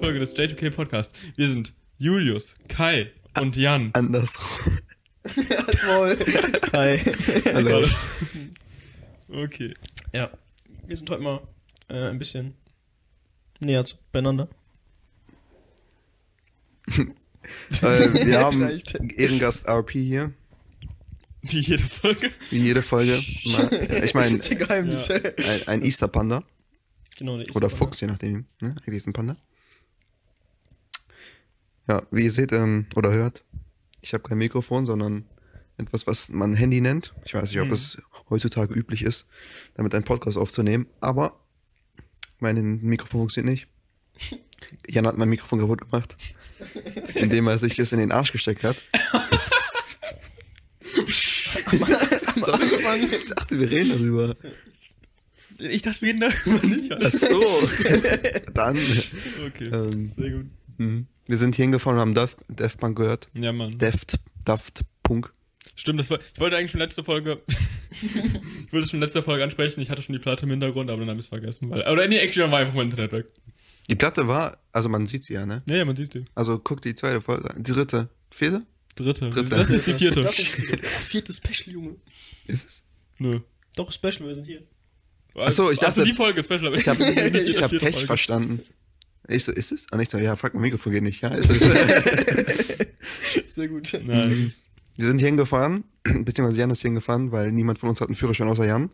Folge 0.00 0.18
des 0.18 0.34
J2K 0.34 0.70
Podcast. 0.70 1.14
Wir 1.36 1.46
sind 1.46 1.74
Julius, 1.98 2.54
Kai 2.68 3.10
und 3.38 3.54
Jan. 3.54 3.90
Andersrum. 3.92 4.78
Maul. 5.86 6.16
Hi. 6.72 6.96
Hallo. 7.44 7.86
Okay. 9.28 9.74
Ja, 10.14 10.30
wir 10.86 10.96
sind 10.96 11.10
heute 11.10 11.22
mal 11.22 11.40
äh, 11.88 12.08
ein 12.08 12.18
bisschen 12.18 12.54
näher 13.58 13.84
beieinander. 14.10 14.48
äh, 16.96 17.04
wir 17.82 18.40
haben. 18.40 18.62
Ehrengast 19.16 19.68
RP 19.68 19.90
hier, 19.90 20.32
Wie 21.42 21.60
jede 21.60 21.84
Folge. 21.84 22.30
wie 22.48 22.58
jede 22.58 22.80
Folge. 22.80 23.18
Ich 24.02 24.14
meine, 24.14 24.40
ein 24.68 25.62
ein, 25.66 25.82
Easter 25.82 26.08
Panda 26.08 26.42
genau, 27.18 27.36
der 27.36 27.46
ist 27.46 27.54
oder 27.54 27.68
Fuchs, 27.68 28.00
je 28.00 28.06
nachdem. 28.06 28.46
Ne? 28.62 28.74
Eigentlich 28.80 28.96
ist 28.96 29.06
ein 29.06 29.12
Panda. 29.12 29.36
Ja, 31.90 32.02
wie 32.12 32.22
ihr 32.22 32.30
seht 32.30 32.52
ähm, 32.52 32.86
oder 32.94 33.10
hört, 33.12 33.42
ich 34.00 34.14
habe 34.14 34.22
kein 34.22 34.38
Mikrofon, 34.38 34.86
sondern 34.86 35.24
etwas, 35.76 36.06
was 36.06 36.28
man 36.28 36.54
Handy 36.54 36.80
nennt. 36.80 37.12
Ich 37.24 37.34
weiß 37.34 37.50
nicht, 37.50 37.58
ob 37.60 37.66
Mhm. 37.66 37.72
es 37.74 37.98
heutzutage 38.28 38.72
üblich 38.72 39.02
ist, 39.02 39.26
damit 39.74 39.92
einen 39.96 40.04
Podcast 40.04 40.36
aufzunehmen, 40.36 40.86
aber 41.00 41.40
mein 42.38 42.80
Mikrofon 42.80 43.22
funktioniert 43.22 43.50
nicht. 43.52 43.66
Jan 44.88 45.04
hat 45.08 45.18
mein 45.18 45.30
Mikrofon 45.30 45.58
kaputt 45.58 45.80
gemacht, 45.80 46.16
indem 47.16 47.48
er 47.48 47.58
sich 47.58 47.76
es 47.80 47.90
in 47.90 47.98
den 47.98 48.12
Arsch 48.12 48.30
gesteckt 48.30 48.62
hat. 48.62 48.76
Angefangen? 52.52 53.12
Ich 53.12 53.24
dachte, 53.34 53.58
wir 53.58 53.68
reden 53.68 53.90
darüber. 53.90 54.36
Ich 55.58 55.82
dachte, 55.82 56.02
wir 56.02 56.08
reden 56.10 56.20
darüber 56.20 56.64
nicht. 56.68 56.92
Ach 56.92 57.10
so. 57.10 57.68
Dann. 58.54 58.78
Okay. 59.48 59.70
Ähm, 59.72 60.06
Sehr 60.06 60.30
gut. 60.30 60.46
mhm. 60.78 61.06
Wir 61.26 61.36
sind 61.36 61.54
hier 61.56 61.64
hingefahren 61.64 61.96
und 61.96 62.00
haben 62.00 62.14
Daft, 62.14 62.38
Daft 62.48 62.78
Punk 62.78 62.96
gehört. 62.96 63.28
Ja, 63.34 63.52
Mann. 63.52 63.76
Daft, 63.78 64.18
Daft 64.44 64.82
Punk. 65.02 65.32
Stimmt, 65.76 66.00
das 66.00 66.10
war, 66.10 66.18
ich 66.34 66.40
wollte 66.40 66.56
eigentlich 66.56 66.72
schon 66.72 66.80
letzte 66.80 67.04
Folge. 67.04 67.40
ich 67.90 68.72
wollte 68.72 68.84
es 68.84 68.90
schon 68.90 69.00
letzte 69.00 69.22
Folge 69.22 69.42
ansprechen. 69.44 69.80
Ich 69.80 69.90
hatte 69.90 70.02
schon 70.02 70.12
die 70.14 70.18
Platte 70.18 70.44
im 70.44 70.50
Hintergrund, 70.50 70.90
aber 70.90 71.00
dann 71.00 71.08
habe 71.10 71.18
ich 71.20 71.26
es 71.26 71.28
vergessen. 71.28 71.70
Weil, 71.70 71.86
oder 71.90 72.06
nee, 72.08 72.18
actually, 72.18 72.50
war 72.50 72.58
einfach 72.58 72.74
mein 72.74 72.86
Internet 72.90 73.12
weg. 73.12 73.26
Die 73.88 73.94
Platte 73.96 74.28
war, 74.28 74.58
also 74.72 74.88
man 74.88 75.06
sieht 75.06 75.24
sie 75.24 75.34
ja, 75.34 75.46
ne? 75.46 75.62
Ja, 75.66 75.76
ja, 75.76 75.84
man 75.84 75.96
sieht 75.96 76.14
die. 76.14 76.24
Also 76.34 76.58
guck 76.58 76.80
die 76.80 76.94
zweite 76.94 77.20
Folge, 77.20 77.50
an. 77.50 77.62
die 77.62 77.72
dritte, 77.72 78.08
vierte? 78.30 78.62
Dritte. 78.96 79.30
Dritte. 79.30 79.48
Das 79.50 79.70
ist 79.70 79.86
die 79.86 79.94
vierte. 79.94 80.22
Das 80.22 80.38
ist 80.38 80.56
die 80.58 80.62
vierte 81.02 81.32
Special, 81.32 81.72
Junge. 81.74 81.96
Ist 82.46 82.66
es? 82.68 82.82
Nö. 83.18 83.40
Doch, 83.76 83.90
Special, 83.92 84.26
wir 84.26 84.34
sind 84.34 84.46
hier. 84.46 84.62
Ach 85.36 85.50
so, 85.52 85.70
ich 85.70 85.80
Also 85.82 86.00
dachte- 86.00 86.10
die 86.10 86.16
Folge 86.16 86.42
Special, 86.42 86.66
aber 86.66 86.76
Ich 86.76 86.86
habe 86.88 87.02
hab 87.04 87.70
Pech 87.70 87.80
Folge. 87.92 88.06
verstanden. 88.06 88.62
Ich 89.28 89.44
so, 89.44 89.52
ist 89.52 89.70
es? 89.72 89.86
Und 89.92 90.00
ich 90.00 90.08
so, 90.08 90.18
ja, 90.18 90.34
fuck, 90.36 90.54
mein 90.54 90.62
Mikrofon 90.62 90.92
geht 90.92 91.02
nicht. 91.02 91.20
Ja, 91.20 91.28
ist 91.34 91.50
es. 91.50 91.60
Sehr 93.54 93.68
gut. 93.68 93.92
Nein. 94.04 94.52
wir 94.96 95.06
sind 95.06 95.18
hier 95.18 95.28
hingefahren, 95.28 95.84
beziehungsweise 96.02 96.58
Jan 96.58 96.70
ist 96.70 96.80
hier 96.80 96.88
hingefahren, 96.88 97.30
weil 97.32 97.52
niemand 97.52 97.78
von 97.78 97.88
uns 97.90 98.00
hat 98.00 98.08
einen 98.08 98.16
Führerschein 98.16 98.48
außer 98.48 98.66
Jan. 98.66 98.90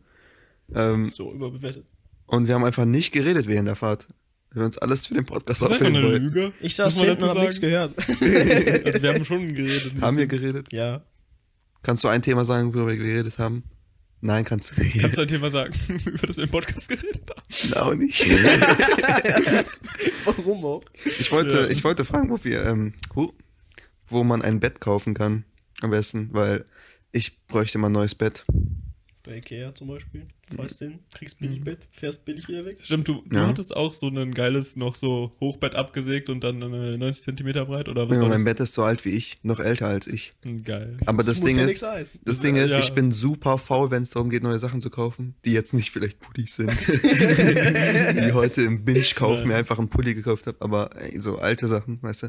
Ähm, 0.74 1.10
So, 1.10 1.32
überbewertet. 1.32 1.84
und 2.26 2.48
wir 2.48 2.54
haben 2.54 2.64
einfach 2.64 2.84
nicht 2.84 3.12
geredet 3.12 3.46
während 3.46 3.68
der 3.68 3.76
Fahrt. 3.76 4.06
Wir 4.52 4.60
haben 4.62 4.66
uns 4.66 4.78
alles 4.78 5.06
für 5.06 5.14
den 5.14 5.24
Podcast 5.26 5.62
Das 5.62 5.70
aufnehmen 5.70 5.96
eine. 5.96 6.16
Lüge. 6.18 6.52
Ich 6.60 6.74
saß 6.76 6.98
hinten 7.00 7.22
und 7.24 7.28
hab 7.30 7.38
nichts 7.38 7.60
gehört. 7.60 7.94
Also 7.98 9.02
wir 9.02 9.14
haben 9.14 9.24
schon 9.24 9.54
geredet. 9.54 9.92
Haben 10.00 10.16
wir 10.16 10.26
geredet? 10.26 10.72
ja. 10.72 11.02
Kannst 11.82 12.02
du 12.02 12.08
ein 12.08 12.20
Thema 12.22 12.44
sagen, 12.44 12.74
worüber 12.74 12.88
wir 12.90 12.96
geredet 12.96 13.38
haben? 13.38 13.62
Nein, 14.26 14.44
kannst 14.44 14.76
du 14.76 14.82
nicht. 14.82 14.98
Kannst 15.00 15.16
du 15.16 15.20
ein 15.22 15.28
Thema 15.28 15.50
sagen, 15.52 15.72
über 16.04 16.26
das 16.26 16.36
wir 16.36 16.44
im 16.44 16.50
Podcast 16.50 16.88
geredet 16.88 17.30
haben? 17.30 17.74
Auch 17.74 17.94
nicht. 17.94 18.28
Warum 20.24 20.64
auch? 20.64 20.82
Ich 21.04 21.30
wollte, 21.30 21.56
Ja. 21.62 21.66
ich 21.68 21.84
wollte 21.84 22.04
fragen, 22.04 22.28
wo 22.30 22.42
wir, 22.42 22.64
ähm, 22.66 22.94
wo, 23.14 23.32
wo 24.08 24.24
man 24.24 24.42
ein 24.42 24.58
Bett 24.60 24.80
kaufen 24.80 25.14
kann. 25.14 25.44
Am 25.80 25.90
besten, 25.90 26.30
weil 26.32 26.64
ich 27.12 27.38
bräuchte 27.46 27.78
mal 27.78 27.88
ein 27.88 27.92
neues 27.92 28.14
Bett. 28.14 28.44
Bei 29.26 29.38
Ikea 29.38 29.74
zum 29.74 29.88
Beispiel. 29.88 30.22
Fährst 30.54 30.78
hin, 30.78 31.00
kriegst 31.12 31.40
billig 31.40 31.64
Bett, 31.64 31.80
fährst 31.90 32.24
billig 32.24 32.46
wieder 32.46 32.64
weg. 32.64 32.78
Stimmt, 32.80 33.08
du, 33.08 33.24
du 33.26 33.36
Ja. 33.36 33.48
hattest 33.48 33.74
auch 33.74 33.92
so 33.92 34.06
ein 34.06 34.32
geiles, 34.32 34.76
noch 34.76 34.94
so 34.94 35.32
Hochbett 35.40 35.74
abgesägt 35.74 36.28
und 36.28 36.44
dann 36.44 36.62
eine 36.62 36.96
90 36.96 37.24
Zentimeter 37.24 37.66
breit 37.66 37.88
oder 37.88 38.08
was 38.08 38.16
Ja, 38.16 38.22
war 38.22 38.28
mein 38.28 38.44
das? 38.44 38.52
Bett 38.54 38.60
ist 38.60 38.74
so 38.74 38.84
alt 38.84 39.04
wie 39.04 39.08
ich, 39.10 39.38
noch 39.42 39.58
älter 39.58 39.88
als 39.88 40.06
ich. 40.06 40.34
Geil. 40.64 40.98
Aber 41.06 41.24
das, 41.24 41.40
muss 41.40 41.48
Ding 41.48 41.58
ja 41.58 41.64
ist, 41.64 41.82
heißen. 41.82 42.20
das 42.24 42.38
Ding 42.38 42.54
ist, 42.54 42.70
Ja. 42.70 42.78
ich 42.78 42.92
bin 42.92 43.10
super 43.10 43.58
faul, 43.58 43.90
wenn 43.90 44.04
es 44.04 44.10
darum 44.10 44.30
geht, 44.30 44.44
neue 44.44 44.60
Sachen 44.60 44.80
zu 44.80 44.88
kaufen, 44.90 45.34
die 45.44 45.50
jetzt 45.50 45.74
nicht 45.74 45.90
vielleicht 45.90 46.20
Pullis 46.20 46.54
sind. 46.54 46.70
die 46.86 48.32
heute 48.32 48.62
im 48.62 48.84
Binge-Kauf 48.84 49.40
Nein. 49.40 49.48
mir 49.48 49.56
einfach 49.56 49.80
einen 49.80 49.88
Pulli 49.88 50.14
gekauft 50.14 50.46
habe, 50.46 50.58
aber 50.60 50.90
ey, 51.00 51.18
so 51.18 51.38
alte 51.38 51.66
Sachen, 51.66 52.00
weißt 52.02 52.22
du. 52.22 52.28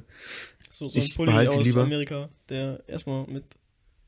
So, 0.71 0.89
so 0.89 0.97
ein 0.99 1.05
Ich 1.05 1.15
Pulli 1.15 1.31
aus 1.47 1.63
lieber- 1.63 1.83
Amerika, 1.83 2.29
der 2.49 2.83
erstmal 2.87 3.27
mit 3.27 3.43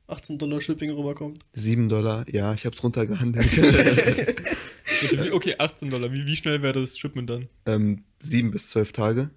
18 0.09 0.38
Dollar 0.38 0.59
Shipping 0.62 0.90
rüberkommt. 0.92 1.40
7 1.53 1.88
Dollar, 1.88 2.25
ja, 2.31 2.53
ich 2.53 2.66
hab's 2.66 2.84
runtergehandelt. 2.84 3.50
Okay, 5.31 5.56
18 5.58 5.90
Dollar. 5.92 6.12
Wie, 6.12 6.25
wie 6.25 6.36
schnell 6.36 6.62
wäre 6.62 6.81
das 6.81 6.97
Shipment 6.97 7.30
dann? 7.30 7.47
ähm, 7.66 8.03
7 8.20 8.52
bis 8.52 8.70
12 8.72 8.92
Tage, 8.92 9.30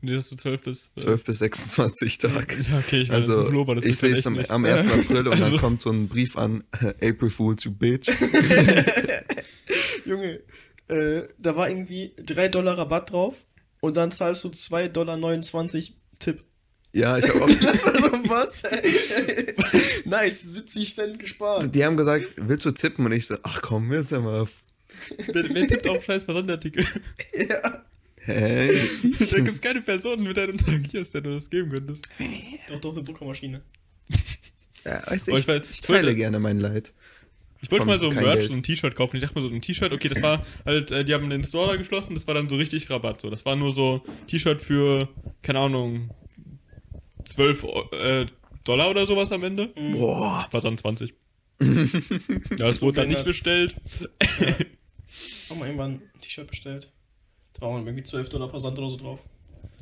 Nee, 0.00 0.14
dass 0.14 0.30
du 0.30 0.36
12 0.36 0.62
bis. 0.62 0.90
äh, 0.96 1.00
12 1.00 1.24
bis 1.24 1.38
26 1.40 2.18
Tage. 2.18 2.56
Ja, 2.70 2.78
okay, 2.78 3.02
ich 3.02 3.08
weiß, 3.10 3.16
Also, 3.16 3.32
das 3.34 3.42
ist 3.44 3.50
Pullover, 3.50 3.74
das 3.74 3.84
ich 3.84 3.98
dann 3.98 4.10
sehe 4.10 4.18
es 4.18 4.26
am, 4.26 4.38
am 4.48 4.64
1. 4.64 4.86
April 4.90 5.18
und 5.18 5.24
dann 5.26 5.42
Also- 5.42 5.56
kommt 5.58 5.82
so 5.82 5.90
ein 5.90 6.08
Brief 6.08 6.36
an, 6.38 6.64
April 7.02 7.28
Fools, 7.28 7.64
you 7.64 7.70
bitch. 7.72 8.08
Junge, 10.06 10.40
äh, 10.88 11.22
da 11.38 11.54
war 11.56 11.68
irgendwie 11.68 12.12
3 12.24 12.48
Dollar 12.48 12.78
Rabatt 12.78 13.10
drauf 13.10 13.34
und 13.80 13.96
dann 13.96 14.10
zahlst 14.10 14.44
du 14.44 14.48
2,29 14.48 14.88
Dollar 14.88 15.96
Tipp. 16.18 16.44
Ja, 16.94 17.16
ich 17.18 17.26
habe 17.28 17.40
auch. 17.42 17.48
also 17.48 18.12
was? 18.28 18.62
nice, 20.04 20.42
70 20.42 20.94
Cent 20.94 21.18
gespart. 21.18 21.74
Die 21.74 21.84
haben 21.84 21.96
gesagt, 21.96 22.26
willst 22.36 22.64
du 22.66 22.70
tippen? 22.72 23.06
Und 23.06 23.12
ich 23.12 23.26
so, 23.26 23.36
ach 23.42 23.62
komm, 23.62 23.92
jetzt 23.92 24.12
ja 24.12 24.20
mal. 24.20 24.46
Wer, 25.32 25.54
wer 25.54 25.68
tippt 25.68 25.88
auf 25.88 26.04
scheiß 26.04 26.24
Versandartikel? 26.24 26.84
ja. 27.48 27.82
Hä? 28.24 28.88
da 29.02 29.36
gibt 29.38 29.48
es 29.56 29.60
keine 29.60 29.80
Person, 29.80 30.22
mit 30.22 30.36
du 30.36 30.44
interagierst, 30.44 31.12
der 31.14 31.22
du 31.22 31.34
das 31.34 31.50
geben 31.50 31.70
könntest. 31.70 32.04
Doch, 32.68 32.80
doch, 32.80 32.92
eine 32.94 33.02
Druckermaschine. 33.02 33.62
Ja, 34.84 35.02
weißt 35.06 35.26
du, 35.28 35.32
ich, 35.32 35.38
ich 35.38 35.48
weiß- 35.48 35.62
ich 35.64 35.70
ich 35.70 35.80
teile 35.80 36.02
wollte- 36.04 36.14
gerne 36.16 36.38
mein 36.38 36.60
Leid. 36.60 36.92
Ich 37.62 37.70
wollte 37.70 37.86
mal 37.86 37.98
so 38.00 38.10
kein 38.10 38.24
Merch, 38.24 38.38
Geld. 38.40 38.48
so 38.48 38.54
ein 38.54 38.62
T-Shirt 38.64 38.96
kaufen. 38.96 39.16
Ich 39.16 39.22
dachte 39.22 39.36
mal 39.40 39.48
so 39.48 39.54
ein 39.54 39.60
T-Shirt, 39.62 39.92
okay, 39.92 40.08
das 40.08 40.20
war 40.20 40.44
halt, 40.66 40.90
äh, 40.90 41.04
die 41.04 41.14
haben 41.14 41.30
den 41.30 41.44
Store 41.44 41.68
da 41.70 41.76
geschlossen, 41.76 42.14
das 42.14 42.26
war 42.26 42.34
dann 42.34 42.48
so 42.48 42.56
richtig 42.56 42.90
Rabatt. 42.90 43.20
So. 43.20 43.30
Das 43.30 43.44
war 43.46 43.54
nur 43.56 43.70
so 43.72 44.02
T-Shirt 44.26 44.60
für, 44.60 45.08
keine 45.42 45.60
Ahnung, 45.60 46.10
12 47.24 47.64
äh, 47.92 48.26
Dollar 48.64 48.90
oder 48.90 49.06
sowas 49.06 49.32
am 49.32 49.42
Ende. 49.44 49.68
Boah. 49.92 50.46
War 50.50 50.60
dann 50.60 50.78
20. 50.78 51.14
ja, 51.60 51.66
das 52.58 52.82
wurde 52.82 53.02
dann 53.02 53.08
nicht 53.08 53.24
bestellt. 53.24 53.76
Haben 55.48 55.58
wir 55.60 55.66
irgendwann 55.66 55.90
ein 55.92 56.20
T-Shirt 56.20 56.48
bestellt. 56.48 56.90
Da 57.54 57.66
waren 57.66 57.86
irgendwie 57.86 58.02
12 58.04 58.28
Dollar 58.30 58.48
Versand 58.48 58.78
oder 58.78 58.88
so 58.88 58.96
drauf. 58.96 59.20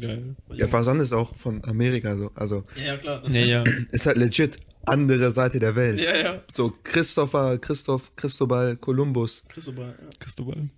Geil. 0.00 0.34
Der 0.59 0.69
Versand 0.69 1.00
ist 1.00 1.12
auch 1.12 1.34
von 1.37 1.62
Amerika 1.65 2.17
so. 2.17 2.31
Also 2.34 2.65
Ja, 2.77 2.83
ja, 2.84 2.97
klar. 2.97 3.23
das- 3.23 3.34
Ja, 3.34 3.41
ja. 3.41 3.65
ist 3.93 4.06
halt 4.06 4.17
legit 4.19 4.59
andere 4.87 5.31
Seite 5.31 5.59
der 5.59 5.77
Welt. 5.77 6.00
Ja, 6.00 6.17
ja. 6.17 6.43
So 6.53 6.75
Christopher, 6.83 7.59
Christoph, 7.59 8.15
Christobal, 8.17 8.77
Kolumbus. 8.77 9.43
Christopher, 9.49 9.89
ja. 9.89 10.09
Christobal. 10.19 10.69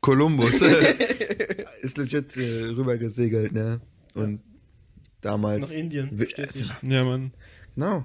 Kolumbus 0.00 0.62
ist 1.82 1.96
legit 1.98 2.36
äh, 2.36 2.64
rüber 2.76 2.96
gesegelt, 2.96 3.52
ne? 3.52 3.80
Und 4.14 4.40
damals. 5.22 5.70
Nach 5.70 5.76
Indien. 5.76 6.10
Nicht. 6.14 6.36
Ja, 6.82 7.04
Mann. 7.04 7.32
Genau. 7.74 8.04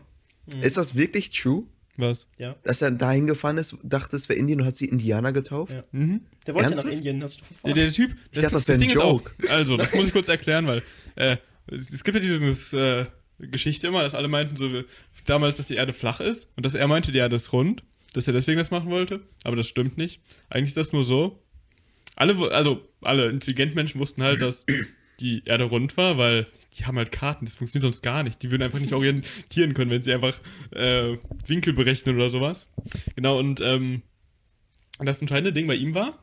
Mhm. 0.53 0.61
Ist 0.61 0.78
das 0.78 0.96
wirklich 0.96 1.29
true, 1.31 1.66
Was? 1.97 2.28
Ja. 2.37 2.55
dass 2.64 2.81
er 2.81 2.91
dahin 2.91 3.25
gefahren 3.28 3.58
ist, 3.58 3.75
dachte, 3.84 4.16
es 4.16 4.29
wäre 4.29 4.40
Indien 4.40 4.61
und 4.61 4.67
hat 4.67 4.78
sie 4.78 4.85
Indianer 4.85 5.34
getauft? 5.34 5.73
Ja. 5.73 5.84
Mhm. 5.91 6.22
Der 6.46 6.53
wollte 6.55 6.69
ja 6.69 6.72
Ernsthaft? 6.72 6.85
nach 6.87 6.93
Indien, 6.93 7.22
hast 7.23 7.35
du 7.37 7.41
Der, 7.41 7.47
verfahren. 7.58 7.75
der 7.75 7.91
Typ. 7.91 8.16
Ich 8.31 8.40
dachte, 8.40 8.53
das 8.53 8.67
wär 8.69 8.75
ein 8.75 8.79
Ding 8.79 8.90
ist 8.90 8.97
auch- 8.97 9.22
Joke. 9.23 9.31
also, 9.49 9.75
das 9.78 9.93
muss 9.93 10.08
ich 10.08 10.14
kurz 10.14 10.28
erklären, 10.29 10.66
weil 10.67 10.81
äh, 11.16 11.37
es 11.67 12.03
gibt 12.03 12.16
ja 12.16 12.22
diese 12.22 13.09
äh, 13.40 13.46
Geschichte 13.47 13.87
immer, 13.87 14.03
dass 14.03 14.16
alle 14.16 14.29
meinten 14.29 14.55
so 14.55 14.72
wie- 14.72 14.85
damals, 15.25 15.58
dass 15.58 15.67
die 15.67 15.75
Erde 15.75 15.91
flach 15.91 16.22
ist 16.22 16.47
und 16.55 16.66
dass 16.66 16.73
er 16.75 16.87
meinte, 16.87 17.11
die 17.11 17.17
Erde 17.17 17.35
ist 17.35 17.52
rund, 17.52 17.84
dass 18.13 18.25
er 18.28 18.34
deswegen 18.34 18.58
das 18.58 18.72
machen 18.72 18.90
wollte. 18.90 19.20
Aber 19.43 19.58
das 19.58 19.67
stimmt 19.67 19.97
nicht. 19.97 20.22
Eigentlich 20.49 20.70
ist 20.70 20.78
das 20.78 20.93
nur 20.93 21.03
so. 21.03 21.43
Alle, 22.16 22.35
also 22.52 22.81
alle 23.02 23.29
intelligenten 23.29 23.75
Menschen 23.75 23.99
wussten 23.99 24.23
halt, 24.23 24.41
dass 24.41 24.66
die 25.19 25.43
Erde 25.46 25.66
rund 25.66 25.97
war, 25.97 26.17
weil 26.17 26.47
die 26.73 26.85
haben 26.85 26.97
halt 26.97 27.11
Karten, 27.11 27.46
das 27.46 27.55
funktioniert 27.55 27.84
sonst 27.84 28.02
gar 28.02 28.23
nicht. 28.23 28.41
Die 28.43 28.52
würden 28.52 28.64
einfach 28.64 28.79
nicht 28.79 28.93
orientieren 28.93 29.73
können, 29.73 29.91
wenn 29.91 30.02
sie 30.02 30.14
einfach 30.14 30.40
äh, 30.72 31.17
Winkel 31.46 31.73
berechnen 31.73 32.16
oder 32.16 32.29
sowas. 32.29 32.69
Genau, 33.16 33.40
und 33.40 33.59
ähm, 33.61 34.03
das 34.99 35.22
entscheidende 35.22 35.53
Ding 35.53 35.67
bei 35.67 35.75
ihm 35.75 35.93
war, 35.93 36.19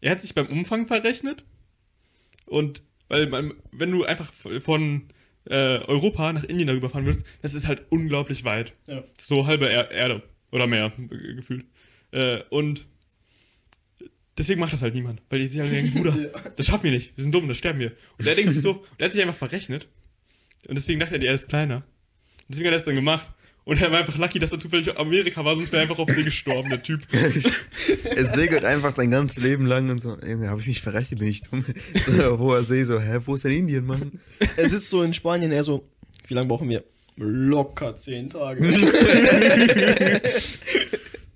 er 0.00 0.12
hat 0.12 0.20
sich 0.20 0.34
beim 0.34 0.46
Umfang 0.46 0.86
verrechnet 0.86 1.44
und 2.46 2.82
weil 3.08 3.26
man, 3.26 3.54
wenn 3.72 3.90
du 3.90 4.04
einfach 4.04 4.32
von 4.32 5.08
äh, 5.46 5.78
Europa 5.78 6.32
nach 6.32 6.44
Indien 6.44 6.68
darüber 6.68 6.90
fahren 6.90 7.06
würdest, 7.06 7.26
das 7.42 7.54
ist 7.54 7.66
halt 7.66 7.86
unglaublich 7.90 8.44
weit. 8.44 8.74
Ja. 8.86 9.02
So 9.18 9.46
halbe 9.46 9.68
er 9.68 9.90
Erde 9.90 10.22
oder 10.52 10.66
mehr 10.66 10.92
gefühlt. 10.96 11.66
Äh, 12.10 12.42
und 12.50 12.86
deswegen 14.38 14.60
macht 14.60 14.72
das 14.72 14.82
halt 14.82 14.94
niemand. 14.94 15.20
Weil 15.28 15.40
die 15.40 15.46
sich 15.46 15.60
halt 15.60 15.72
denken, 15.72 15.92
Bruder, 16.02 16.16
Ja. 16.16 16.50
das 16.56 16.66
schaffen 16.66 16.84
wir 16.84 16.92
nicht, 16.92 17.16
wir 17.16 17.22
sind 17.22 17.34
dumm, 17.34 17.48
das 17.48 17.58
sterben 17.58 17.78
wir. 17.80 17.92
Und 18.18 18.26
er 18.26 18.34
denkt 18.34 18.52
sich 18.52 18.62
so, 18.62 18.72
und 18.72 18.80
er 18.98 19.06
hat 19.06 19.12
sich 19.12 19.20
einfach 19.22 19.36
verrechnet. 19.36 19.88
Und 20.68 20.76
deswegen 20.76 21.00
dachte 21.00 21.16
er, 21.16 21.22
er 21.22 21.34
ist 21.34 21.48
kleiner. 21.48 21.76
Und 21.76 21.84
deswegen 22.48 22.66
hat 22.68 22.74
er 22.74 22.78
es 22.78 22.84
dann 22.84 22.94
gemacht. 22.94 23.32
Und 23.64 23.82
er 23.82 23.92
war 23.92 23.98
einfach 23.98 24.16
lucky, 24.16 24.38
dass 24.38 24.50
er 24.52 24.58
zufällig 24.58 24.96
Amerika 24.98 25.44
war, 25.44 25.54
sonst 25.54 25.70
wäre 25.72 25.82
er 25.82 25.90
einfach 25.90 25.98
auf 25.98 26.08
See 26.08 26.22
gestorben, 26.22 26.70
der 26.70 26.82
Typ. 26.82 27.00
er 27.12 28.24
segelt 28.24 28.64
einfach 28.64 28.96
sein 28.96 29.10
ganzes 29.10 29.42
Leben 29.42 29.66
lang 29.66 29.90
und 29.90 29.98
so, 30.00 30.16
irgendwie 30.22 30.48
habe 30.48 30.60
ich 30.62 30.66
mich 30.66 30.80
verrechnet, 30.80 31.20
bin 31.20 31.28
ich 31.28 31.42
dumm. 31.42 31.66
So, 32.06 32.38
wo 32.38 32.54
er 32.54 32.62
See 32.62 32.84
so, 32.84 32.98
hä, 32.98 33.18
wo 33.26 33.34
ist 33.34 33.44
denn 33.44 33.52
Indien, 33.52 33.84
Mann? 33.84 34.20
Er 34.56 34.70
sitzt 34.70 34.88
so 34.88 35.02
in 35.02 35.12
Spanien, 35.12 35.52
er 35.52 35.62
so, 35.64 35.86
wie 36.28 36.34
lange 36.34 36.48
brauchen 36.48 36.70
wir? 36.70 36.82
Locker 37.16 37.94
zehn 37.96 38.30
Tage. 38.30 38.62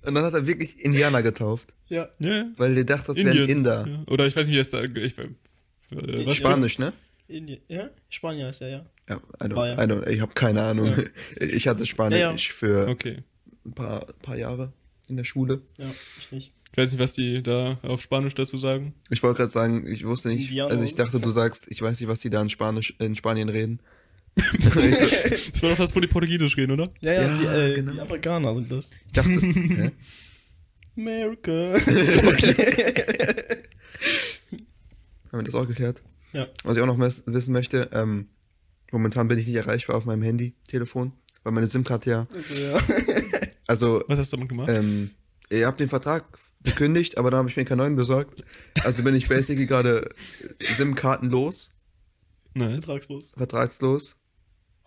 Und 0.05 0.15
dann 0.15 0.23
hat 0.25 0.33
er 0.33 0.45
wirklich 0.45 0.79
Indianer 0.83 1.21
getauft, 1.23 1.73
ja. 1.87 2.09
Ja, 2.19 2.45
weil 2.57 2.75
der 2.75 2.83
dachte, 2.83 3.07
das 3.07 3.17
wären 3.17 3.47
Inder. 3.49 3.87
Ja. 3.87 4.03
Oder 4.13 4.25
ich 4.27 4.35
weiß 4.35 4.47
nicht, 4.47 4.55
wie 4.55 4.59
es 4.59 4.69
da. 4.69 4.83
Ich, 4.83 5.17
äh, 5.17 6.25
was 6.25 6.35
Spanisch, 6.37 6.79
ne? 6.79 6.93
Indien. 7.27 7.61
Ja? 7.67 7.89
Spanier 8.09 8.49
ist 8.49 8.61
er, 8.61 8.69
ja. 8.69 8.85
Ja, 9.09 9.15
I 9.41 9.45
don't, 9.47 9.55
War 9.55 9.67
ja. 9.67 9.73
I 9.75 9.87
don't, 9.87 10.07
ich 10.07 10.19
habe 10.21 10.33
keine 10.33 10.61
Ahnung. 10.63 10.87
Ja. 10.87 11.03
Ich 11.47 11.67
hatte 11.67 11.85
Spanisch 11.85 12.19
Ja, 12.19 12.31
ja. 12.31 12.37
für 12.37 12.87
Okay. 12.89 13.23
ein 13.65 13.73
paar, 13.73 14.05
paar 14.21 14.35
Jahre 14.35 14.73
in 15.07 15.17
der 15.17 15.23
Schule. 15.23 15.61
Ja, 15.77 15.89
ich 16.19 16.31
nicht. 16.31 16.51
Ich 16.71 16.77
weiß 16.77 16.91
nicht, 16.91 16.99
was 16.99 17.13
die 17.13 17.43
da 17.43 17.77
auf 17.83 18.01
Spanisch 18.01 18.33
dazu 18.33 18.57
sagen. 18.57 18.93
Ich 19.11 19.21
wollte 19.21 19.37
gerade 19.37 19.51
sagen, 19.51 19.85
ich 19.85 20.05
wusste 20.05 20.29
nicht, 20.29 20.49
Indianos. 20.49 20.71
also 20.71 20.83
ich 20.83 20.95
dachte, 20.95 21.19
du 21.19 21.29
sagst, 21.29 21.67
ich 21.69 21.81
weiß 21.81 21.99
nicht, 21.99 22.09
was 22.09 22.19
die 22.21 22.29
da 22.31 22.41
in 22.41 22.49
Spanisch 22.49 22.95
in 22.99 23.15
Spanien 23.15 23.49
reden. 23.49 23.79
Das 24.35 25.61
war 25.61 25.69
doch 25.71 25.77
das, 25.77 25.95
wo 25.95 25.99
die 25.99 26.07
Portugiesisch 26.07 26.57
reden, 26.57 26.71
oder? 26.71 26.89
Ja, 27.01 27.13
ja, 27.13 27.21
Ja, 27.21 27.37
die, 27.37 27.45
äh, 27.45 27.75
genau. 27.75 27.91
die 27.93 27.99
Afrikaner 27.99 28.53
sind 28.55 28.71
das. 28.71 28.89
ich 29.05 29.11
dachte, 29.13 29.29
hä? 29.41 29.91
America. 30.97 31.51
haben 35.31 35.39
wir 35.39 35.43
das 35.43 35.55
auch 35.55 35.67
geklärt? 35.67 36.01
ja. 36.33 36.47
Was 36.63 36.75
ich 36.77 36.81
auch 36.83 36.87
noch 36.87 36.97
wissen 36.99 37.53
möchte, 37.53 37.89
ähm, 37.93 38.27
momentan 38.91 39.27
bin 39.27 39.37
ich 39.37 39.47
nicht 39.47 39.55
erreichbar 39.55 39.95
auf 39.97 40.05
meinem 40.05 40.21
Handy, 40.23 40.55
Telefon, 40.67 41.13
weil 41.43 41.53
meine 41.53 41.67
SIM-Karte 41.67 42.09
ja, 42.09 42.27
Also, 42.33 42.55
ja. 42.63 42.81
also, 43.67 44.03
Was 44.07 44.19
hast 44.19 44.31
du 44.33 44.37
damit 44.37 44.49
gemacht? 44.49 44.69
ähm, 44.69 45.11
ihr 45.49 45.67
habt 45.67 45.79
den 45.79 45.89
Vertrag 45.89 46.25
gekündigt, 46.63 47.17
aber 47.17 47.29
dann 47.31 47.39
habe 47.39 47.49
ich 47.49 47.57
mir 47.57 47.65
keinen 47.65 47.79
neuen 47.79 47.95
besorgt. 47.95 48.43
Also 48.83 49.03
bin 49.03 49.13
ich 49.15 49.27
basically 49.29 49.65
gerade 49.65 50.09
SIM-Karten 50.75 51.29
los, 51.29 51.71
Nein. 52.55 52.71
Vertragslos. 52.83 53.31
vertragslos, 53.35 54.15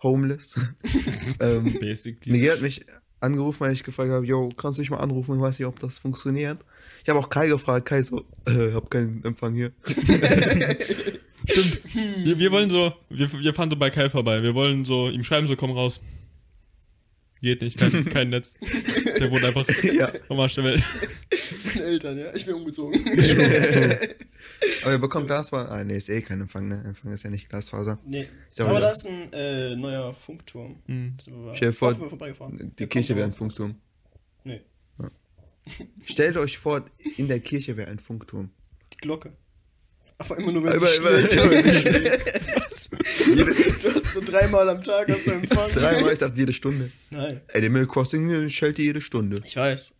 homeless. 0.03 0.55
ähm, 1.39 1.75
Basically. 1.79 2.31
Miguel 2.31 2.53
hat 2.53 2.61
mich 2.61 2.85
angerufen, 3.19 3.61
weil 3.61 3.73
ich 3.73 3.83
gefragt 3.83 4.11
habe, 4.11 4.25
yo, 4.25 4.49
kannst 4.57 4.77
du 4.77 4.81
mich 4.81 4.89
mal 4.89 4.97
anrufen? 4.97 5.35
Ich 5.35 5.41
weiß 5.41 5.59
nicht, 5.59 5.67
ob 5.67 5.79
das 5.79 5.97
funktioniert. 5.97 6.59
Ich 7.03 7.09
habe 7.09 7.19
auch 7.19 7.29
Kai 7.29 7.47
gefragt, 7.47 7.87
Kai 7.87 8.01
so, 8.01 8.25
äh, 8.45 8.73
hab 8.73 8.89
keinen 8.89 9.23
Empfang 9.23 9.53
hier. 9.55 9.71
Wir, 12.23 12.37
wir 12.37 12.51
wollen 12.51 12.69
so, 12.69 12.91
wir, 13.09 13.31
wir 13.31 13.53
fahren 13.53 13.69
so 13.69 13.77
bei 13.77 13.89
Kai 13.89 14.09
vorbei. 14.09 14.43
Wir 14.43 14.53
wollen 14.53 14.83
so, 14.83 15.09
ihm 15.09 15.23
schreiben 15.23 15.47
so, 15.47 15.55
komm 15.55 15.71
raus. 15.71 16.01
Geht 17.41 17.61
nicht, 17.61 17.77
kein, 17.77 18.05
kein 18.09 18.29
Netz. 18.29 18.55
Der 19.19 19.29
wohnt 19.31 19.43
einfach 19.43 19.67
ja. 19.83 20.11
am 20.29 20.39
Arsch 20.39 20.55
der 20.55 20.63
Welt. 20.65 20.83
Meine 21.75 21.85
Eltern, 21.85 22.17
ja. 22.17 22.33
Ich 22.35 22.45
bin 22.45 22.55
umgezogen. 22.55 23.05
Aber 24.83 24.91
ihr 24.91 24.97
bekommt 24.97 25.27
Glasfaser. 25.27 25.71
Ah, 25.71 25.83
nee, 25.83 25.97
ist 25.97 26.09
eh 26.09 26.21
kein 26.21 26.41
Empfang, 26.41 26.67
ne? 26.67 26.83
Empfang 26.85 27.11
ist 27.11 27.23
ja 27.23 27.29
nicht 27.29 27.47
Glasfaser. 27.49 27.99
nee. 28.05 28.27
Ja 28.55 28.65
Aber 28.65 28.79
da 28.79 28.91
ist 28.91 29.07
ein 29.07 29.31
äh, 29.33 29.75
neuer 29.75 30.13
Funkturm. 30.13 30.77
Hm. 30.87 31.15
Wir- 31.25 31.55
Stell 31.55 31.69
dir 31.69 31.73
vor. 31.73 31.93
Die 31.93 32.75
Der 32.75 32.87
Kirche 32.87 33.15
wäre 33.15 33.27
ein 33.27 33.33
Funkturm. 33.33 33.75
Nee, 34.43 34.61
Stellt 36.05 36.37
euch 36.37 36.57
vor, 36.57 36.85
in 37.17 37.27
der 37.27 37.39
Kirche 37.41 37.75
wäre 37.77 37.89
ein 37.91 37.99
Funkturm. 37.99 38.49
die 38.93 38.97
Glocke. 38.99 39.33
Aber 40.17 40.37
immer 40.37 40.51
nur, 40.53 40.63
wenn 40.63 40.73
Aber 40.73 40.87
sie 40.87 41.03
wenn 41.03 41.29
sie 41.29 41.35
du 41.35 41.43
hast 42.69 42.89
so 44.19 44.31
dreimal 44.31 44.67
am 44.69 44.83
Tag 44.83 45.09
hast 45.09 45.27
du 45.27 45.31
Empfang. 45.31 45.69
Dreimal, 45.73 46.13
ich 46.13 46.19
dachte 46.19 46.37
jede 46.39 46.53
Stunde. 46.53 46.91
Nein, 47.09 47.41
Animal 47.53 47.85
Crossing 47.87 48.49
schellt 48.49 48.77
die 48.77 48.83
jede 48.83 49.01
Stunde. 49.01 49.41
ich 49.45 49.55
weiß. 49.55 49.93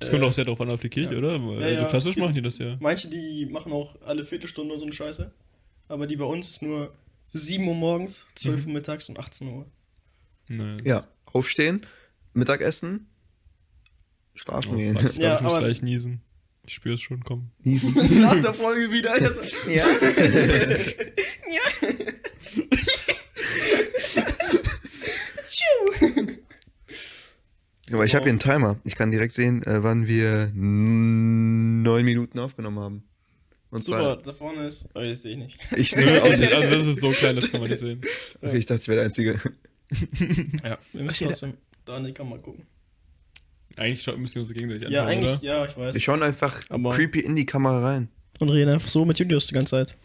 Das 0.00 0.10
kommt 0.10 0.22
Äh, 0.22 0.26
auch 0.26 0.32
sehr 0.32 0.44
drauf 0.44 0.60
an 0.60 0.70
auf 0.70 0.80
die 0.80 0.88
Kirche, 0.88 1.12
ja. 1.12 1.18
oder? 1.18 1.36
Ja, 1.36 1.66
Also 1.66 1.82
ja. 1.82 1.88
klassisch 1.88 2.16
machen 2.16 2.34
die 2.34 2.42
das 2.42 2.58
ja. 2.58 2.76
Manche, 2.80 3.08
die 3.08 3.46
machen 3.46 3.72
auch 3.72 3.96
alle 4.02 4.26
Viertelstunde 4.26 4.78
so 4.78 4.84
eine 4.84 4.92
Scheiße. 4.92 5.30
Aber 5.88 6.06
die 6.06 6.16
bei 6.16 6.24
uns 6.24 6.48
ist 6.50 6.62
nur 6.62 6.92
7 7.32 7.66
Uhr 7.66 7.74
morgens, 7.74 8.26
12 8.34 8.66
Uhr 8.66 8.72
mittags 8.72 9.08
und 9.08 9.18
18 9.18 9.48
Uhr. 9.48 9.66
Nein. 10.48 10.82
Ja, 10.84 11.06
aufstehen, 11.26 11.86
Mittagessen, 12.34 13.06
schlafen 14.34 14.74
Oh, 14.74 14.76
gehen. 14.76 14.96
ich, 14.96 15.16
Ja, 15.16 15.36
ich 15.36 15.42
muss 15.42 15.52
aber- 15.54 15.64
gleich 15.64 15.80
niesen. 15.82 16.20
Ich 16.66 16.74
spüre 16.74 16.94
es 16.94 17.00
schon 17.02 17.22
kommen. 17.22 17.50
Niesen. 17.62 17.92
Nach 18.22 18.40
der 18.40 18.54
Folge 18.54 18.90
wieder. 18.90 19.10
Ja. 19.20 19.30
Ja. 21.46 21.60
Aber 27.94 28.04
ich 28.04 28.14
habe 28.14 28.24
hier 28.24 28.30
einen 28.32 28.38
Timer. 28.40 28.76
Ich 28.84 28.96
kann 28.96 29.10
direkt 29.10 29.32
sehen, 29.32 29.62
äh, 29.62 29.82
wann 29.82 30.06
wir 30.06 30.50
neun 30.54 32.04
Minuten 32.04 32.38
aufgenommen 32.38 32.78
haben. 32.80 33.04
Und 33.70 33.82
Super, 33.84 33.98
zwar, 33.98 34.16
da 34.22 34.32
vorne 34.32 34.66
ist. 34.66 34.88
Oh, 34.94 35.00
das 35.00 35.22
sehe 35.22 35.32
ich 35.32 35.38
nicht. 35.38 35.58
ich 35.76 35.90
sehe 35.90 36.04
es 36.04 36.20
auch 36.20 36.38
nicht. 36.38 36.54
Also 36.54 36.78
das 36.78 36.86
ist 36.86 37.00
so 37.00 37.10
klein, 37.10 37.36
das 37.36 37.50
kann 37.50 37.60
man 37.60 37.70
nicht 37.70 37.80
sehen. 37.80 38.00
Okay, 38.40 38.56
ich 38.58 38.66
dachte, 38.66 38.82
ich 38.82 38.88
wäre 38.88 38.96
der 38.98 39.04
Einzige. 39.06 39.40
Ja, 40.64 40.78
wir 40.92 41.02
müssen 41.04 41.28
trotzdem 41.28 41.54
da 41.84 41.98
in 41.98 42.04
die 42.04 42.12
Kamera 42.12 42.38
gucken. 42.38 42.66
Eigentlich 43.76 44.04
müssen 44.16 44.34
wir 44.36 44.42
uns 44.42 44.52
gegenseitig 44.52 44.88
Ja, 44.88 45.02
anschauen, 45.04 45.18
eigentlich, 45.18 45.32
oder? 45.34 45.42
ja, 45.44 45.66
ich 45.66 45.76
weiß. 45.76 45.94
Wir 45.94 46.00
schauen 46.00 46.22
einfach 46.22 46.62
Aber- 46.68 46.90
creepy 46.90 47.20
in 47.20 47.36
die 47.36 47.46
Kamera 47.46 47.80
rein. 47.80 48.08
Und 48.40 48.48
reden 48.48 48.70
einfach 48.72 48.88
so 48.88 49.04
mit 49.04 49.18
Julius 49.20 49.46
die 49.46 49.54
ganze 49.54 49.70
Zeit. 49.70 49.96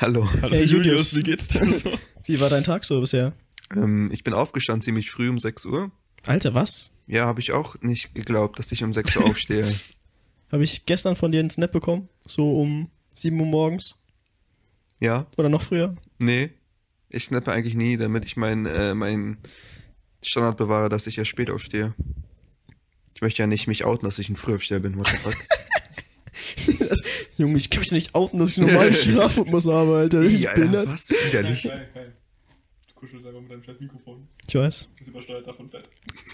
Hallo. 0.00 0.28
Hallo 0.42 0.54
Hey, 0.54 0.64
Julius, 0.64 1.12
Julius. 1.12 1.16
wie 1.16 1.22
geht's 1.22 1.48
dir 1.48 1.66
so? 1.72 1.92
Wie 2.24 2.40
war 2.40 2.50
dein 2.50 2.64
Tag 2.64 2.84
so 2.84 3.00
bisher? 3.00 3.32
Ähm, 3.74 4.10
ich 4.12 4.22
bin 4.24 4.34
aufgestanden 4.34 4.82
ziemlich 4.82 5.10
früh 5.10 5.28
um 5.30 5.38
6 5.38 5.64
Uhr. 5.66 5.90
Alter, 6.26 6.52
was? 6.54 6.90
Ja, 7.08 7.26
habe 7.26 7.40
ich 7.40 7.52
auch 7.52 7.80
nicht 7.80 8.14
geglaubt, 8.14 8.58
dass 8.58 8.70
ich 8.70 8.84
um 8.84 8.92
6 8.92 9.16
Uhr 9.16 9.24
aufstehe. 9.24 9.66
Habe 10.52 10.64
ich 10.64 10.86
gestern 10.86 11.14
von 11.14 11.30
dir 11.30 11.40
einen 11.40 11.50
Snap 11.50 11.72
bekommen? 11.72 12.08
So 12.26 12.48
um 12.48 12.88
7 13.16 13.38
Uhr 13.38 13.44
morgens? 13.46 13.96
Ja, 15.00 15.26
Oder 15.36 15.48
noch 15.48 15.62
früher? 15.62 15.94
nee. 16.18 16.50
Ich 17.10 17.24
snappe 17.24 17.50
eigentlich 17.52 17.74
nie, 17.74 17.96
damit 17.96 18.26
ich 18.26 18.36
mein, 18.36 18.66
äh, 18.66 18.94
mein 18.94 19.38
Standard 20.20 20.58
bewahre, 20.58 20.90
dass 20.90 21.06
ich 21.06 21.16
erst 21.16 21.30
spät 21.30 21.48
aufstehe. 21.50 21.94
Ich 23.14 23.22
möchte 23.22 23.40
ja 23.42 23.46
nicht 23.46 23.66
mich 23.66 23.84
outen, 23.86 24.04
dass 24.04 24.18
ich 24.18 24.28
ein 24.28 24.36
Frühaufsteher 24.36 24.80
bin. 24.80 24.98
What 24.98 25.08
the 25.08 25.16
fuck? 25.16 25.34
das, 26.86 27.00
Junge, 27.38 27.56
ich 27.56 27.70
kann 27.70 27.80
mich 27.80 27.92
nicht 27.92 28.14
outen, 28.14 28.38
dass 28.38 28.50
ich 28.52 28.58
normalen 28.58 28.92
Schlafrhythmus 28.92 29.66
habe, 29.66 29.96
Alter. 29.96 30.20
Ich 30.20 30.42
Ih, 30.44 30.48
bin 30.54 30.76
Alter, 30.76 30.92
was? 30.92 31.08
Widerlich. 31.08 31.62
Kein, 31.62 31.92
kein. 31.94 32.12
Du 32.12 32.12
kuschelst 32.98 33.26
einfach 33.26 33.40
mit 33.40 33.50
deinem 33.50 33.62
scheiß 33.62 33.80
Mikrofon. 33.80 34.28
Ich 34.46 34.54
weiß. 34.54 34.88
Das 34.98 35.08
übersteuert 35.08 35.46
davon 35.46 35.70
fett. 35.70 35.84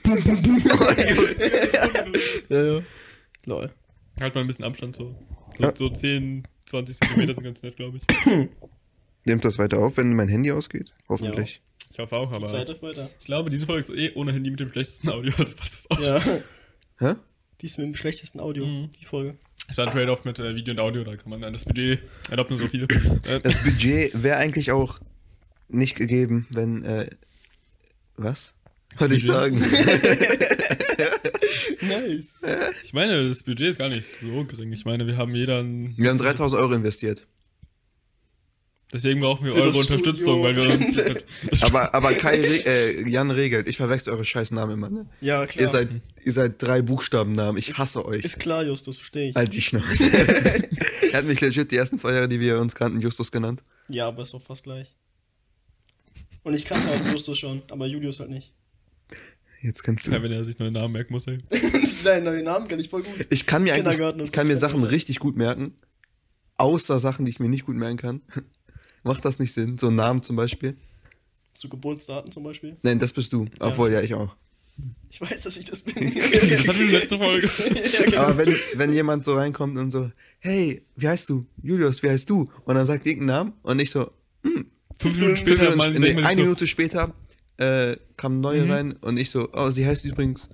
Ja, 2.49 2.63
ja. 2.77 2.83
Lol. 3.47 3.71
Halt 4.21 4.35
mal 4.35 4.41
ein 4.43 4.47
bisschen 4.47 4.65
Abstand 4.65 4.97
so. 4.97 5.15
So, 5.57 5.63
Ja. 5.63 5.73
so 5.75 5.89
10, 5.89 6.45
20 6.67 6.99
Zentimeter 7.01 7.35
sind 7.35 7.43
ganz 7.45 7.63
nett, 7.63 7.77
glaube 7.77 7.99
ich. 7.99 8.27
Nimmt 9.25 9.45
das 9.45 9.59
weiter 9.59 9.79
auf, 9.79 9.97
wenn 9.97 10.15
mein 10.15 10.29
Handy 10.29 10.53
ausgeht? 10.53 10.93
Hoffentlich. 11.09 11.63
Ich 11.91 11.99
hoffe 11.99 12.17
auch, 12.17 12.37
Die 12.37 12.45
Zeit 12.47 12.69
aber 12.71 12.83
weiter. 12.89 13.11
ich 13.19 13.27
glaube, 13.27 13.51
diese 13.51 13.67
Folge 13.67 13.83
ist 13.83 13.91
eh 13.91 14.13
ohne 14.15 14.33
Handy 14.33 14.51
mit 14.51 14.61
dem 14.61 14.71
schlechtesten 14.71 15.09
Audio. 15.09 15.33
Also 15.39 15.53
passt 15.57 15.75
das 15.75 15.91
auch. 15.91 16.01
Ja. 16.01 16.21
Hä? 16.99 17.15
Die 17.61 17.67
ist 17.67 17.79
mit 17.79 17.87
dem 17.87 17.97
schlechtesten 17.97 18.41
Audio, 18.41 18.67
Mhm. 18.67 18.91
die 19.01 19.05
Folge. 19.05 19.37
Es 19.69 19.79
war 19.79 19.87
ein 19.87 19.93
Trade-off 19.93 20.25
mit 20.27 20.39
äh, 20.39 20.55
Video 20.55 20.73
und 20.75 20.81
Audio, 20.81 21.05
da 21.05 21.17
kann 21.17 21.31
man 21.31 21.41
dann 21.41 21.55
das 21.55 21.65
Budget 21.65 22.01
erlaubt 22.31 22.51
nur 22.51 22.59
so 22.59 22.69
viel. 22.69 22.83
Äh, 23.27 23.41
Das 23.41 23.63
Budget 23.63 24.23
wäre 24.23 24.37
eigentlich 24.37 24.71
auch 24.73 24.99
nicht 25.69 25.97
gegeben, 25.97 26.47
wenn, 26.51 26.85
äh, 26.85 27.09
was? 28.17 28.55
Wollte 28.99 29.15
ich 29.17 29.27
sagen. 29.27 29.63
Nice. 31.81 32.35
ich 32.85 32.93
meine, 32.93 33.29
das 33.29 33.43
Budget 33.43 33.69
ist 33.69 33.79
gar 33.79 33.89
nicht 33.89 34.05
so 34.21 34.45
gering. 34.45 34.73
Ich 34.73 34.85
meine, 34.85 35.07
wir 35.07 35.17
haben 35.17 35.35
jeder 35.35 35.65
Wir 35.65 36.11
haben 36.11 36.19
3000 36.19 36.61
Euro 36.61 36.73
investiert. 36.73 37.27
Deswegen 38.95 39.21
brauchen 39.21 39.45
wir 39.45 39.53
Für 39.53 39.63
eure 39.63 39.77
Unterstützung, 39.77 40.43
weil 40.45 40.55
wir 40.55 40.71
uns. 40.71 41.63
Aber, 41.63 41.93
aber 41.95 42.13
Kai, 42.13 42.41
Re 42.41 42.65
äh, 42.65 43.11
Jan 43.11 43.33
regelt. 43.33 43.67
Ich 43.67 43.77
verwechsel 43.77 44.13
eure 44.13 44.25
scheiß 44.25 44.53
Namen 44.53 44.75
immer, 44.75 44.89
ne? 44.89 45.07
Ja, 45.21 45.47
klar. 45.47 45.63
Ihr 45.63 45.69
seid, 45.69 45.89
ihr 46.23 46.33
seid 46.33 46.63
drei 46.63 46.81
Buchstabennamen. 46.81 47.59
Ich 47.59 47.77
hasse 47.77 48.05
euch. 48.07 48.25
ist 48.25 48.39
klar, 48.39 48.63
Justus, 48.63 48.97
verstehe 48.97 49.31
ich. 49.31 49.35
Halt 49.35 49.53
die 49.53 49.63
Schnauze. 49.63 50.13
er 51.13 51.19
hat 51.19 51.25
mich 51.25 51.41
legit 51.41 51.73
die 51.73 51.77
ersten 51.77 51.99
zwei 51.99 52.13
Jahre, 52.13 52.29
die 52.29 52.39
wir 52.39 52.61
uns 52.61 52.77
kannten, 52.77 53.01
Justus 53.01 53.33
genannt. 53.33 53.65
Ja, 53.89 54.07
aber 54.07 54.23
ist 54.23 54.33
doch 54.33 54.43
fast 54.43 54.63
gleich. 54.63 54.95
Und 56.45 56.55
ich 56.55 56.67
kannte 56.67 56.87
halt 56.87 57.13
Justus 57.13 57.39
schon, 57.39 57.63
aber 57.71 57.87
Julius 57.87 58.21
halt 58.21 58.31
nicht. 58.31 58.53
Jetzt 59.63 59.83
kennst 59.83 60.07
du. 60.07 60.11
Ja, 60.11 60.23
wenn 60.23 60.31
er 60.31 60.45
sich 60.45 60.59
neue 60.59 60.71
Namen 60.71 60.93
merken 60.93 61.15
muss, 61.15 61.27
ey. 61.27 61.39
Deinen 62.05 62.25
neuen 62.25 62.45
Namen 62.45 62.69
kann 62.69 62.79
ich 62.79 62.91
voll 62.91 63.03
gut. 63.03 63.27
Ich 63.31 63.47
kann 63.47 63.63
mir 63.63 63.73
eigentlich, 63.73 63.99
ich 64.27 64.33
kann 64.33 64.47
mir. 64.47 64.57
Sachen 64.57 64.85
richtig 64.85 65.19
gut 65.19 65.37
merken. 65.37 65.73
Außer 66.59 66.99
Sachen, 66.99 67.25
die 67.25 67.31
ich 67.31 67.41
mir 67.41 67.49
nicht 67.49 67.65
gut 67.65 67.77
merken 67.77 67.97
kann. 67.97 68.21
Macht 69.03 69.25
das 69.25 69.39
nicht 69.39 69.55
Sinn? 69.55 69.79
So 69.79 69.91
Namen 69.91 70.23
zum 70.23 70.37
Beispiel. 70.37 70.77
Zu 71.55 71.71
Geburtsdaten 71.71 72.31
zum 72.31 72.45
Beispiel. 72.45 72.77
Nein, 72.83 72.99
das 72.99 73.15
bist 73.15 73.33
du. 73.33 73.47
Obwohl, 73.59 73.91
ja, 73.91 74.03
ich 74.03 74.13
auch. 74.13 74.37
Ich 75.09 75.21
weiß, 75.21 75.45
dass 75.45 75.57
ich 75.57 75.65
das 75.65 75.83
bin. 75.83 75.95
Das 76.15 76.69
hatten 76.69 76.79
wir 76.79 76.85
in 76.85 76.91
der 76.91 77.01
letzten 77.01 77.19
Folge. 77.19 77.49
ja, 77.49 78.05
genau. 78.05 78.19
Aber 78.19 78.37
wenn, 78.37 78.57
wenn 78.75 78.93
jemand 78.93 79.25
so 79.25 79.35
reinkommt 79.35 79.79
und 79.79 79.91
so, 79.91 80.11
hey, 80.41 80.85
wie 80.97 81.09
heißt 81.09 81.29
du? 81.31 81.47
Julius, 81.63 82.03
wie 82.03 82.11
heißt 82.11 82.29
du? 82.29 82.51
Und 82.65 82.75
dann 82.75 82.85
sagt 82.85 83.07
irgendeinen 83.07 83.47
Namen 83.47 83.53
und 83.63 83.81
ich 83.81 83.91
so, 83.91 84.11
hm, 84.43 84.67
Fünf 85.01 85.15
Minuten 85.15 85.37
fünf 85.37 85.39
später 85.49 85.63
Minuten, 85.63 85.79
mal 85.79 85.91
nee, 86.15 86.23
eine 86.25 86.35
so, 86.37 86.43
Minute 86.43 86.67
später 86.67 87.15
äh, 87.57 87.97
kam 88.17 88.33
eine 88.33 88.41
neue 88.41 88.65
Mhm. 88.65 88.71
rein 88.71 88.93
und 89.01 89.17
ich 89.17 89.31
so, 89.31 89.49
oh, 89.53 89.71
sie 89.71 89.87
heißt 89.87 90.05
übrigens, 90.05 90.51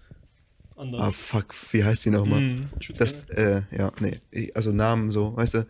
Anders. 0.76 1.00
ah 1.00 1.12
fuck, 1.12 1.54
wie 1.72 1.84
heißt 1.84 2.02
sie 2.02 2.10
nochmal? 2.10 2.40
hm. 2.40 2.56
Ich 2.80 2.88
würd's 2.88 2.98
Das, 2.98 3.24
äh, 3.30 3.62
ja, 3.76 3.92
nee, 4.00 4.20
ich- 4.30 4.54
also 4.56 4.72
Namen 4.72 5.10
so, 5.10 5.36
weißt 5.36 5.54
du. 5.54 5.66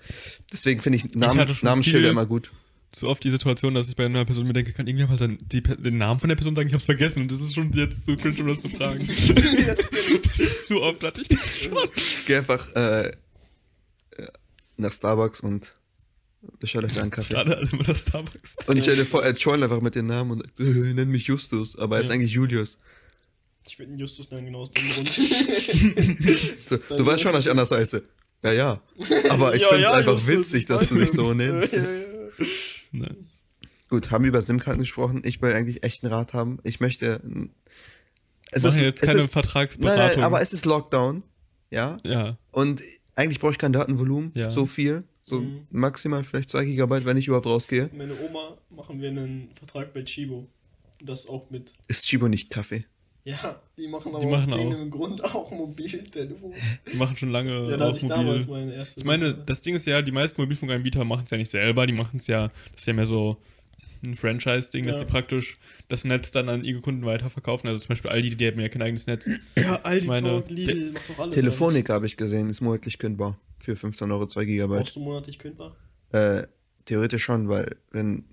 Deswegen 0.52 0.80
finde 0.82 0.98
ich 0.98 1.14
Namen, 1.14 1.46
schon 1.48 1.58
Namensschilder 1.62 2.10
immer 2.10 2.26
gut. 2.26 2.52
so 2.94 3.08
oft 3.08 3.22
die 3.24 3.30
Situation, 3.30 3.74
dass 3.74 3.88
ich 3.88 3.96
bei 3.96 4.06
einer 4.06 4.24
Person 4.24 4.46
mir 4.46 4.52
denke, 4.52 4.72
kann 4.72 4.86
irgendjemand 4.86 5.18
seinen- 5.18 5.38
die, 5.48 5.62
den 5.62 5.98
Namen 5.98 6.18
von 6.20 6.28
der 6.28 6.36
Person 6.36 6.54
sagen, 6.56 6.68
ich 6.68 6.74
hab's 6.74 6.84
vergessen 6.84 7.22
und 7.22 7.30
das 7.32 7.40
ist 7.40 7.54
schon 7.54 7.72
jetzt 7.72 8.06
zu 8.06 8.16
cringe, 8.16 8.40
um 8.40 8.48
das 8.48 8.60
zu 8.60 8.68
fragen. 8.68 9.04
Ja, 9.66 9.74
das 9.74 9.90
kenn 9.90 10.20
ich. 10.24 10.66
zu 10.66 10.80
oft 10.82 11.02
hatte 11.02 11.20
ich 11.20 11.28
das 11.28 11.58
schon. 11.58 11.76
Geh 12.26 12.36
einfach 12.36 12.68
äh, 12.76 13.08
äh, 13.08 13.12
nach 14.76 14.92
Starbucks 14.92 15.40
und 15.40 15.74
bestell 16.58 16.84
euch 16.84 16.98
einen 17.00 17.10
Kaffee. 17.10 17.34
Gerade 17.34 17.56
alle 17.56 17.68
immer 17.70 17.82
das 17.84 18.00
Starbucks. 18.02 18.56
Und 18.66 18.76
ich 18.76 18.84
stell 18.84 18.96
dir 18.96 19.04
vor, 19.06 19.22
er 19.24 19.32
joint 19.34 19.62
einfach 19.62 19.80
mit 19.80 19.94
den 19.94 20.06
Namen 20.06 20.32
und 20.32 20.42
sagt, 20.42 20.60
äh, 20.60 20.64
nenn 20.94 21.08
mich 21.10 21.26
Justus, 21.26 21.78
aber 21.78 21.96
er 21.96 22.02
ist 22.02 22.08
Ja. 22.08 22.14
eigentlich 22.14 22.32
Julius. 22.32 22.78
Ich 23.68 23.78
würde 23.78 23.90
einen 23.92 24.00
Justus 24.00 24.30
nennen, 24.30 24.46
genau 24.46 24.60
aus 24.60 24.70
dem 24.72 24.88
Grund. 24.88 25.10
So, 26.68 26.76
Das 26.76 26.90
heißt, 26.90 27.00
du 27.00 27.06
weißt 27.06 27.22
schon, 27.22 27.32
dass 27.32 27.44
ich 27.44 27.50
anders 27.50 27.70
heiße. 27.70 28.02
Ja, 28.42 28.52
ja. 28.52 28.80
Aber 29.30 29.54
ich 29.54 29.62
Ja, 29.62 29.68
find's 29.68 29.88
ja, 29.88 29.92
einfach 29.94 30.12
Justus, 30.14 30.28
witzig, 30.38 30.66
dass 30.66 30.88
du 30.88 30.94
dich 30.96 31.10
es. 31.10 31.12
so 31.12 31.34
nennst. 31.34 31.72
Ja, 31.74 31.82
ja, 31.82 31.90
ja. 31.90 32.46
Nein. 32.92 33.16
Gut, 33.88 34.10
haben 34.10 34.24
wir 34.24 34.28
über 34.28 34.40
SIM-Karten 34.40 34.78
gesprochen. 34.80 35.22
Ich 35.24 35.42
will 35.42 35.52
eigentlich 35.52 35.82
echt 35.82 36.02
einen 36.04 36.12
Rat 36.12 36.32
haben. 36.32 36.58
Ich 36.64 36.80
möchte. 36.80 37.20
Es 38.52 38.64
Es 38.64 38.76
ist 38.76 38.80
jetzt 38.80 39.02
keine 39.02 39.18
es 39.18 39.24
ist, 39.26 39.34
nein, 39.34 39.42
Vertragsberatung. 39.44 40.16
nein, 40.16 40.24
aber 40.24 40.40
es 40.40 40.52
ist 40.52 40.64
Lockdown. 40.64 41.22
Ja. 41.70 41.98
ja. 42.04 42.38
Und 42.50 42.80
eigentlich 43.14 43.40
brauche 43.40 43.52
ich 43.52 43.58
kein 43.58 43.72
Datenvolumen. 43.72 44.32
Ja. 44.34 44.50
So 44.50 44.64
viel. 44.66 45.04
So 45.24 45.40
Mhm. 45.40 45.66
maximal 45.70 46.24
vielleicht 46.24 46.50
2 46.50 46.64
Gigabyte, 46.64 47.04
wenn 47.04 47.16
ich 47.16 47.26
überhaupt 47.26 47.46
rausgehe. 47.46 47.90
Meine 47.96 48.14
Oma 48.28 48.56
machen 48.70 49.00
wir 49.00 49.08
einen 49.10 49.50
Vertrag 49.54 49.92
bei 49.92 50.02
Chibo. 50.02 50.46
Das 51.02 51.26
auch 51.28 51.48
mit. 51.50 51.72
Ist 51.88 52.06
Chibo 52.06 52.28
nicht 52.28 52.50
Kaffee? 52.50 52.84
Ja, 53.24 53.60
die 53.76 53.86
machen 53.86 54.14
aber 54.14 54.24
Die 54.24 54.30
machen 54.30 54.52
aus 54.52 54.74
auch. 54.74 54.90
Grund 54.90 55.24
auch 55.24 55.50
Mobiltelefon. 55.50 56.54
Die 56.90 56.96
machen 56.96 57.16
schon 57.16 57.30
lange 57.30 57.50
Ja, 57.70 57.76
da 57.76 57.84
hatte 57.86 57.96
auch 57.98 58.02
ich 58.02 58.08
damals 58.08 58.46
mobil. 58.46 58.62
meine 58.64 58.74
erste. 58.74 59.00
Ich 59.00 59.06
meine, 59.06 59.34
das 59.34 59.60
Ding 59.60 59.74
ist 59.74 59.86
ja, 59.86 60.00
die 60.00 60.10
meisten 60.10 60.40
Mobilfunkanbieter 60.40 61.04
machen 61.04 61.24
es 61.24 61.30
ja 61.30 61.36
nicht 61.36 61.50
selber, 61.50 61.86
die 61.86 61.92
machen 61.92 62.16
es 62.16 62.26
ja, 62.26 62.48
das 62.72 62.80
ist 62.80 62.86
ja 62.86 62.92
mehr 62.94 63.06
so 63.06 63.36
ein 64.02 64.14
Franchise-Ding, 64.14 64.86
dass 64.86 64.96
Ja. 64.96 65.00
sie 65.00 65.10
praktisch 65.10 65.54
das 65.88 66.04
Netz 66.04 66.30
dann 66.32 66.48
an 66.48 66.64
ihre 66.64 66.80
Kunden 66.80 67.04
weiterverkaufen. 67.04 67.68
Also 67.68 67.80
zum 67.80 67.88
Beispiel 67.88 68.10
Aldi, 68.10 68.36
die 68.36 68.46
haben 68.46 68.60
ja 68.60 68.68
kein 68.68 68.82
eigenes 68.82 69.06
Netz. 69.06 69.28
ja, 69.56 69.80
Aldi 69.82 70.06
meine, 70.06 70.28
Talk, 70.28 70.50
Lidl, 70.50 70.92
macht 70.92 71.08
doch 71.10 71.18
alles. 71.18 71.34
Telefonik 71.34 71.88
habe 71.90 72.06
ich 72.06 72.16
gesehen, 72.16 72.48
ist 72.50 72.60
monatlich 72.60 72.98
kündbar. 72.98 73.38
Für 73.58 73.76
15 73.76 74.10
Euro 74.10 74.26
2 74.26 74.40
eigentlich. 74.40 74.54
Gigabyte. 74.56 74.78
Brauchst 74.78 74.96
du 74.96 75.00
monatlich 75.00 75.38
kündbar? 75.38 75.76
Äh, 76.12 76.44
theoretisch 76.86 77.22
schon, 77.22 77.48
weil 77.48 77.76
wenn 77.90 78.24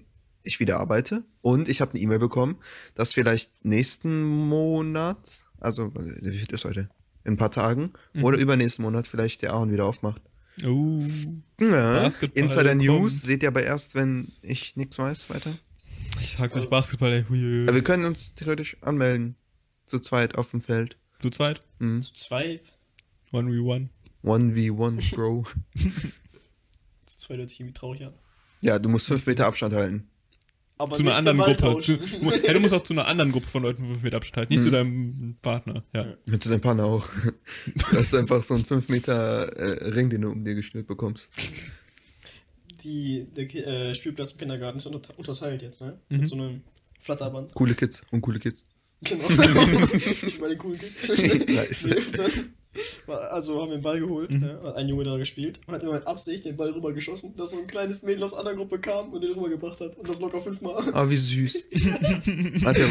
ich 0.44 0.60
wieder 0.62 0.80
arbeite 0.80 1.26
und 1.42 1.68
ich 1.68 1.82
habe 1.82 1.92
eine 1.92 2.00
E-Mail 2.00 2.20
bekommen, 2.20 2.58
dass 2.96 3.14
vielleicht 3.14 3.52
nächsten 3.66 4.24
Monat, 4.24 5.42
also 5.60 5.92
wie 5.94 6.38
viel 6.38 6.54
ist 6.56 6.64
heute? 6.66 6.90
In 7.26 7.34
ein 7.34 7.38
paar 7.38 7.52
Tagen 7.52 7.92
Mhm. 8.14 8.24
oder 8.24 8.38
übernächsten 8.38 8.84
Monat 8.84 9.06
vielleicht 9.06 9.42
der 9.42 9.52
Ahorn 9.52 9.72
wieder 9.72 9.86
aufmacht. 9.86 10.22
Oh. 10.66 11.02
Ja, 11.60 12.06
Insider 12.34 12.70
kommt. 12.70 12.82
News 12.82 13.22
seht 13.22 13.44
ihr 13.44 13.50
aber 13.50 13.64
erst, 13.64 13.96
wenn 13.96 14.32
ich 14.42 14.76
nichts 14.76 14.98
weiß 14.98 15.30
weiter. 15.30 15.58
Ich 16.22 16.36
sag's 16.38 16.56
euch, 16.56 16.70
Basketball, 16.70 17.12
ey. 17.12 17.26
Hui, 17.30 17.64
Aber 17.64 17.76
wir 17.76 17.84
können 17.84 18.06
uns 18.06 18.34
theoretisch 18.34 18.78
anmelden. 18.82 19.36
Zu 19.86 20.00
zweit 20.00 20.36
auf 20.36 20.52
dem 20.52 20.62
Feld. 20.62 20.98
Zu 21.22 21.30
zweit? 21.30 21.62
Mhm. 21.80 22.02
Zu 22.02 22.14
zweit? 22.14 22.74
1v1. 23.32 23.88
1v1, 24.24 25.16
Bro. 25.16 25.46
Zu 27.06 27.18
zweit 27.18 27.38
hört 27.38 27.50
sich 27.50 27.60
irgendwie 27.60 27.74
traurig 27.74 28.04
an. 28.06 28.14
ja, 28.62 28.80
du 28.80 28.90
musst 28.90 29.08
5 29.08 29.28
Meter 29.28 29.46
Abstand 29.46 29.74
halten. 29.74 30.10
Aber 30.80 30.94
Zu 30.96 31.02
einer 31.02 31.16
anderen 31.16 31.40
Gruppe. 31.40 31.82
Du, 31.84 32.30
ja, 32.46 32.54
du 32.54 32.60
musst 32.60 32.74
auch 32.74 32.84
zu 32.84 32.94
einer 32.94 33.08
anderen 33.08 33.32
Gruppe 33.32 33.48
von 33.48 33.64
Leuten 33.64 33.86
5 33.88 34.04
Meter 34.04 34.18
Abstand 34.18 34.38
halten, 34.38 34.54
nicht 34.54 34.60
Mhm. 34.62 34.66
zu 34.66 34.72
deinem 34.72 35.36
Partner. 35.42 35.84
Ja. 35.94 36.06
Ja. 36.26 36.40
Zu 36.40 36.50
deinem 36.50 36.62
Partner 36.62 36.86
auch. 36.86 37.08
Das 37.92 38.02
ist 38.02 38.14
einfach 38.16 38.44
so 38.44 38.54
ein 38.54 38.64
5 38.64 38.88
Meter 38.90 39.48
äh, 39.58 39.90
Ring, 39.90 40.10
den 40.10 40.22
du 40.22 40.30
um 40.30 40.44
dir 40.46 40.54
geschnürt 40.56 40.86
bekommst. 40.88 41.30
Die, 42.84 43.26
der 43.36 43.46
äh, 43.56 43.96
Spielplatz 43.96 44.34
im 44.34 44.38
Kindergarten 44.38 44.78
ist 44.78 44.86
unter- 44.86 45.18
unterteilt 45.18 45.62
jetzt, 45.64 45.82
ne? 45.82 46.00
Mhm. 46.10 46.18
Mit 46.20 46.28
so 46.28 46.36
einem 46.36 46.62
Flatterband. 47.02 47.54
Coole 47.56 47.74
Kids 47.74 48.02
und 48.12 48.22
coole 48.22 48.40
Kids. 48.40 48.64
Genau. 49.02 49.28
Bei 49.38 50.48
den 50.50 50.58
coolen 50.58 50.80
Kids. 50.80 51.08
Nice. 51.48 51.90
Also 53.08 53.62
haben 53.62 53.70
wir 53.70 53.78
den 53.78 53.84
Ball 53.84 54.00
geholt, 54.00 54.32
Mhm. 54.34 54.40
ne? 54.42 54.60
hat 54.64 54.76
ein 54.76 54.88
Junge 54.90 55.04
da 55.04 55.18
gespielt 55.18 55.60
und 55.66 55.74
hat 55.74 55.84
immer 55.84 55.94
mit 55.94 56.06
Absicht 56.08 56.46
den 56.46 56.58
Ball 56.58 56.70
rübergeschossen, 56.72 57.36
dass 57.36 57.52
so 57.52 57.58
ein 57.60 57.68
kleines 57.68 58.04
Mädel 58.04 58.24
aus 58.24 58.34
einer 58.34 58.54
Gruppe 58.54 58.80
kam 58.80 59.14
und 59.14 59.22
den 59.24 59.32
rübergebracht 59.34 59.80
hat. 59.82 59.96
Und 59.98 60.08
das 60.10 60.20
locker 60.20 60.42
fünfmal. 60.42 60.84
Ah, 60.94 61.10
wie 61.10 61.16
süß. 61.18 61.68
Hat 62.66 62.78
der, 62.78 62.90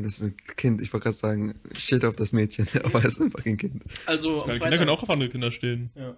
das 0.00 0.14
ist 0.14 0.22
ein 0.22 0.36
Kind, 0.56 0.82
ich 0.82 0.92
wollte 0.92 1.04
gerade 1.04 1.16
sagen, 1.16 1.54
steht 1.76 2.04
auf 2.04 2.16
das 2.16 2.32
Mädchen, 2.32 2.66
aber 2.84 2.98
es 3.00 3.14
ist 3.14 3.20
einfach 3.22 3.44
ein 3.46 3.56
Kind. 3.56 3.82
Also 4.06 4.42
am 4.42 4.50
Kinder 4.50 4.58
Freitag. 4.58 4.78
können 4.80 4.90
auch 4.90 5.02
auf 5.02 5.10
andere 5.10 5.28
Kinder 5.30 5.50
stehen. 5.50 5.90
Ja. 5.94 6.16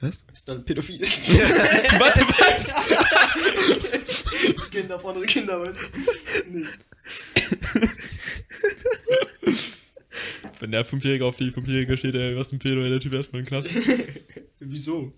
Was? 0.00 0.24
Ist 0.34 0.48
dann 0.48 0.64
pädophil. 0.64 1.00
Warte, 1.98 2.20
was? 2.26 2.74
Kinder 4.70 4.96
auf 4.96 5.06
andere 5.06 5.24
Kinder, 5.26 5.60
weißt 5.60 5.78
du? 5.80 6.50
Nee. 6.50 6.64
Wenn 10.64 10.70
der 10.72 10.86
Fünfjährige 10.86 11.26
auf 11.26 11.36
die 11.36 11.50
Fünfjährige 11.50 11.98
steht, 11.98 12.14
ey, 12.14 12.34
was 12.36 12.50
ein 12.50 12.58
Pedo, 12.58 12.80
ey, 12.82 12.88
der 12.88 12.98
Typ 13.00 13.12
erstmal 13.12 13.40
in 13.40 13.46
Klasse. 13.46 13.68
Wieso? 14.60 15.12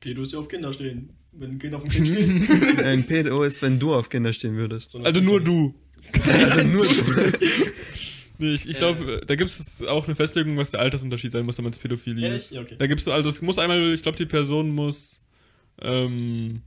Pedos 0.00 0.32
ja 0.32 0.38
auf 0.38 0.48
Kinder 0.48 0.72
stehen. 0.72 1.10
Wenn 1.32 1.50
ein 1.50 1.58
Kind 1.58 1.74
auf 1.74 1.82
dem 1.82 1.90
Kind 1.90 2.08
steht. 2.08 2.78
Ein 2.86 3.04
Pedo 3.04 3.42
ist, 3.44 3.60
wenn 3.60 3.78
du 3.78 3.92
auf 3.94 4.08
Kinder 4.08 4.32
stehen 4.32 4.56
würdest. 4.56 4.92
So 4.92 5.00
Also 5.00 5.20
nur 5.20 5.38
du. 5.38 5.74
Also 6.26 6.62
nur 6.66 6.82
du. 6.86 6.92
Nee, 8.38 8.54
ich, 8.54 8.66
ich 8.66 8.76
Äh. 8.76 8.78
glaube, 8.78 9.20
da 9.26 9.34
gibt 9.36 9.50
es 9.50 9.82
auch 9.82 10.06
eine 10.06 10.16
Festlegung, 10.16 10.56
was 10.56 10.70
der 10.70 10.80
Altersunterschied 10.80 11.30
sein 11.32 11.44
muss, 11.44 11.56
damit 11.56 11.74
es 11.74 11.78
Pädophilie 11.78 12.24
Ehrlich? 12.24 12.44
ist. 12.44 12.50
Ja, 12.52 12.62
okay. 12.62 12.76
Da 12.78 12.86
gibst 12.86 13.06
du, 13.06 13.12
also 13.12 13.28
es 13.28 13.42
muss 13.42 13.58
einmal, 13.58 13.92
ich 13.92 14.02
glaube, 14.02 14.16
die 14.16 14.24
Person 14.24 14.70
muss, 14.70 15.20
ähm, 15.82 16.62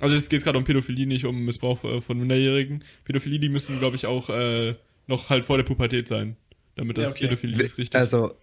also 0.00 0.14
es 0.14 0.30
geht 0.30 0.42
gerade 0.42 0.56
um 0.56 0.64
Pädophilie, 0.64 1.06
nicht 1.06 1.26
um 1.26 1.44
Missbrauch 1.44 1.84
äh, 1.84 2.00
von 2.00 2.18
Minderjährigen. 2.18 2.82
Pädophilie, 3.04 3.38
die 3.38 3.50
müssen, 3.50 3.78
glaube 3.78 3.96
ich, 3.96 4.06
auch 4.06 4.30
äh, 4.30 4.76
noch 5.06 5.28
halt 5.28 5.44
vor 5.44 5.58
der 5.58 5.64
Pubertät 5.64 6.08
sein, 6.08 6.36
damit 6.76 6.98
das 6.98 7.04
Ja, 7.04 7.10
okay. 7.10 7.24
Pädophilie 7.28 7.62
ist 7.62 7.78
richtig. 7.78 7.98
Also, 7.98 8.36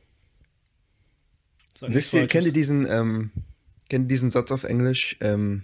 Sag 1.78 1.94
wisst 1.94 2.14
ihr, 2.14 2.28
kennt 2.28 2.46
ihr 2.46 2.54
diesen, 2.54 2.86
ähm, 2.90 3.32
kennt 3.90 4.06
ihr 4.06 4.10
diesen 4.10 4.32
Satz 4.32 4.52
auf 4.52 4.64
Englisch? 4.64 5.18
Ähm, 5.22 5.64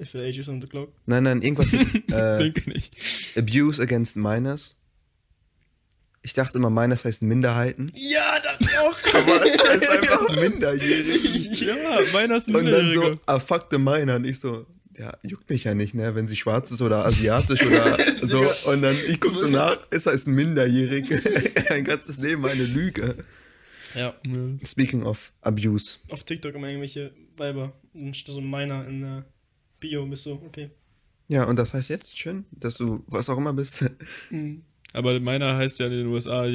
If 0.00 0.12
the 0.12 0.24
age 0.24 0.38
is 0.38 0.48
on 0.48 0.60
the 0.60 0.66
clock. 0.66 0.90
nein, 1.06 1.24
nein, 1.24 1.42
irgendwas 1.42 1.72
mit 1.72 1.86
äh, 2.12 2.38
Denke 2.38 2.70
nicht. 2.70 2.96
Abuse 3.36 3.82
against 3.82 4.16
Minors. 4.16 4.76
Ich 6.22 6.34
dachte 6.34 6.58
immer, 6.58 6.70
Minors 6.70 7.04
heißt 7.04 7.22
Minderheiten. 7.22 7.90
Ja, 7.94 8.38
das 8.42 8.76
auch. 8.78 8.96
Aber 9.14 9.46
es 9.46 9.62
heißt 9.62 9.88
einfach 9.90 10.28
minderjährig. 10.36 11.60
Ja, 11.60 11.98
ist 12.36 12.48
ein 12.48 12.56
Und 12.56 12.66
dann 12.66 12.92
so, 12.92 13.18
ah, 13.26 13.38
fuck 13.38 13.68
the 13.70 13.78
Minor. 13.78 14.16
Und 14.16 14.24
ich 14.26 14.40
so, 14.40 14.66
ja, 15.00 15.16
juckt 15.22 15.48
mich 15.48 15.64
ja 15.64 15.74
nicht, 15.74 15.94
ne, 15.94 16.14
wenn 16.14 16.26
sie 16.26 16.36
schwarz 16.36 16.70
ist 16.70 16.82
oder 16.82 17.06
asiatisch 17.06 17.64
oder 17.64 17.96
so. 18.22 18.44
Und 18.70 18.82
dann, 18.82 18.94
ich 19.08 19.18
guck 19.18 19.34
so 19.34 19.48
nach, 19.48 19.78
es 19.90 20.04
heißt 20.04 20.28
minderjährig. 20.28 21.10
Ein 21.70 21.84
ganzes 21.84 22.18
Leben 22.18 22.44
eine 22.44 22.64
Lüge. 22.64 23.24
Ja. 23.94 24.14
Speaking 24.62 25.04
of 25.04 25.32
Abuse. 25.40 25.98
Auf 26.10 26.24
TikTok 26.24 26.54
immer 26.54 26.68
irgendwelche 26.68 27.14
Weiber. 27.38 27.72
So 28.26 28.42
meiner 28.42 28.86
in 28.86 29.00
der 29.00 29.24
Bio 29.80 30.04
bist 30.04 30.24
so, 30.24 30.34
okay. 30.46 30.70
Ja, 31.28 31.44
und 31.44 31.56
das 31.56 31.72
heißt 31.72 31.88
jetzt 31.88 32.18
schön, 32.18 32.44
dass 32.50 32.76
du 32.76 33.02
was 33.06 33.30
auch 33.30 33.38
immer 33.38 33.54
bist. 33.54 33.84
Aber 34.92 35.18
meiner 35.18 35.56
heißt 35.56 35.78
ja 35.78 35.86
in 35.86 35.92
den 35.92 36.06
USA 36.08 36.46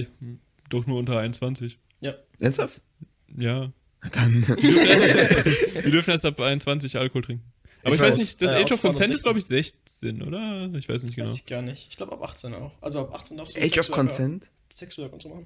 doch 0.69 0.85
nur 0.85 0.99
unter 0.99 1.17
21. 1.17 1.79
Ja. 1.99 2.13
Ernsthaft? 2.39 2.79
Ja. 3.35 3.73
Dann. 4.11 4.43
Die 4.43 5.91
dürfen 5.91 6.11
erst 6.11 6.25
ab 6.25 6.39
21 6.39 6.95
Alkohol 6.97 7.23
trinken. 7.23 7.54
Aber 7.85 7.93
Ich 7.93 8.01
ich, 8.01 8.01
weiß 8.01 8.11
weiß. 8.13 8.19
nicht, 8.19 8.41
das 8.41 8.51
Äh, 8.51 8.63
Age 8.63 8.71
of 8.73 8.81
Consent 8.81 9.09
ist, 9.13 9.23
16. 9.23 9.23
glaube 9.23 9.39
ich, 9.39 9.45
16, 9.45 10.21
oder? 10.23 10.69
Ich 10.77 10.89
weiß 10.89 11.03
nicht 11.03 11.15
genau. 11.15 11.27
Weiß 11.29 11.35
ich 11.37 11.45
gar 11.45 11.61
nicht. 11.61 11.87
Ich 11.89 11.95
glaube 11.97 12.13
ab 12.13 12.23
18 12.23 12.53
auch. 12.55 12.73
Also 12.81 12.99
ab 13.01 13.13
18 13.13 13.37
darfst 13.37 13.55
du 13.55 13.61
Age 13.61 13.77
of 13.79 13.85
Sexworker- 13.85 13.91
Consent 13.91 14.49
Sexwork 14.73 15.13
und 15.13 15.21
so 15.21 15.29
machen. 15.29 15.45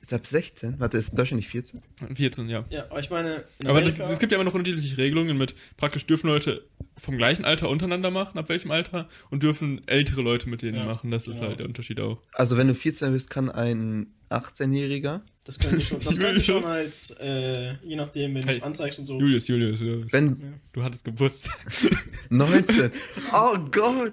ist 0.00 0.12
ab 0.12 0.26
16. 0.26 0.80
Warte, 0.80 0.96
ist 0.98 1.10
in 1.10 1.16
Deutschland 1.16 1.36
nicht 1.40 1.48
14? 1.50 1.80
14, 2.14 2.48
ja. 2.48 2.64
Ja, 2.70 2.84
aber 2.90 3.00
ich 3.00 3.10
meine, 3.10 3.44
in 3.62 3.68
Aber 3.68 3.80
das, 3.82 3.98
es 4.00 4.18
gibt 4.18 4.32
ja 4.32 4.36
immer 4.38 4.44
noch 4.44 4.54
unterschiedliche 4.54 4.96
Regelungen 4.98 5.36
mit, 5.38 5.54
praktisch 5.76 6.06
dürfen 6.06 6.26
Leute 6.26 6.66
vom 6.98 7.16
gleichen 7.18 7.44
Alter 7.44 7.68
untereinander 7.68 8.10
machen, 8.10 8.38
ab 8.38 8.48
welchem 8.48 8.70
Alter, 8.70 9.08
und 9.30 9.42
dürfen 9.42 9.86
ältere 9.86 10.22
Leute 10.22 10.48
mit 10.48 10.62
denen 10.62 10.76
Ja, 10.78 10.84
machen. 10.86 11.10
Das 11.10 11.26
ist 11.26 11.34
genau. 11.36 11.48
halt 11.48 11.58
der 11.58 11.66
Unterschied 11.66 12.00
auch. 12.00 12.18
Also, 12.32 12.56
wenn 12.56 12.68
du 12.68 12.74
14 12.74 13.12
bist, 13.12 13.28
kann 13.30 13.50
ein 13.50 14.06
18-Jähriger, 14.30 15.20
das 15.44 15.58
könnte 15.58 15.80
schon, 15.82 16.00
das 16.00 16.18
könnte 16.18 16.42
schon 16.42 16.64
als, 16.64 17.10
äh, 17.20 17.74
je 17.84 17.96
nachdem, 17.96 18.34
wenn 18.34 18.42
du 18.42 18.48
Hey, 18.48 18.56
es 18.56 18.62
anzeigst 18.62 18.98
und 18.98 19.06
so. 19.06 19.18
Julius, 19.20 19.46
Julius, 19.48 19.78
Julius. 19.80 20.12
wenn 20.12 20.28
Ja. 20.28 20.34
du 20.72 20.82
hattest 20.82 21.04
Geburtstag. 21.04 21.56
19. 22.30 22.90
Oh 23.32 23.58
Gott! 23.70 24.12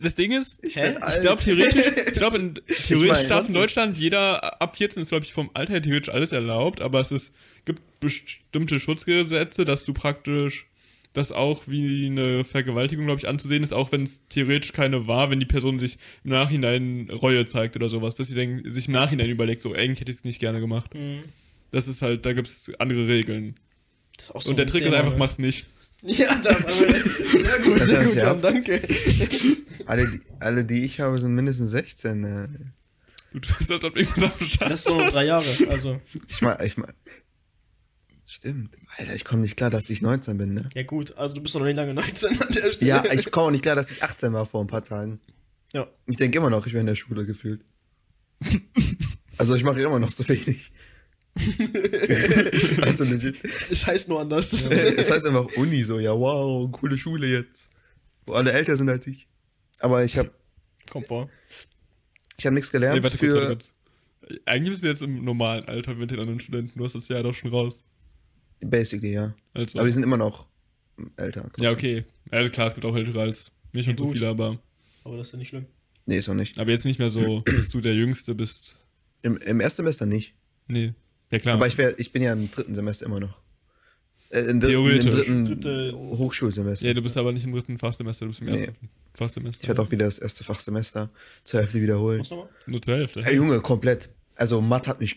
Das 0.00 0.14
Ding 0.14 0.30
ist, 0.30 0.58
ich 0.64 0.78
alt. 0.78 1.20
glaube 1.22 1.42
theoretisch, 1.42 1.84
ich 2.06 2.14
glaube 2.14 2.36
in, 2.36 2.54
theoretisch 2.86 3.28
darf 3.28 3.46
in 3.46 3.52
20. 3.52 3.54
Deutschland 3.54 3.98
jeder 3.98 4.60
ab 4.62 4.76
14 4.76 5.02
ist 5.02 5.08
glaube 5.08 5.24
ich 5.24 5.32
vom 5.32 5.50
Alter 5.54 5.72
her 5.72 5.82
theoretisch 5.82 6.14
alles 6.14 6.30
erlaubt, 6.32 6.80
aber 6.80 7.00
es 7.00 7.10
ist, 7.10 7.32
gibt 7.64 7.82
bestimmte 7.98 8.78
Schutzgesetze, 8.78 9.64
dass 9.64 9.84
du 9.84 9.92
praktisch 9.92 10.66
das 11.12 11.32
auch 11.32 11.62
wie 11.66 12.06
eine 12.06 12.44
Vergewaltigung 12.44 13.06
glaube 13.06 13.18
ich 13.20 13.28
anzusehen 13.28 13.62
ist, 13.62 13.72
auch 13.72 13.90
wenn 13.92 14.02
es 14.02 14.28
theoretisch 14.28 14.72
keine 14.72 15.06
war, 15.08 15.30
wenn 15.30 15.40
die 15.40 15.46
Person 15.46 15.78
sich 15.78 15.98
im 16.24 16.30
Nachhinein 16.30 17.10
Reue 17.10 17.46
zeigt 17.46 17.74
oder 17.76 17.88
sowas, 17.88 18.14
dass 18.16 18.28
sie 18.28 18.34
dann 18.36 18.62
sich 18.72 18.86
im 18.86 18.92
Nachhinein 18.92 19.28
überlegt, 19.28 19.60
so 19.60 19.72
eigentlich 19.74 20.00
hätte 20.00 20.12
ich 20.12 20.18
es 20.18 20.24
nicht 20.24 20.38
gerne 20.40 20.60
gemacht. 20.60 20.94
Hm. 20.94 21.24
Das 21.72 21.88
ist 21.88 22.02
halt, 22.02 22.26
da 22.26 22.32
gibt 22.32 22.48
es 22.48 22.70
andere 22.78 23.08
Regeln. 23.08 23.54
Das 24.16 24.26
ist 24.26 24.34
auch 24.34 24.42
so 24.42 24.50
Und 24.50 24.56
der 24.58 24.66
Trick 24.66 24.84
ist 24.84 24.92
einfach, 24.94 25.12
ne? 25.12 25.18
mach's 25.18 25.38
nicht. 25.38 25.66
Ja, 26.02 26.34
das 26.42 26.64
aber. 26.64 26.94
Sehr 26.94 27.58
gut, 27.60 27.78
Das 27.80 27.88
sehr 27.88 28.00
heißt, 28.00 28.08
gut, 28.14 28.16
ja. 28.22 28.34
Danke. 28.34 28.80
Alle, 29.86 30.06
die- 30.10 30.20
alle, 30.40 30.64
die 30.64 30.84
ich 30.84 31.00
habe, 31.00 31.18
sind 31.18 31.34
mindestens 31.34 31.70
16. 31.72 32.24
Äh. 32.24 32.48
Du 33.32 33.40
bist 33.40 33.68
halt 33.70 33.84
auf 33.84 33.94
irgendwas 33.94 34.24
am 34.24 34.46
Start. 34.48 34.70
Das 34.70 34.80
ist 34.80 34.86
so 34.86 34.98
drei 34.98 35.24
Jahre, 35.26 35.44
also. 35.68 36.00
Ich 36.28 36.40
meine, 36.40 36.64
ich 36.64 36.76
mein, 36.76 36.92
Stimmt. 38.30 38.76
Alter, 38.96 39.12
ich 39.12 39.24
komme 39.24 39.42
nicht 39.42 39.56
klar, 39.56 39.70
dass 39.70 39.90
ich 39.90 40.02
19 40.02 40.38
bin, 40.38 40.54
ne? 40.54 40.68
Ja, 40.76 40.84
gut, 40.84 41.16
also 41.16 41.34
du 41.34 41.40
bist 41.40 41.56
noch 41.56 41.64
nicht 41.64 41.74
lange 41.74 41.94
19 41.94 42.40
an 42.40 42.52
der 42.52 42.72
Stelle. 42.72 42.88
Ja, 42.88 43.04
ich 43.12 43.28
komme 43.32 43.46
auch 43.46 43.50
nicht 43.50 43.62
klar, 43.62 43.74
dass 43.74 43.90
ich 43.90 44.04
18 44.04 44.32
war 44.32 44.46
vor 44.46 44.60
ein 44.60 44.68
paar 44.68 44.84
Tagen. 44.84 45.18
Ja. 45.72 45.88
Ich 46.06 46.16
denke 46.16 46.38
immer 46.38 46.48
noch, 46.48 46.64
ich 46.64 46.72
wäre 46.72 46.80
in 46.80 46.86
der 46.86 46.94
Schule 46.94 47.26
gefühlt. 47.26 47.64
Also 49.36 49.56
ich 49.56 49.64
mache 49.64 49.80
immer 49.80 49.98
noch 49.98 50.10
so 50.10 50.28
wenig. 50.28 50.70
also 52.82 53.02
legit. 53.02 53.42
Es 53.44 53.84
heißt 53.84 54.08
nur 54.08 54.20
anders. 54.20 54.52
Es 54.52 55.10
heißt 55.10 55.26
einfach 55.26 55.46
Uni 55.56 55.82
so, 55.82 55.98
ja 55.98 56.12
wow, 56.12 56.70
coole 56.70 56.98
Schule 56.98 57.26
jetzt. 57.26 57.68
Wo 58.26 58.34
alle 58.34 58.52
älter 58.52 58.76
sind 58.76 58.90
als 58.90 59.08
ich. 59.08 59.26
Aber 59.80 60.04
ich 60.04 60.16
habe 60.16 60.30
Kommt 60.88 61.08
vor. 61.08 61.28
ich 62.36 62.46
hab 62.46 62.52
nichts 62.52 62.70
gelernt 62.70 62.98
Nee, 62.98 63.02
warte 63.02 63.18
kurz, 63.18 63.32
für... 63.32 63.36
warte 63.36 63.46
kurz. 63.48 63.72
Eigentlich 64.44 64.70
bist 64.70 64.84
du 64.84 64.88
jetzt 64.88 65.02
im 65.02 65.24
normalen 65.24 65.64
Alter 65.64 65.94
mit 65.94 66.12
den 66.12 66.20
anderen 66.20 66.38
Studenten. 66.38 66.78
Du 66.78 66.84
hast 66.84 66.94
das 66.94 67.08
Jahr 67.08 67.24
doch 67.24 67.34
schon 67.34 67.50
raus. 67.50 67.82
Basically, 68.60 69.12
ja. 69.12 69.34
Also, 69.54 69.78
Aber 69.78 69.86
die 69.88 69.92
sind 69.92 70.02
immer 70.02 70.16
noch 70.16 70.46
älter. 71.16 71.42
trotzdem. 71.42 71.64
ja, 71.64 71.70
okay. 71.72 72.04
Also 72.30 72.50
klar, 72.50 72.68
es 72.68 72.74
gibt 72.74 72.84
auch 72.86 72.94
ältere 72.96 73.20
als 73.22 73.50
mich 73.72 73.88
und 73.88 73.98
so 73.98 74.12
viele, 74.12 74.28
aber, 74.28 74.58
Aber 75.04 75.16
das 75.16 75.28
ist 75.28 75.32
ja 75.32 75.38
nicht 75.38 75.48
schlimm. 75.48 75.66
Nee, 76.06 76.18
ist 76.18 76.28
auch 76.28 76.34
nicht. 76.34 76.58
aber 76.58 76.70
jetzt 76.70 76.84
nicht 76.84 76.98
mehr 76.98 77.10
so, 77.10 77.40
dass 77.46 77.68
du 77.70 77.80
der 77.80 77.94
Jüngste 77.94 78.34
bist. 78.34 78.78
Im, 79.22 79.36
im 79.38 79.60
ersten 79.60 79.78
Semester 79.78 80.06
nicht. 80.06 80.34
Nee. 80.66 80.92
Ja, 81.30 81.38
klar. 81.38 81.54
Aber 81.54 81.66
ich, 81.66 81.78
wär, 81.78 81.98
ich 81.98 82.12
bin 82.12 82.22
ja 82.22 82.32
im 82.32 82.50
dritten 82.50 82.74
Semester 82.74 83.06
immer 83.06 83.20
noch. 83.20 83.38
Äh, 84.30 84.40
im, 84.42 84.60
dritten, 84.60 84.60
Theoretisch. 84.60 85.04
Im 85.04 85.10
dritten 85.10 85.44
Dritte- 85.46 85.92
Hochschulsemester. 85.96 86.86
ja, 86.86 86.94
du 86.94 87.02
bist 87.02 87.16
aber 87.16 87.32
nicht 87.32 87.44
im 87.44 87.52
dritten 87.52 87.78
Fachsemester, 87.78 88.24
du 88.26 88.30
bist 88.30 88.40
im 88.40 88.46
Nee. 88.48 88.64
ersten 88.64 88.88
Fachsemester. 89.14 89.62
ich 89.62 89.68
werde 89.68 89.82
auch 89.82 89.90
wieder 89.90 90.04
das 90.06 90.18
erste 90.18 90.44
Fachsemester 90.44 91.10
zur 91.44 91.60
Hälfte 91.60 91.80
wiederholen. 91.82 92.18
Machst 92.18 92.30
du 92.30 92.36
nochmal? 92.36 92.52
Nur 92.66 92.82
zur 92.82 92.94
Hälfte. 92.94 93.22
Hey 93.24 93.36
Junge, 93.36 93.60
komplett. 93.60 94.08
Also 94.36 94.60
Mathe 94.60 94.88
hat 94.90 95.00
mich... 95.00 95.16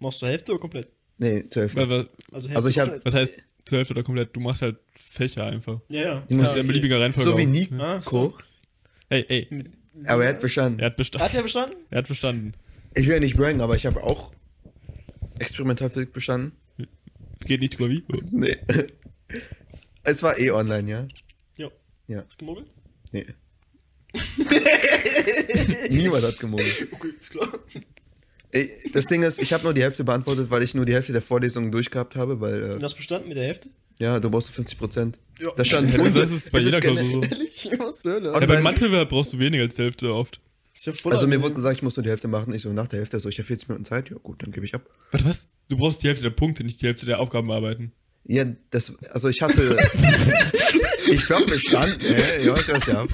Machst 0.00 0.20
du 0.22 0.26
Hälfte 0.26 0.52
oder 0.52 0.60
komplett? 0.60 0.88
Nee, 1.18 1.44
zur 1.50 1.62
Hälfte. 1.62 1.80
Weil, 1.80 1.88
weil, 1.88 2.08
Also, 2.32 2.48
Also 2.50 2.68
ich 2.68 2.78
hab- 2.78 2.86
komplett. 2.88 3.04
was 3.06 3.14
heißt 3.14 3.42
zur 3.64 3.78
Hälfte 3.78 3.94
oder 3.94 4.02
komplett? 4.02 4.34
Du 4.36 4.40
machst 4.40 4.62
halt 4.62 4.76
Fächer 4.94 5.44
einfach. 5.44 5.80
Ja, 5.88 6.02
ja. 6.02 6.22
Ich 6.28 6.34
muss- 6.36 6.42
Das 6.42 6.50
ist 6.50 6.56
ja 6.56 6.60
in 6.62 6.66
beliebiger 6.68 7.00
Reihenfolge. 7.00 7.30
So 7.30 7.38
wie. 7.38 7.46
Nico. 7.46 7.74
Ah, 7.80 8.02
so. 8.02 8.36
Hey, 9.08 9.24
ey, 9.28 9.64
Aber 10.06 10.24
er 10.24 10.30
hat 10.30 10.40
bestanden. 10.40 10.80
er 10.80 10.86
hat 10.86 10.96
bestanden. 10.96 11.24
Hat 11.28 11.34
er 11.34 11.42
bestanden? 11.42 11.76
Er 11.90 11.98
hat 11.98 12.08
bestanden. 12.08 12.52
Ich 12.94 13.06
will 13.06 13.14
ja 13.14 13.20
nicht 13.20 13.36
braggen, 13.36 13.60
aber 13.60 13.76
ich 13.76 13.86
habe 13.86 14.02
auch 14.02 14.32
Experimentalphysik 15.38 16.12
bestanden. 16.12 16.52
Geht 17.44 17.60
nicht 17.60 17.74
über 17.74 17.88
wie? 17.90 18.02
Nee. 18.30 18.56
Es 20.02 20.22
war 20.22 20.38
eh 20.38 20.50
online, 20.50 20.90
ja? 20.90 21.06
Ja. 21.56 21.70
Ja. 22.08 22.24
Hast 22.26 22.40
du 22.40 22.46
gemogelt? 22.46 22.66
Nee. 23.12 23.26
Niemand 25.90 26.24
hat 26.24 26.38
gemogelt. 26.38 26.88
Okay, 26.92 27.08
ist 27.20 27.30
klar. 27.30 27.48
Das 28.92 29.06
Ding 29.06 29.22
ist, 29.22 29.40
ich 29.40 29.52
habe 29.52 29.64
nur 29.64 29.74
die 29.74 29.82
Hälfte 29.82 30.04
beantwortet, 30.04 30.50
weil 30.50 30.62
ich 30.62 30.74
nur 30.74 30.84
die 30.84 30.94
Hälfte 30.94 31.12
der 31.12 31.22
Vorlesungen 31.22 31.72
durchgehabt 31.72 32.16
habe, 32.16 32.40
weil, 32.40 32.78
äh, 32.78 32.82
hast 32.82 32.96
bestanden 32.96 33.28
mit 33.28 33.36
der 33.36 33.44
Hälfte? 33.44 33.70
ja, 33.98 34.20
du 34.20 34.30
brauchst 34.30 34.50
50 34.50 34.78
Prozent. 34.78 35.18
Ja. 35.38 35.50
Da 35.56 35.64
stand 35.64 35.92
Ja, 35.94 36.08
das 36.10 36.30
ist 36.30 36.52
bei 36.52 36.58
es 36.58 36.66
jeder 36.66 36.80
Klausur 36.80 37.06
so. 37.06 37.20
Ehrlich? 37.22 37.68
Was 37.78 37.98
zur 37.98 38.12
Hölle? 38.14 38.32
Ja, 38.32 38.46
bei 38.46 38.60
Mathe 38.60 39.06
brauchst 39.06 39.32
du 39.32 39.38
weniger 39.38 39.64
als 39.64 39.74
die 39.74 39.82
Hälfte 39.82 40.12
oft. 40.12 40.40
Ist 40.74 40.86
ja 40.86 40.92
voll 40.92 41.12
Also 41.12 41.26
mir 41.26 41.42
wurde 41.42 41.54
gesagt, 41.54 41.78
ich 41.78 41.82
muss 41.82 41.96
nur 41.96 42.04
die 42.04 42.10
Hälfte 42.10 42.28
machen. 42.28 42.52
Ich 42.52 42.62
so, 42.62 42.72
nach 42.72 42.88
der 42.88 42.98
Hälfte, 42.98 43.18
so, 43.18 43.28
ich 43.28 43.38
habe 43.38 43.46
40 43.46 43.68
Minuten 43.68 43.84
Zeit. 43.86 44.10
Ja 44.10 44.16
gut, 44.22 44.42
dann 44.42 44.52
gebe 44.52 44.66
ich 44.66 44.74
ab. 44.74 44.82
Warte, 45.10 45.24
was? 45.24 45.48
Du 45.68 45.78
brauchst 45.78 46.02
die 46.02 46.08
Hälfte 46.08 46.22
der 46.22 46.30
Punkte, 46.30 46.64
nicht 46.64 46.82
die 46.82 46.86
Hälfte 46.86 47.06
der 47.06 47.18
Aufgaben 47.20 47.48
bearbeiten. 47.48 47.92
Ja, 48.28 48.44
das, 48.70 48.92
also 49.12 49.28
ich 49.28 49.40
hatte, 49.40 49.76
ich 51.08 51.30
hab 51.30 51.46
bestanden, 51.46 52.00
ey, 52.00 52.46
ja, 52.46 52.56
ich 52.56 52.68
weiß 52.68 52.86
ja. 52.86 53.06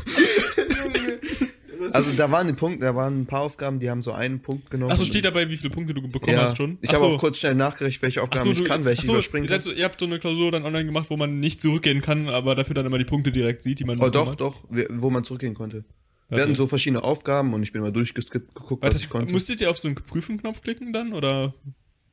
Also 1.92 2.12
da 2.12 2.30
waren 2.30 2.46
die 2.46 2.52
Punkte, 2.52 2.86
da 2.86 2.94
waren 2.94 3.22
ein 3.22 3.26
paar 3.26 3.40
Aufgaben, 3.42 3.80
die 3.80 3.90
haben 3.90 4.02
so 4.02 4.12
einen 4.12 4.40
Punkt 4.40 4.70
genommen. 4.70 4.92
Achso, 4.92 5.04
steht 5.04 5.24
dabei, 5.24 5.48
wie 5.50 5.56
viele 5.56 5.70
Punkte 5.70 5.94
du 5.94 6.02
bekommen 6.08 6.36
ja, 6.36 6.44
hast 6.44 6.56
schon? 6.56 6.78
Ich 6.80 6.92
habe 6.94 7.04
auch 7.04 7.18
kurz 7.18 7.38
schnell 7.38 7.54
nachgerechnet, 7.54 8.02
welche 8.02 8.22
Aufgaben 8.22 8.54
so, 8.54 8.62
ich 8.62 8.68
kann, 8.68 8.84
welche 8.84 9.02
so, 9.02 9.08
ich 9.08 9.14
überspringen 9.14 9.48
kann. 9.48 9.60
so, 9.60 9.72
ihr 9.72 9.84
habt 9.84 9.98
so 9.98 10.06
eine 10.06 10.18
Klausur 10.18 10.50
dann 10.52 10.64
online 10.64 10.86
gemacht, 10.86 11.06
wo 11.10 11.16
man 11.16 11.40
nicht 11.40 11.60
zurückgehen 11.60 12.00
kann, 12.02 12.28
aber 12.28 12.54
dafür 12.54 12.74
dann 12.74 12.86
immer 12.86 12.98
die 12.98 13.04
Punkte 13.04 13.32
direkt 13.32 13.62
sieht, 13.62 13.78
die 13.80 13.84
man 13.84 13.98
Oh 13.98 14.04
bekommen 14.10 14.12
doch, 14.12 14.32
hat. 14.32 14.40
doch, 14.40 14.88
wo 14.90 15.10
man 15.10 15.24
zurückgehen 15.24 15.54
konnte. 15.54 15.78
Wir 16.28 16.38
Warte. 16.38 16.42
hatten 16.44 16.54
so 16.54 16.66
verschiedene 16.66 17.02
Aufgaben 17.04 17.52
und 17.52 17.62
ich 17.62 17.72
bin 17.72 17.82
immer 17.82 17.90
durchgeskippt, 17.92 18.54
geguckt, 18.54 18.82
was 18.82 18.94
Warte, 18.94 19.04
ich 19.04 19.10
konnte. 19.10 19.32
musstet 19.32 19.60
ihr 19.60 19.70
auf 19.70 19.78
so 19.78 19.88
einen 19.88 19.96
Prüfen-Knopf 19.96 20.62
klicken 20.62 20.92
dann? 20.92 21.12
Oder? 21.12 21.52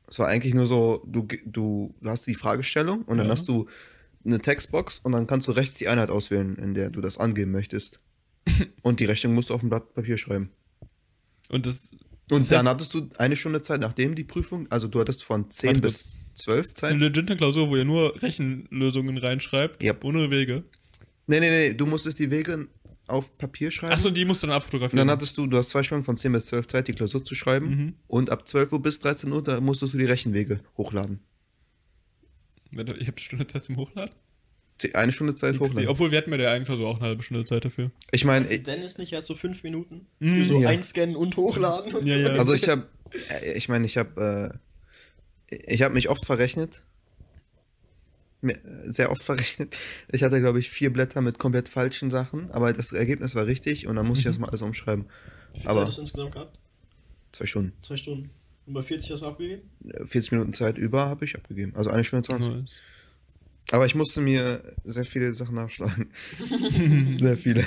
Es 0.08 0.18
war 0.18 0.26
eigentlich 0.28 0.52
nur 0.54 0.66
so, 0.66 1.02
du, 1.06 1.26
du 1.46 1.94
hast 2.04 2.26
die 2.26 2.34
Fragestellung 2.34 3.02
und 3.02 3.16
dann 3.18 3.28
Ja. 3.28 3.32
hast 3.32 3.48
du 3.48 3.66
eine 4.24 4.38
Textbox 4.40 4.98
und 4.98 5.12
dann 5.12 5.26
kannst 5.26 5.48
du 5.48 5.52
rechts 5.52 5.76
die 5.76 5.88
Einheit 5.88 6.10
auswählen, 6.10 6.56
in 6.56 6.74
der 6.74 6.90
du 6.90 7.00
das 7.00 7.16
angeben 7.16 7.52
möchtest. 7.52 8.00
und 8.82 9.00
die 9.00 9.04
Rechnung 9.04 9.34
musst 9.34 9.50
du 9.50 9.54
auf 9.54 9.62
ein 9.62 9.68
Blatt 9.68 9.94
Papier 9.94 10.18
schreiben. 10.18 10.50
Und 11.48 11.66
das, 11.66 11.92
Und 12.30 12.40
Das 12.42 12.48
dann 12.48 12.66
heißt- 12.66 12.70
hattest 12.70 12.94
du 12.94 13.08
eine 13.18 13.36
Stunde 13.36 13.60
Zeit, 13.62 13.80
nachdem 13.80 14.14
die 14.14 14.24
Prüfung, 14.24 14.70
also 14.70 14.86
du 14.88 15.00
hattest 15.00 15.24
von 15.24 15.50
10 15.50 15.68
Warte 15.68 15.80
bis 15.80 16.18
12 16.34 16.66
das 16.68 16.74
ist 16.76 16.84
eine 16.84 16.92
Zeit. 16.94 17.00
legit 17.00 17.28
eine 17.30 17.36
Klausur, 17.36 17.68
wo 17.70 17.76
ihr 17.76 17.84
nur 17.84 18.20
Rechenlösungen 18.22 19.18
reinschreibt, 19.18 19.82
Yep. 19.82 20.04
ohne 20.04 20.30
Wege. 20.30 20.64
Nee, 21.26 21.40
nee, 21.40 21.50
nee, 21.50 21.74
du 21.74 21.86
musstest 21.86 22.18
die 22.18 22.30
Wege 22.30 22.68
auf 23.08 23.36
Papier 23.36 23.70
schreiben. 23.72 23.92
Achso, 23.92 24.10
die 24.10 24.24
musst 24.24 24.42
du 24.42 24.46
dann 24.46 24.54
und 24.54 24.62
abfotografieren. 24.62 25.06
dann 25.08 25.10
hattest 25.16 25.36
du, 25.36 25.46
du 25.48 25.56
hast 25.56 25.70
zwei 25.70 25.82
Stunden 25.82 26.04
von 26.04 26.16
10 26.16 26.30
bis 26.32 26.46
12 26.46 26.68
Zeit, 26.68 26.86
die 26.88 26.92
Klausur 26.92 27.24
zu 27.24 27.34
schreiben. 27.34 27.68
Mhm. 27.68 27.94
Und 28.06 28.30
ab 28.30 28.46
12 28.46 28.72
Uhr 28.72 28.80
bis 28.80 29.00
13 29.00 29.32
Uhr, 29.32 29.42
da 29.42 29.60
musstest 29.60 29.94
du 29.94 29.98
die 29.98 30.04
Rechenwege 30.04 30.60
hochladen. 30.76 31.18
Ich 32.70 32.78
habe 32.78 32.94
eine 32.94 33.12
Stunde 33.16 33.46
Zeit 33.48 33.64
zum 33.64 33.76
Hochladen. 33.76 34.14
Eine 34.94 35.12
Stunde 35.12 35.34
Zeit 35.34 35.54
XD. 35.54 35.60
hochladen. 35.64 35.88
Obwohl 35.88 36.10
wir 36.10 36.18
hatten 36.18 36.30
bei 36.30 36.36
der 36.36 36.50
einen 36.50 36.64
Klausur 36.64 36.88
auch 36.88 36.96
eine 36.96 37.06
halbe 37.06 37.22
Stunde 37.22 37.44
Zeit 37.44 37.64
dafür. 37.64 37.90
Ich 38.10 38.24
meine, 38.24 38.46
Also 38.48 38.62
Dennis 38.62 38.98
nicht, 38.98 39.12
er 39.12 39.18
hat 39.18 39.24
so 39.24 39.34
fünf 39.34 39.62
Minuten 39.62 40.06
Mm, 40.20 40.34
für 40.36 40.44
so 40.44 40.62
ja. 40.62 40.68
einscannen 40.70 41.16
und 41.16 41.36
hochladen 41.36 41.94
und 41.94 42.06
Ja, 42.06 42.16
so. 42.16 42.22
ja. 42.34 42.38
Also 42.38 42.54
ich 42.54 42.68
habe, 42.68 42.86
ich 43.54 43.68
meine, 43.68 43.86
ich 43.86 43.96
habe, 43.98 44.52
äh, 45.50 45.56
ich 45.72 45.82
habe 45.82 45.94
mich 45.94 46.08
oft 46.08 46.24
verrechnet, 46.24 46.82
Mir- 48.42 48.58
sehr 48.84 49.10
oft 49.12 49.22
verrechnet. 49.22 49.76
Ich 50.10 50.22
hatte, 50.22 50.40
glaube 50.40 50.58
ich, 50.60 50.70
vier 50.70 50.90
Blätter 50.92 51.20
mit 51.20 51.38
komplett 51.38 51.68
falschen 51.68 52.10
Sachen, 52.10 52.50
aber 52.52 52.72
das 52.72 52.90
Ergebnis 52.92 53.34
war 53.34 53.44
richtig 53.46 53.86
und 53.86 53.96
dann 53.96 54.06
musste 54.06 54.20
ich 54.20 54.26
das 54.26 54.38
mal 54.38 54.48
alles 54.48 54.62
umschreiben. 54.62 55.04
Wie 55.52 55.60
viel 55.60 55.68
aber- 55.68 55.80
Zeit 55.80 55.88
hast 55.88 55.96
du 55.98 56.00
insgesamt 56.02 56.32
gehabt? 56.32 56.58
Zwei 57.32 57.46
Stunden, 57.46 57.72
Zwei 57.82 57.96
Stunden. 57.98 58.30
Und 58.66 58.72
bei 58.74 58.82
40 58.82 59.10
hast 59.12 59.20
du 59.22 59.26
abgegeben? 59.26 59.62
40 60.04 60.32
Minuten 60.32 60.54
Zeit 60.54 60.78
über 60.78 61.06
habe 61.06 61.24
ich 61.26 61.34
abgegeben, 61.36 61.74
also 61.76 61.90
eine 61.90 62.02
Stunde 62.04 62.26
20. 62.26 62.50
Nice. 62.52 62.72
Aber 63.72 63.86
ich 63.86 63.94
musste 63.94 64.20
mir 64.20 64.62
sehr 64.84 65.04
viele 65.04 65.32
Sachen 65.34 65.54
nachschlagen. 65.54 66.10
sehr 67.20 67.36
viele. 67.36 67.66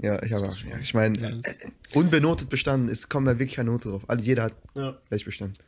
Ja, 0.00 0.22
ich 0.22 0.32
habe, 0.32 0.46
ja, 0.68 0.78
ich 0.78 0.94
meine, 0.94 1.18
Nice. 1.18 1.56
unbenotet 1.94 2.48
bestanden, 2.48 2.88
es 2.88 3.08
kommt 3.08 3.26
da 3.26 3.38
wirklich 3.38 3.56
keine 3.56 3.70
Note 3.70 3.88
drauf. 3.88 4.04
Alle, 4.08 4.22
jeder 4.22 4.44
hat 4.44 4.54
Ja. 4.74 4.96
gleich 5.08 5.24
bestanden. 5.24 5.58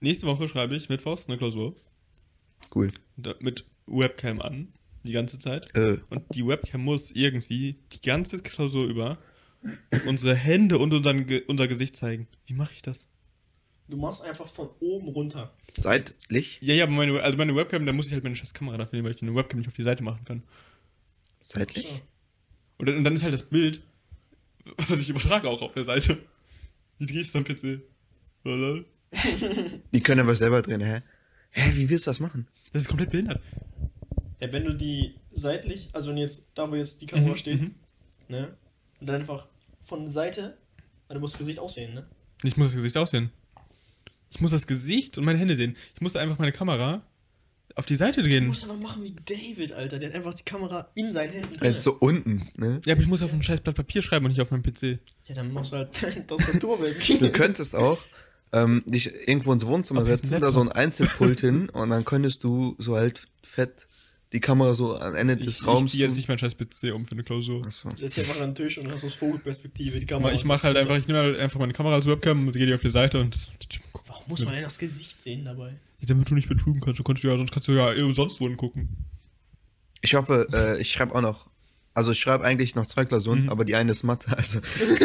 Nächste 0.00 0.26
Woche 0.26 0.48
schreibe 0.48 0.76
ich 0.76 0.88
mittwochs 0.88 1.28
eine 1.28 1.38
Klausur. 1.38 1.74
Cool. 2.74 2.88
Da- 3.16 3.34
Mit 3.40 3.64
Webcam 3.86 4.40
an. 4.40 4.68
Die 5.04 5.12
ganze 5.12 5.38
Zeit. 5.38 5.74
Äh, 5.74 5.98
Und 6.10 6.24
die 6.34 6.46
Webcam 6.46 6.82
muss 6.82 7.10
irgendwie 7.12 7.78
die 7.92 8.02
ganze 8.02 8.42
Klausur 8.42 8.86
über 8.86 9.16
unsere 10.06 10.34
Hände 10.34 10.78
und 10.78 10.92
unseren, 10.92 11.26
unser 11.46 11.68
Gesicht 11.68 11.96
zeigen. 11.96 12.26
Wie 12.46 12.52
mache 12.54 12.74
ich 12.74 12.82
das? 12.82 13.08
Du 13.88 13.96
machst 13.96 14.22
einfach 14.22 14.46
von 14.46 14.68
oben 14.80 15.08
runter. 15.08 15.52
seitlich, 15.74 16.58
Ja, 16.60 16.74
ja, 16.74 16.84
aber 16.84 16.92
meine, 16.92 17.20
also 17.22 17.38
meine 17.38 17.54
Webcam, 17.56 17.86
da 17.86 17.92
muss 17.92 18.06
ich 18.06 18.12
halt 18.12 18.22
meine 18.22 18.36
scheiß 18.36 18.52
Kamera 18.52 18.76
dafür 18.76 18.96
nehmen, 18.96 19.06
weil 19.06 19.14
ich 19.14 19.22
eine 19.22 19.34
Webcam 19.34 19.58
nicht 19.60 19.68
auf 19.68 19.74
die 19.74 19.82
Seite 19.82 20.02
machen 20.02 20.24
kann. 20.24 20.42
seitlich. 21.42 22.02
Und 22.76 22.86
dann, 22.86 22.98
und 22.98 23.04
dann 23.04 23.14
ist 23.14 23.22
halt 23.22 23.32
das 23.34 23.42
Bild, 23.44 23.82
was 24.88 25.00
ich 25.00 25.08
übertrage, 25.08 25.48
auch 25.48 25.62
auf 25.62 25.72
der 25.72 25.84
Seite. 25.84 26.18
Wie 26.98 27.06
drehst 27.06 27.34
du 27.34 27.38
am 27.38 27.44
PC? 27.44 27.80
Oh. 28.44 28.80
Die 29.92 30.00
können 30.00 30.20
aber 30.20 30.34
selber 30.34 30.60
drehen, 30.62 30.80
hä? 30.82 31.02
Hä, 31.50 31.70
wie 31.74 31.88
willst 31.88 32.06
du 32.06 32.10
das 32.10 32.20
machen? 32.20 32.46
Das 32.72 32.82
ist 32.82 32.88
komplett 32.88 33.10
behindert. 33.10 33.40
Ja, 34.40 34.52
wenn 34.52 34.64
du 34.64 34.74
die 34.74 35.14
seitlich, 35.32 35.88
also 35.92 36.10
wenn 36.10 36.18
jetzt, 36.18 36.46
da 36.54 36.70
wo 36.70 36.74
jetzt 36.74 37.00
die 37.00 37.06
Kamera 37.06 37.30
Mhm, 37.30 37.36
steht, 37.36 37.60
mhm. 37.60 37.74
ne? 38.28 38.56
Und 39.00 39.06
dann 39.06 39.16
einfach 39.22 39.48
von 39.86 40.02
der 40.02 40.10
Seite, 40.10 40.58
weil 41.06 41.14
du 41.14 41.20
musst 41.20 41.34
das 41.34 41.38
Gesicht 41.38 41.58
aussehen, 41.58 41.94
ne? 41.94 42.06
Ich 42.44 42.56
muss 42.56 42.68
das 42.68 42.76
Gesicht 42.76 42.96
aussehen. 42.96 43.30
Ich 44.30 44.40
muss 44.40 44.50
das 44.50 44.66
Gesicht 44.66 45.18
und 45.18 45.24
meine 45.24 45.38
Hände 45.38 45.56
sehen. 45.56 45.76
Ich 45.94 46.00
muss 46.00 46.16
einfach 46.16 46.38
meine 46.38 46.52
Kamera 46.52 47.02
auf 47.74 47.86
die 47.86 47.94
Seite 47.96 48.22
Du 48.22 48.28
gehen. 48.28 48.46
musst 48.46 48.64
einfach 48.64 48.76
machen 48.78 49.04
wie 49.04 49.14
David, 49.24 49.72
Alter. 49.72 49.98
Der 49.98 50.08
hat 50.10 50.16
einfach 50.16 50.34
die 50.34 50.42
Kamera 50.44 50.88
in 50.94 51.12
seinen 51.12 51.30
Händen 51.32 51.56
drin. 51.56 51.72
Halt 51.72 51.82
so 51.82 51.92
unten, 51.94 52.48
ne? 52.56 52.74
Ja, 52.84 52.94
aber 52.94 53.02
ich 53.02 53.08
muss 53.08 53.22
auf 53.22 53.32
ein 53.32 53.42
scheiß 53.42 53.60
Blatt 53.60 53.76
Papier 53.76 54.02
schreiben 54.02 54.24
und 54.26 54.32
nicht 54.32 54.40
auf 54.40 54.50
meinem 54.50 54.62
PC. 54.62 54.98
Ja, 55.26 55.34
dann 55.34 55.52
machst 55.52 55.72
du 55.72 55.76
halt 55.76 55.90
deine 56.02 56.26
Tastatur 56.26 56.82
weg. 56.82 56.96
Du 57.20 57.30
könntest 57.30 57.74
auch 57.76 57.98
ähm, 58.52 58.82
dich 58.86 59.12
irgendwo 59.28 59.52
ins 59.52 59.64
Wohnzimmer 59.66 60.00
Auf 60.02 60.06
setzen, 60.08 60.40
da 60.40 60.50
so 60.50 60.60
ein 60.60 60.72
Einzelpult 60.72 61.40
hin 61.40 61.68
und 61.68 61.90
dann 61.90 62.04
könntest 62.04 62.42
du 62.44 62.74
so 62.78 62.96
halt 62.96 63.28
fett 63.42 63.86
die 64.32 64.40
Kamera 64.40 64.74
so 64.74 64.96
am 64.98 65.14
Ende 65.14 65.34
Ich, 65.34 65.44
des 65.46 65.60
ich 65.60 65.66
Raums. 65.66 65.90
ziehe 65.90 66.04
jetzt 66.04 66.16
nicht 66.16 66.28
meinen 66.28 66.38
scheiß 66.38 66.54
PC 66.56 66.92
um 66.94 67.06
für 67.06 67.12
eine 67.12 67.22
Klausur. 67.24 67.62
Du 67.62 67.70
setzt 67.70 68.16
dich 68.16 68.18
einfach 68.28 68.40
an 68.42 68.50
den 68.50 68.54
Tisch 68.54 68.76
und 68.78 68.92
hast 68.92 69.04
aus 69.04 69.14
Vogelperspektive 69.14 69.98
die 70.00 70.06
Kamera. 70.06 70.32
ich 70.32 70.44
mache 70.44 70.64
halt 70.64 70.76
einfach, 70.76 70.96
ich 70.98 71.06
nehme 71.06 71.20
halt 71.20 71.38
einfach 71.38 71.58
meine 71.58 71.72
Kamera 71.72 71.94
als 71.94 72.06
Webcam 72.06 72.46
und 72.46 72.52
gehe 72.54 72.66
die 72.66 72.74
auf 72.74 72.82
die 72.82 72.90
Seite 72.90 73.20
und. 73.20 73.50
Warum 74.06 74.24
muss 74.28 74.44
man 74.44 74.54
denn 74.54 74.62
das 74.64 74.78
Gesicht 74.78 75.22
sehen 75.22 75.44
dabei? 75.44 75.74
Damit 76.02 76.30
du 76.30 76.34
nicht 76.34 76.48
betrügen 76.48 76.80
kannst, 76.80 76.98
du 76.98 77.02
kannst 77.02 77.22
ja, 77.22 77.36
sonst 77.36 77.50
kannst 77.52 77.68
du 77.68 77.72
ja 77.72 77.92
eh 77.92 78.14
sonst 78.14 78.40
wohin 78.40 78.56
gucken. 78.56 78.88
Ich 80.00 80.14
hoffe, 80.14 80.46
äh, 80.52 80.80
ich 80.80 80.92
schreibe 80.92 81.14
auch 81.14 81.20
noch. 81.22 81.48
Also 81.94 82.12
ich 82.12 82.20
schreibe 82.20 82.44
eigentlich 82.44 82.74
noch 82.76 82.86
zwei 82.86 83.04
Klausuren, 83.04 83.44
Mhm. 83.44 83.48
aber 83.48 83.64
die 83.64 83.74
eine 83.74 83.90
ist 83.90 84.04
Mathe. 84.04 84.36
Also 84.36 84.60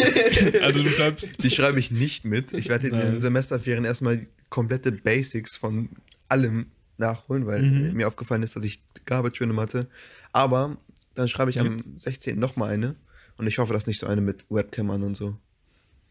Also 0.62 0.84
du 0.84 0.90
schreibst. 0.90 1.32
die 1.44 1.50
schreibe 1.50 1.80
ich 1.80 1.90
nicht 1.92 2.26
mit. 2.26 2.54
Ich 2.54 2.70
werde 2.70 2.90
in 2.90 2.98
den 2.98 3.12
Nice. 3.14 3.22
Semesterferien 3.24 3.86
erstmal 3.86 4.18
die 4.18 4.28
komplette 4.50 4.92
Basics 4.92 5.56
von 5.58 5.90
allem 6.30 6.68
nachholen, 6.98 7.46
weil 7.46 7.62
Mhm. 7.62 7.94
mir 7.96 8.08
aufgefallen 8.08 8.44
ist, 8.44 8.56
dass 8.56 8.64
ich 8.64 8.80
Garbage 9.06 9.40
bin 9.40 9.50
in 9.50 9.56
Mathe. 9.56 9.88
Aber 10.32 10.78
dann 11.16 11.28
schreibe 11.28 11.52
ich 11.52 11.60
am 11.60 11.78
16. 11.98 12.40
nochmal 12.40 12.72
eine. 12.72 12.96
Und 13.38 13.48
ich 13.48 13.58
hoffe, 13.58 13.74
dass 13.74 13.88
nicht 13.88 14.00
so 14.00 14.08
eine 14.08 14.22
mit 14.22 14.46
Webcam 14.50 14.92
an 14.92 15.04
und 15.04 15.16
so. 15.16 15.36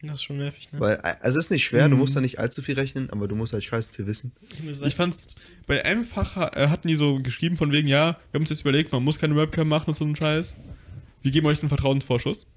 Das 0.03 0.15
ist 0.15 0.23
schon 0.25 0.39
nervig, 0.39 0.73
ne? 0.73 0.81
Weil, 0.81 0.95
äh, 0.97 1.15
also 1.21 1.39
es 1.39 1.45
ist 1.45 1.51
nicht 1.53 1.63
schwer, 1.63 1.89
du 1.89 1.95
Mhm. 1.95 2.01
musst 2.01 2.17
da 2.17 2.21
nicht 2.21 2.41
allzu 2.41 2.61
viel 2.61 2.75
rechnen, 2.75 3.09
aber 3.11 3.29
du 3.29 3.37
musst 3.37 3.53
halt 3.53 3.63
scheiße 3.63 3.93
viel 3.93 4.07
wissen. 4.09 4.33
Ich 4.85 4.97
fand's, 4.97 5.29
bei 5.69 5.85
einem 5.85 6.05
Fach 6.05 6.37
äh, 6.57 6.67
hatten 6.69 6.89
die 6.89 6.97
so 6.97 7.21
geschrieben 7.23 7.57
von 7.57 7.71
wegen, 7.71 7.87
ja, 7.87 8.19
wir 8.33 8.39
haben 8.39 8.43
uns 8.43 8.51
jetzt 8.51 8.63
überlegt, 8.63 8.91
man 8.91 9.05
muss 9.05 9.21
keine 9.21 9.37
Webcam 9.37 9.69
machen 9.69 9.91
und 9.91 9.97
so 9.97 10.05
einen 10.05 10.17
Scheiß. 10.17 10.57
Wir 11.23 11.31
geben 11.31 11.47
euch 11.47 11.61
einen 11.61 11.69
Vertrauensvorschuss. 11.69 12.49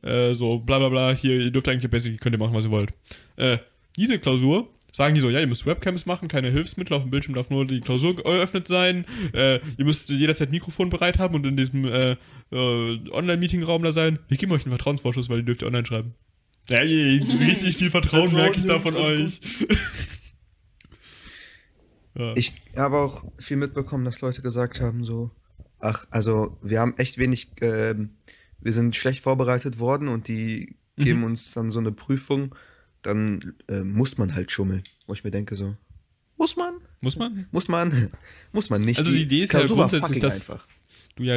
Äh, 0.00 0.32
so, 0.34 0.58
bla 0.60 0.78
bla 0.78 0.88
bla, 0.88 1.12
hier, 1.14 1.38
ihr 1.38 1.50
dürft 1.50 1.68
eigentlich 1.68 1.90
Basic, 1.90 2.18
könnt 2.18 2.34
ihr 2.34 2.38
machen, 2.38 2.54
was 2.54 2.64
ihr 2.64 2.70
wollt. 2.70 2.94
Äh, 3.36 3.58
diese 3.96 4.18
Klausur 4.18 4.70
sagen 4.92 5.14
die 5.14 5.20
so, 5.20 5.30
ja, 5.30 5.40
ihr 5.40 5.46
müsst 5.46 5.66
Webcams 5.66 6.06
machen, 6.06 6.28
keine 6.28 6.50
Hilfsmittel, 6.50 6.96
auf 6.96 7.02
dem 7.02 7.10
Bildschirm 7.10 7.34
darf 7.34 7.50
nur 7.50 7.66
die 7.66 7.80
Klausur 7.80 8.16
geöffnet 8.16 8.66
sein, 8.66 9.04
äh, 9.32 9.60
ihr 9.76 9.84
müsst 9.84 10.08
jederzeit 10.10 10.50
Mikrofon 10.50 10.90
bereit 10.90 11.18
haben 11.18 11.34
und 11.34 11.46
in 11.46 11.56
diesem 11.56 11.84
äh, 11.84 12.16
äh, 12.52 13.10
Online-Meeting-Raum 13.10 13.82
da 13.82 13.92
sein. 13.92 14.18
Wir 14.28 14.36
geben 14.36 14.52
euch 14.52 14.64
einen 14.64 14.72
Vertrauensvorschuss, 14.72 15.28
weil 15.28 15.38
ihr 15.38 15.44
dürft 15.44 15.62
online 15.62 15.86
schreiben. 15.86 16.14
Ja, 16.68 16.78
ey, 16.78 17.18
richtig 17.18 17.76
viel 17.76 17.90
Vertrauen 17.90 18.32
merke 18.32 18.58
ich 18.58 18.66
da 18.66 18.80
von 18.80 18.96
euch. 18.96 19.40
ja. 22.14 22.32
Ich 22.36 22.52
habe 22.76 22.96
auch 22.98 23.24
viel 23.38 23.56
mitbekommen, 23.56 24.04
dass 24.04 24.20
Leute 24.20 24.42
gesagt 24.42 24.80
haben, 24.80 25.04
so, 25.04 25.30
ach, 25.78 26.06
also 26.10 26.58
wir 26.62 26.80
haben 26.80 26.94
echt 26.96 27.18
wenig, 27.18 27.48
ähm, 27.60 28.10
wir 28.60 28.72
sind 28.72 28.94
schlecht 28.94 29.20
vorbereitet 29.20 29.78
worden 29.78 30.08
und 30.08 30.28
die 30.28 30.76
Mhm. 31.00 31.04
geben 31.04 31.24
uns 31.24 31.52
dann 31.52 31.70
so 31.70 31.78
eine 31.78 31.92
Prüfung, 31.92 32.54
dann 33.02 33.54
äh, 33.68 33.80
muss 33.82 34.18
man 34.18 34.34
halt 34.34 34.50
schummeln. 34.50 34.82
Wo 35.06 35.12
ich 35.14 35.24
mir 35.24 35.30
denke, 35.30 35.54
so, 35.56 35.76
muss 36.36 36.56
man? 36.56 36.74
Muss 37.00 37.16
man? 37.16 37.46
Muss 37.50 37.68
man? 37.68 38.10
muss 38.52 38.70
man 38.70 38.82
nicht. 38.82 38.98
Also 38.98 39.10
die 39.10 39.22
Idee 39.22 39.42
ist 39.42 39.52
ja 39.52 39.60
Klausur 39.60 39.76
war 39.78 39.88
grundsätzlich, 39.88 40.20
dass- 40.20 40.58
Du 41.16 41.24
ja 41.24 41.34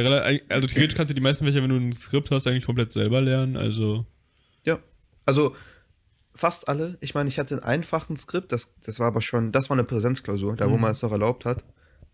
also 0.48 0.66
theoretisch 0.66 0.94
kannst 0.94 1.10
du 1.10 1.14
die 1.14 1.20
meisten 1.20 1.44
Fächer, 1.44 1.62
wenn 1.62 1.68
du 1.68 1.76
ein 1.76 1.92
Skript 1.92 2.30
hast, 2.30 2.46
eigentlich 2.46 2.64
komplett 2.64 2.92
selber 2.92 3.20
lernen. 3.20 3.56
Also 3.56 4.06
Ja, 4.64 4.78
also 5.26 5.54
fast 6.34 6.68
alle. 6.68 6.96
Ich 7.00 7.14
meine, 7.14 7.28
ich 7.28 7.38
hatte 7.38 7.54
einen 7.54 7.64
einfachen 7.64 8.16
Skript, 8.16 8.52
das, 8.52 8.72
das 8.82 8.98
war 8.98 9.08
aber 9.08 9.20
schon, 9.20 9.52
das 9.52 9.68
war 9.70 9.74
eine 9.76 9.84
Präsenzklausur, 9.84 10.56
da 10.56 10.70
wo 10.70 10.76
Mhm. 10.76 10.82
man 10.82 10.92
es 10.92 11.02
noch 11.02 11.12
erlaubt 11.12 11.44
hat. 11.44 11.64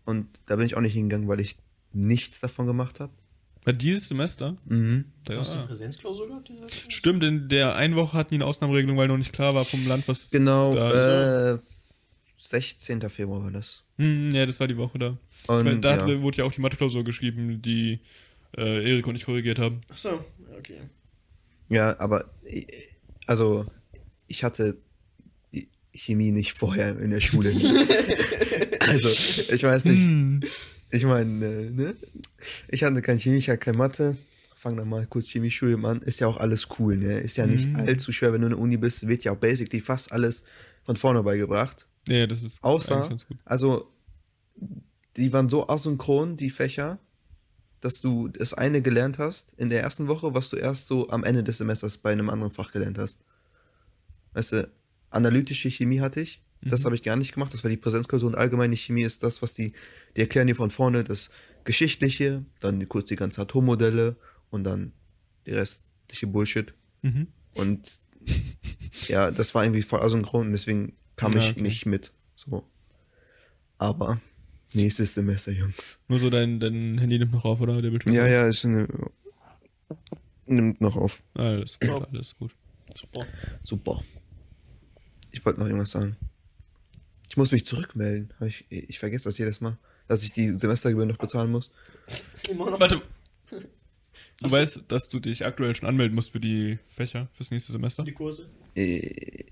Und 0.05 0.27
da 0.47 0.55
bin 0.57 0.65
ich 0.65 0.75
auch 0.75 0.81
nicht 0.81 0.93
hingegangen, 0.93 1.27
weil 1.29 1.39
ich 1.39 1.55
nichts 1.93 2.39
davon 2.41 2.65
gemacht 2.67 2.99
habe. 2.99 3.13
War 3.63 3.73
dieses 3.73 4.07
Semester. 4.07 4.57
Mhm. 4.65 5.05
Da, 5.23 5.33
Du 5.33 5.39
hast 5.39 5.53
eine 5.53 5.63
ah, 5.63 5.67
Präsenzklausur 5.67 6.27
gehabt? 6.27 6.51
Stimmt, 6.87 7.23
in 7.23 7.49
der 7.49 7.75
einen 7.75 7.95
Woche 7.95 8.17
hatten 8.17 8.29
die 8.29 8.35
eine 8.35 8.45
Ausnahmeregelung, 8.45 8.97
weil 8.97 9.07
noch 9.07 9.17
nicht 9.17 9.33
klar 9.33 9.53
war 9.53 9.65
vom 9.65 9.87
Land, 9.87 10.07
was. 10.07 10.31
Genau, 10.31 10.73
Da 10.73 11.53
äh, 11.53 11.59
16. 12.37 13.09
Februar 13.09 13.43
war 13.43 13.51
das. 13.51 13.83
Hm, 13.97 14.31
ja, 14.31 14.45
das 14.45 14.59
war 14.59 14.67
die 14.67 14.77
Woche 14.77 14.97
da. 14.97 15.17
Ich 15.43 15.49
Und 15.49 15.63
meine, 15.63 15.79
da 15.79 15.95
ja. 15.95 16.01
hatte, 16.01 16.21
wurde 16.21 16.37
ja 16.37 16.45
auch 16.45 16.51
die 16.51 16.61
Mathe-Klausur 16.61 17.03
geschrieben, 17.03 17.61
die 17.61 17.99
äh, 18.57 18.89
Erik 18.89 19.07
und 19.07 19.15
ich 19.15 19.25
korrigiert 19.25 19.59
haben. 19.59 19.81
Achso, 19.89 20.09
ja, 20.09 20.57
okay. 20.57 20.77
ja, 21.69 21.99
aber 21.99 22.25
äh, 22.45 22.65
also 23.27 23.65
ich 24.27 24.43
hatte 24.43 24.77
Chemie 25.93 26.31
nicht 26.31 26.53
vorher 26.53 26.97
in 26.97 27.11
der 27.11 27.21
Schule. 27.21 27.51
also, 28.79 29.09
ich 29.09 29.63
weiß 29.63 29.85
nicht. 29.85 29.99
Hm. 29.99 30.41
Ich 30.91 31.05
meine, 31.05 31.45
äh, 31.45 31.69
ne? 31.69 31.95
Ich 32.67 32.83
hatte 32.83 33.01
kein 33.01 33.17
Chemie, 33.19 33.37
ich 33.37 33.49
hatte 33.49 33.59
kein 33.59 33.77
Mathe. 33.77 34.17
Fang 34.55 34.75
dann 34.77 34.89
mal 34.89 35.07
kurz 35.07 35.27
Chemiestudium 35.27 35.85
an. 35.85 36.01
Ist 36.01 36.19
ja 36.19 36.27
auch 36.27 36.37
alles 36.37 36.67
cool, 36.77 36.97
ne? 36.97 37.19
Ist 37.19 37.37
ja 37.37 37.47
nicht 37.47 37.69
Mhm. 37.69 37.75
allzu 37.77 38.11
schwer, 38.11 38.31
wenn 38.33 38.41
du 38.41 38.47
in 38.47 38.51
der 38.53 38.59
Uni 38.59 38.77
bist. 38.77 39.07
Wird 39.07 39.23
ja 39.23 39.31
auch 39.31 39.37
basically 39.37 39.81
fast 39.81 40.11
alles 40.11 40.43
von 40.83 40.95
vorne 40.95 41.23
beigebracht. 41.23 41.87
Ja, 42.07 42.27
das 42.27 42.43
ist 42.43 42.63
Außer-. 42.63 43.17
Also, 43.45 43.91
die 45.17 45.33
waren 45.33 45.49
so 45.49 45.67
asynchron, 45.67 46.37
die 46.37 46.49
Fächer, 46.49 46.99
dass 47.79 48.01
du 48.01 48.27
das 48.27 48.53
eine 48.53 48.81
gelernt 48.81 49.17
hast 49.17 49.53
in 49.57 49.69
der 49.69 49.81
ersten 49.81 50.07
Woche, 50.07 50.33
was 50.35 50.49
du 50.49 50.57
erst 50.57 50.87
so 50.87 51.09
am 51.09 51.23
Ende 51.23 51.43
des 51.43 51.57
Semesters 51.57 51.97
bei 51.97 52.11
einem 52.11 52.29
anderen 52.29 52.51
Fach 52.51 52.71
gelernt 52.71 52.97
hast. 52.99 53.19
Weißt 54.33 54.51
du, 54.51 54.71
analytische 55.09 55.69
Chemie 55.71 56.01
hatte 56.01 56.21
ich. 56.21 56.41
Das 56.63 56.81
Mhm. 56.81 56.85
habe 56.85 56.95
ich 56.95 57.03
gar 57.03 57.15
nicht 57.15 57.33
gemacht. 57.33 57.53
Das 57.53 57.63
war 57.63 57.69
die 57.71 57.77
Präsenzklausur 57.77 58.27
und 58.29 58.35
allgemeine 58.35 58.75
Chemie 58.75 59.03
ist 59.03 59.23
das, 59.23 59.41
was 59.41 59.53
die, 59.53 59.73
die 60.15 60.21
erklären 60.21 60.47
dir 60.47 60.55
von 60.55 60.69
vorne 60.69 61.03
das 61.03 61.29
Geschichtliche, 61.63 62.45
dann 62.59 62.87
kurz 62.87 63.07
die 63.09 63.15
ganzen 63.15 63.41
Atommodelle 63.41 64.15
und 64.49 64.63
dann 64.63 64.93
die 65.45 65.51
restliche 65.51 66.27
Bullshit. 66.27 66.73
Mhm. 67.01 67.27
Und 67.55 67.99
ja, 69.07 69.31
das 69.31 69.55
war 69.55 69.63
irgendwie 69.63 69.81
voll 69.81 70.01
asynchron 70.01 70.47
und 70.47 70.51
deswegen 70.53 70.93
kam 71.15 71.33
Ja, 71.33 71.39
ich 71.43 71.51
okay. 71.51 71.61
nicht 71.61 71.85
mit. 71.85 72.11
So. 72.35 72.67
Aber 73.77 74.21
nächstes 74.73 75.13
Semester, 75.15 75.51
Jungs. 75.51 75.99
Nur 76.07 76.19
so 76.19 76.29
dein, 76.29 76.59
dein 76.59 76.97
Handy 76.99 77.17
nimmt 77.19 77.31
noch 77.31 77.45
auf, 77.45 77.59
oder? 77.61 77.81
Der 77.81 77.89
Bildschirm? 77.89 78.13
Ja, 78.13 78.27
ja, 78.27 78.47
ist 78.47 78.63
eine, 78.65 78.87
nimmt 80.45 80.81
noch 80.81 80.95
auf. 80.95 81.23
Alles 81.33 81.79
gut, 81.79 81.89
Top. 81.89 82.07
alles 82.11 82.35
gut. 82.37 82.55
Super. 82.95 83.25
Super. 83.63 84.03
Ich 85.31 85.43
wollte 85.45 85.59
noch 85.59 85.67
irgendwas 85.67 85.91
sagen. 85.91 86.15
Ich 87.31 87.37
muss 87.37 87.53
mich 87.53 87.65
zurückmelden. 87.65 88.33
Ich, 88.45 88.65
ich 88.69 88.99
vergesse 88.99 89.23
das 89.23 89.37
jedes 89.37 89.61
Mal, 89.61 89.77
dass 90.09 90.21
ich 90.21 90.33
die 90.33 90.49
Semestergebühren 90.49 91.07
noch 91.07 91.15
bezahlen 91.17 91.49
muss. 91.49 91.71
Warte. 92.57 93.01
Du 93.49 93.57
Ach 94.43 94.49
so. 94.49 94.51
weißt, 94.57 94.83
dass 94.89 95.07
du 95.07 95.21
dich 95.21 95.45
aktuell 95.45 95.73
schon 95.73 95.87
anmelden 95.87 96.13
musst 96.13 96.31
für 96.31 96.41
die 96.41 96.77
Fächer, 96.89 97.29
fürs 97.33 97.49
nächste 97.49 97.71
Semester? 97.71 98.03
Die 98.03 98.11
Kurse. 98.11 98.49
Äh, 98.75 99.45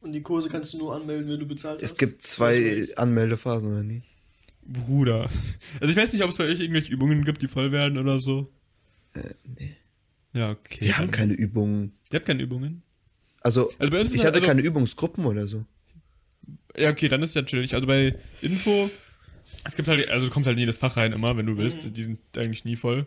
Und 0.00 0.12
die 0.12 0.22
Kurse 0.22 0.48
kannst 0.48 0.74
du 0.74 0.78
nur 0.78 0.92
anmelden, 0.96 1.30
wenn 1.30 1.38
du 1.38 1.46
bezahlt 1.46 1.80
hast. 1.80 1.92
Es 1.92 1.96
gibt 1.96 2.20
zwei 2.20 2.88
Anmeldephasen, 2.96 3.70
oder 3.70 3.84
nicht? 3.84 4.04
Bruder. 4.66 5.30
Also 5.80 5.92
ich 5.92 5.96
weiß 5.96 6.12
nicht, 6.12 6.24
ob 6.24 6.30
es 6.30 6.36
bei 6.38 6.46
euch 6.48 6.58
irgendwelche 6.58 6.92
Übungen 6.92 7.24
gibt, 7.24 7.42
die 7.42 7.48
voll 7.48 7.70
werden 7.70 7.96
oder 7.96 8.18
so. 8.18 8.50
Äh, 9.14 9.20
nee. 9.56 9.76
Ja, 10.32 10.50
okay. 10.50 10.78
Wir 10.80 10.98
haben 10.98 11.12
keine 11.12 11.34
Übungen. 11.34 11.92
Ihr 12.10 12.16
habt 12.16 12.26
keine 12.26 12.42
Übungen? 12.42 12.82
Also, 13.40 13.70
Also 13.78 13.92
bei 13.92 14.00
uns 14.00 14.10
ist 14.10 14.16
ich 14.16 14.24
halt- 14.24 14.34
hatte 14.34 14.38
also, 14.38 14.48
keine 14.48 14.62
Übungsgruppen 14.62 15.24
oder 15.26 15.46
so. 15.46 15.64
Ja, 16.76 16.90
okay, 16.90 17.08
dann 17.08 17.22
ist 17.22 17.34
ja 17.34 17.42
chillig. 17.42 17.74
Also 17.74 17.86
bei 17.86 18.14
Info, 18.40 18.90
es 19.64 19.76
gibt 19.76 19.88
halt, 19.88 20.08
also 20.08 20.26
du 20.28 20.32
kommst 20.32 20.46
halt 20.46 20.56
in 20.56 20.60
jedes 20.60 20.78
Fach 20.78 20.96
rein 20.96 21.12
immer, 21.12 21.36
wenn 21.36 21.46
du 21.46 21.56
willst. 21.56 21.84
Mhm. 21.84 21.94
Die 21.94 22.02
sind 22.04 22.18
eigentlich 22.36 22.64
nie 22.64 22.76
voll. 22.76 23.06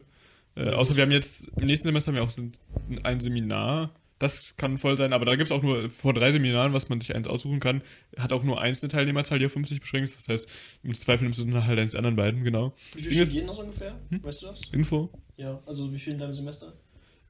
Äh, 0.56 0.70
außer 0.70 0.96
wir 0.96 1.04
haben 1.04 1.12
jetzt, 1.12 1.50
im 1.58 1.66
nächsten 1.66 1.88
Semester 1.88 2.10
haben 2.12 2.16
wir 2.16 2.24
auch 2.24 3.04
ein 3.04 3.20
Seminar. 3.20 3.92
Das 4.18 4.56
kann 4.56 4.78
voll 4.78 4.98
sein, 4.98 5.12
aber 5.12 5.26
da 5.26 5.36
gibt 5.36 5.50
es 5.50 5.52
auch 5.52 5.62
nur 5.62 5.90
vor 5.90 6.14
drei 6.14 6.32
Seminaren, 6.32 6.72
was 6.72 6.88
man 6.88 7.02
sich 7.02 7.14
eins 7.14 7.28
aussuchen 7.28 7.60
kann, 7.60 7.82
hat 8.18 8.32
auch 8.32 8.44
nur 8.44 8.62
eins 8.62 8.82
eine 8.82 8.90
Teilnehmerzahl, 8.90 9.40
die 9.40 9.46
auf 9.46 9.52
50 9.52 9.82
beschränkt 9.82 10.08
ist. 10.08 10.18
Das 10.18 10.28
heißt, 10.30 10.50
im 10.84 10.94
Zweifel 10.94 11.26
nimmst 11.26 11.40
du 11.40 11.44
dann 11.44 11.66
halt 11.68 11.78
eins 11.78 11.92
der 11.92 11.98
anderen 11.98 12.16
beiden, 12.16 12.46
genau. 12.46 12.74
Wie 12.94 13.00
Das 13.00 13.08
viel 13.08 13.10
Ding 13.12 13.22
ist- 13.24 13.28
studieren 13.30 13.48
das 13.48 13.58
ungefähr? 13.58 14.00
Hm? 14.10 14.24
Weißt 14.24 14.42
du 14.44 14.46
das? 14.46 14.62
Info. 14.72 15.10
Ja, 15.36 15.62
also 15.66 15.92
wie 15.92 16.00
viel 16.00 16.14
in 16.14 16.20
deinem 16.20 16.34
Semester? 16.34 16.72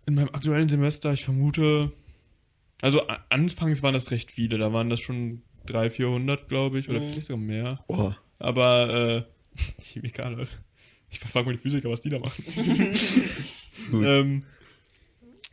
In 0.05 0.13
meinem 0.13 0.29
aktuellen 0.29 0.69
Semester, 0.69 1.11
ich 1.11 1.25
vermute, 1.25 1.91
also 2.81 3.01
anfangs 3.29 3.81
waren 3.81 3.95
das 3.95 4.11
recht 4.11 4.29
viele, 4.29 4.59
da 4.59 4.71
waren 4.71 4.91
das 4.91 4.99
schon 4.99 5.41
300, 5.65 5.93
400, 5.93 6.47
glaube 6.49 6.79
ich, 6.79 6.89
oder 6.89 6.99
Mhm. 6.99 7.09
vielleicht 7.09 7.27
sogar 7.27 7.41
mehr. 7.43 7.79
Oh, 7.87 8.11
Aber, 8.39 9.25
äh, 9.55 9.55
Chemiker, 9.81 10.29
Leute. 10.29 10.49
Ich 11.09 11.19
frage 11.19 11.45
mal 11.45 11.51
die 11.53 11.59
Physiker, 11.61 11.89
was 11.89 12.01
die 12.01 12.09
da 12.09 12.19
machen. 12.19 12.43
Ähm, 13.93 14.43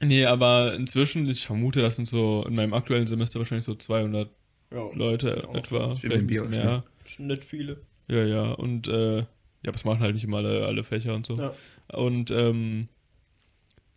nee, 0.00 0.24
aber 0.24 0.74
inzwischen, 0.74 1.28
ich 1.28 1.44
vermute, 1.44 1.82
das 1.82 1.96
sind 1.96 2.08
so 2.08 2.44
in 2.48 2.54
meinem 2.54 2.72
aktuellen 2.72 3.06
Semester 3.06 3.40
wahrscheinlich 3.40 3.64
so 3.66 3.74
200 3.74 4.30
Ja. 4.72 4.88
Leute 4.94 5.46
etwa, 5.52 5.92
ich 5.92 6.00
vielleicht 6.00 6.22
ein 6.22 6.26
bisschen 6.28 6.50
mehr. 6.50 6.84
Schon 7.04 7.26
nicht 7.26 7.44
viele. 7.44 7.82
Ja, 8.08 8.24
ja, 8.24 8.52
und, 8.52 8.88
äh, 8.88 9.18
ja, 9.18 9.26
aber 9.66 9.74
es 9.76 9.84
machen 9.84 10.00
halt 10.00 10.14
nicht 10.14 10.24
immer 10.24 10.38
alle, 10.38 10.64
alle 10.66 10.82
Fächer 10.82 11.14
und 11.14 11.26
so. 11.26 11.34
Ja. 11.34 11.52
Und, 11.92 12.30
ähm, 12.30 12.88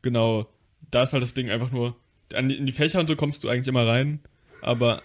genau, 0.01 0.47
da 0.91 1.03
ist 1.03 1.13
halt 1.13 1.23
das 1.23 1.33
Ding 1.33 1.49
einfach 1.49 1.71
nur, 1.71 1.95
an 2.33 2.49
die, 2.49 2.55
in 2.55 2.65
die 2.65 2.71
Fächer 2.73 2.99
und 2.99 3.07
so 3.07 3.15
kommst 3.15 3.43
du 3.43 3.49
eigentlich 3.49 3.67
immer 3.67 3.87
rein, 3.87 4.19
aber, 4.61 5.01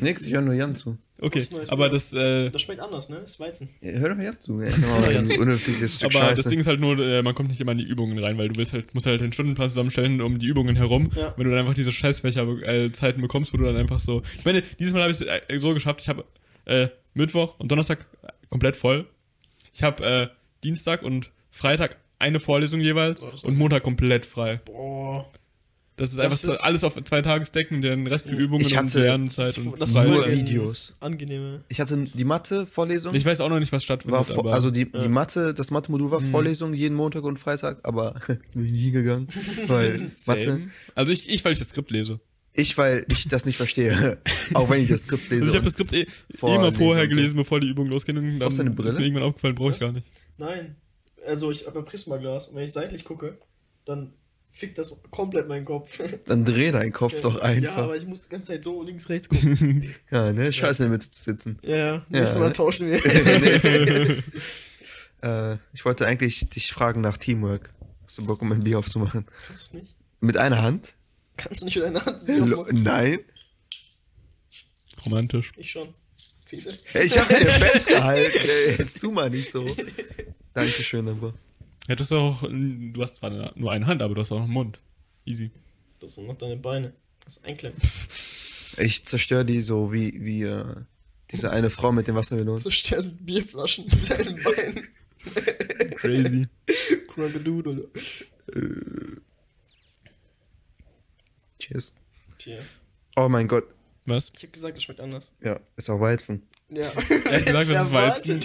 nix, 0.00 0.24
ich 0.24 0.32
höre 0.32 0.42
nur 0.42 0.54
Jan 0.54 0.74
zu. 0.74 0.96
Okay, 1.22 1.44
aber 1.68 1.90
das, 1.90 2.14
äh, 2.14 2.50
Das 2.50 2.62
schmeckt 2.62 2.80
anders, 2.80 3.10
ne? 3.10 3.18
Das 3.20 3.32
ist 3.32 3.40
Weizen. 3.40 3.68
Ja, 3.82 3.92
hör 3.92 4.08
doch 4.10 4.16
mal 4.16 4.28
ab 4.28 4.42
zu. 4.42 4.58
Ey. 4.60 4.70
Sag 4.70 4.88
mal, 4.88 5.16
ein 5.16 5.38
unnötiges 5.38 5.96
Stück 5.96 6.14
aber 6.14 6.26
Scheiße. 6.26 6.42
das 6.42 6.50
Ding 6.50 6.60
ist 6.60 6.66
halt 6.66 6.80
nur, 6.80 6.98
äh, 6.98 7.22
man 7.22 7.34
kommt 7.34 7.50
nicht 7.50 7.60
immer 7.60 7.72
in 7.72 7.78
die 7.78 7.84
Übungen 7.84 8.18
rein, 8.18 8.38
weil 8.38 8.48
du 8.48 8.56
willst 8.56 8.72
halt, 8.72 8.94
musst 8.94 9.06
halt 9.06 9.20
den 9.20 9.32
Stundenplan 9.32 9.68
zusammenstellen 9.68 10.22
um 10.22 10.38
die 10.38 10.46
Übungen 10.46 10.76
herum. 10.76 11.10
Ja. 11.14 11.34
Wenn 11.36 11.44
du 11.44 11.50
dann 11.50 11.60
einfach 11.60 11.74
diese 11.74 11.92
Scheißfächer 11.92 12.46
äh, 12.66 12.90
Zeiten 12.92 13.20
bekommst, 13.20 13.52
wo 13.52 13.58
du 13.58 13.64
dann 13.64 13.76
einfach 13.76 14.00
so. 14.00 14.22
Ich 14.38 14.44
meine, 14.46 14.62
dieses 14.78 14.94
Mal 14.94 15.02
habe 15.02 15.12
ich 15.12 15.20
es 15.20 15.26
äh, 15.26 15.60
so 15.60 15.74
geschafft, 15.74 16.00
ich 16.00 16.08
habe 16.08 16.24
äh, 16.64 16.88
Mittwoch 17.12 17.58
und 17.58 17.70
Donnerstag 17.70 18.06
komplett 18.48 18.76
voll. 18.76 19.06
Ich 19.74 19.82
habe 19.82 20.04
äh, 20.04 20.28
Dienstag 20.64 21.02
und 21.02 21.30
Freitag 21.50 21.98
eine 22.18 22.40
Vorlesung 22.40 22.80
jeweils 22.80 23.20
Boah, 23.20 23.34
ist 23.34 23.44
und 23.44 23.56
Montag 23.56 23.82
komplett 23.82 24.26
frei. 24.26 24.60
Boah. 24.64 25.30
Das 26.00 26.10
ist 26.10 26.16
Das 26.18 26.24
einfach 26.24 26.38
so 26.38 26.50
ist- 26.50 26.60
alles 26.64 26.82
auf 26.82 26.94
zwei 27.04 27.20
Tagesdecken, 27.20 27.82
den 27.82 28.06
Rest 28.06 28.28
für 28.28 28.34
Übungen 28.34 28.62
Ich 28.62 28.72
und 28.72 28.78
hatte- 28.78 29.00
Lernzeit 29.02 29.58
und 29.58 29.78
das 29.80 29.90
ist 29.90 29.96
nur 30.02 30.26
Videos. 30.32 30.94
Angenehme. 30.98 31.62
Ich 31.68 31.78
hatte 31.80 32.06
die 32.14 32.24
Mathe-Vorlesung. 32.24 33.14
Ich 33.14 33.24
weiß 33.24 33.40
auch 33.40 33.50
noch 33.50 33.60
nicht, 33.60 33.70
was 33.70 33.84
stattfindet. 33.84 34.16
War 34.16 34.24
vor, 34.24 34.38
aber 34.46 34.54
also 34.54 34.70
die, 34.70 34.88
Ja. 34.92 35.02
die 35.02 35.08
Mathe, 35.08 35.52
das 35.52 35.70
Mathe-Modul 35.70 36.10
war 36.10 36.20
Mhm. 36.20 36.26
Vorlesung 36.26 36.72
jeden 36.74 36.94
Montag 36.96 37.22
und 37.24 37.38
Freitag, 37.38 37.80
aber 37.82 38.14
bin 38.54 38.64
ich 38.64 38.70
nie 38.72 38.90
gegangen. 38.90 39.28
Weil 39.66 40.00
Mathe. 40.26 40.60
Also 40.94 41.12
ich, 41.12 41.28
ich, 41.28 41.44
weil 41.44 41.52
ich 41.52 41.58
das 41.58 41.68
Skript 41.68 41.90
lese. 41.90 42.18
Ich, 42.54 42.76
weil 42.78 43.06
ich 43.10 43.28
das 43.28 43.44
nicht 43.44 43.56
verstehe. 43.58 44.18
Auch 44.54 44.68
wenn 44.70 44.82
ich 44.82 44.88
das 44.88 45.02
Skript 45.02 45.28
lese. 45.30 45.42
Also 45.44 45.48
ich 45.48 45.50
habe 45.54 45.58
und- 45.60 45.66
das 45.66 45.72
Skript 45.74 45.92
eh, 45.92 46.00
eh 46.02 46.58
mal 46.58 46.72
vorher 46.72 47.04
und 47.04 47.10
so. 47.10 47.16
gelesen, 47.16 47.36
bevor 47.36 47.60
die 47.60 47.68
Übungen 47.68 47.90
losgehen 47.90 48.16
und 48.18 48.24
dann 48.26 48.38
Brauchst 48.38 48.56
du 48.58 48.62
eine 48.62 48.70
ist 48.70 48.76
Brille? 48.76 48.94
mir 48.94 49.04
irgendwann 49.04 49.24
aufgefallen, 49.24 49.54
brauche 49.54 49.72
ich 49.72 49.78
gar 49.78 49.92
nicht. 49.92 50.06
Nein. 50.38 50.76
Also 51.26 51.50
ich 51.50 51.66
habe 51.66 51.78
ein 51.80 51.84
Prismaglas 51.84 52.48
und 52.48 52.56
wenn 52.56 52.64
ich 52.64 52.72
seitlich 52.72 53.04
gucke, 53.04 53.36
dann 53.84 54.14
fickt 54.60 54.78
das 54.78 54.94
komplett 55.10 55.48
meinen 55.48 55.64
Kopf. 55.64 55.98
Dann 56.26 56.44
dreh 56.44 56.70
deinen 56.70 56.92
Kopf 56.92 57.20
doch 57.22 57.36
Ja, 57.36 57.42
einfach. 57.42 57.76
aber 57.78 57.96
ich 57.96 58.06
muss 58.06 58.22
die 58.24 58.28
ganze 58.28 58.52
Zeit 58.52 58.62
so 58.64 58.82
links, 58.82 59.08
rechts 59.08 59.28
gucken. 59.28 59.94
Ja, 60.10 60.32
ne? 60.32 60.52
Scheiße 60.52 60.84
in 60.84 60.90
der 60.90 60.98
Mitte 60.98 61.10
zu 61.10 61.22
sitzen. 61.22 61.58
ja, 61.62 61.76
ja. 61.76 61.86
Ja, 61.94 62.02
Nächstes 62.08 62.38
Mal 62.38 62.48
ne? 62.48 62.52
tauschen 62.52 62.88
wir. 62.90 63.04
äh, 65.22 65.56
ich 65.72 65.84
wollte 65.84 66.06
eigentlich 66.06 66.48
dich 66.50 66.72
fragen 66.72 67.00
nach 67.00 67.16
Teamwork. 67.16 67.70
Hast 68.04 68.18
du 68.18 68.24
Bock, 68.26 68.42
um 68.42 68.52
ein 68.52 68.62
Bier 68.64 68.78
aufzumachen? 68.78 69.26
Kannst 69.46 69.72
du 69.72 69.78
nicht? 69.78 69.94
Mit 70.20 70.36
einer 70.36 70.62
Hand? 70.62 70.94
Kannst 71.36 71.62
du 71.62 71.64
nicht 71.66 71.76
mit 71.76 71.84
einer 71.86 72.04
Hand? 72.04 72.22
Lo- 72.28 72.66
Nein. 72.70 73.20
Romantisch. 75.06 75.52
Ich 75.56 75.70
schon. 75.70 75.88
Fiese. 76.44 76.76
Ich 76.94 77.16
habe 77.18 77.32
dir 77.32 77.46
festgehalten. 77.46 78.38
Ey, 78.66 78.76
jetzt 78.78 79.00
tu 79.00 79.10
mal 79.12 79.30
nicht 79.30 79.50
so. 79.50 79.64
Dankeschön, 80.52 81.08
aber. 81.08 81.32
Hättest 81.88 82.10
du 82.10 82.16
auch, 82.16 82.42
du 82.42 83.02
hast 83.02 83.16
zwar 83.16 83.52
nur 83.56 83.72
eine 83.72 83.86
Hand, 83.86 84.02
aber 84.02 84.14
du 84.14 84.20
hast 84.20 84.30
auch 84.32 84.36
noch 84.36 84.44
einen 84.44 84.52
Mund. 84.52 84.78
Easy. 85.24 85.50
Das 85.98 86.14
sind 86.14 86.26
noch 86.26 86.38
deine 86.38 86.56
Beine. 86.56 86.92
Das 87.24 87.36
ist 87.36 87.44
einklemmen. 87.44 87.78
Ich 88.76 89.04
zerstöre 89.04 89.44
die 89.44 89.62
so 89.62 89.92
wie, 89.92 90.24
wie 90.24 90.44
äh, 90.44 90.64
diese 91.32 91.50
eine 91.50 91.70
Frau 91.70 91.90
mit 91.90 92.06
den 92.06 92.14
Wassermelonen. 92.14 92.60
Zerstörst 92.60 93.14
Bierflaschen 93.26 93.84
mit 93.90 94.08
deinen 94.08 94.40
Beinen. 94.42 94.88
Crazy. 95.96 96.46
Crocodile. 97.08 97.88
Cheers. 101.58 101.92
Tja. 102.38 102.58
Oh 103.16 103.28
mein 103.28 103.48
Gott. 103.48 103.64
Was? 104.06 104.30
Ich 104.36 104.44
hab 104.44 104.52
gesagt, 104.52 104.76
das 104.76 104.84
schmeckt 104.84 105.00
anders. 105.00 105.34
Ja, 105.42 105.58
ist 105.76 105.90
auch 105.90 106.00
Weizen. 106.00 106.42
Ja. 106.68 106.92
Er 107.24 107.58
hat 107.58 107.66
gesagt, 107.66 107.70
das 107.70 107.86
ist 107.86 107.92
Weizen. 107.92 108.40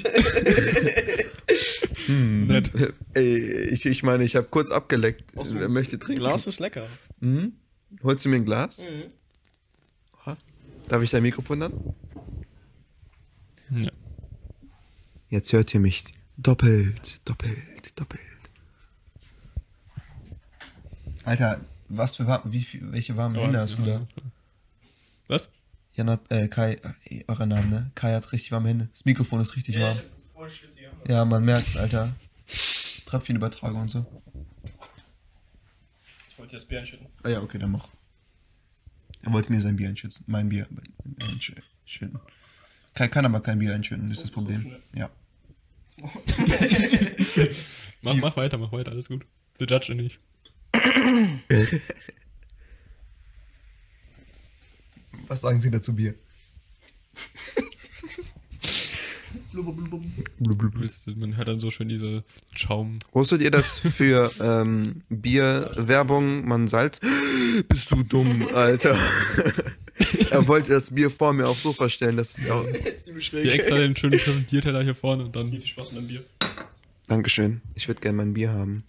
Hm. 2.07 2.47
Nett. 2.47 2.71
Ey, 3.13 3.69
ich, 3.69 3.85
ich 3.85 4.03
meine, 4.03 4.23
ich 4.23 4.35
habe 4.35 4.47
kurz 4.47 4.71
abgeleckt. 4.71 5.23
Wer 5.35 5.69
möchte 5.69 5.99
trinken? 5.99 6.21
Glas 6.21 6.47
ist 6.47 6.59
lecker. 6.59 6.87
Hm? 7.19 7.53
Holst 8.03 8.25
du 8.25 8.29
mir 8.29 8.37
ein 8.37 8.45
Glas? 8.45 8.79
Mhm. 8.79 9.11
Aha. 10.19 10.37
Darf 10.87 11.03
ich 11.03 11.11
dein 11.11 11.23
Mikrofon 11.23 11.59
dann? 11.61 11.73
Ja. 13.69 13.91
Jetzt 15.29 15.51
hört 15.53 15.73
ihr 15.73 15.79
mich 15.79 16.03
doppelt, 16.37 17.19
doppelt, 17.25 17.91
doppelt. 17.95 18.21
Alter, 21.23 21.59
was 21.89 22.15
für 22.15 22.41
wie 22.45 22.61
viel, 22.61 22.91
welche 22.91 23.17
warmen 23.17 23.35
Hände 23.35 23.59
hast 23.59 23.79
du 23.79 23.83
da? 23.83 24.07
Was? 25.27 25.49
Janat, 25.93 26.21
äh, 26.29 26.47
Kai, 26.49 26.73
äh, 27.05 27.23
euer 27.27 27.45
Name, 27.45 27.67
ne? 27.67 27.91
Kai 27.95 28.13
hat 28.13 28.31
richtig 28.31 28.51
warme 28.51 28.69
Hände. 28.69 28.89
Das 28.91 29.05
Mikrofon 29.05 29.41
ist 29.41 29.55
richtig 29.55 29.79
warm. 29.79 29.97
voll 30.33 30.49
schwitzige. 30.49 30.84
Ja, 31.07 31.23
man 31.25 31.45
merkt's, 31.45 31.77
Alter. 31.77 32.15
Tröpfchenübertragung 33.05 33.81
und 33.81 33.89
so. 33.89 34.05
Ich 36.29 36.39
wollte 36.39 36.55
das 36.55 36.65
Bier 36.65 36.79
einschütten. 36.79 37.07
Ah 37.23 37.29
ja, 37.29 37.41
okay, 37.41 37.57
dann 37.59 37.71
mach. 37.71 37.87
Er 39.21 39.33
wollte 39.33 39.51
mir 39.51 39.61
sein 39.61 39.75
Bier 39.75 39.89
einschütten. 39.89 40.23
Mein 40.27 40.49
Bier 40.49 40.67
einschütten. 41.31 42.19
Kai 42.93 43.07
kann 43.07 43.25
aber 43.25 43.41
kein 43.41 43.59
Bier 43.59 43.73
einschütten, 43.75 44.09
ist 44.09 44.23
das 44.23 44.31
Problem. 44.31 44.75
Ja. 44.93 45.09
Mach, 48.01 48.15
mach 48.15 48.37
weiter, 48.37 48.57
mach 48.57 48.71
weiter, 48.71 48.91
alles 48.91 49.07
gut. 49.07 49.25
The 49.57 49.65
Judge 49.65 49.95
nicht. 49.95 50.19
Was 55.27 55.41
sagen 55.41 55.59
Sie 55.59 55.71
dazu 55.71 55.95
Bier? 55.95 56.13
Man 61.15 61.37
hört 61.37 61.47
dann 61.47 61.59
so 61.59 61.71
schön 61.71 61.89
diese 61.89 62.23
Schaum. 62.55 62.99
Wusstet 63.11 63.41
ihr, 63.41 63.51
dass 63.51 63.79
für 63.79 64.31
ähm, 64.41 65.01
Bierwerbung 65.09 66.47
man 66.47 66.67
Salz... 66.67 66.99
Bist 67.67 67.89
du 67.91 68.03
dumm, 68.03 68.47
Alter. 68.53 68.97
er 70.29 70.47
wollte 70.47 70.73
das 70.73 70.93
Bier 70.93 71.09
vor 71.09 71.33
mir 71.33 71.47
aufs 71.47 71.63
Sofa 71.63 71.87
stellen, 71.89 72.17
das 72.17 72.37
ist 72.37 72.49
auch... 72.49 72.65
Jetzt 72.67 73.09
schräg. 73.23 73.43
Hier 73.43 73.53
extra 73.53 73.77
den 73.77 73.95
schönen 73.95 74.19
Präsentierteller 74.19 74.83
hier 74.83 74.95
vorne 74.95 75.25
und 75.25 75.35
dann. 75.35 75.47
Viel 75.47 75.65
Spaß 75.65 75.91
mit 75.93 76.01
dem 76.01 76.07
Bier. 76.07 76.23
Dankeschön. 77.07 77.61
Ich 77.75 77.87
würde 77.87 78.01
gerne 78.01 78.17
mein 78.17 78.33
Bier 78.33 78.51
haben. 78.51 78.83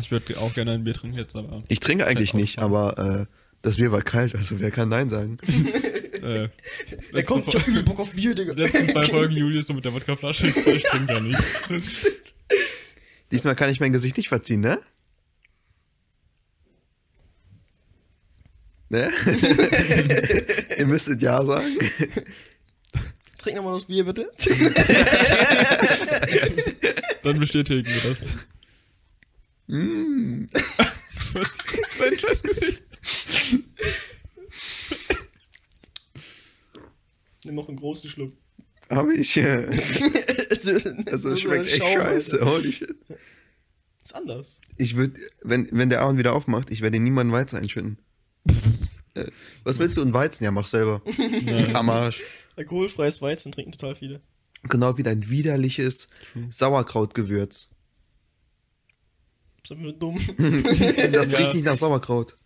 Ich 0.00 0.10
würde 0.10 0.38
auch 0.38 0.54
gerne 0.54 0.72
ein 0.72 0.84
Bier 0.84 0.94
trinken 0.94 1.18
jetzt, 1.18 1.34
aber. 1.34 1.62
Ich 1.68 1.80
trinke 1.80 2.06
eigentlich 2.06 2.34
nicht, 2.34 2.60
aber 2.60 2.98
äh, 2.98 3.26
das 3.62 3.76
Bier 3.76 3.92
war 3.92 4.02
kalt, 4.02 4.34
also 4.34 4.60
wer 4.60 4.70
kann 4.70 4.88
Nein 4.88 5.10
sagen? 5.10 5.38
Äh, 6.22 6.50
Er 7.14 7.22
kommt, 7.22 7.48
ich 7.48 7.54
hab 7.54 7.66
übel 7.66 7.82
Bock 7.82 7.98
auf 7.98 8.10
Bier, 8.10 8.34
Digga. 8.34 8.52
Die 8.54 8.60
letzten 8.60 8.86
zwei 8.90 9.04
Folgen 9.04 9.34
Julius 9.34 9.66
so 9.68 9.72
mit 9.72 9.86
der 9.86 9.94
Wodkaflasche. 9.94 10.48
Ich, 10.66 10.82
trinke 10.82 11.14
ja 11.14 11.20
nicht. 11.20 11.40
Diesmal 13.32 13.56
kann 13.56 13.70
ich 13.70 13.80
mein 13.80 13.90
Gesicht 13.90 14.18
nicht 14.18 14.28
verziehen, 14.28 14.60
ne? 14.60 14.78
Ne? 18.90 19.10
Ihr 20.76 20.86
müsstet 20.86 21.22
ja 21.22 21.42
sagen. 21.42 21.78
Trink 23.38 23.56
nochmal 23.56 23.72
das 23.72 23.86
Bier, 23.86 24.04
bitte. 24.04 24.30
Dann 27.22 27.40
bestätigen 27.40 27.88
wir 27.88 28.10
das. 28.10 28.26
Mm. 29.68 30.44
Was 31.32 31.48
ist 31.48 31.60
dein 31.98 32.18
scheiß 32.18 32.42
Gesicht? 32.42 32.82
Nimm 37.44 37.54
noch 37.54 37.68
einen 37.68 37.78
großen 37.78 38.08
Schluck. 38.10 38.32
Hab 38.90 39.08
ich. 39.10 39.36
Äh, 39.36 39.66
also, 40.50 40.72
also 41.06 41.30
es 41.30 41.40
schmeckt 41.40 41.68
echt 41.68 41.82
scheiße. 41.82 42.44
Holy 42.44 42.72
shit. 42.72 42.94
Ist 44.04 44.14
anders. 44.14 44.60
Ich 44.76 44.96
würde, 44.96 45.18
wenn, 45.42 45.68
wenn 45.72 45.90
der 45.90 46.00
Aaron 46.02 46.18
wieder 46.18 46.34
aufmacht, 46.34 46.70
ich 46.70 46.80
werde 46.80 46.98
niemanden 46.98 47.32
Weizen 47.32 47.58
einschütten. 47.58 47.98
äh, 49.14 49.26
was 49.64 49.78
willst 49.78 49.96
du? 49.96 50.02
Ein 50.02 50.12
Weizen? 50.12 50.44
Ja, 50.44 50.50
mach 50.50 50.66
selber. 50.66 51.02
Am 51.74 51.88
Arsch. 51.88 52.20
Alkoholfreies 52.56 53.22
Weizen 53.22 53.52
trinken 53.52 53.72
total 53.72 53.94
viele. 53.94 54.20
Genau 54.64 54.98
wie 54.98 55.02
dein 55.02 55.30
widerliches 55.30 56.08
Sauerkrautgewürz. 56.50 57.70
Sind 59.66 59.82
wir 59.82 59.92
dumm? 59.92 60.18
Das 61.12 61.32
Ja. 61.32 61.38
riecht 61.38 61.54
nicht 61.54 61.64
nach 61.64 61.76
Sauerkraut. 61.76 62.36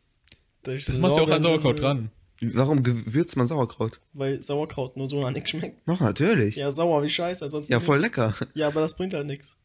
Das 0.65 0.99
machst 0.99 1.17
du 1.17 1.23
ja 1.23 1.27
auch 1.27 1.31
an 1.31 1.43
Sauerkraut 1.43 1.81
dran. 1.81 2.11
Warum 2.41 2.83
gewürzt 2.83 3.37
man 3.37 3.47
Sauerkraut? 3.47 4.01
Weil 4.13 4.43
Sauerkraut 4.43 4.97
nur 4.97 5.09
so 5.09 5.23
nach 5.23 5.31
nichts 5.31 5.51
schmeckt. 5.51 5.87
Noch 5.87 6.01
natürlich. 6.01 6.57
Ja, 6.57 6.65
Ja, 6.67 6.71
sauer 6.73 7.03
wie 7.03 7.09
scheiße, 7.09 7.45
ansonsten. 7.45 7.81
voll 7.81 7.99
nix. 8.01 8.09
lecker. 8.17 8.35
Ja, 8.55 8.67
aber 8.67 8.81
das 8.81 8.97
bringt 8.97 9.15
halt 9.15 9.27
nichts. 9.27 9.57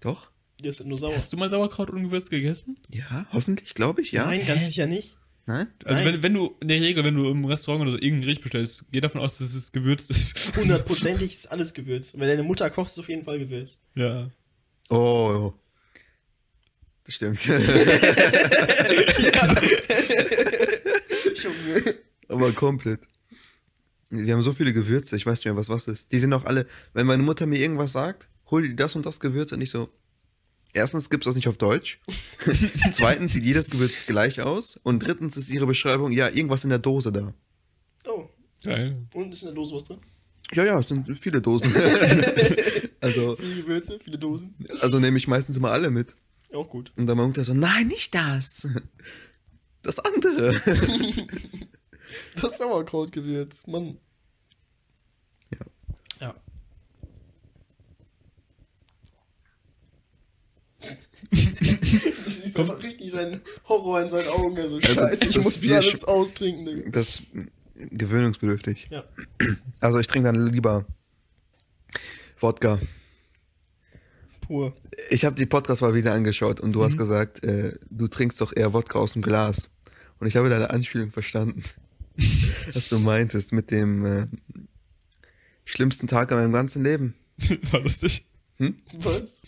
Doch? 0.00 0.30
Die 0.60 0.68
ist 0.68 0.78
halt 0.80 0.88
nur 0.88 0.98
sauer. 0.98 1.14
Hast 1.14 1.32
du 1.32 1.36
mal 1.36 1.48
Sauerkraut 1.50 1.90
ungewürzt 1.90 2.30
gegessen? 2.30 2.76
Ja, 2.90 3.26
hoffentlich, 3.32 3.74
glaube 3.74 4.02
ich, 4.02 4.12
ja. 4.12 4.26
Nein, 4.26 4.46
ganz 4.46 4.66
sicher 4.66 4.86
nicht. 4.86 5.18
Nein? 5.46 5.66
Also 5.84 5.96
Nein. 6.02 6.14
wenn, 6.14 6.22
wenn 6.22 6.34
du 6.34 6.54
in 6.60 6.68
der 6.68 6.80
Regel, 6.80 7.04
wenn 7.04 7.16
du 7.16 7.28
im 7.28 7.44
Restaurant 7.44 7.82
oder 7.82 7.92
so 7.92 7.96
irgendein 7.98 8.22
Gericht 8.22 8.42
bestellst, 8.42 8.84
geh 8.92 9.00
davon 9.00 9.20
aus, 9.20 9.38
dass 9.38 9.52
es 9.52 9.72
gewürzt 9.72 10.10
ist. 10.10 10.56
Hundertprozentig 10.56 11.32
ist 11.34 11.50
alles 11.50 11.74
gewürzt. 11.74 12.18
Wenn 12.18 12.28
deine 12.28 12.42
Mutter 12.42 12.70
kocht, 12.70 12.86
ist 12.88 12.92
es 12.92 12.98
auf 13.00 13.08
jeden 13.08 13.24
Fall 13.24 13.38
gewürzt. 13.38 13.80
Ja. 13.94 14.30
Oh. 14.90 15.52
Das 17.04 17.14
stimmt. 17.14 17.44
Junge. 21.36 21.94
Aber 22.28 22.52
komplett. 22.52 23.00
Wir 24.10 24.34
haben 24.34 24.42
so 24.42 24.52
viele 24.52 24.72
Gewürze, 24.72 25.16
ich 25.16 25.26
weiß 25.26 25.38
nicht 25.38 25.46
mehr, 25.46 25.56
was 25.56 25.68
was 25.68 25.86
ist. 25.86 26.10
Die 26.12 26.18
sind 26.18 26.32
auch 26.32 26.44
alle, 26.44 26.66
wenn 26.92 27.06
meine 27.06 27.22
Mutter 27.22 27.46
mir 27.46 27.58
irgendwas 27.58 27.92
sagt, 27.92 28.28
hol 28.50 28.62
dir 28.62 28.74
das 28.74 28.94
und 28.96 29.04
das 29.06 29.20
Gewürz 29.20 29.52
und 29.52 29.60
ich 29.60 29.70
so. 29.70 29.88
Erstens 30.72 31.08
gibt 31.08 31.24
es 31.24 31.26
das 31.26 31.36
nicht 31.36 31.46
auf 31.46 31.56
Deutsch. 31.56 32.00
Zweitens 32.90 33.32
sieht 33.32 33.44
jedes 33.44 33.70
Gewürz 33.70 34.06
gleich 34.06 34.40
aus. 34.40 34.78
Und 34.82 35.00
drittens 35.00 35.36
ist 35.36 35.48
ihre 35.48 35.66
Beschreibung, 35.66 36.10
ja, 36.10 36.28
irgendwas 36.28 36.64
in 36.64 36.70
der 36.70 36.80
Dose 36.80 37.12
da. 37.12 37.32
Oh. 38.06 38.28
Geil. 38.64 38.96
Und 39.12 39.32
ist 39.32 39.42
in 39.42 39.48
der 39.48 39.54
Dose 39.54 39.74
was 39.74 39.84
drin? 39.84 39.98
Ja, 40.52 40.64
ja, 40.64 40.78
es 40.78 40.88
sind 40.88 41.16
viele 41.18 41.40
Dosen. 41.40 41.72
also, 43.00 43.36
Viele 43.36 43.62
Gewürze, 43.62 43.98
viele 44.02 44.18
Dosen. 44.18 44.54
also 44.80 44.98
nehme 44.98 45.16
ich 45.16 45.28
meistens 45.28 45.56
immer 45.56 45.70
alle 45.70 45.90
mit. 45.90 46.14
Auch 46.54 46.68
gut. 46.68 46.92
Und 46.96 47.06
dann 47.06 47.16
meint 47.16 47.36
er 47.36 47.44
so, 47.44 47.52
nein, 47.54 47.88
nicht 47.88 48.14
das. 48.14 48.66
Das 49.82 49.98
andere. 49.98 50.60
Das 52.40 52.58
Sauerkrautgewürz, 52.58 53.66
Mann. 53.66 53.98
Ja. 55.50 55.66
Ja. 56.20 56.34
Du 61.30 62.30
siehst 62.30 62.58
einfach 62.60 62.80
richtig 62.82 63.10
seinen 63.10 63.40
Horror 63.68 64.02
in 64.02 64.10
seinen 64.10 64.28
Augen. 64.28 64.56
Also, 64.58 64.76
Also, 64.76 64.86
scheiße, 64.94 65.24
ich 65.24 65.34
das 65.34 65.44
muss 65.44 65.54
das 65.54 65.62
Bier 65.62 65.76
alles 65.78 66.04
austrinken. 66.04 66.66
Digga. 66.66 66.90
Das 66.90 67.08
ist 67.08 67.22
gewöhnungsbedürftig. 67.74 68.86
Ja. 68.90 69.04
Also 69.80 69.98
ich 69.98 70.06
trinke 70.06 70.32
dann 70.32 70.46
lieber 70.52 70.84
Wodka. 72.38 72.78
Pur. 74.46 74.74
Ich 75.10 75.24
habe 75.24 75.34
die 75.36 75.46
Podcast 75.46 75.82
mal 75.82 75.94
wieder 75.94 76.12
angeschaut 76.12 76.60
und 76.60 76.72
du 76.72 76.80
Mhm. 76.80 76.84
hast 76.84 76.96
gesagt, 76.98 77.44
äh, 77.44 77.76
du 77.90 78.08
trinkst 78.08 78.40
doch 78.40 78.52
eher 78.54 78.72
Wodka 78.72 78.98
aus 78.98 79.12
dem 79.14 79.22
Glas. 79.22 79.70
Und 80.20 80.26
ich 80.26 80.36
habe 80.36 80.48
deine 80.48 80.70
Anspielung 80.70 81.10
verstanden. 81.10 81.62
was 82.74 82.88
du 82.88 82.98
meintest 82.98 83.52
mit 83.52 83.70
dem 83.70 84.06
äh, 84.06 84.26
schlimmsten 85.64 86.06
Tag 86.06 86.30
in 86.30 86.36
meinem 86.38 86.52
ganzen 86.52 86.82
Leben. 86.84 87.14
War 87.72 87.80
lustig. 87.80 88.24
Was? 88.98 89.42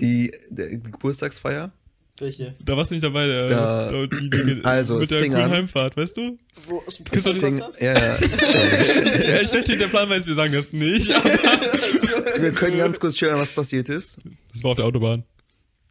Die, 0.00 0.32
der 0.48 0.76
Geburtstagsfeier. 0.76 1.72
Welche? 2.20 2.54
Da 2.62 2.76
warst 2.76 2.90
du 2.90 2.94
nicht 2.94 3.04
dabei, 3.04 3.26
der, 3.26 3.48
Da- 3.48 3.88
der, 3.90 4.06
die, 4.06 4.30
die, 4.30 4.60
Also, 4.64 4.98
mit 4.98 5.10
der 5.10 5.22
coolen 5.22 5.34
an. 5.34 5.50
Heimfahrt, 5.50 5.96
weißt 5.96 6.16
du? 6.18 6.38
Wo, 6.68 6.82
aus 6.86 6.96
dem 6.98 7.04
Podcast? 7.06 7.80
ja, 7.80 7.92
ja. 7.94 8.18
ja, 8.18 9.40
ich 9.40 9.50
dachte, 9.50 9.76
der 9.76 9.86
Plan 9.88 10.10
jetzt, 10.10 10.26
wir 10.26 10.34
sagen 10.34 10.52
das 10.52 10.72
nicht. 10.72 11.10
aber 11.14 11.30
Wir 12.42 12.52
können 12.52 12.78
ganz 12.78 13.00
kurz 13.00 13.16
schildern, 13.18 13.38
was 13.40 13.50
passiert 13.50 13.88
ist. 13.88 14.18
Das 14.52 14.62
war 14.62 14.70
auf 14.72 14.76
der 14.76 14.84
Autobahn. 14.84 15.24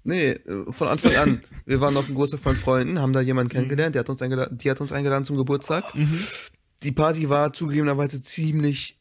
Nee, 0.04 0.36
von 0.70 0.88
Anfang 0.88 1.16
an. 1.16 1.44
Wir 1.66 1.82
waren 1.82 1.98
auf 1.98 2.06
dem 2.06 2.16
Geburtstag 2.16 2.40
von 2.40 2.56
Freunden, 2.56 3.00
haben 3.00 3.12
da 3.14 3.22
jemanden 3.22 3.50
kennengelernt, 3.52 3.96
der 3.96 4.00
hat 4.02 4.10
uns 4.10 4.22
eingeladen, 4.22 4.58
die 4.58 4.70
hat 4.72 4.80
uns 4.82 4.92
eingeladen 4.92 5.26
zum 5.26 5.36
Geburtstag. 5.38 5.84
Die 6.84 6.92
Party 6.92 7.30
war 7.30 7.52
zugegebenerweise 7.54 8.22
ziemlich 8.22 8.98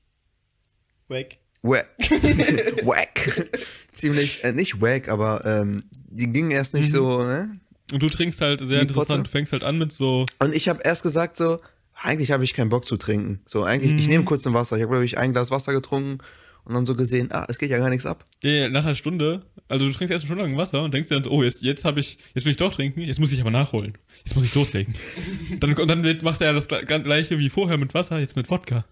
Weg. 1.08 1.38
wack. 1.62 1.86
wack. 2.82 3.48
ziemlich, 3.92 4.42
äh, 4.44 4.52
nicht 4.52 4.80
wack, 4.80 5.08
aber 5.08 5.44
ähm, 5.46 5.84
die 6.18 6.30
ging 6.32 6.50
erst 6.50 6.74
nicht 6.74 6.88
Mhm. 6.90 6.94
so, 6.96 7.22
ne? 7.24 7.58
Und 7.92 8.02
du 8.02 8.08
trinkst 8.08 8.40
halt 8.40 8.60
sehr 8.60 8.80
Die 8.80 8.88
interessant. 8.88 9.08
Potte? 9.08 9.22
Du 9.24 9.30
fängst 9.30 9.52
halt 9.52 9.62
an 9.62 9.78
mit 9.78 9.92
so. 9.92 10.26
Und 10.40 10.54
ich 10.54 10.68
habe 10.68 10.80
erst 10.84 11.02
gesagt 11.02 11.36
so, 11.36 11.60
eigentlich 11.94 12.30
habe 12.32 12.44
ich 12.44 12.52
keinen 12.54 12.68
Bock 12.68 12.84
zu 12.84 12.96
trinken. 12.96 13.40
So, 13.46 13.64
eigentlich, 13.64 13.92
ich 13.94 14.02
Mhm. 14.06 14.10
nehme 14.12 14.24
kurz 14.24 14.46
ein 14.46 14.54
Wasser. 14.54 14.76
Ich 14.76 14.82
habe, 14.82 14.90
glaube 14.92 15.04
ich, 15.06 15.16
ein 15.18 15.32
Glas 15.32 15.50
Wasser 15.50 15.72
getrunken 15.72 16.18
und 16.64 16.74
dann 16.74 16.84
so 16.86 16.94
gesehen, 16.94 17.32
ah, 17.32 17.46
es 17.48 17.58
geht 17.58 17.70
ja 17.70 17.78
gar 17.78 17.88
nichts 17.88 18.04
ab. 18.04 18.26
Ja, 18.42 18.68
nach 18.68 18.84
einer 18.84 18.94
Stunde, 18.94 19.42
also 19.68 19.86
du 19.86 19.92
trinkst 19.92 20.12
erst 20.12 20.24
eine 20.24 20.28
Stunde 20.28 20.44
lang 20.44 20.56
Wasser 20.58 20.82
und 20.82 20.92
denkst 20.92 21.08
dir 21.08 21.14
dann 21.14 21.24
so, 21.24 21.30
oh, 21.30 21.42
jetzt, 21.42 21.62
jetzt 21.62 21.84
habe 21.86 22.00
ich, 22.00 22.18
jetzt 22.34 22.44
will 22.44 22.50
ich 22.50 22.56
doch 22.58 22.74
trinken, 22.74 23.00
jetzt 23.00 23.18
muss 23.20 23.32
ich 23.32 23.40
aber 23.40 23.50
nachholen. 23.50 23.94
Jetzt 24.24 24.34
muss 24.34 24.44
ich 24.44 24.54
loslegen. 24.54 24.92
dann, 25.60 25.72
und 25.72 25.88
dann 25.88 26.02
wird- 26.02 26.22
macht 26.22 26.40
er 26.42 26.52
das 26.52 26.68
gle- 26.68 26.84
gleiche 27.00 27.38
wie 27.38 27.48
vorher 27.48 27.78
mit 27.78 27.94
Wasser, 27.94 28.18
jetzt 28.18 28.36
mit 28.36 28.50
Wodka. 28.50 28.84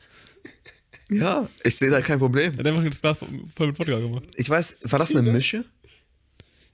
Ja, 1.08 1.48
ich 1.62 1.76
sehe 1.76 1.90
da 1.90 2.00
kein 2.00 2.18
Problem. 2.18 2.54
Er 2.54 2.58
hat 2.60 2.66
einfach 2.66 2.82
das 2.84 3.00
Glas 3.00 3.18
voll 3.54 3.66
mit 3.68 3.78
Wodka 3.78 3.98
gemacht. 4.00 4.24
Ich 4.34 4.50
weiß, 4.50 4.90
war 4.90 4.98
das 4.98 5.14
eine 5.14 5.30
Mische? 5.30 5.64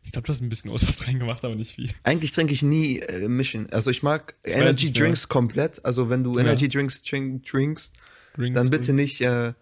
Ich 0.04 0.12
glaube, 0.12 0.26
du 0.26 0.32
hast 0.32 0.40
ein 0.40 0.48
bisschen 0.48 0.70
O-Saft 0.70 1.06
reingemacht, 1.06 1.44
aber 1.44 1.54
nicht 1.54 1.74
viel. 1.76 1.90
Eigentlich 2.04 2.32
trinke 2.32 2.52
ich 2.52 2.62
nie 2.62 2.98
äh, 2.98 3.28
Mischen. 3.28 3.70
Also 3.72 3.90
ich 3.90 4.02
mag 4.02 4.34
weiß 4.44 4.54
Energy 4.54 4.86
mehr. 4.86 4.94
Drinks 4.94 5.28
komplett. 5.28 5.84
Also 5.84 6.10
wenn 6.10 6.24
du 6.24 6.34
Ja. 6.34 6.40
Energy 6.40 6.68
Drinks 6.68 7.02
trink, 7.02 7.44
trinkst, 7.44 7.92
Drinks, 8.36 8.54
dann 8.54 8.70
bitte 8.70 8.92
nicht 8.92 9.20
äh, 9.20 9.52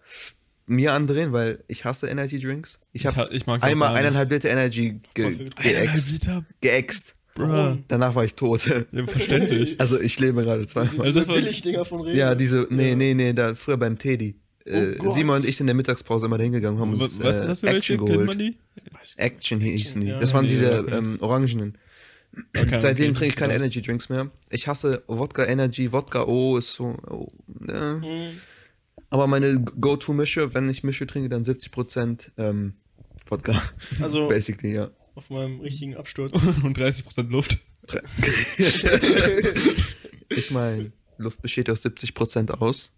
mir 0.65 0.93
andrehen, 0.93 1.31
weil 1.33 1.63
ich 1.67 1.85
hasse 1.85 2.07
Energy 2.07 2.39
Drinks. 2.39 2.79
Ich 2.93 3.05
habe 3.05 3.29
ich 3.31 3.47
einmal 3.47 3.95
eineinhalb 3.95 4.31
Liter 4.31 4.49
Energy 4.49 4.99
ge 5.13 5.49
geäxt. 5.61 6.11
Liter? 6.11 6.45
geäxt. 6.61 7.13
Danach 7.87 8.15
war 8.15 8.25
ich 8.25 8.35
tot. 8.35 8.69
Ja, 8.91 9.05
verständlich. 9.07 9.79
Also 9.79 9.99
ich 9.99 10.19
lebe 10.19 10.43
gerade 10.43 10.65
zweimal. 10.67 11.05
Also 11.07 11.21
Diese 11.21 11.31
Billigdinger 11.33 11.85
von 11.85 12.01
Rewe. 12.01 12.15
Ja, 12.17 12.35
diese, 12.35 12.67
nee, 12.69 12.95
nee, 12.95 13.13
nee, 13.13 13.33
da 13.33 13.55
früher 13.55 13.77
beim 13.77 13.97
Teddy. 13.97 14.35
Äh, 14.65 14.95
Oh 14.99 15.03
Gott. 15.03 15.13
Simon 15.15 15.35
und 15.37 15.45
ich 15.45 15.57
sind 15.57 15.65
in 15.65 15.67
der 15.67 15.75
Mittagspause 15.75 16.25
immer 16.27 16.37
da 16.37 16.43
hingegangen 16.43 16.79
und 16.79 16.87
haben 16.87 16.93
uns 17.01 17.19
was, 17.19 17.23
was, 17.23 17.41
äh, 17.41 17.47
was 17.49 17.59
für 17.61 17.65
welche? 17.67 17.93
Action 17.93 18.05
geholt. 18.07 18.39
die? 18.39 18.57
Action 19.17 19.59
hießen 19.59 20.01
die. 20.01 20.07
ja. 20.07 20.19
Das 20.19 20.33
waren 20.33 20.45
Nee, 20.45 20.51
diese 20.51 20.83
kenn 20.85 20.93
ähm. 20.93 21.17
Orangenen. 21.21 21.77
Okay, 22.57 22.79
Seitdem 22.79 23.09
okay, 23.09 23.13
trinke 23.13 23.25
ich 23.27 23.35
keine. 23.35 23.53
Energy 23.55 23.81
Drinks 23.81 24.07
mehr. 24.09 24.31
Ich 24.49 24.67
hasse 24.67 25.03
Wodka 25.07 25.45
Energy, 25.45 25.91
Wodka 25.91 26.23
O 26.27 26.57
ist 26.57 26.73
so. 26.73 26.95
Oh, 27.09 27.27
äh. 27.67 27.93
Mhm. 27.95 28.29
Aber 29.09 29.27
meine 29.27 29.59
Go-To-Mische, 29.61 30.53
wenn 30.53 30.69
ich 30.69 30.83
Mische 30.83 31.05
trinke, 31.05 31.27
dann 31.27 31.43
70% 31.43 32.31
ähm, 32.37 32.75
Wodka. 33.25 33.61
Also 33.99 34.27
Basically, 34.29 34.73
ja. 34.75 34.89
auf 35.15 35.29
meinem 35.29 35.59
richtigen 35.59 35.97
Absturz. 35.97 36.31
Und 36.63 36.77
30% 36.77 37.29
Luft. 37.29 37.57
ich 40.29 40.51
meine, 40.51 40.93
Luft 41.17 41.41
besteht 41.41 41.69
aus 41.69 41.83
70% 41.83 42.51
aus. 42.59 42.93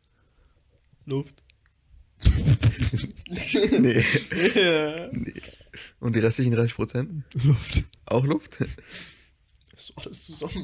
Luft. 1.06 1.44
Nee. 3.80 4.04
Ja. 4.56 5.10
Und 6.00 6.16
die 6.16 6.20
restlichen 6.20 6.54
30%? 6.56 7.22
Luft. 7.44 7.84
Auch 8.06 8.26
Luft? 8.26 8.60
So 9.78 9.94
alles 9.96 10.26
zusammen. 10.26 10.64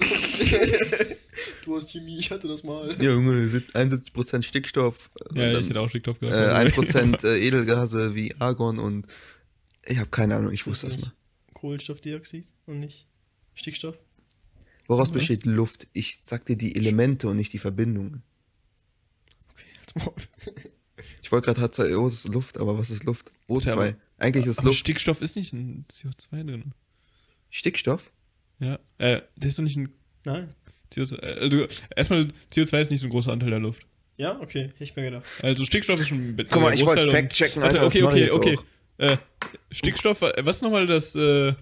du 1.65 1.76
hast 1.76 1.91
Chemie, 1.91 2.19
ich 2.19 2.30
hatte 2.32 2.48
das 2.48 2.63
mal. 2.63 2.89
Ja, 3.02 3.12
Junge, 3.12 3.48
sieb- 3.48 3.74
71% 3.76 4.43
Stickstoff. 4.43 5.10
Ja, 5.34 5.50
und 5.56 5.62
ich 5.62 5.69
hätte 5.69 5.80
auch 5.82 5.89
Stickstoff 5.89 6.19
dann, 6.19 6.30
gesagt. 6.30 6.78
äh, 6.78 7.24
1% 7.24 7.26
äh, 7.28 7.48
Edelgase 7.48 8.15
wie 8.15 8.34
Argon 8.39 8.80
und. 8.80 9.08
Ich 9.86 9.98
habe 9.98 10.10
keine 10.10 10.36
Ahnung, 10.36 10.52
ich 10.54 10.67
wusste 10.67 10.86
das 10.88 10.95
Ist 10.98 11.02
mal. 11.02 11.13
Kohlenstoffdioxid 11.54 12.45
und 12.67 12.80
nicht 12.80 13.08
Stickstoff. 13.56 13.98
Woraus 14.88 15.10
Was? 15.10 15.13
besteht 15.13 15.45
Luft? 15.45 15.88
Ich 15.93 16.19
sag 16.22 16.45
dir 16.45 16.56
die 16.56 16.76
Elemente 16.76 17.28
und 17.28 17.38
nicht 17.38 17.52
die 17.54 17.58
Verbindungen. 17.60 18.22
Okay, 19.52 19.65
jetzt 19.82 19.95
mal. 19.95 20.13
Ich 21.21 21.32
wollte 21.32 21.51
gerade 21.51 21.62
H2O 21.62 22.08
ist 22.08 22.27
Luft, 22.27 22.58
aber 22.58 22.77
was 22.77 22.89
ist 22.89 23.03
Luft? 23.03 23.32
O2. 23.47 23.65
Ja, 23.67 23.73
aber- 23.73 23.93
Eigentlich 24.17 24.45
ist 24.45 24.60
Aber 24.60 24.67
Luft 24.67 24.79
Stickstoff 24.79 25.21
ist 25.21 25.36
nicht 25.38 25.53
ein 25.53 25.86
CO2 25.89 26.43
drin. 26.45 26.73
Stickstoff. 27.49 28.12
Ja. 28.60 28.77
Äh, 28.97 29.21
der 29.38 29.49
ist 29.49 29.58
doch 29.58 29.63
nicht 29.63 29.77
ein 29.77 29.89
Nein. 30.25 30.53
CO2. 30.93 31.15
Äh, 31.21 31.39
also, 31.39 31.67
erstmal, 31.95 32.27
CO2 32.53 32.82
ist 32.82 32.91
nicht 32.91 32.99
so 33.01 33.08
ein 33.08 33.12
großer 33.12 33.32
Anteil 33.32 33.49
der 33.51 33.60
Luft. 33.60 33.82
Ja, 34.17 34.38
okay, 34.41 34.63
hätte 34.63 34.84
ich 34.84 34.95
mir 34.97 35.03
gedacht. 35.03 35.23
Also 35.41 35.63
Stickstoff 35.63 35.99
ist 36.01 36.10
schon. 36.10 36.36
Guck 36.49 36.62
mal, 36.62 36.73
ich 36.73 36.86
wollte 36.86 37.10
Fact 37.10 37.32
checken, 37.32 37.62
Warte, 37.62 37.79
Alter, 37.79 37.86
das 37.86 37.95
okay, 37.95 38.03
okay, 38.03 38.19
jetzt 38.19 38.34
okay. 38.34 38.60
Äh, 38.97 39.17
Stickstoff, 39.71 40.21
äh, 40.21 40.34
was 40.45 40.58
ist 40.58 40.62
nochmal 40.62 40.86
das 40.88 41.15
äh, 41.15 41.53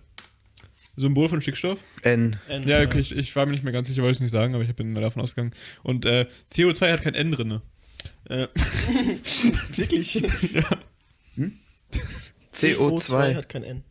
Symbol 0.95 1.29
von 1.29 1.39
Stickstoff? 1.39 1.79
N. 2.01 2.37
N, 2.47 2.67
Ja, 2.67 2.81
okay, 2.81 2.99
ich, 2.99 3.15
ich 3.15 3.35
war 3.35 3.45
mir 3.45 3.51
nicht 3.51 3.63
mehr 3.63 3.73
ganz 3.73 3.87
sicher, 3.89 4.01
wollte 4.01 4.15
ich 4.15 4.21
nicht 4.21 4.31
sagen, 4.31 4.55
aber 4.55 4.63
ich 4.63 4.75
bin 4.75 4.95
davon 4.95 5.21
ausgegangen. 5.21 5.53
Und 5.83 6.05
äh, 6.05 6.25
CO2 6.51 6.91
hat 6.93 7.03
kein 7.03 7.13
N 7.13 7.31
drin. 7.31 7.61
Äh, 8.29 8.47
Wirklich? 9.75 10.15
ja. 10.15 10.79
CO2. 12.53 13.35
hat 13.35 13.49
kein 13.49 13.63
N. 13.63 13.83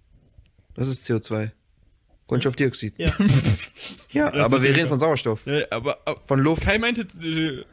Das 0.74 0.88
ist 0.88 1.08
CO2. 1.08 1.50
Kohlenstoffdioxid. 2.26 2.94
Ja. 2.98 3.14
Ja, 4.10 4.30
Das 4.30 4.46
aber 4.46 4.62
wir 4.62 4.74
reden 4.74 4.88
von 4.88 4.98
Sauerstoff. 4.98 5.44
ja 5.46 5.60
aber, 5.70 5.98
aber 6.06 6.22
Von 6.26 6.40
Luft. 6.40 6.62
Kai 6.62 6.78
meinte. 6.78 7.02
Äh, 7.22 7.64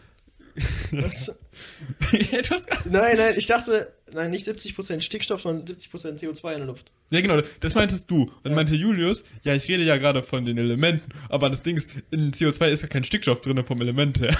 Was? 0.91 1.29
etwas. 2.11 2.65
Nein, 2.85 3.15
nein, 3.17 3.33
ich 3.37 3.45
dachte, 3.45 3.93
nein, 4.11 4.31
nicht 4.31 4.45
70% 4.45 4.99
Stickstoff, 5.01 5.41
sondern 5.41 5.65
70% 5.73 6.19
CO2 6.19 6.51
in 6.51 6.57
der 6.59 6.67
Luft. 6.67 6.91
Ja, 7.11 7.21
genau, 7.21 7.41
das 7.61 7.75
meintest 7.75 8.11
du. 8.11 8.29
Dann 8.43 8.51
Ja. 8.51 8.55
meinte 8.57 8.75
Julius, 8.75 9.23
ja, 9.43 9.53
ich 9.55 9.67
rede 9.69 9.83
ja 9.83 9.95
gerade 9.97 10.21
von 10.21 10.43
den 10.43 10.57
Elementen, 10.57 11.09
aber 11.29 11.49
das 11.49 11.63
Ding 11.63 11.77
ist, 11.77 11.89
in 12.11 12.31
CO2 12.33 12.67
ist 12.67 12.81
ja 12.81 12.87
kein 12.89 13.03
Stickstoff 13.05 13.39
drin 13.41 13.63
vom 13.63 13.79
Element 13.81 14.19
her. 14.19 14.35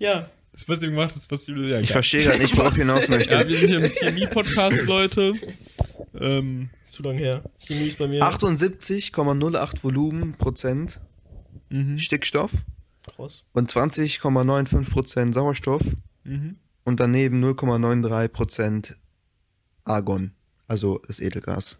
Ja. 0.00 0.28
Das, 0.52 0.68
was 0.68 0.80
du 0.80 0.90
gemacht 0.90 1.12
hast, 1.14 1.30
was 1.30 1.46
Julius 1.46 1.70
ja 1.70 1.78
Ich 1.78 1.92
verstehe 1.92 2.22
gerade 2.22 2.40
nicht, 2.40 2.56
worauf 2.56 2.72
ich 2.72 2.78
hinaus 2.78 3.08
möchte. 3.08 3.32
Ja, 3.32 3.46
wir 3.46 3.56
sind 3.56 3.68
hier 3.68 3.84
im 3.84 3.88
Chemie-Podcast, 3.88 4.82
Leute. 4.82 5.34
Ähm, 6.18 6.70
Zu 6.86 7.04
lang 7.04 7.16
her. 7.16 7.44
Chemie 7.58 7.86
ist 7.86 7.98
bei 7.98 8.08
mir. 8.08 8.22
78,08 8.22 9.84
Volumen 9.84 10.32
Prozent 10.32 11.00
mhm, 11.68 11.98
Stickstoff 11.98 12.50
Krass. 13.14 13.44
und 13.52 13.70
20,95 13.70 14.90
Prozent 14.90 15.34
Sauerstoff 15.34 15.82
mhm. 16.24 16.56
und 16.84 16.98
daneben 16.98 17.44
0,93 17.44 18.28
Prozent 18.28 18.96
Argon, 19.84 20.32
also 20.66 21.00
das 21.06 21.20
Edelgas, 21.20 21.78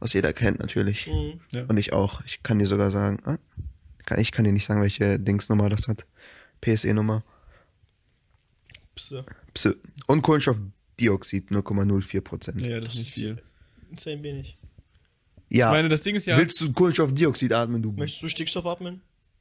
was 0.00 0.14
jeder 0.14 0.32
kennt 0.32 0.60
natürlich. 0.60 1.08
Mhm. 1.08 1.40
Und 1.68 1.76
ich 1.76 1.92
auch. 1.92 2.22
Ich 2.24 2.42
kann 2.42 2.58
dir 2.58 2.66
sogar 2.66 2.90
sagen, 2.90 3.18
ah, 3.24 3.36
ich 4.16 4.32
kann 4.32 4.46
dir 4.46 4.52
nicht 4.52 4.64
sagen, 4.64 4.80
welche 4.80 5.18
Dingsnummer 5.18 5.68
das 5.68 5.88
hat. 5.88 6.06
PSE-Nummer. 6.62 7.22
Psse. 8.98 9.24
Pse. 9.54 9.76
Und 10.06 10.22
Kohlenstoffdioxid 10.22 11.50
0,04 11.50 12.20
Prozent. 12.20 12.60
Ja, 12.60 12.80
das 12.80 12.90
ist 12.90 12.96
nicht 12.96 13.08
Das- 13.08 13.14
viel. 13.14 13.42
Insane 13.90 14.22
wenig. 14.22 14.58
Ja. 15.48 15.68
Ich 15.70 15.76
meine, 15.76 15.88
das 15.88 16.02
Ding 16.02 16.14
ist 16.14 16.26
ja. 16.26 16.36
Willst 16.36 16.60
du 16.60 16.72
Kohlenstoffdioxid 16.72 17.52
atmen, 17.52 17.80
du? 17.82 17.92
Möchtest 17.92 18.22
du 18.22 18.28
Stickstoff 18.28 18.66
atmen? 18.66 19.00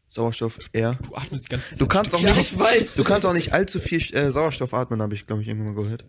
Sauerstoff 0.09 0.57
eher. 0.71 0.93
Du 1.03 1.15
atmest 1.15 1.45
die 1.45 1.49
ganze 1.49 1.69
Zeit. 1.71 1.81
Du 1.81 1.85
kannst 1.87 2.15
auch 2.15 2.21
Ja, 2.21 2.33
nicht, 2.33 2.53
ich 2.53 2.57
weiß. 2.57 2.95
du 2.95 3.03
kannst 3.03 3.25
auch 3.25 3.33
nicht 3.33 3.51
allzu 3.51 3.79
viel 3.81 3.99
äh, 4.15 4.31
Sauerstoff 4.31 4.73
atmen, 4.73 5.01
habe 5.01 5.13
ich, 5.15 5.25
glaube 5.27 5.41
ich, 5.41 5.49
irgendwann 5.49 5.73
mal 5.75 5.83
gehört. 5.83 6.05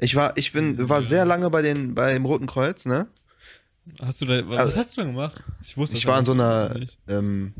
Ich 0.00 0.14
war, 0.16 0.36
ich 0.36 0.52
bin, 0.52 0.86
war 0.88 1.00
sehr 1.00 1.24
lange 1.24 1.48
bei 1.48 1.62
den, 1.62 1.94
beim 1.94 2.26
Roten 2.26 2.46
Kreuz, 2.46 2.84
ne? 2.84 3.06
Hast 4.02 4.20
du 4.20 4.26
da, 4.26 4.46
was, 4.48 4.58
Also- 4.58 4.72
was 4.72 4.76
hast 4.78 4.96
du 4.96 5.00
da 5.00 5.06
gemacht? 5.06 5.42
Ich 5.62 5.78
wusste 5.78 5.96
Ich 5.96 6.02
das 6.02 6.12
war 6.12 6.18
in 6.18 6.24
so 6.26 6.32
einer 6.32 6.76
ähm, 7.08 7.54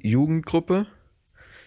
Jugendgruppe. 0.00 0.86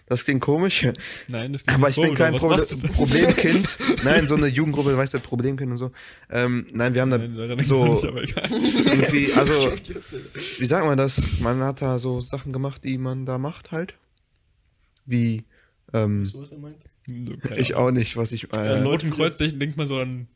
Das 0.08 0.24
klingt 0.24 0.40
komisch, 0.40 0.86
Nein, 1.26 1.52
das 1.52 1.64
klingt 1.64 1.80
aber 1.80 1.88
ich 1.88 1.96
bin 1.96 2.14
kein 2.14 2.34
was 2.34 2.40
Proble? 2.40 2.88
Problemkind. 2.92 3.76
Nein, 4.04 4.28
so 4.28 4.36
eine 4.36 4.46
Jugendgruppe, 4.46 4.96
weißt 4.96 5.14
du, 5.14 5.18
Problemkind 5.18 5.72
und 5.72 5.78
so. 5.78 5.90
Ähm, 6.30 6.66
nein, 6.70 6.94
wir 6.94 7.02
haben 7.02 7.10
da 7.10 7.18
Nein, 7.18 7.64
so 7.64 8.00
irgendwie, 8.04 9.32
also, 9.32 9.72
wie 10.58 10.64
sagt 10.66 10.86
man 10.86 10.96
das? 10.96 11.40
Man 11.40 11.60
hat 11.62 11.82
da 11.82 11.98
so 11.98 12.20
Sachen 12.20 12.52
gemacht, 12.52 12.84
die 12.84 12.98
man 12.98 13.26
da 13.26 13.38
macht 13.38 13.72
halt. 13.72 13.96
Wie, 15.06 15.42
ähm, 15.92 16.24
So 16.24 16.42
ist 16.42 16.52
er 16.52 16.58
meint. 16.58 16.76
Ich 17.56 17.74
auch 17.74 17.90
nicht, 17.90 18.16
was 18.16 18.30
ich, 18.32 18.52
äh, 18.52 18.82
Roten 18.82 19.10
Kreuz 19.10 19.36
denkt 19.36 19.60
denkt 19.60 19.76
man 19.76 19.88
so 19.88 19.98
an 19.98 20.28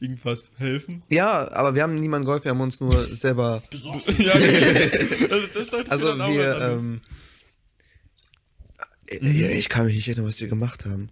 irgendwas 0.00 0.50
helfen. 0.56 1.02
ja, 1.10 1.50
aber 1.52 1.74
wir 1.74 1.82
haben 1.82 1.94
niemandem 1.94 2.26
geholfen, 2.26 2.44
wir 2.44 2.50
haben 2.50 2.60
uns 2.60 2.80
nur 2.80 3.06
selber 3.16 3.62
ja, 4.18 4.34
okay. 4.34 5.28
das, 5.54 5.90
Also 5.90 6.18
was 6.18 6.28
wir, 6.28 6.60
ähm, 6.60 7.00
äh, 7.04 7.15
ich 9.08 9.68
kann 9.68 9.86
mich 9.86 9.96
nicht 9.96 10.08
erinnern, 10.08 10.26
was 10.26 10.40
wir 10.40 10.48
gemacht 10.48 10.84
haben. 10.84 11.10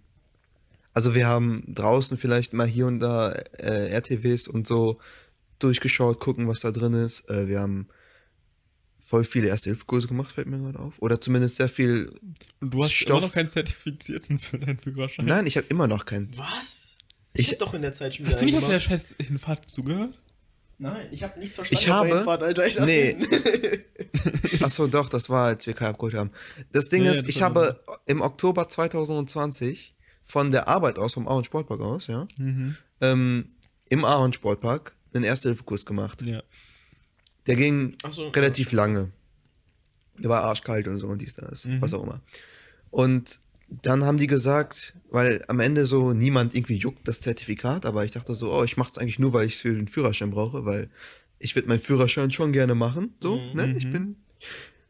Also 0.93 1.13
wir 1.15 1.27
haben 1.27 1.63
draußen 1.67 2.17
vielleicht 2.17 2.53
mal 2.53 2.67
hier 2.67 2.87
und 2.87 2.99
da 2.99 3.31
äh, 3.31 3.89
RTWs 3.89 4.47
und 4.47 4.65
so 4.67 4.99
durchgeschaut, 5.59 6.19
gucken, 6.19 6.47
was 6.47 6.61
da 6.61 6.71
drin 6.71 6.93
ist. 6.93 7.29
Äh, 7.29 7.47
wir 7.47 7.59
haben 7.59 7.87
voll 8.99 9.23
viele 9.23 9.47
Erste-Hilfe-Kurse 9.49 10.07
gemacht, 10.07 10.31
fällt 10.31 10.47
mir 10.47 10.57
gerade 10.59 10.79
auf. 10.79 10.95
Oder 10.99 11.19
zumindest 11.21 11.57
sehr 11.57 11.69
viel. 11.69 12.11
Und 12.61 12.73
du 12.73 12.83
hast 12.83 12.91
Stoff- 12.93 13.17
immer 13.19 13.27
noch 13.27 13.33
keinen 13.33 13.49
Zertifizierten 13.49 14.39
für 14.39 14.57
deinen 14.57 14.79
Führerschein. 14.79 15.25
Nein, 15.25 15.45
ich 15.47 15.57
habe 15.57 15.67
immer 15.67 15.87
noch 15.87 16.05
keinen. 16.05 16.35
Was? 16.37 16.97
Ich- 17.33 17.47
Ich, 17.47 17.51
hab 17.51 17.59
doch 17.59 17.73
in 17.73 17.81
der 17.81 17.93
Zeit 17.93 18.15
schon 18.15 18.25
Hast 18.25 18.41
du 18.41 18.45
wieder 18.45 18.57
nicht 18.57 18.63
auf 18.63 18.69
der 18.69 18.79
gemacht. 18.79 18.89
scheiß 18.89 19.15
Hinfahrt 19.21 19.69
zugehört? 19.69 20.17
Nein, 20.77 21.07
ich 21.11 21.23
habe 21.23 21.39
nichts 21.39 21.55
verstanden. 21.55 21.81
Ich 21.83 21.89
habe- 21.89 22.07
Hinfahrt, 22.15 22.43
Alter. 22.43 22.67
Ich 22.67 22.79
Nee. 22.79 23.17
Achso, 24.61 24.87
doch, 24.87 25.09
das 25.09 25.29
war, 25.29 25.47
als 25.47 25.65
wir 25.65 25.73
Kai 25.73 25.87
abgeholt 25.87 26.15
haben. 26.15 26.31
Das 26.71 26.89
Ding 26.89 27.03
Ja, 27.03 27.11
ja, 27.11 27.17
ist, 27.17 27.21
das 27.23 27.29
ich 27.29 27.41
habe 27.41 27.81
im 28.05 28.21
Oktober 28.21 28.67
2020 28.67 29.95
von 30.23 30.51
der 30.51 30.67
Arbeit 30.67 30.97
aus, 30.99 31.13
vom 31.13 31.27
Ahorn 31.27 31.43
Sportpark 31.43 31.81
aus, 31.81 32.07
ja, 32.07 32.27
Mhm. 32.37 32.75
ähm, 33.01 33.55
im 33.89 34.03
Ahorn 34.05 34.33
Sportpark 34.33 34.95
einen 35.13 35.23
Erste-Hilfe-Kurs 35.23 35.85
gemacht. 35.85 36.25
Ja. 36.25 36.41
Der 37.47 37.55
ging 37.55 37.95
so. 38.11 38.29
relativ 38.29 38.71
lange. 38.71 39.11
Der 40.17 40.29
war 40.29 40.43
arschkalt 40.43 40.87
und 40.87 40.97
so 40.99 41.07
und 41.07 41.21
dies, 41.21 41.35
das, 41.35 41.65
Mhm. 41.65 41.81
was 41.81 41.93
auch 41.93 42.03
immer. 42.03 42.21
Und 42.89 43.39
dann 43.67 44.03
haben 44.03 44.17
die 44.17 44.27
gesagt, 44.27 44.93
weil 45.09 45.43
am 45.47 45.59
Ende 45.59 45.85
so 45.85 46.13
niemand 46.13 46.53
irgendwie 46.55 46.75
juckt 46.75 47.07
das 47.07 47.21
Zertifikat, 47.21 47.85
aber 47.85 48.05
ich 48.05 48.11
dachte 48.11 48.35
so, 48.35 48.51
oh, 48.53 48.63
ich 48.63 48.77
mache 48.77 48.91
es 48.91 48.97
eigentlich 48.97 49.19
nur, 49.19 49.33
weil 49.33 49.45
ich 49.47 49.55
es 49.55 49.59
für 49.61 49.73
den 49.73 49.87
Führerschein 49.87 50.31
brauche, 50.31 50.65
weil 50.65 50.89
ich 51.39 51.55
würde 51.55 51.67
meinen 51.67 51.79
Führerschein 51.81 52.31
schon 52.31 52.51
gerne 52.53 52.75
machen. 52.75 53.13
So, 53.21 53.37
Mhm. 53.37 53.49
ne? 53.53 53.73
Ich 53.77 53.85
Mhm. 53.85 53.91
bin 53.91 54.15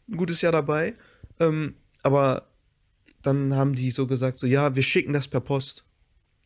ein 0.09 0.17
gutes 0.17 0.41
Jahr 0.41 0.51
dabei. 0.51 0.93
Ähm, 1.39 1.76
aber 2.03 2.47
dann 3.21 3.55
haben 3.55 3.73
die 3.76 3.91
so 3.91 4.05
gesagt, 4.07 4.38
so, 4.38 4.45
ja, 4.45 4.76
wir 4.76 4.84
schicken 4.84 5.13
das 5.13 5.28
per 5.28 5.39
Post. 5.41 5.84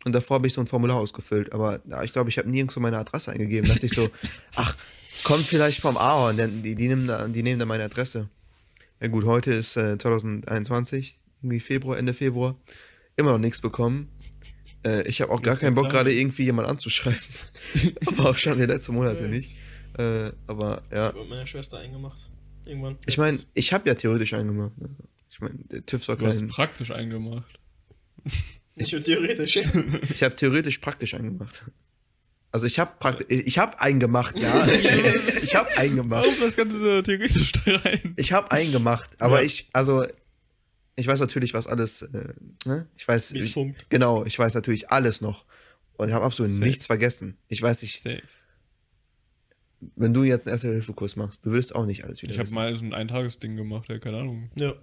Und 0.06 0.14
davor 0.14 0.36
habe 0.36 0.48
ich 0.48 0.54
so 0.54 0.62
ein 0.62 0.68
Formular 0.68 0.96
ausgefüllt, 0.98 1.52
aber 1.52 1.82
ja, 1.86 2.04
ich 2.04 2.14
glaube, 2.14 2.30
ich 2.30 2.38
habe 2.38 2.50
nirgends 2.50 2.74
so 2.76 2.80
meine 2.80 2.98
Adresse 2.98 3.32
eingegeben. 3.32 3.68
dachte 3.68 3.86
ich 3.86 3.92
so, 3.94 4.10
ach, 4.56 4.78
kommt 5.26 5.44
vielleicht 5.44 5.82
vom 5.82 5.98
Ahorn, 5.98 6.38
denn 6.38 6.64
die, 6.64 6.76
die, 6.76 6.88
nehmen 6.88 7.06
da, 7.08 7.28
die 7.28 7.44
nehmen 7.44 7.60
da 7.60 7.66
meine 7.66 7.84
Adresse. 7.84 8.30
Ja 9.02 9.08
gut, 9.08 9.26
heute 9.26 9.52
ist 9.52 9.76
äh, 9.76 9.98
2021, 9.98 11.20
irgendwie 11.42 11.60
Februar, 11.60 11.98
Ende 11.98 12.14
Februar. 12.14 12.60
Immer 13.16 13.32
noch 13.34 13.40
nichts 13.40 13.62
bekommen. 13.62 14.10
Äh, 14.86 15.08
ich 15.08 15.22
habe 15.22 15.32
auch 15.32 15.42
gar 15.42 15.58
keinen 15.58 15.76
Bock, 15.76 15.90
gerade 15.90 16.14
irgendwie 16.14 16.44
jemand 16.44 16.68
anzuschreiben. 16.68 17.20
aber 18.06 18.30
auch 18.30 18.36
schon 18.36 18.58
die 18.58 18.66
letzten 18.66 18.94
Monate 18.94 19.28
nicht. 19.28 19.58
Äh, 19.98 20.32
aber 20.48 20.84
ja, 20.94 21.12
Mit 21.14 21.30
meiner 21.30 21.48
Schwester 21.48 21.80
eingemacht. 21.80 22.30
Irgendwann. 22.66 22.98
ich 23.08 23.18
meine, 23.18 23.40
ich 23.56 23.74
habe 23.74 23.90
ja 23.90 23.96
theoretisch 23.96 24.34
eingemacht. 24.34 24.78
ne? 24.78 24.90
Ich 25.30 25.42
meine, 25.42 25.56
der 25.72 25.86
TÜV 25.86 26.04
soll 26.04 26.18
Du 26.18 26.28
hast 26.28 26.48
praktisch 26.48 26.92
eingemacht. 26.92 27.60
Nicht 28.76 28.94
nur 28.94 29.04
theoretisch. 29.04 29.58
Ich 30.14 30.24
habe 30.24 30.36
theoretisch 30.36 30.78
praktisch 30.78 31.14
eingemacht. 31.14 31.66
Also 32.52 32.66
ich 32.66 32.80
habe 32.80 32.92
praktisch... 33.00 33.28
Ich 33.30 33.58
habe 33.58 33.80
eingemacht, 33.82 34.38
ja. 34.40 34.66
ich 34.68 35.54
habe 35.56 35.70
eingemacht. 35.78 36.26
Warum 36.26 36.40
das 36.40 36.56
Ganze 36.56 36.80
so 36.80 37.02
theoretisch 37.02 37.52
da 37.52 37.76
rein? 37.78 38.14
Ich 38.16 38.32
habe 38.32 38.52
eingemacht, 38.52 39.10
aber 39.22 39.40
Ja. 39.40 39.46
ich, 39.46 39.68
also, 39.74 40.06
ich 41.00 41.08
weiß 41.08 41.20
natürlich, 41.20 41.54
was 41.54 41.68
alles, 41.68 42.02
äh, 42.02 42.34
ne? 42.66 42.88
Ich 42.98 43.08
weiß, 43.08 43.32
ich, 43.32 43.54
funkt. 43.54 43.90
genau, 43.90 44.26
ich 44.26 44.38
weiß 44.38 44.54
natürlich 44.54 44.92
alles 44.92 45.22
noch. 45.22 45.46
Und 45.98 46.08
ich 46.10 46.14
habe 46.14 46.24
absolut 46.26 46.52
Safe. 46.52 46.64
nichts 46.64 46.86
vergessen. 46.86 47.38
Ich 47.48 47.62
weiß 47.62 47.82
nicht, 47.82 48.02
Safe. 48.02 48.22
wenn 49.96 50.14
du 50.14 50.24
jetzt 50.24 50.48
einen 50.48 50.54
Erste-Hilfe-Kurs 50.54 51.16
machst, 51.16 51.46
du 51.46 51.52
willst 51.52 51.74
auch 51.76 51.86
nicht 51.86 52.04
alles 52.06 52.22
wieder 52.22 52.34
Ich 52.34 52.40
habe 52.40 52.50
mal 52.52 52.76
so 52.76 52.84
ein 52.86 52.94
Eintagesding 52.94 53.56
gemacht, 53.56 53.90
ja, 53.90 53.98
keine 54.00 54.18
Ahnung. 54.18 54.50
Ja. 54.56 54.76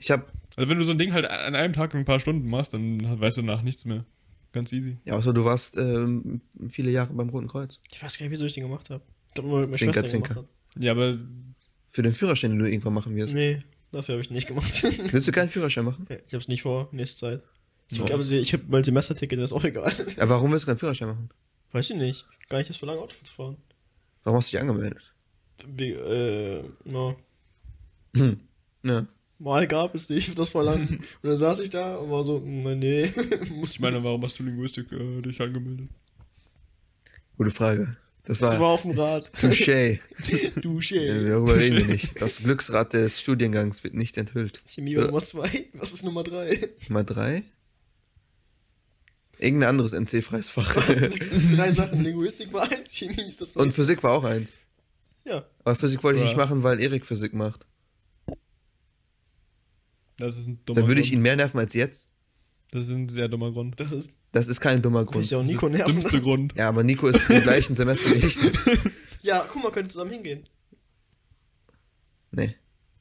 Ich 0.00 0.10
habe, 0.10 0.24
Also 0.56 0.70
wenn 0.70 0.78
du 0.78 0.84
so 0.84 0.92
ein 0.92 0.98
Ding 0.98 1.12
halt 1.12 1.26
an 1.26 1.54
einem 1.54 1.72
Tag 1.74 1.94
ein 1.94 2.04
paar 2.04 2.20
Stunden 2.20 2.48
machst, 2.48 2.72
dann 2.74 3.20
weißt 3.20 3.36
du 3.36 3.42
danach 3.42 3.62
nichts 3.62 3.84
mehr. 3.84 4.04
Ganz 4.52 4.72
easy. 4.72 4.96
ja, 5.04 5.14
außer 5.14 5.32
du 5.34 5.44
warst 5.44 5.76
ähm, 5.78 6.40
viele 6.68 6.90
Jahre 6.90 7.12
beim 7.12 7.28
Roten 7.28 7.48
Kreuz. 7.48 7.80
Ich 7.90 8.00
weiß 8.02 8.16
gar 8.18 8.24
nicht, 8.26 8.32
wieso 8.32 8.44
ich 8.46 8.52
den 8.54 8.62
gemacht 8.62 8.88
habe. 8.90 9.02
Ich 9.28 9.34
glaube, 9.34 9.48
meine 9.62 9.72
Zinker, 9.72 9.94
Schwester 9.94 10.08
Zinker. 10.08 10.48
Ja, 10.78 10.92
aber 10.92 11.18
Für 11.88 12.02
den 12.02 12.12
Führerschein, 12.12 12.50
den 12.52 12.60
du 12.60 12.68
irgendwann 12.70 12.94
machen 12.94 13.16
wirst. 13.16 13.34
Nee, 13.34 13.62
dafür 13.94 14.14
habe 14.14 14.22
ich 14.22 14.30
nicht 14.30 14.46
gemacht. 14.48 14.82
Willst 15.12 15.26
du 15.28 15.32
keinen 15.32 15.48
Führerschein 15.48 15.84
machen? 15.84 16.06
Ja, 16.08 16.16
ich 16.16 16.32
habe 16.32 16.38
es 16.38 16.48
nicht 16.48 16.62
vor, 16.62 16.88
nächste 16.92 17.18
Zeit. 17.18 17.42
Ich 17.90 18.04
glaube, 18.04 18.24
ich 18.24 18.52
habe 18.52 18.64
mein 18.68 18.82
Semesterticket, 18.82 19.38
das 19.38 19.50
ist 19.50 19.56
auch 19.56 19.64
egal. 19.64 19.92
Ja, 20.16 20.28
warum 20.28 20.50
willst 20.50 20.64
du 20.64 20.66
keinen 20.68 20.78
Führerschein 20.78 21.08
machen? 21.08 21.28
Weiß 21.72 21.90
ich 21.90 21.96
nicht. 21.96 22.24
Gar 22.48 22.58
nicht 22.58 22.68
erst 22.68 22.80
für 22.80 22.86
lange 22.86 23.00
Auto 23.00 23.14
zu 23.22 23.32
fahren. 23.32 23.56
Warum 24.24 24.38
hast 24.38 24.48
du 24.52 24.56
dich 24.56 24.60
angemeldet? 24.60 25.02
Wie, 25.66 25.90
äh, 25.92 26.64
na, 26.84 27.14
Hm. 28.16 28.40
Ja. 28.82 29.06
mal 29.38 29.66
gab 29.66 29.94
es 29.94 30.08
nicht, 30.08 30.38
das 30.38 30.54
war 30.54 30.64
lang. 30.64 30.88
Und 31.22 31.28
dann 31.28 31.36
saß 31.36 31.60
ich 31.60 31.70
da 31.70 31.96
und 31.96 32.10
war 32.10 32.22
so, 32.24 32.38
nee, 32.40 33.12
muss 33.50 33.72
ich 33.72 33.80
meine, 33.80 34.02
warum 34.04 34.22
hast 34.24 34.38
du 34.38 34.42
Linguistik 34.44 34.90
äh, 34.92 35.20
dich 35.22 35.40
angemeldet? 35.40 35.88
Gute 37.36 37.50
Frage. 37.50 37.96
Das 38.26 38.38
Das 38.38 38.52
war 38.52 38.60
war 38.60 38.68
auf 38.68 38.82
dem 38.82 38.92
Rad. 38.92 39.30
Touché. 39.38 40.00
Schäl. 40.80 41.28
Darüber 41.28 41.56
reden 41.58 41.76
wir 41.78 41.86
nicht. 41.86 42.20
Das 42.20 42.38
Glücksrad 42.38 42.94
des 42.94 43.20
Studiengangs 43.20 43.84
wird 43.84 43.92
nicht 43.94 44.16
enthüllt. 44.16 44.60
Chemie 44.66 44.96
war 44.96 45.06
Nummer 45.06 45.22
2. 45.22 45.66
Was 45.74 45.92
ist 45.92 46.04
Nummer 46.04 46.24
3? 46.24 46.70
Nummer 46.88 47.04
drei? 47.04 47.42
Irgendein 49.38 49.68
anderes 49.70 49.92
NC-freies 49.92 50.48
Fach. 50.48 50.72
Drei 51.54 51.72
Sachen. 51.72 52.02
Linguistik 52.02 52.52
war 52.52 52.70
eins, 52.70 52.92
Chemie 52.94 53.20
ist 53.20 53.40
das 53.40 53.50
Und 53.50 53.64
nächste. 53.64 53.82
Physik 53.82 54.02
war 54.02 54.12
auch 54.12 54.24
eins. 54.24 54.56
Ja. 55.24 55.44
Aber 55.64 55.74
Physik 55.74 56.02
wollte 56.02 56.18
ich 56.18 56.22
Ja. 56.24 56.28
nicht 56.28 56.36
machen, 56.38 56.62
weil 56.62 56.80
Erik 56.80 57.04
Physik 57.04 57.34
macht. 57.34 57.66
Das 60.16 60.38
ist 60.38 60.46
ein 60.46 60.60
dummer 60.64 60.80
Dann 60.80 60.88
würde 60.88 61.00
ich 61.00 61.08
Grund. 61.08 61.16
ihn 61.18 61.22
mehr 61.22 61.36
nerven 61.36 61.58
als 61.58 61.74
jetzt. 61.74 62.08
Das 62.70 62.86
ist 62.86 62.92
ein 62.92 63.08
sehr 63.08 63.28
dummer 63.28 63.52
Grund. 63.52 63.78
Das 63.80 63.92
ist. 63.92 64.12
Das 64.34 64.48
ist 64.48 64.60
kein 64.60 64.82
dummer 64.82 65.06
Kann 65.06 65.22
ich 65.22 65.30
Grund. 65.30 65.30
ja 65.30 65.38
auch 65.38 65.42
Das 65.42 65.48
ist 65.50 65.54
Nico 65.54 65.68
der 65.68 65.78
nerven. 65.78 65.92
dümmste 66.00 66.20
Grund. 66.20 66.54
Ja, 66.56 66.68
aber 66.68 66.82
Nico 66.84 67.06
ist 67.08 67.30
im 67.30 67.40
gleichen 67.42 67.74
Semester 67.74 68.10
wie 68.10 68.26
ich. 68.26 68.36
Ja, 69.22 69.46
guck 69.50 69.62
mal, 69.62 69.72
könnt 69.72 69.86
ihr 69.88 69.90
zusammen 69.90 70.10
hingehen. 70.10 70.46
Nee. 72.30 72.54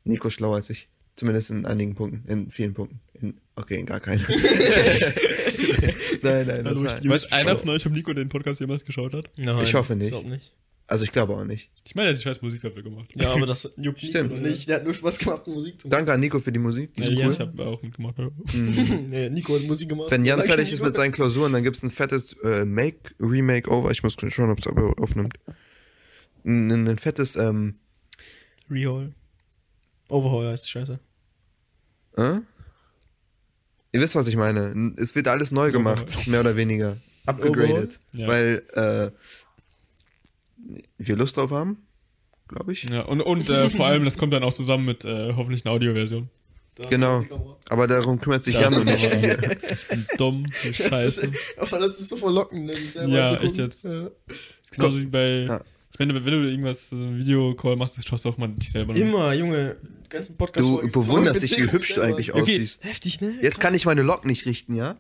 Nico 0.05 0.29
ist 0.29 0.35
schlauer 0.35 0.55
als 0.55 0.69
ich. 0.69 0.87
Zumindest 1.17 1.51
in 1.51 1.65
einigen 1.65 1.95
Punkten. 1.95 2.25
In 2.31 2.49
vielen 2.49 2.73
Punkten. 2.73 3.01
In, 3.15 3.41
okay, 3.55 3.75
in 3.79 3.85
gar 3.85 3.99
keinen. 3.99 4.21
nein, 6.21 6.47
nein, 6.47 6.63
das 6.63 6.65
Hallo, 6.77 6.85
war, 6.85 7.01
ich 7.03 7.09
weiß 7.09 7.31
einer 7.31 7.57
von 7.59 7.69
euch, 7.71 7.85
ob 7.85 7.91
Nico 7.91 8.13
den 8.13 8.29
Podcast 8.29 8.59
jemals 8.61 8.85
geschaut 8.85 9.13
hat? 9.13 9.29
Nein, 9.37 9.63
Ich 9.63 9.73
hoffe 9.73 9.95
nicht. 9.97 10.11
glaub 10.11 10.25
nicht. 10.25 10.53
Also 10.85 11.05
ich 11.05 11.11
glaube 11.11 11.33
auch 11.33 11.45
nicht. 11.45 11.71
Ich 11.85 11.95
meine, 11.95 12.09
er 12.09 12.11
hat 12.11 12.19
die 12.19 12.23
scheiß 12.23 12.41
Musik 12.41 12.61
dafür 12.61 12.83
gemacht. 12.83 13.09
Ja, 13.15 13.31
aber 13.31 13.45
das 13.45 13.73
juckt 13.77 14.01
Stimmt. 14.01 14.31
Nico 14.33 14.41
nicht. 14.47 14.67
Der 14.67 14.75
hat 14.77 14.83
nur 14.83 14.93
Spaß 14.93 15.17
gemacht, 15.17 15.47
Musik 15.47 15.79
zu 15.79 15.87
machen. 15.87 15.91
Danke 15.91 16.13
an 16.13 16.19
Nico 16.19 16.39
für 16.39 16.51
die 16.51 16.59
Musik. 16.59 16.93
Die 16.95 17.03
Ja, 17.03 17.09
ist 17.09 17.17
ja, 17.17 17.25
cool. 17.27 17.33
ich 17.33 17.39
habe 17.39 17.65
auch 17.65 17.81
mitgemacht. 17.81 18.17
ja. 18.19 18.29
Mhm. 18.53 19.07
nee, 19.09 19.29
Nico 19.29 19.55
hat 19.55 19.63
Musik 19.63 19.89
gemacht. 19.89 20.11
Wenn 20.11 20.25
Jan 20.25 20.39
Danke, 20.39 20.53
fertig 20.53 20.71
ist 20.73 20.83
mit 20.83 20.93
seinen 20.95 21.11
Klausuren, 21.13 21.53
dann 21.53 21.63
gibt 21.63 21.77
es 21.77 21.83
ein 21.83 21.89
fettes 21.91 22.33
äh, 22.43 22.65
Make, 22.65 23.11
Remake 23.19 23.69
Over. 23.71 23.91
Ich 23.91 24.03
muss 24.03 24.15
schauen, 24.29 24.49
ob 24.51 24.59
es 24.59 24.67
aufnimmt. 24.67 25.35
Ein, 26.45 26.69
ein, 26.69 26.87
ein 26.87 26.97
fettes, 26.97 27.35
ähm, 27.37 27.75
Rehaul. 28.69 29.13
Overhaul 30.09 30.47
heißt 30.47 30.65
die 30.65 30.69
Scheiße. 30.71 30.99
äh? 32.17 32.39
Ihr 33.95 34.01
wisst, 34.01 34.15
was 34.15 34.27
ich 34.27 34.35
meine. 34.35 34.93
Es 34.97 35.15
wird 35.15 35.27
alles 35.27 35.51
neu 35.51 35.71
gemacht, 35.71 36.27
mehr 36.27 36.39
oder 36.39 36.55
weniger. 36.55 36.97
Upgegradet. 37.25 37.99
Ja. 38.13 38.27
Weil, 38.27 38.63
äh, 38.73 39.11
wir 40.97 41.15
Lust 41.15 41.37
drauf 41.37 41.51
haben, 41.51 41.77
glaube 42.47 42.73
ich. 42.73 42.89
Ja, 42.89 43.01
und, 43.01 43.21
und 43.21 43.49
äh, 43.49 43.69
vor 43.69 43.85
allem, 43.87 44.05
das 44.05 44.17
kommt 44.17 44.33
dann 44.33 44.43
auch 44.43 44.53
zusammen 44.53 44.85
mit 44.85 45.05
äh, 45.05 45.33
hoffentlich 45.35 45.65
einer 45.65 45.73
Audioversion. 45.73 46.29
Da 46.75 46.89
Genau. 46.89 47.23
Aber 47.69 47.85
darum 47.87 48.19
kümmert 48.19 48.43
sich 48.43 48.55
Jan 48.55 48.73
aber- 48.73 48.91
hier. 48.95 49.37
Dumm, 50.17 50.43
wie 50.63 50.69
Das 50.71 50.79
ist, 51.03 51.17
scheiße. 51.21 51.31
aber 51.57 51.79
das 51.79 51.99
ist 51.99 52.09
so 52.09 52.17
verlockend, 52.17 52.65
ne, 52.65 52.75
selber 52.87 53.13
Ja, 53.13 53.35
echt 53.39 53.57
jetzt. 53.57 53.83
Ja. 53.83 54.03
Das 54.03 54.11
ist 54.63 54.71
genauso 54.71 54.99
wie 54.99 55.05
bei 55.05 55.27
Ja. 55.43 55.61
Ich 55.91 55.99
meine, 55.99 56.15
wenn 56.15 56.23
du 56.25 56.49
irgendwas, 56.49 56.89
so 56.89 56.95
ein 56.95 57.19
Videocall 57.19 57.75
machst, 57.75 57.99
schaust 58.07 58.25
du 58.25 58.29
auch 58.29 58.37
mal 58.37 58.47
dich 58.47 58.71
selber 58.71 58.93
an. 58.93 58.99
Immer, 58.99 59.33
Junge. 59.33 59.75
Die 60.05 60.09
ganzen 60.09 60.35
Podcast 60.35 60.67
Du 60.67 60.79
bewunderst 60.87 61.43
dich, 61.43 61.55
wie 61.59 61.71
hübsch 61.71 61.93
du 61.93 62.01
eigentlich 62.01 62.33
Okay. 62.33 62.41
aussiehst. 62.41 62.83
Heftig, 62.83 63.21
ne? 63.21 63.35
Jetzt 63.43 63.59
kann 63.59 63.75
ich 63.75 63.85
meine 63.85 64.01
Locken 64.01 64.27
nicht 64.27 64.47
richten, 64.47 64.73
ja? 64.73 64.97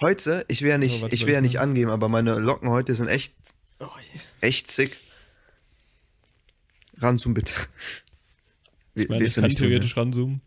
Heute, 0.00 0.44
ich 0.48 0.62
will 0.62 0.70
ja 0.70 0.74
Oh, 0.74 0.78
nicht, 0.78 1.02
warte, 1.02 1.14
ich 1.14 1.24
will 1.26 1.34
ja 1.34 1.40
nicht 1.40 1.60
angeben, 1.60 1.90
aber 1.92 2.08
meine 2.08 2.40
Locken 2.40 2.68
heute 2.70 2.96
sind 2.96 3.06
echt, 3.06 3.34
Oh, 3.78 3.84
yeah. 3.84 4.22
Echt 4.44 4.70
sick. 4.70 4.96
Ranzoom 6.98 7.34
bitte. 7.34 7.54
Wie, 8.94 9.02
Ich 9.02 9.08
meine, 9.08 9.22
ich 9.22 9.26
ist 9.28 9.34
kann 9.34 9.44
nicht 9.44 9.58
theoretisch 9.58 9.96
ranzoomen. 9.96 10.40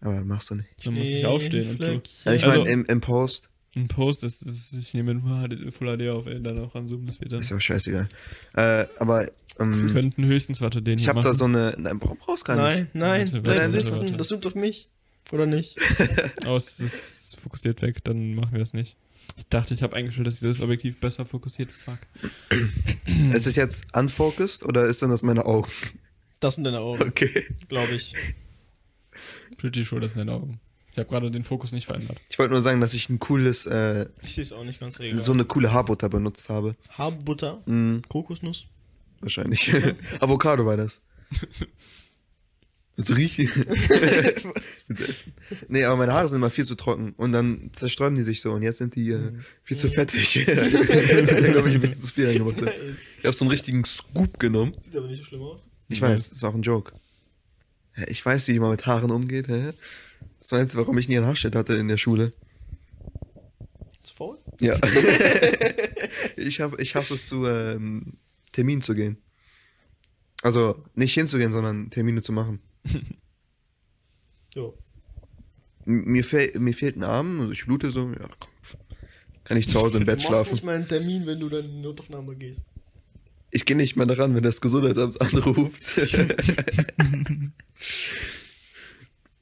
Aber 0.00 0.24
machst 0.24 0.50
du 0.50 0.54
nicht. 0.54 0.68
Dann 0.84 0.94
muss 0.94 1.08
ich 1.08 1.26
aufstehen. 1.26 1.68
Und 1.70 1.80
du. 1.80 2.02
Ja, 2.24 2.32
ich 2.32 2.44
Also- 2.44 2.46
meine, 2.60 2.70
im, 2.70 2.84
im 2.84 3.00
Post 3.00 3.48
Ein 3.74 3.88
Post, 3.88 4.22
das 4.22 4.40
ist, 4.42 4.72
ich 4.72 4.94
nehme 4.94 5.20
Full 5.72 5.96
HD 5.98 6.08
auf, 6.08 6.26
ey, 6.26 6.40
dann 6.42 6.58
auch 6.60 6.74
ranzoomen, 6.74 7.06
das 7.06 7.20
wird 7.20 7.32
dann. 7.32 7.40
ist 7.40 7.50
ja 7.50 7.56
auch 7.56 7.60
scheißegal. 7.60 8.08
Äh, 8.54 8.86
aber 8.98 9.28
Wir 9.56 9.64
ähm, 9.64 9.86
könnten 9.88 10.24
höchstens, 10.24 10.60
warte, 10.60 10.80
den 10.82 10.98
ich 10.98 11.04
hier 11.04 11.10
habe 11.10 11.20
da 11.22 11.28
machen. 11.28 11.38
so 11.38 11.44
eine. 11.46 11.74
Nein, 11.78 11.98
bra- 11.98 12.14
brauchst 12.18 12.44
gar 12.44 12.54
nicht. 12.56 12.64
Nein, 12.64 12.88
nein, 12.94 13.20
Warte, 13.26 13.40
bleib 13.42 13.56
warte, 13.58 13.70
sitzen. 13.70 13.98
warte. 14.02 14.16
Das 14.16 14.28
zoomt 14.28 14.46
auf 14.46 14.54
mich. 14.54 14.88
Oder 15.32 15.46
nicht? 15.46 15.76
Aus, 16.46 16.76
das 16.78 17.36
fokussiert 17.42 17.82
weg, 17.82 18.02
dann 18.04 18.34
machen 18.36 18.52
wir 18.52 18.60
das 18.60 18.72
nicht. 18.72 18.96
Ich 19.36 19.46
dachte, 19.48 19.74
ich 19.74 19.82
habe 19.82 19.94
eingestellt, 19.96 20.26
dass 20.26 20.40
dieses 20.40 20.60
Objektiv 20.60 20.98
besser 21.00 21.24
fokussiert. 21.24 21.70
Fuck. 21.70 21.98
Ist 23.32 23.46
es 23.46 23.56
jetzt 23.56 23.84
unfocused 23.96 24.64
oder 24.64 24.84
ist 24.86 25.00
denn 25.02 25.10
das 25.10 25.22
meine 25.22 25.44
Augen? 25.46 25.70
Das 26.40 26.54
sind 26.56 26.64
deine 26.64 26.80
Augen, 26.80 27.02
Okay. 27.02 27.46
glaube 27.68 27.94
ich. 27.94 28.14
Pretty 29.56 29.84
sure, 29.84 30.00
das 30.00 30.12
sind 30.12 30.20
deine 30.20 30.32
Augen. 30.32 30.60
Ich 30.92 30.98
habe 30.98 31.08
gerade 31.08 31.30
den 31.30 31.44
Fokus 31.44 31.70
nicht 31.72 31.86
verändert. 31.86 32.18
Ich 32.28 32.38
wollte 32.38 32.52
nur 32.52 32.62
sagen, 32.62 32.80
dass 32.80 32.94
ich 32.94 33.08
ein 33.08 33.18
cooles, 33.20 33.66
äh, 33.66 34.06
Ich 34.22 34.34
sehe 34.34 34.42
es 34.42 34.52
auch 34.52 34.64
nicht 34.64 34.80
ganz 34.80 34.98
regal. 34.98 35.20
so 35.20 35.32
eine 35.32 35.44
coole 35.44 35.72
Haarbutter 35.72 36.08
benutzt 36.08 36.48
habe. 36.48 36.74
Haarbutter, 36.90 37.62
Mhm, 37.66 38.02
Kokosnuss. 38.08 38.66
wahrscheinlich. 39.20 39.72
Avocado 40.20 40.66
war 40.66 40.76
das. 40.76 41.00
Willst 42.98 43.10
du 43.10 43.14
riechen? 43.14 43.48
Willst 43.54 44.90
du 44.90 45.04
essen? 45.04 45.32
Nee, 45.68 45.84
aber 45.84 45.94
meine 45.94 46.12
Haare 46.12 46.26
sind 46.26 46.38
immer 46.38 46.50
viel 46.50 46.64
zu 46.64 46.74
trocken 46.74 47.14
und 47.16 47.30
dann 47.30 47.70
zersträuben 47.72 48.16
die 48.16 48.24
sich 48.24 48.40
so 48.40 48.50
und 48.50 48.62
jetzt 48.62 48.78
sind 48.78 48.96
die 48.96 49.10
äh, 49.10 49.34
viel 49.62 49.76
zu 49.76 49.88
fettig. 49.88 50.36
ich 50.36 50.46
glaube, 50.46 51.68
ich 51.68 51.74
ein 51.76 51.80
bisschen 51.80 52.00
zu 52.00 52.12
viel 52.12 52.26
reingemacht. 52.26 52.56
Ich 53.20 53.24
habe 53.24 53.36
so 53.36 53.44
einen 53.44 53.52
richtigen 53.52 53.84
Scoop 53.84 54.40
genommen. 54.40 54.74
Sieht 54.80 54.96
aber 54.96 55.06
nicht 55.06 55.18
so 55.18 55.24
schlimm 55.24 55.42
aus. 55.42 55.70
Ich 55.88 56.02
weiß, 56.02 56.30
das 56.30 56.42
war 56.42 56.50
auch 56.50 56.56
ein 56.56 56.62
Joke. 56.62 56.92
Ich 58.08 58.26
weiß, 58.26 58.48
wie 58.48 58.58
man 58.58 58.72
mit 58.72 58.84
Haaren 58.84 59.12
umgeht. 59.12 59.46
Hä? 59.46 59.74
Was 60.40 60.50
meinst 60.50 60.74
du, 60.74 60.78
warum 60.78 60.98
ich 60.98 61.08
nie 61.08 61.18
einen 61.18 61.26
Haarschnitt 61.26 61.54
hatte 61.54 61.74
in 61.74 61.86
der 61.86 61.98
Schule? 61.98 62.32
Zu 64.02 64.12
faul? 64.12 64.38
Ja. 64.60 64.76
ich, 66.36 66.60
hab, 66.60 66.80
ich 66.80 66.96
hasse 66.96 67.14
es 67.14 67.28
zu 67.28 67.46
ähm, 67.46 68.14
Terminen 68.50 68.82
zu 68.82 68.96
gehen. 68.96 69.18
Also 70.42 70.84
nicht 70.96 71.14
hinzugehen, 71.14 71.52
sondern 71.52 71.90
Termine 71.90 72.22
zu 72.22 72.32
machen. 72.32 72.58
M- 75.86 76.04
Mir, 76.04 76.24
fehl, 76.24 76.52
mir 76.58 76.74
fehlt 76.74 76.96
ein 76.96 77.02
Arm, 77.04 77.40
also 77.40 77.52
ich 77.52 77.64
blute 77.66 77.90
so, 77.90 78.10
ja 78.10 78.28
komm. 78.38 78.52
Kann 79.44 79.56
ich 79.56 79.68
zu 79.70 79.78
Hause 79.80 79.98
im 79.98 80.04
Bett 80.04 80.22
du 80.22 80.28
machst 80.30 80.50
nicht 80.50 80.60
schlafen. 80.60 80.66
mal 80.66 80.74
einen 80.76 80.88
Termin, 80.88 81.26
wenn 81.26 81.40
du 81.40 81.48
dann 81.48 81.64
in 81.64 81.70
die 81.76 81.80
Notaufnahme 81.80 82.36
gehst. 82.36 82.64
Ich 83.50 83.64
gehe 83.64 83.76
nicht 83.76 83.96
mehr 83.96 84.04
daran, 84.04 84.34
wenn 84.34 84.42
das 84.42 84.60
Gesundheitsamt 84.60 85.18
anruft. 85.22 85.82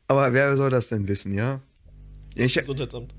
Aber 0.08 0.32
wer 0.32 0.56
soll 0.56 0.70
das 0.70 0.88
denn 0.88 1.08
wissen, 1.08 1.32
ja? 1.34 1.60
Ich, 2.36 2.54
Gesundheitsamt. 2.54 3.12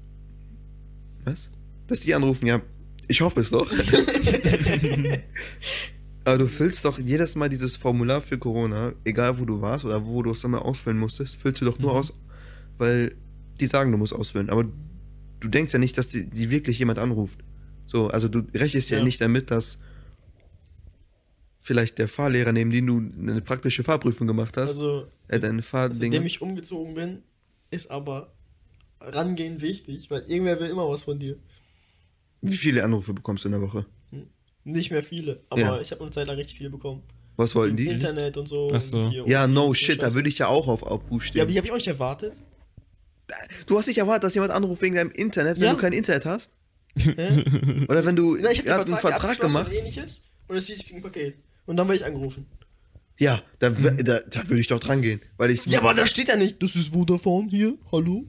Was? 1.25 1.51
Dass 1.87 1.99
die 1.99 2.15
anrufen, 2.15 2.45
ja. 2.47 2.61
Ich 3.09 3.19
hoffe 3.21 3.41
es 3.41 3.49
doch. 3.49 3.69
Aber 6.27 6.37
du 6.39 6.47
füllst 6.49 6.83
doch 6.83 6.99
jedes 6.99 7.35
Mal 7.35 7.47
dieses 7.47 7.77
Formular 7.77 8.19
für 8.19 8.37
Corona, 8.37 8.91
egal 9.05 9.39
wo 9.39 9.45
du 9.45 9.61
warst 9.61 9.85
oder 9.85 10.05
wo 10.05 10.21
du 10.23 10.31
es 10.31 10.43
immer 10.43 10.65
ausfüllen 10.65 10.99
musstest, 10.99 11.37
füllst 11.37 11.61
du 11.61 11.65
doch 11.65 11.79
nur 11.79 11.91
Mhm. 11.93 11.97
aus, 11.99 12.13
weil 12.77 13.15
die 13.61 13.67
sagen, 13.67 13.93
du 13.93 13.97
musst 13.97 14.11
ausfüllen. 14.11 14.49
Aber 14.49 14.65
du 15.39 15.47
denkst 15.47 15.71
ja 15.71 15.79
nicht, 15.79 15.97
dass 15.97 16.09
die, 16.09 16.29
die 16.29 16.49
wirklich 16.49 16.79
jemand 16.79 16.99
anruft. 16.99 17.39
So, 17.85 18.09
also 18.09 18.27
du 18.27 18.39
rechnest 18.53 18.89
ja, 18.89 18.97
Ja. 18.97 19.05
nicht 19.05 19.21
damit, 19.21 19.51
dass 19.51 19.77
vielleicht 21.61 21.97
der 21.97 22.09
Fahrlehrer, 22.09 22.51
neben 22.51 22.71
dem 22.71 22.87
du 22.87 22.97
eine 23.31 23.41
praktische 23.41 23.83
Fahrprüfung 23.83 24.27
gemacht 24.27 24.57
hast, 24.57 24.71
Also, 24.71 25.07
äh, 25.29 25.39
deine 25.39 25.61
Fahrdinge. 25.61 26.11
seitdem 26.11 26.25
ich 26.25 26.41
umgezogen 26.41 26.93
bin, 26.93 27.23
ist 27.71 27.89
aber 27.89 28.33
rangehen 28.99 29.61
wichtig, 29.61 30.11
weil 30.11 30.23
irgendwer 30.23 30.59
will 30.59 30.69
immer 30.69 30.89
was 30.89 31.03
von 31.03 31.19
dir. 31.19 31.37
Wie 32.41 32.57
viele 32.57 32.83
Anrufe 32.83 33.13
bekommst 33.13 33.45
du 33.45 33.47
in 33.47 33.53
der 33.53 33.61
Woche? 33.61 33.85
Nicht 34.67 34.91
mehr 34.91 35.01
viele, 35.03 35.41
aber 35.49 35.61
Ja. 35.61 35.81
ich 35.81 35.91
habe 35.91 36.01
eine 36.01 36.11
Zeit 36.11 36.27
lang 36.27 36.35
richtig 36.37 36.57
viele 36.57 36.69
bekommen. 36.69 37.01
Was 37.37 37.55
wollten 37.55 37.71
Im 37.71 37.77
die? 37.77 37.87
Internet 37.87 38.35
und 38.37 38.47
so. 38.47 38.69
Ach 38.73 38.81
so. 38.81 38.97
und 38.99 39.27
Ja, 39.27 39.45
und 39.45 39.53
no 39.53 39.73
shit, 39.73 40.01
da 40.01 40.13
würde 40.13 40.27
ich 40.27 40.37
ja 40.39 40.47
auch 40.47 40.67
auf 40.67 40.85
Abruf 40.85 41.23
Ja, 41.23 41.27
stehen. 41.27 41.41
aber 41.41 41.51
die 41.51 41.57
habe 41.57 41.67
ich 41.67 41.71
auch 41.71 41.77
nicht 41.77 41.87
erwartet. 41.87 42.33
Du 43.65 43.77
hast 43.77 43.87
nicht 43.87 43.97
erwartet, 43.97 44.23
dass 44.23 44.33
jemand 44.33 44.51
anruft 44.51 44.81
wegen 44.81 44.95
deinem 44.95 45.11
Internet, 45.11 45.57
wenn 45.57 45.63
Ja. 45.67 45.73
du 45.73 45.79
kein 45.79 45.93
Internet 45.93 46.25
hast? 46.25 46.51
Hä? 46.97 47.05
Oder 47.89 48.05
wenn 48.05 48.15
du 48.15 48.35
Ja, 48.37 48.49
ich 48.51 48.59
habe 48.59 48.67
gerade 48.69 48.91
einen 48.91 48.97
Vertrag 48.97 49.39
gemacht? 49.39 49.67
Und 49.67 49.73
ähnliches 49.73 50.21
und 50.47 50.57
es 50.57 50.67
hieß, 50.67 50.77
ich 50.79 50.87
krieg 50.87 50.95
ein 50.97 51.01
Paket. 51.03 51.35
Und 51.65 51.77
dann 51.77 51.87
werde 51.87 51.99
ich 51.99 52.05
angerufen. 52.05 52.45
Ja, 53.19 53.41
da, 53.59 53.75
w- 53.77 54.03
da, 54.03 54.19
da 54.19 54.47
würde 54.47 54.59
ich 54.59 54.67
doch 54.67 54.79
dran 54.79 55.01
gehen. 55.01 55.21
Weil 55.37 55.51
ich. 55.51 55.65
Ja, 55.65 55.79
aber 55.79 55.93
da 55.93 56.05
steht 56.07 56.27
ja 56.29 56.35
nicht, 56.35 56.61
das 56.61 56.75
ist 56.75 56.89
Vodafone 56.93 57.49
hier, 57.49 57.75
hallo? 57.91 58.25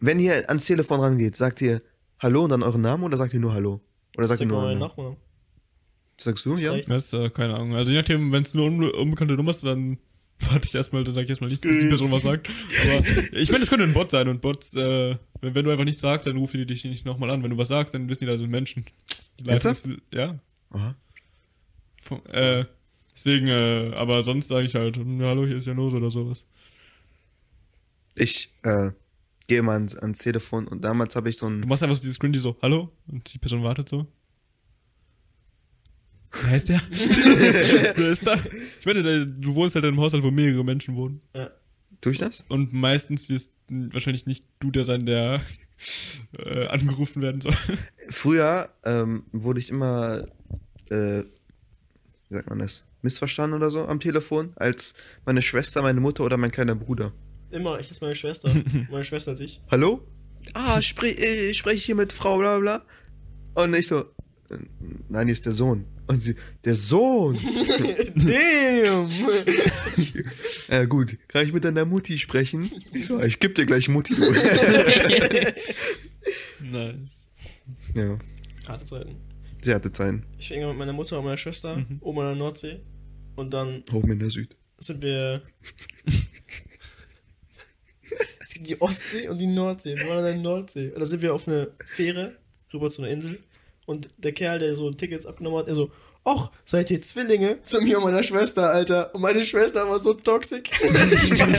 Wenn 0.00 0.18
ihr 0.18 0.48
ans 0.48 0.64
Telefon 0.66 1.00
rangeht, 1.00 1.36
sagt 1.36 1.60
ihr 1.62 1.82
Hallo 2.20 2.42
und 2.44 2.50
dann 2.50 2.62
euren 2.64 2.80
Namen 2.80 3.04
oder 3.04 3.16
sagt 3.16 3.32
ihr 3.32 3.38
nur 3.40 3.52
Hallo? 3.54 3.80
Oder 4.18 4.26
Sag 4.28 4.40
ihr 4.40 4.46
nur 4.46 4.60
meinen 4.62 4.78
Namen? 4.78 4.90
Nachnamen. 4.90 5.16
Sagst 6.18 6.44
du, 6.44 6.56
ja? 6.56 6.76
Das 6.76 7.06
ist 7.06 7.12
äh, 7.12 7.30
keine 7.30 7.54
Ahnung. 7.54 7.74
Also 7.76 7.92
je 7.92 7.98
nachdem, 7.98 8.32
wenn 8.32 8.42
es 8.42 8.52
eine 8.54 8.64
unbe 8.64 8.92
unbekannte 8.92 9.34
Nummer 9.34 9.50
ist, 9.52 9.64
dann 9.64 9.98
warte 10.40 10.66
ich 10.68 10.74
erstmal, 10.74 11.04
dann 11.04 11.14
sage 11.14 11.24
ich 11.24 11.30
erstmal 11.30 11.48
nicht, 11.50 11.62
bis 11.62 11.78
die 11.78 11.86
Person 11.88 12.10
was 12.10 12.22
sagt. 12.22 12.48
Aber 12.82 13.38
ich 13.38 13.50
meine, 13.50 13.62
es 13.62 13.70
könnte 13.70 13.84
ein 13.84 13.92
Bot 13.94 14.10
sein 14.10 14.28
und 14.28 14.40
Bots, 14.40 14.74
äh, 14.74 15.16
wenn, 15.40 15.54
wenn 15.54 15.64
du 15.64 15.70
einfach 15.70 15.84
nichts 15.84 16.00
sagst, 16.00 16.26
dann 16.26 16.36
rufen 16.36 16.58
die 16.58 16.66
dich 16.66 16.84
nicht 16.84 17.06
nochmal 17.06 17.30
an. 17.30 17.42
Wenn 17.42 17.50
du 17.50 17.56
was 17.58 17.68
sagst, 17.68 17.94
dann 17.94 18.08
wissen 18.08 18.20
die, 18.20 18.26
da 18.26 18.36
sind 18.36 18.50
Menschen. 18.50 18.84
Ernsthaft? 19.46 19.86
es- 19.86 19.96
Ja. 20.12 20.38
Aha. 20.70 20.94
Von- 22.02 22.26
Äh, 22.26 22.64
deswegen, 23.14 23.46
äh, 23.48 23.92
aber 23.94 24.22
sonst 24.24 24.48
sage 24.48 24.66
ich 24.66 24.74
halt, 24.74 24.96
hm, 24.96 25.22
hallo, 25.22 25.46
hier 25.46 25.56
ist 25.58 25.66
Janos 25.66 25.94
oder 25.94 26.10
sowas. 26.10 26.44
Ich 28.16 28.50
äh, 28.64 28.90
gehe 29.48 29.62
mal 29.62 29.72
ans, 29.74 29.96
ans 29.96 30.18
Telefon 30.18 30.68
und 30.68 30.82
damals 30.84 31.16
habe 31.16 31.28
ich 31.30 31.36
so 31.36 31.46
Du 31.48 31.52
ein. 31.54 31.60
machst 31.68 31.82
einfach 31.82 31.96
so 31.96 32.02
dieses 32.02 32.16
Screen, 32.16 32.32
die 32.32 32.38
so, 32.38 32.56
hallo? 32.62 32.92
Und 33.08 33.32
die 33.32 33.38
Person 33.38 33.64
wartet 33.64 33.88
so. 33.88 34.06
Wer 36.42 36.50
heißt 36.50 36.68
der? 36.68 36.82
Wer 36.90 38.08
ist 38.10 38.26
da? 38.26 38.34
Ich 38.78 38.86
meine, 38.86 39.26
du 39.26 39.54
wohnst 39.54 39.74
halt 39.74 39.84
in 39.84 39.88
einem 39.92 40.00
Haushalt, 40.00 40.22
wo 40.22 40.30
mehrere 40.30 40.64
Menschen 40.64 40.94
wohnen. 40.94 41.20
Ja. 41.34 41.50
Tue 42.00 42.12
ich 42.12 42.18
das? 42.18 42.44
Und 42.48 42.72
meistens 42.72 43.28
wirst 43.28 43.54
wahrscheinlich 43.68 44.26
nicht 44.26 44.44
du 44.60 44.70
der 44.70 44.84
sein, 44.84 45.06
der 45.06 45.40
äh, 46.38 46.66
angerufen 46.68 47.22
werden 47.22 47.40
soll. 47.40 47.54
Früher 48.10 48.68
ähm, 48.84 49.24
wurde 49.32 49.58
ich 49.60 49.70
immer, 49.70 50.26
äh, 50.90 51.22
wie 52.28 52.34
sagt 52.34 52.50
man 52.50 52.58
das, 52.58 52.84
missverstanden 53.02 53.56
oder 53.56 53.70
so 53.70 53.86
am 53.86 53.98
Telefon, 54.00 54.52
als 54.56 54.92
meine 55.24 55.40
Schwester, 55.40 55.80
meine 55.82 56.00
Mutter 56.00 56.24
oder 56.24 56.36
mein 56.36 56.50
kleiner 56.50 56.74
Bruder. 56.74 57.12
Immer, 57.50 57.80
ich 57.80 57.90
ist 57.90 58.00
meine 58.02 58.14
Schwester. 58.14 58.52
meine 58.90 59.04
Schwester 59.04 59.30
als 59.32 59.40
ich. 59.40 59.60
Hallo? 59.70 60.06
Ah, 60.54 60.80
spre 60.82 61.08
äh, 61.08 61.52
spreche 61.54 61.76
ich 61.76 61.84
hier 61.84 61.94
mit 61.94 62.12
Frau 62.12 62.38
bla 62.38 62.58
bla. 62.58 62.84
Und 63.54 63.74
ich 63.74 63.86
so, 63.86 64.00
äh, 64.50 64.58
nein, 65.08 65.26
hier 65.26 65.32
ist 65.32 65.46
der 65.46 65.52
Sohn. 65.52 65.84
Und 66.06 66.22
sie, 66.22 66.36
der 66.64 66.74
Sohn. 66.74 67.34
Damn! 68.14 69.08
Ja 70.68 70.84
gut, 70.86 71.18
kann 71.28 71.44
ich 71.44 71.52
mit 71.52 71.64
deiner 71.64 71.84
Mutti 71.84 72.18
sprechen? 72.18 72.70
Ich 72.92 73.06
so, 73.06 73.20
ich 73.20 73.40
geb 73.40 73.54
dir 73.56 73.66
gleich 73.66 73.88
Mutti. 73.88 74.14
nice. 76.60 77.30
ja, 77.94 78.18
Harte 78.66 78.84
Zeiten. 78.84 79.16
sie 79.62 79.74
hatte 79.74 79.92
Zeiten. 79.92 80.24
Ich 80.38 80.48
fing 80.48 80.66
mit 80.66 80.76
meiner 80.76 80.92
Mutter 80.92 81.18
und 81.18 81.24
meiner 81.24 81.36
Schwester 81.36 81.76
Mhm. 81.76 81.98
oben 82.00 82.18
an 82.20 82.26
der 82.26 82.36
Nordsee. 82.36 82.80
Und 83.36 83.52
dann 83.52 83.84
Oben 83.92 84.10
in 84.12 84.18
der 84.18 84.30
Süd. 84.30 84.56
sind 84.78 85.02
wir. 85.02 85.42
Es 88.48 88.54
gibt 88.54 88.68
die 88.70 88.80
Ostsee 88.80 89.28
und 89.28 89.36
die 89.38 89.46
Nordsee. 89.46 89.94
Wir 89.96 90.08
waren 90.08 90.18
an 90.18 90.24
der 90.24 90.38
Nordsee. 90.38 90.88
Und 90.90 91.00
da 91.00 91.06
sind 91.06 91.20
wir 91.20 91.34
auf 91.34 91.46
eine 91.46 91.68
Fähre 91.84 92.34
rüber 92.72 92.88
zu 92.88 93.02
einer 93.02 93.10
Insel. 93.10 93.38
Und 93.84 94.08
der 94.16 94.32
Kerl, 94.32 94.58
der 94.58 94.74
so 94.74 94.90
Tickets 94.90 95.26
abgenommen 95.26 95.58
hat, 95.58 95.68
er 95.68 95.74
so, 95.74 95.90
ach, 96.24 96.50
seid 96.64 96.90
ihr 96.90 97.00
Zwillinge? 97.02 97.60
Zu 97.62 97.80
mir 97.82 97.98
und 97.98 98.04
meiner 98.04 98.22
Schwester, 98.22 98.70
Alter. 98.70 99.14
Und 99.14 99.20
meine 99.20 99.44
Schwester 99.44 99.86
war 99.88 99.98
so 99.98 100.14
toxisch. 100.14 100.62
ich 100.80 100.88
fand, 101.34 101.56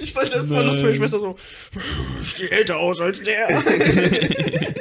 ich 0.00 0.12
fand 0.12 0.32
das 0.32 0.46
voll 0.48 0.64
lustig. 0.64 0.82
Meine. 0.84 0.96
Schwester 0.96 1.18
so, 1.18 1.36
ich 2.20 2.28
stehe 2.28 2.50
älter 2.50 2.76
aus 2.78 3.00
als 3.00 3.20
der. 3.22 3.48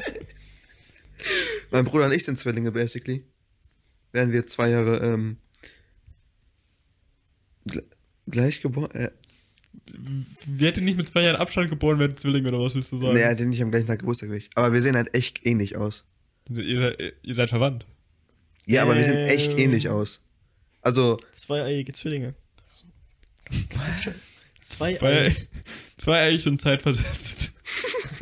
Mein 1.72 1.86
Bruder 1.86 2.06
und 2.06 2.14
ich 2.14 2.24
sind 2.24 2.38
Zwillinge, 2.40 2.72
basically. 2.72 3.26
Wären 4.12 4.32
wir 4.32 4.46
zwei 4.48 4.70
Jahre 4.70 4.98
ähm, 4.98 5.38
gle- 7.68 7.84
gleich 8.28 8.62
geboren. 8.62 8.92
Äh, 8.92 9.10
Wir 10.46 10.68
hätten 10.68 10.86
nicht 10.86 10.98
mit 10.98 11.08
zwei 11.08 11.24
Jahren 11.24 11.36
Abstand 11.38 11.70
geboren 11.70 12.00
werden, 12.00 12.16
Zwillinge 12.18 12.50
oder 12.50 12.60
was 12.60 12.76
willst 12.76 12.92
du 12.92 12.98
sagen? 13.00 13.14
nee, 13.14 13.22
er 13.22 13.30
hatte 13.32 13.46
nicht 13.46 13.62
am 13.62 13.72
gleichen 13.72 13.88
Tag 13.88 14.00
Geburtstag 14.00 14.32
wie 14.32 14.36
ich. 14.38 14.50
Aber 14.56 14.72
wir 14.74 14.82
sehen 14.82 14.96
halt 14.96 15.14
echt 15.16 15.46
ähnlich 15.46 15.76
aus. 15.78 16.04
ihr, 16.50 16.80
seid, 16.80 17.14
ihr 17.24 17.36
seid 17.36 17.50
verwandt. 17.50 17.86
Ja, 18.66 18.84
aber 18.84 18.96
wir 18.96 19.04
sehen 19.04 19.18
echt 19.28 19.54
Ähm. 19.54 19.60
ähnlich 19.60 19.90
aus. 19.90 20.22
Also, 20.82 21.20
Zweieiige 21.34 21.92
Zwillinge. 21.94 22.34
Zwei 24.64 24.94
Zwei, 24.96 25.22
Eier. 25.28 25.32
zwei 25.98 26.22
eigentlich 26.22 26.44
schon 26.44 26.60
zeitversetzt. 26.60 27.52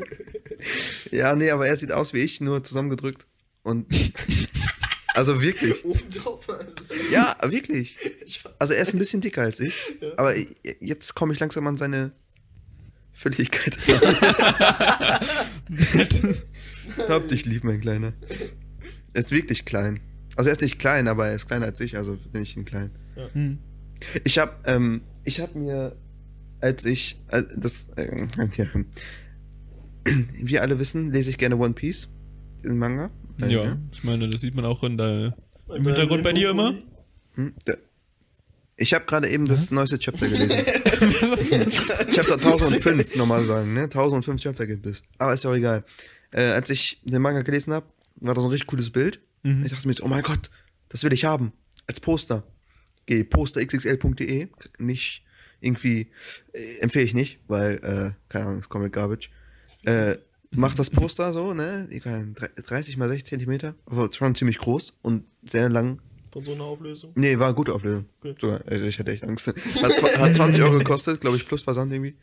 ja, 1.11 1.36
nee, 1.36 1.49
aber 1.49 1.67
er 1.67 1.76
sieht 1.78 1.91
aus 1.91 2.13
wie 2.13 2.19
ich, 2.19 2.39
nur 2.41 2.63
zusammengedrückt. 2.63 3.26
Und. 3.63 3.88
Also 5.16 5.41
wirklich. 5.41 5.84
Ja, 7.11 7.36
wirklich. 7.43 7.97
Also 8.59 8.74
er 8.74 8.82
ist 8.82 8.93
ein 8.93 8.99
bisschen 8.99 9.22
dicker 9.22 9.41
als 9.41 9.59
ich. 9.59 9.74
Aber 10.18 10.36
jetzt 10.80 11.16
komme 11.16 11.34
ich 11.34 11.39
langsam 11.39 11.66
an 11.68 11.78
seine 11.78 12.11
Fülligkeit. 13.13 13.78
Hab 17.07 17.28
dich 17.28 17.45
lieb, 17.45 17.63
mein 17.63 17.80
Kleiner. 17.82 18.13
Er 19.13 19.20
ist 19.20 19.32
wirklich 19.32 19.66
klein. 19.66 20.01
Also 20.36 20.49
er 20.49 20.53
ist 20.53 20.61
nicht 20.61 20.80
klein, 20.80 21.07
aber 21.07 21.28
er 21.28 21.36
ist 21.36 21.47
kleiner 21.47 21.66
als 21.66 21.80
ich, 21.80 21.95
also 21.97 22.18
bin 22.32 22.41
ich 22.41 22.57
ihn 22.57 22.66
klein. 22.66 22.91
Hm. 23.34 23.59
Ich 24.26 24.38
hab, 24.38 24.68
ähm, 24.68 25.01
ich 25.24 25.39
hab 25.39 25.55
mir, 25.55 25.95
als 26.59 26.84
ich, 26.84 27.22
äh, 27.30 27.43
das, 27.55 27.88
äh, 27.95 28.28
ja, 28.57 28.66
wir 30.34 30.61
alle 30.61 30.80
wissen, 30.80 31.11
lese 31.11 31.30
ich 31.30 31.38
gerne 31.38 31.55
One 31.57 31.74
Piece, 31.74 32.09
diesen 32.63 32.78
Manga. 32.78 33.09
Äh, 33.41 33.51
Ja, 33.53 33.77
ich 33.91 34.03
meine, 34.03 34.29
das 34.29 34.41
sieht 34.41 34.55
man 34.55 34.65
auch 34.65 34.83
in 34.83 34.97
der, 34.97 35.36
im 35.69 35.83
Hintergrund 35.86 36.23
bei 36.23 36.33
dir 36.33 36.51
immer. 36.51 36.75
Hm, 37.36 37.53
Ich 38.77 38.93
habe 38.93 39.05
gerade 39.05 39.29
eben 39.29 39.49
Was? 39.49 39.61
das 39.61 39.71
neueste 39.71 39.99
Chapter 39.99 40.27
gelesen. 40.27 40.51
Chapter 42.11 42.33
1005, 42.36 43.15
normal 43.15 43.45
sagen, 43.45 43.73
ne? 43.73 43.83
1005 43.83 44.41
Chapter 44.41 44.67
gibt 44.67 44.86
es. 44.86 45.03
Aber 45.17 45.33
ist 45.33 45.43
ja 45.43 45.49
auch 45.49 45.55
egal. 45.55 45.83
Äh, 46.31 46.41
als 46.51 46.69
ich 46.69 47.01
den 47.03 47.21
Manga 47.21 47.41
gelesen 47.41 47.73
habe, 47.73 47.86
war 48.17 48.33
da 48.33 48.41
so 48.41 48.47
ein 48.47 48.51
richtig 48.51 48.67
cooles 48.67 48.89
Bild. 48.89 49.19
Mhm. 49.43 49.63
Ich 49.65 49.71
dachte 49.71 49.88
mir 49.88 49.93
so, 49.93 50.03
oh 50.03 50.07
mein 50.07 50.23
Gott, 50.23 50.49
das 50.89 51.03
will 51.03 51.13
ich 51.13 51.25
haben. 51.25 51.51
Als 51.88 51.99
Poster. 51.99 52.43
Geh 53.05 53.23
posterxxl.de. 53.23 54.47
Nicht 54.79 55.23
irgendwie, 55.61 56.11
äh, 56.53 56.79
empfehle 56.79 57.05
ich 57.05 57.13
nicht, 57.13 57.39
weil, 57.47 57.75
äh, 57.83 58.11
keine 58.29 58.45
Ahnung, 58.47 58.59
ist 58.59 58.69
komplett 58.69 58.93
garbage. 58.93 59.29
Äh, 59.83 60.17
mach 60.56 60.76
das 60.76 60.89
Poster 60.89 61.32
so, 61.34 61.53
ne? 61.53 61.88
Egal, 61.91 62.28
30 62.34 62.97
mal 62.97 63.08
60 63.10 63.26
Zentimeter. 63.26 63.76
Aber 63.86 64.10
schon 64.12 64.36
ziemlich 64.36 64.58
groß 64.58 64.93
und 65.01 65.26
sehr 65.47 65.70
lang. 65.70 65.99
Von 66.32 66.43
so 66.43 66.53
einer 66.53 66.66
Auflösung. 66.66 67.12
Nee, 67.16 67.39
war 67.39 67.47
eine 67.47 67.56
gute 67.56 67.74
Auflösung. 67.74 68.06
Okay. 68.20 68.36
Sogar, 68.39 68.62
also 68.68 68.84
ich 68.86 68.99
hatte 68.99 69.12
echt 69.12 69.24
Angst. 69.24 69.47
Hat, 69.47 69.56
hat 70.20 70.36
20 70.36 70.62
Euro 70.64 70.78
gekostet, 70.80 71.22
glaube 71.22 71.38
ich, 71.38 71.47
plus 71.47 71.62
Versand 71.62 71.93
irgendwie. 71.93 72.16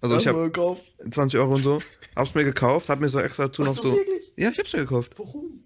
Also 0.00 0.16
ich 0.16 0.26
habe 0.26 0.44
gekauft. 0.44 0.84
20 1.10 1.38
Euro 1.40 1.54
und 1.54 1.62
so. 1.62 1.82
Hab's 2.16 2.34
mir 2.34 2.44
gekauft, 2.44 2.88
hab 2.88 3.00
mir 3.00 3.08
so 3.08 3.20
extra 3.20 3.46
dazu 3.46 3.62
noch 3.62 3.76
so. 3.76 3.94
wirklich? 3.94 4.32
Ja, 4.36 4.50
ich 4.50 4.58
hab's 4.58 4.72
mir 4.72 4.80
gekauft. 4.80 5.12
Warum? 5.16 5.64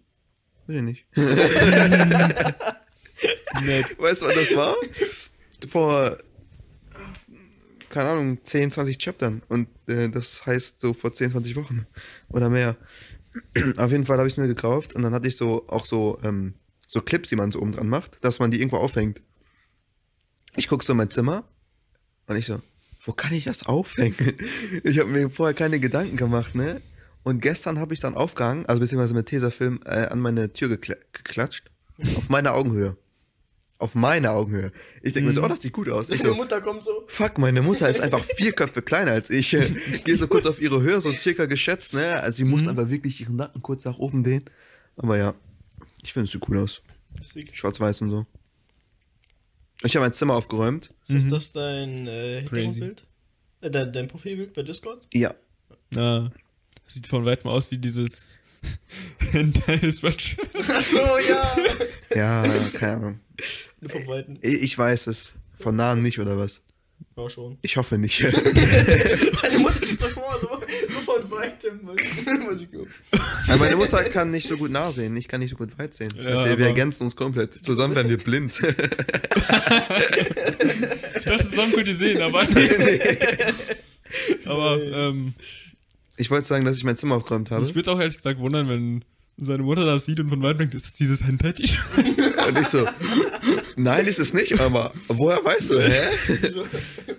Will 0.67 0.77
ich 0.77 0.83
nicht. 0.83 1.07
Nett. 3.65 3.99
Weißt 3.99 4.23
du, 4.23 4.27
was 4.27 4.35
das 4.35 4.57
war? 4.57 4.75
Vor, 5.69 6.19
keine 7.95 8.11
Ahnung, 8.11 8.39
10, 8.43 8.73
20 8.73 8.99
Chaptern. 8.99 9.43
Und 9.49 9.69
äh, 9.87 10.09
das 10.09 10.45
heißt 10.45 10.81
so 10.81 10.93
vor 10.93 11.15
10, 11.15 11.31
20 11.31 11.55
Wochen 11.55 11.87
oder 12.29 12.51
mehr. 12.51 12.77
Auf 13.77 13.93
jeden 13.93 14.05
Fall 14.05 14.19
habe 14.19 14.29
ich 14.29 14.37
mir 14.37 14.49
gekauft 14.49 14.95
und 14.95 15.03
dann 15.03 15.15
hatte 15.15 15.29
ich 15.29 15.37
so 15.37 15.67
auch 15.69 15.87
so, 15.87 16.19
ähm, 16.25 16.55
so 16.89 17.01
Clips, 17.01 17.29
die 17.29 17.37
man 17.37 17.53
so 17.53 17.61
oben 17.61 17.73
dran 17.73 17.89
macht, 17.89 18.19
dass 18.25 18.41
man 18.41 18.51
die 18.51 18.59
irgendwo 18.59 18.79
aufhängt. 18.79 19.23
Ich 20.57 20.67
guck 20.67 20.83
so 20.83 20.93
in 20.93 20.97
mein 20.99 21.11
Zimmer 21.11 21.45
und 22.27 22.37
ich 22.37 22.47
so, 22.47 22.61
wo 23.01 23.13
kann 23.13 23.33
ich 23.33 23.45
das 23.45 23.65
aufhängen? 23.65 24.17
Ich 24.83 24.99
habe 24.99 25.11
mir 25.11 25.31
vorher 25.31 25.55
keine 25.55 25.79
Gedanken 25.79 26.17
gemacht, 26.17 26.55
ne? 26.55 26.81
Und 27.23 27.41
gestern 27.41 27.79
habe 27.79 27.95
ich 27.95 28.01
dann 28.01 28.15
aufgehangen, 28.15 28.67
also 28.67 28.81
beziehungsweise 28.81 29.15
mit 29.15 29.27
Tesafilm 29.27 29.81
äh, 29.87 30.07
an 30.07 30.19
meine 30.21 30.53
Tür 30.53 30.69
gekla 30.69 30.97
geklatscht. 31.13 31.71
Auf 32.17 32.29
meine 32.29 32.53
Augenhöhe. 32.53 32.97
Auf 33.79 33.95
meine 33.95 34.31
Augenhöhe. 34.31 34.71
Ich 35.03 35.13
denke 35.15 35.29
mir 35.29 35.35
so, 35.35 35.43
oh, 35.43 35.49
das 35.49 35.61
sieht 35.61 35.73
gut 35.73 35.89
aus. 35.89 36.09
Ich 36.09 36.19
Deine 36.23 36.31
so, 36.31 36.37
Mutter 36.37 36.61
kommt 36.61 36.83
so. 36.85 37.05
fuck, 37.09 37.39
meine 37.39 37.61
Mutter 37.61 37.89
ist 37.89 38.01
einfach 38.01 38.25
vier 38.25 38.53
Köpfe 38.53 38.83
kleiner 38.83 39.11
als 39.13 39.31
ich. 39.31 39.51
Gehe 40.05 40.17
so 40.17 40.29
kurz 40.29 40.47
auf 40.47 40.61
ihre 40.63 40.81
Höhe, 40.81 41.01
so 41.01 41.11
circa 41.13 41.47
geschätzt, 41.47 41.93
ne? 41.93 42.21
Also 42.21 42.37
sie 42.39 42.45
muss 42.45 42.69
einfach 42.69 42.89
wirklich 42.89 43.21
ihren 43.21 43.37
Nacken 43.37 43.63
kurz 43.63 43.85
nach 43.85 43.99
oben 43.99 44.23
dehnen. 44.23 44.45
Aber 44.97 45.19
ja, 45.19 45.35
ich 46.03 46.13
finde 46.13 46.27
es 46.27 46.33
sieht 46.33 46.49
cool 46.49 46.59
aus. 46.59 46.83
Schwarz-weiß 47.53 48.03
und 48.03 48.11
so. 48.11 48.27
Ich 49.83 49.97
habe 49.97 50.05
mein 50.07 50.13
Zimmer 50.13 50.35
aufgeräumt. 50.35 50.95
Ist 51.09 51.27
Mhm. 51.27 51.31
das 51.31 51.53
dein 51.53 52.07
äh, 52.07 52.41
Hintergrundbild? 52.43 53.07
Äh, 53.61 53.71
dein, 53.71 53.93
dein 53.93 54.09
Profilbild 54.09 54.55
bei 54.55 54.63
Discord? 54.63 55.07
Ja. 55.13 55.35
Ja. 55.93 56.31
Sieht 56.87 57.07
von 57.09 57.25
weitem 57.25 57.51
aus 57.51 57.71
wie 57.71 57.79
dieses 57.79 58.39
Hentai-Sweatshirt. 59.33 60.57
Achso, 60.69 61.19
ja. 61.19 61.57
Ja, 62.15 62.45
keine 62.75 62.93
Ahnung. 62.97 63.21
Nur 63.81 63.91
vom 63.91 64.07
Weiten. 64.07 64.39
Ich 64.43 64.63
ich 64.63 64.79
weiß 64.79 65.07
es. 65.09 65.35
Von 65.57 65.77
nahem 65.77 66.03
nicht, 66.03 66.19
oder 66.19 66.37
was? 66.39 66.63
Ja, 67.17 67.29
schon. 67.29 67.59
Ich 67.63 67.77
hoffe 67.77 67.97
nicht. 67.97 68.21
Deine 69.43 69.59
Mutter 69.59 69.77
steht 69.77 70.01
so 70.01 70.09
vor, 70.09 70.37
so, 70.41 70.49
so 70.93 71.01
von 71.01 71.31
Weitem. 71.31 71.81
Was 72.49 72.61
ich 72.63 72.71
glaub. 72.71 72.89
Aber 73.47 73.59
meine 73.59 73.77
Mutter 73.77 74.03
kann 74.05 74.31
nicht 74.33 74.49
so 74.49 74.57
gut 74.57 74.73
nah 74.73 74.91
sehen. 74.91 75.17
Ich 75.17 75.29
kann 75.29 75.41
nicht 75.41 75.51
so 75.51 75.57
gut 75.57 75.79
weit 75.79 75.95
sehen. 75.95 76.13
Ja, 76.17 76.39
also, 76.39 76.59
wir 76.59 76.67
ergänzen 76.67 77.05
uns 77.05 77.15
komplett. 77.15 77.55
Zusammen 77.55 77.95
werden 77.95 78.09
wir 78.11 78.19
blind. 78.19 78.61
Ich 81.17 81.31
dachte, 81.31 81.49
zusammen 81.49 81.73
könnt 81.73 81.89
ihr 81.89 81.95
sehen, 81.95 82.21
aber. 82.21 82.47
aber 84.45 84.83
ähm, 84.83 85.35
ich 86.17 86.31
wollte 86.31 86.47
sagen, 86.47 86.65
dass 86.65 86.77
ich 86.77 86.85
mein 86.85 86.97
Zimmer 86.97 87.17
aufgeräumt 87.17 87.51
habe. 87.51 87.65
ich 87.65 87.75
würde 87.75 87.93
auch 87.93 88.01
ehrlich 88.01 88.17
gesagt 88.17 88.39
wundern, 88.39 88.69
wenn 88.69 89.05
seine 89.37 89.63
Mutter 89.63 89.85
das 89.85 90.05
sieht 90.05 90.21
und 90.21 90.29
von 90.29 90.43
weitem 90.43 90.59
denkt, 90.59 90.75
ist 90.75 90.87
das 90.87 90.93
dieses 90.93 91.25
Hentai-T-Shirt? 91.25 91.81
Und 92.49 92.59
ich 92.59 92.69
so, 92.69 92.87
nein, 93.75 94.07
ist 94.07 94.21
es 94.21 94.33
nicht, 94.33 94.61
aber 94.61 94.93
woher 95.09 95.45
weißt 95.45 95.71
du, 95.71 95.81
hä? 95.81 96.49
So, 96.49 96.65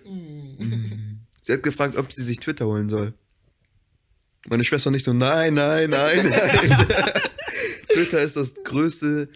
mm. 0.10 1.20
Sie 1.42 1.52
hat 1.52 1.64
gefragt, 1.64 1.98
ob 1.98 2.14
sie 2.14 2.24
sich 2.24 2.38
Twitter 2.40 2.68
holen 2.68 2.90
soll. 2.90 3.14
Meine 4.48 4.64
Schwester 4.64 4.92
nicht 4.92 5.04
so, 5.04 5.14
nein, 5.14 5.56
nein, 5.56 5.90
nein, 5.90 6.30
nein. 6.30 6.86
Twitter 7.94 8.22
ist 8.22 8.38
das 8.38 8.54
größte 8.64 9.28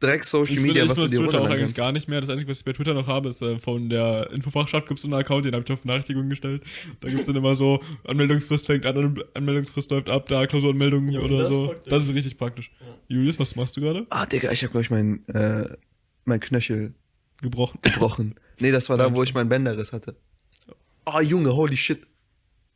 Dreck-Social 0.00 0.54
Ich 0.56 0.60
Media, 0.60 0.84
ich 0.84 0.88
was 0.90 0.96
du 0.98 1.02
dir 1.02 1.08
Twitter 1.08 1.20
auch 1.20 1.24
runterladen 1.26 1.52
eigentlich 1.52 1.60
kannst. 1.62 1.76
gar 1.76 1.92
nicht 1.92 2.08
mehr. 2.08 2.20
Das 2.20 2.30
Einzige, 2.30 2.50
was 2.50 2.58
ich 2.58 2.64
bei 2.64 2.72
Twitter 2.72 2.94
noch 2.94 3.06
habe, 3.06 3.28
ist 3.28 3.42
äh, 3.42 3.58
von 3.58 3.88
der 3.90 4.30
Infofachschaft 4.32 4.88
gibt 4.88 4.98
es 4.98 5.02
so 5.02 5.08
einen 5.08 5.14
Account, 5.20 5.44
den 5.44 5.54
habe 5.54 5.64
ich 5.66 5.72
auf 5.72 5.82
Benachrichtigungen 5.82 6.30
gestellt. 6.30 6.62
Da 7.00 7.08
gibt 7.08 7.20
es 7.20 7.26
dann 7.26 7.36
immer 7.36 7.54
so, 7.54 7.80
Anmeldungsfrist 8.04 8.66
fängt 8.66 8.86
an, 8.86 9.22
Anmeldungsfrist 9.34 9.90
läuft 9.90 10.10
ab, 10.10 10.26
da 10.28 10.46
Klausuranmeldung 10.46 11.08
Ja, 11.10 11.20
oder 11.20 11.38
das 11.38 11.48
so. 11.52 11.66
praktisch. 11.68 11.90
Das 11.90 12.02
ist 12.04 12.14
richtig 12.14 12.38
praktisch. 12.38 12.70
Julius, 13.08 13.38
was 13.38 13.54
machst 13.56 13.76
du 13.76 13.80
gerade? 13.82 14.06
Ah, 14.10 14.26
Digga, 14.26 14.50
ich 14.50 14.62
habe, 14.62 14.70
glaube 14.72 14.82
ich, 14.84 14.90
mein, 14.90 15.26
äh, 15.28 15.64
mein 16.24 16.40
Knöchel 16.40 16.94
Gebrochen. 17.42 17.78
gebrochen. 17.82 18.34
Nee, 18.58 18.70
das 18.70 18.88
war 18.88 18.96
da, 18.98 19.12
wo 19.14 19.22
ich 19.22 19.34
meinen 19.34 19.48
Bänderriss 19.48 19.92
hatte. 19.92 20.16
Ah, 21.04 21.20
Junge, 21.20 21.54
holy 21.54 21.76
shit. 21.76 22.06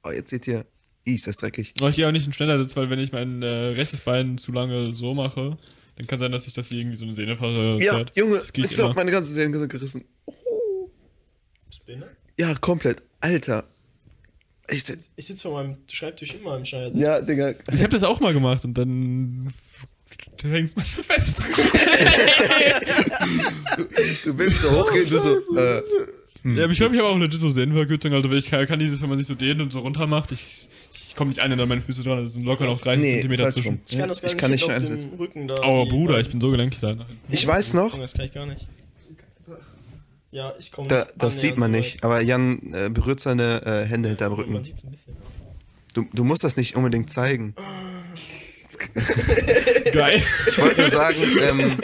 Ah, 0.02 0.12
jetzt 0.12 0.30
seht 0.30 0.46
ihr, 0.46 0.64
Ih, 1.06 1.14
ist 1.14 1.26
das 1.26 1.36
dreckig. 1.36 1.74
Aber 1.80 1.90
ich 1.90 1.96
gehe 1.96 2.08
auch 2.08 2.12
nicht 2.12 2.26
in 2.26 2.32
schneller 2.32 2.56
Sitz, 2.58 2.74
weil 2.76 2.88
wenn 2.88 2.98
ich 2.98 3.12
mein 3.12 3.42
äh, 3.42 3.46
rechtes 3.46 4.00
Bein 4.00 4.38
zu 4.38 4.52
lange 4.52 4.94
so 4.94 5.12
mache, 5.14 5.56
dann 5.96 6.06
kann 6.06 6.18
sein, 6.18 6.32
dass 6.32 6.44
sich 6.44 6.54
das 6.54 6.68
hier 6.68 6.80
irgendwie 6.80 6.96
so 6.96 7.04
eine 7.04 7.14
Sehne 7.14 7.36
verzerrt. 7.36 8.12
Ja, 8.14 8.22
Junge, 8.22 8.38
Das 8.38 8.52
geht 8.52 8.64
ich 8.66 8.72
glaube, 8.72 8.94
meine 8.94 9.10
ganzen 9.10 9.34
Zähne 9.34 9.58
sind 9.58 9.68
gerissen. 9.68 10.04
Oh. 10.26 10.90
Behindert? 11.86 12.10
Ja, 12.38 12.54
komplett. 12.54 13.02
Alter. 13.20 13.64
Ich, 14.68 14.84
Ich 15.16 15.26
sitze 15.26 15.42
vor 15.42 15.62
meinem 15.62 15.76
Schreibtisch 15.88 16.34
immer 16.34 16.56
im 16.56 16.64
Schneidersitz. 16.64 17.00
ja, 17.00 17.20
Digga. 17.20 17.54
Ich 17.72 17.82
habe 17.82 17.90
das 17.90 18.02
auch 18.02 18.20
mal 18.20 18.32
gemacht 18.32 18.64
und 18.64 18.74
dann 18.74 19.52
hängst 20.42 20.74
du 20.74 20.80
manchmal 20.80 21.04
fest. 21.04 21.44
Du 24.24 24.38
willst 24.38 24.62
so 24.62 24.70
hochgehen, 24.70 25.08
du 25.08 25.18
so, 25.18 25.56
äh, 25.56 25.82
hm. 26.42 26.56
Ja, 26.56 26.64
aber 26.64 26.72
ich 26.72 26.78
glaube, 26.78 26.94
ich 26.94 27.00
habe 27.00 27.10
auch 27.10 27.16
eine 27.16 27.30
so 27.30 27.50
Sehnenverkürzung. 27.50 28.12
Also 28.12 28.30
ich 28.32 28.50
kann, 28.50 28.66
kann 28.66 28.78
dieses, 28.78 29.00
wenn 29.00 29.08
man 29.08 29.18
sich 29.18 29.26
so 29.26 29.34
dehnt 29.34 29.60
und 29.60 29.72
so 29.72 29.80
runter 29.80 30.06
macht, 30.06 30.32
ich, 30.32 30.68
ich 31.14 31.16
komme 31.16 31.28
nicht 31.28 31.40
an 31.40 31.52
an 31.60 31.68
meine 31.68 31.80
Füße 31.80 32.02
dran. 32.02 32.24
Das 32.24 32.32
sind 32.32 32.44
locker 32.44 32.66
noch 32.66 32.80
30 32.80 33.00
Nee, 33.00 33.12
Zentimeter 33.20 33.52
zwischen. 33.52 33.80
Ich 33.88 33.96
kann 33.96 34.08
das 34.08 34.20
gar 34.20 34.26
Ich 34.28 34.34
nicht 34.34 34.40
kann 34.40 34.50
nicht 34.50 34.64
auf 34.64 35.10
dem 35.10 35.14
Rücken 35.18 35.46
da. 35.46 35.54
Oh 35.64 35.86
Bruder, 35.86 36.18
ich 36.18 36.28
bin 36.28 36.40
so 36.40 36.50
gelenkig 36.50 36.80
da. 36.80 36.96
Ich 37.28 37.46
weiß 37.46 37.72
noch, 37.74 37.96
Das 37.96 38.14
kann 38.14 38.24
ich 38.24 38.32
gar 38.32 38.46
nicht. 38.46 38.66
Ja, 40.32 40.52
ich 40.58 40.72
komme 40.72 40.88
da, 40.88 41.06
das 41.16 41.40
sieht 41.40 41.56
man 41.56 41.70
nicht, 41.70 42.02
aber 42.02 42.20
Jan 42.20 42.72
äh, 42.74 42.88
berührt 42.90 43.20
seine 43.20 43.62
äh, 43.64 43.84
Hände 43.88 44.08
hinterm 44.08 44.32
Man 44.32 44.40
Rücken. 44.40 44.64
sieht 44.64 44.74
es 44.76 44.82
ein 44.84 44.90
bisschen. 44.90 45.16
Du, 45.94 46.04
du 46.12 46.24
musst 46.24 46.42
das 46.42 46.56
nicht 46.56 46.74
unbedingt 46.74 47.08
zeigen. 47.10 47.54
Geil. 49.92 50.20
Ich 50.48 50.58
wollte 50.58 50.80
nur 50.80 50.90
sagen, 50.90 51.18
ähm, 51.40 51.78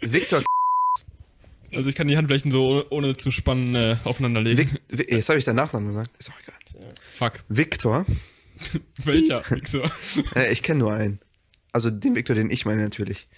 Victor, 0.00 0.44
Also 1.74 1.90
ich 1.90 1.96
kann 1.96 2.06
die 2.06 2.16
Handflächen 2.16 2.52
so 2.52 2.84
ohne, 2.90 3.16
zu 3.16 3.32
spannen 3.32 3.74
äh, 3.74 3.96
aufeinander 4.04 4.42
legen. 4.42 4.78
Vic, 4.88 5.10
jetzt 5.10 5.28
habe 5.28 5.40
ich 5.40 5.44
seinen 5.44 5.56
Nachnamen 5.56 5.88
gesagt, 5.88 6.12
ist 6.18 6.30
auch 6.30 6.34
egal. 6.40 6.54
Fuck. 7.18 7.40
Victor, 7.48 8.06
Welcher? 9.04 9.42
Victor? 9.48 9.90
äh, 10.34 10.52
ich 10.52 10.62
kenne 10.62 10.80
nur 10.80 10.92
einen. 10.92 11.20
Also 11.72 11.90
den 11.90 12.14
Victor, 12.14 12.34
den 12.34 12.50
ich 12.50 12.64
meine 12.66 12.82
natürlich. 12.82 13.28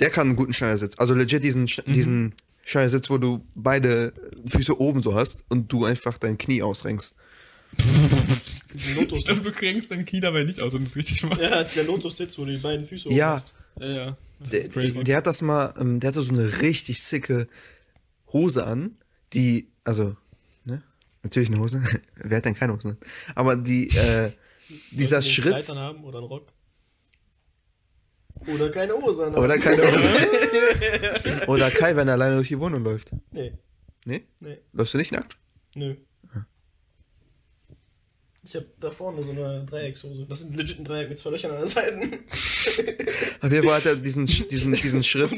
Der 0.00 0.10
kann 0.10 0.28
einen 0.28 0.36
guten 0.36 0.52
Schneidersitz. 0.54 0.94
Also 0.98 1.14
legit 1.14 1.42
diesen, 1.44 1.66
Sch- 1.66 1.84
diesen 1.90 2.34
Schneidersitz, 2.64 3.10
wo 3.10 3.18
du 3.18 3.44
beide 3.54 4.12
Füße 4.46 4.80
oben 4.80 5.02
so 5.02 5.14
hast 5.14 5.44
und 5.48 5.70
du 5.70 5.84
einfach 5.84 6.18
dein 6.18 6.38
Knie 6.38 6.62
ausrenkst. 6.62 7.14
Und 7.78 9.44
du 9.44 9.52
kränkst 9.52 9.90
dein 9.90 10.04
Knie 10.04 10.20
dabei 10.20 10.44
nicht 10.44 10.60
aus 10.60 10.74
und 10.74 10.86
es 10.86 10.96
richtig 10.96 11.22
machst. 11.24 11.42
ja, 11.42 11.62
der 11.64 11.84
Lotus 11.84 12.16
sitzt, 12.16 12.38
wo 12.38 12.44
du 12.44 12.52
die 12.52 12.58
beiden 12.58 12.86
Füße 12.86 13.10
Ja. 13.12 13.36
hochmachst. 13.36 13.52
ja. 13.80 13.86
ja. 13.86 14.16
Das 14.40 14.50
Der, 14.50 14.60
ist 14.62 14.72
crazy. 14.72 15.04
der 15.04 15.16
hat 15.18 15.26
das 15.28 15.42
mal, 15.42 15.72
ähm, 15.78 16.00
der 16.00 16.08
hatte 16.08 16.20
so 16.22 16.32
eine 16.32 16.60
richtig 16.60 17.02
sicke 17.02 17.46
Hose 18.32 18.66
an, 18.66 18.96
die, 19.32 19.68
also, 19.84 20.16
ne? 20.64 20.82
Natürlich 21.22 21.48
eine 21.50 21.60
Hose. 21.60 21.82
Wer 22.16 22.38
hat 22.38 22.44
denn 22.44 22.54
keine 22.56 22.72
Hose 22.74 22.88
an? 22.90 22.96
Aber 23.36 23.56
die, 23.56 23.88
äh, 23.96 24.32
dieser 24.90 25.16
einen 25.18 25.26
Schritt. 25.26 25.46
Kleid 25.52 25.70
anhaben 25.70 26.04
oder 26.04 26.18
einen 26.18 26.26
Rock. 26.28 26.46
Oder 28.46 28.68
keine 28.70 28.92
Hose 28.94 29.26
an. 29.26 29.34
Oder 29.36 29.58
keine 29.58 29.82
Hose. 29.92 31.46
Oder 31.48 31.70
Kai, 31.70 31.96
wenn 31.96 32.08
er 32.08 32.14
alleine 32.14 32.34
durch 32.36 32.48
die 32.48 32.58
Wohnung 32.58 32.82
läuft. 32.84 33.10
Nee, 33.32 33.52
Nee? 34.04 34.24
nee, 34.40 34.58
Läufst 34.72 34.92
du 34.94 34.98
nicht 34.98 35.12
nackt? 35.12 35.36
nö. 35.74 35.94
Ich 38.46 38.54
hab 38.54 38.64
da 38.78 38.90
vorne 38.90 39.22
so 39.22 39.30
eine 39.30 39.64
Dreieckshose. 39.64 40.26
Das 40.28 40.42
ist 40.42 40.54
legit 40.54 40.78
ein 40.78 40.84
Dreieck 40.84 41.08
mit 41.08 41.18
zwei 41.18 41.30
Löchern 41.30 41.52
an 41.52 41.60
den 41.60 41.66
Seiten. 41.68 42.02
Auf 43.40 43.50
jeden 43.50 43.66
Fall 43.66 43.76
hat 43.78 43.86
er 43.86 43.96
diesen, 43.96 44.26
diesen, 44.26 44.72
diesen 44.72 45.02
Schritt, 45.02 45.30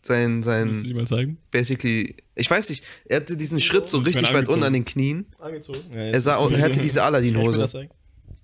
sein, 0.00 0.36
Willst 0.36 0.46
du 0.46 0.50
sein, 0.50 0.82
die 0.82 0.94
mal 0.94 1.06
zeigen? 1.06 1.36
basically, 1.50 2.16
ich 2.36 2.50
weiß 2.50 2.70
nicht, 2.70 2.82
er 3.04 3.16
hatte 3.16 3.36
diesen 3.36 3.60
Schritt 3.60 3.86
so 3.90 4.00
Ich 4.00 4.06
richtig 4.06 4.32
weit 4.32 4.48
unten 4.48 4.62
an 4.64 4.72
den 4.72 4.86
Knien. 4.86 5.26
Angezogen. 5.38 5.92
Er, 5.92 6.18
sah, 6.22 6.42
er 6.42 6.62
hatte 6.62 6.80
diese 6.80 7.00
Ja, 7.00 7.04
Aladdin-Hose. 7.04 7.90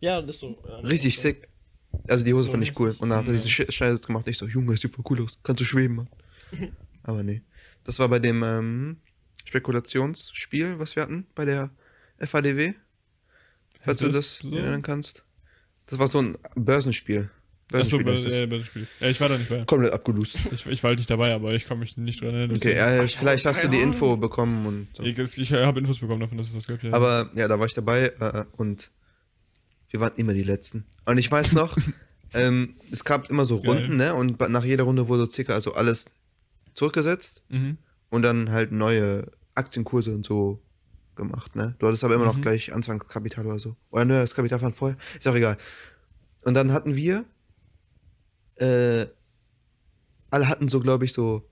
Ja, 0.01 0.21
das 0.21 0.37
ist 0.37 0.41
so. 0.41 0.63
Ja, 0.69 0.77
Richtig 0.81 1.17
so. 1.17 1.23
sick. 1.23 1.49
Also 2.09 2.25
die 2.25 2.35
Hose 2.35 2.45
So 2.47 2.51
fand 2.53 2.63
ich 2.65 2.79
cool. 2.79 2.95
Und 2.99 3.09
dann 3.11 3.19
hat 3.19 3.27
er 3.27 3.33
diesen 3.33 3.49
Sch- 3.49 3.71
Scheiß 3.73 4.03
gemacht. 4.03 4.29
Ich 4.29 4.37
so, 4.39 4.47
Junge, 4.47 4.73
das 4.73 4.81
sieht 4.81 4.95
voll 4.95 5.05
cool 5.11 5.23
aus. 5.25 5.39
Kannst 5.43 5.61
du 5.61 5.65
schweben, 5.65 5.97
Mann. 5.97 6.09
Aber 7.03 7.23
nee. 7.23 7.43
Das 7.85 7.99
war 7.99 8.09
bei 8.09 8.19
dem 8.19 8.43
ähm, 8.43 8.97
Spekulationsspiel, 9.45 10.79
was 10.79 10.97
wir 10.97 11.03
hatten, 11.03 11.27
bei 11.35 11.45
der 11.45 11.71
FADW. 12.19 12.75
Falls 13.81 13.99
du 13.99 14.09
das 14.09 14.39
so? 14.39 14.55
erinnern 14.55 14.83
kannst. 14.83 15.25
Das 15.87 15.99
war 15.99 16.09
so 16.09 16.21
ein 16.21 16.37
Börsenspiel. 16.57 17.31
Achso, 17.73 17.99
Börsenspiel 17.99 18.15
ist 18.15 18.25
das. 18.27 18.35
äh, 18.35 18.47
Börsenspiel. 18.47 18.87
Ja, 19.01 19.09
ich 19.09 19.21
war 19.21 19.29
da 19.29 19.39
nicht 19.39 19.49
bei. 19.49 19.65
Komplett 19.65 19.93
abgelust. 19.93 20.37
Ich, 20.53 20.67
ich 20.67 20.83
war 20.83 20.89
halt 20.91 20.99
nicht 20.99 21.11
dabei, 21.11 21.33
aber 21.35 21.55
ich 21.55 21.65
kann 21.67 21.79
mich 21.79 21.97
nicht 21.97 22.21
dran 22.21 22.35
erinnern. 22.35 22.57
Okay, 22.57 22.75
deswegen. 22.75 23.05
äh, 23.05 23.09
vielleicht 23.09 23.47
hast 23.47 23.63
du 23.63 23.69
die 23.69 23.79
Info 23.81 24.17
bekommen 24.17 24.67
und 24.67 24.89
so. 24.97 25.03
Ich, 25.05 25.19
ich 25.19 25.53
habe 25.53 25.81
Infos 25.81 25.99
bekommen 26.01 26.21
davon, 26.21 26.39
dass 26.39 26.49
es 26.49 26.55
das 26.55 26.67
gibt. 26.67 26.83
Ja. 26.85 26.93
Aber 26.93 27.31
ja, 27.35 27.47
da 27.49 27.59
war 27.59 27.67
ich 27.67 27.75
dabei 27.75 28.07
äh, 28.21 28.45
und 28.57 28.91
wir 29.97 30.01
waren 30.01 30.13
immer 30.17 30.35
die 30.35 30.43
Letzten. 30.43 30.85
Und 31.07 31.17
ich 31.19 31.31
weiß 31.31 31.53
noch, 31.53 31.77
ähm, 32.35 32.77
es 32.91 33.03
gab 33.05 33.31
immer 33.31 33.47
so 33.47 33.61
Geil. 33.63 33.73
Runden, 33.79 33.97
ne? 33.97 34.15
Und 34.15 34.39
nach 34.51 34.65
jeder 34.65 34.85
Runde 34.85 35.09
wurde 35.09 35.31
circa 35.31 35.55
also 35.55 35.73
alles 35.75 36.07
zurückgesetzt 36.75 37.43
Mhm. 37.49 37.79
und 38.11 38.23
dann 38.23 38.51
halt 38.51 38.73
neue 38.73 39.31
Aktienkurse 39.55 40.15
und 40.15 40.27
so 40.27 40.63
gemacht, 41.15 41.57
ne? 41.57 41.75
Du 41.79 41.87
hattest 41.87 42.05
aber 42.05 42.15
immer 42.15 42.27
noch 42.27 42.37
Mhm. 42.37 42.43
gleich 42.43 42.75
Anfangskapital 42.75 43.47
oder 43.47 43.59
so. 43.59 43.77
Oder 43.91 44.05
ne, 44.05 44.21
das 44.21 44.35
Kapital 44.35 44.59
von 44.59 44.75
vorher. 44.75 44.99
Ist 45.19 45.27
auch 45.27 45.35
egal. 45.35 45.57
Und 46.45 46.53
dann 46.55 46.73
hatten 46.73 46.95
wir, 46.95 47.25
äh, 48.57 49.07
alle 50.31 50.49
hatten 50.49 50.69
so, 50.69 50.81
glaube 50.81 51.07
ich, 51.07 51.13
so 51.15 51.49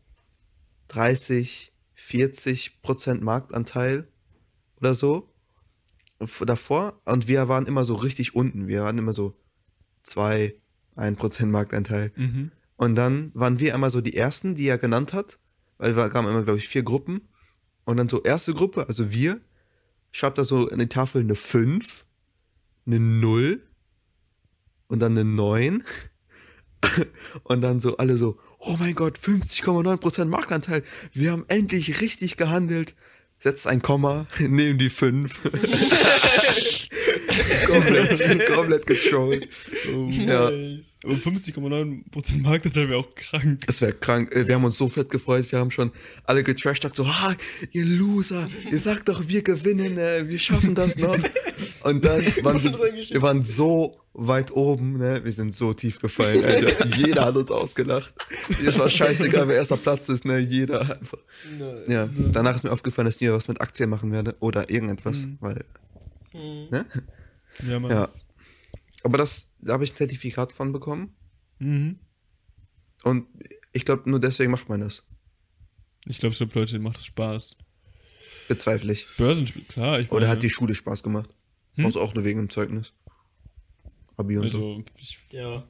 30, 0.88 1.72
40 1.94 2.82
Prozent 2.82 3.22
Marktanteil 3.22 4.06
oder 4.76 4.94
so 4.94 5.33
davor. 6.46 7.00
Und 7.04 7.28
wir 7.28 7.48
waren 7.48 7.66
immer 7.66 7.84
so 7.84 7.94
richtig 7.94 8.34
unten. 8.34 8.68
Wir 8.68 8.82
waren 8.82 8.98
immer 8.98 9.12
so 9.12 9.36
2, 10.04 10.54
1 10.96 11.18
Prozent 11.18 11.50
Marktanteil. 11.50 12.12
Mhm. 12.16 12.50
Und 12.76 12.94
dann 12.96 13.30
waren 13.34 13.58
wir 13.60 13.74
einmal 13.74 13.90
so 13.90 14.00
die 14.00 14.16
ersten, 14.16 14.54
die 14.54 14.66
er 14.66 14.78
genannt 14.78 15.12
hat, 15.12 15.38
weil 15.78 15.96
wir 15.96 16.08
kamen 16.08 16.28
immer, 16.28 16.42
glaube 16.42 16.58
ich, 16.58 16.68
vier 16.68 16.82
Gruppen. 16.82 17.28
Und 17.84 17.96
dann 17.96 18.08
so 18.08 18.22
erste 18.22 18.54
Gruppe, 18.54 18.88
also 18.88 19.12
wir, 19.12 19.40
schreibt 20.10 20.38
da 20.38 20.44
so 20.44 20.68
in 20.68 20.78
die 20.78 20.88
Tafel 20.88 21.20
eine 21.22 21.34
5, 21.34 22.04
eine 22.86 23.00
0 23.00 23.62
und 24.88 25.00
dann 25.00 25.12
eine 25.12 25.24
9. 25.24 25.82
Und 27.44 27.62
dann 27.62 27.80
so 27.80 27.96
alle 27.96 28.18
so, 28.18 28.38
oh 28.58 28.76
mein 28.78 28.94
Gott, 28.94 29.18
50,9% 29.18 30.26
Marktanteil. 30.26 30.82
Wir 31.12 31.32
haben 31.32 31.46
endlich 31.48 32.02
richtig 32.02 32.36
gehandelt. 32.36 32.94
Setzt 33.44 33.66
ein 33.66 33.82
Komma, 33.82 34.26
nehmen 34.38 34.78
die 34.78 34.88
5. 34.88 35.30
komplett, 37.66 38.46
komplett 38.46 38.86
getrollt. 38.86 39.46
Ja. 40.08 40.50
Nice. 40.50 40.94
Aber 41.04 41.12
50,9% 41.12 42.40
Marktanteil 42.40 42.88
wäre 42.88 43.00
auch 43.00 43.14
krank. 43.14 43.60
Es 43.66 43.82
wäre 43.82 43.92
krank. 43.92 44.34
Äh, 44.34 44.48
Wir 44.48 44.54
haben 44.54 44.64
uns 44.64 44.78
so 44.78 44.88
fett 44.88 45.10
gefreut. 45.10 45.52
Wir 45.52 45.58
haben 45.58 45.70
schon 45.70 45.92
alle 46.24 46.42
getrashtalkt. 46.42 46.96
So, 46.96 47.04
ah, 47.04 47.34
ihr 47.72 47.84
Loser. 47.84 48.48
Ihr 48.70 48.78
sagt 48.78 49.10
doch, 49.10 49.28
wir 49.28 49.42
gewinnen. 49.42 49.98
Äh, 49.98 50.26
wir 50.26 50.38
schaffen 50.38 50.74
das 50.74 50.96
noch. 50.96 51.18
Und 51.82 52.02
dann 52.02 52.24
waren 52.40 52.64
wir, 52.64 52.72
wir 52.72 53.20
waren 53.20 53.42
so 53.42 54.00
weit 54.14 54.52
oben. 54.52 54.96
Ne? 54.98 55.24
Wir 55.24 55.32
sind 55.32 55.52
so 55.52 55.74
tief 55.74 55.98
gefallen. 56.00 56.44
Alter. 56.44 56.86
Jeder 56.96 57.24
hat 57.26 57.36
uns 57.36 57.50
ausgelacht. 57.50 58.14
Es 58.64 58.78
war 58.78 58.88
scheißegal, 58.88 59.48
wer 59.48 59.56
erster 59.56 59.76
Platz 59.76 60.08
ist. 60.08 60.24
Ne? 60.24 60.38
Jeder 60.38 60.80
einfach. 60.80 61.18
Nice. 61.58 61.88
Ja, 61.88 62.08
danach 62.32 62.54
ist 62.56 62.62
mir 62.64 62.72
aufgefallen, 62.72 63.06
dass 63.06 63.16
ich 63.16 63.20
nie 63.22 63.30
was 63.30 63.48
mit 63.48 63.60
Aktien 63.60 63.90
machen 63.90 64.12
werde. 64.12 64.36
Oder 64.40 64.70
irgendetwas. 64.70 65.26
Mhm. 65.26 65.38
Weil, 65.40 65.64
Mhm. 66.32 66.68
ne? 66.70 66.86
Ja, 67.68 67.78
Mann. 67.80 67.90
Ja. 67.90 68.08
Aber 69.02 69.18
das, 69.18 69.48
da 69.60 69.74
habe 69.74 69.84
ich 69.84 69.92
ein 69.92 69.96
Zertifikat 69.96 70.52
von 70.52 70.72
bekommen. 70.72 71.14
Mhm. 71.58 71.98
Und 73.04 73.26
ich 73.72 73.84
glaube, 73.84 74.08
nur 74.08 74.18
deswegen 74.20 74.50
macht 74.50 74.68
man 74.68 74.80
das. 74.80 75.04
Ich 76.06 76.18
glaube, 76.18 76.34
so 76.34 76.44
Leute, 76.44 76.72
denen 76.72 76.84
macht 76.84 76.96
das 76.98 77.06
Spaß. 77.06 77.56
Bezweifle 78.48 78.92
ich. 78.92 79.06
Börsenspiel, 79.16 79.64
klar. 79.64 80.00
Ich 80.00 80.10
Oder 80.10 80.20
meine, 80.26 80.32
hat 80.32 80.42
die 80.42 80.50
Schule 80.50 80.74
Spaß 80.74 81.02
gemacht? 81.02 81.30
Hm? 81.74 81.84
Brauchst 81.84 81.96
du 81.96 82.00
auch 82.00 82.14
nur 82.14 82.24
wegen 82.24 82.38
dem 82.40 82.50
Zeugnis. 82.50 82.92
Abi 84.16 84.38
und 84.38 84.48
so. 84.48 84.58
Also, 84.76 84.84
ich, 84.96 85.18
Ja. 85.30 85.64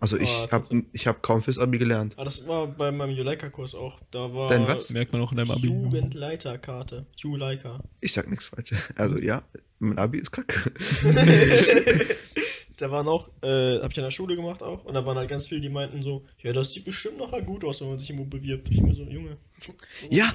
Also 0.00 0.16
ich 0.16 0.30
Ah, 0.30 0.48
habe 0.52 0.84
ich 0.92 1.06
hab 1.08 1.22
kaum 1.22 1.42
fürs 1.42 1.58
Abi 1.58 1.76
gelernt. 1.78 2.14
Aber 2.16 2.24
das 2.24 2.46
war 2.46 2.68
bei 2.68 2.92
meinem 2.92 3.10
Juleika-Kurs 3.16 3.74
auch. 3.74 3.98
Da 4.12 4.32
war 4.32 4.48
Dein 4.48 4.64
was? 4.68 4.90
merkt 4.90 5.12
man 5.12 5.20
auch 5.22 5.32
in 5.32 5.38
deinem 5.38 5.50
Abi. 5.50 5.66
Jugendleiterkarte. 5.66 7.04
Juleika. 7.16 7.80
Ich 8.00 8.12
sag 8.12 8.30
nichts 8.30 8.46
falsch. 8.46 8.70
Also 8.94 9.18
ja, 9.18 9.42
mein 9.80 9.98
Abi 9.98 10.18
ist 10.18 10.30
kacke. 10.30 10.70
Da 12.78 12.92
waren 12.92 13.08
auch, 13.08 13.28
äh, 13.42 13.80
hab 13.80 13.90
ich 13.90 13.98
an 13.98 14.04
der 14.04 14.12
Schule 14.12 14.36
gemacht 14.36 14.62
auch, 14.62 14.84
und 14.84 14.94
da 14.94 15.04
waren 15.04 15.16
halt 15.16 15.28
ganz 15.28 15.48
viele, 15.48 15.60
die 15.60 15.68
meinten 15.68 16.00
so, 16.00 16.24
ja, 16.42 16.52
das 16.52 16.72
sieht 16.72 16.84
bestimmt 16.84 17.18
noch 17.18 17.32
gut 17.44 17.64
aus, 17.64 17.80
wenn 17.80 17.88
man 17.88 17.98
sich 17.98 18.08
irgendwo 18.08 18.26
bewirbt. 18.30 18.68
Ich 18.70 18.80
mir 18.80 18.94
so, 18.94 19.02
Junge. 19.02 19.36
Ja? 20.10 20.32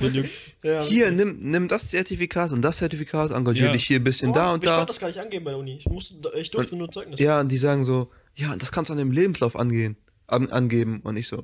Ja, 0.62 0.82
hier, 0.84 1.10
nimm, 1.12 1.40
nimm 1.40 1.70
das 1.70 1.90
Zertifikat 1.90 2.52
und 2.52 2.62
das 2.62 2.78
Zertifikat, 2.78 3.32
engagier 3.32 3.68
Ja. 3.68 3.72
dich 3.72 3.86
hier 3.86 4.00
ein 4.02 4.04
bisschen 4.04 4.32
Oh, 4.32 4.34
da 4.34 4.54
und 4.54 4.62
ich 4.64 4.70
da. 4.70 4.76
konnte 4.76 4.88
das 4.88 5.00
gar 5.00 5.08
nicht 5.08 5.20
angeben 5.20 5.46
bei 5.46 5.52
der 5.52 5.60
Uni. 5.60 5.76
Ich, 5.78 5.86
musste, 5.86 6.16
ich 6.38 6.52
durfte 6.52 6.76
nur 6.76 6.92
Zeugnis. 6.92 7.20
Ja, 7.22 7.40
und 7.40 7.48
die 7.50 7.58
sagen 7.58 7.86
so, 7.86 8.12
ja, 8.36 8.54
das 8.58 8.74
kannst 8.74 8.90
du 8.90 8.94
an 8.94 8.98
dem 9.00 9.12
Lebenslauf 9.12 9.56
angehen, 9.56 9.96
an, 10.28 10.50
angeben. 10.50 11.00
Und 11.06 11.16
ich 11.16 11.30
so, 11.30 11.44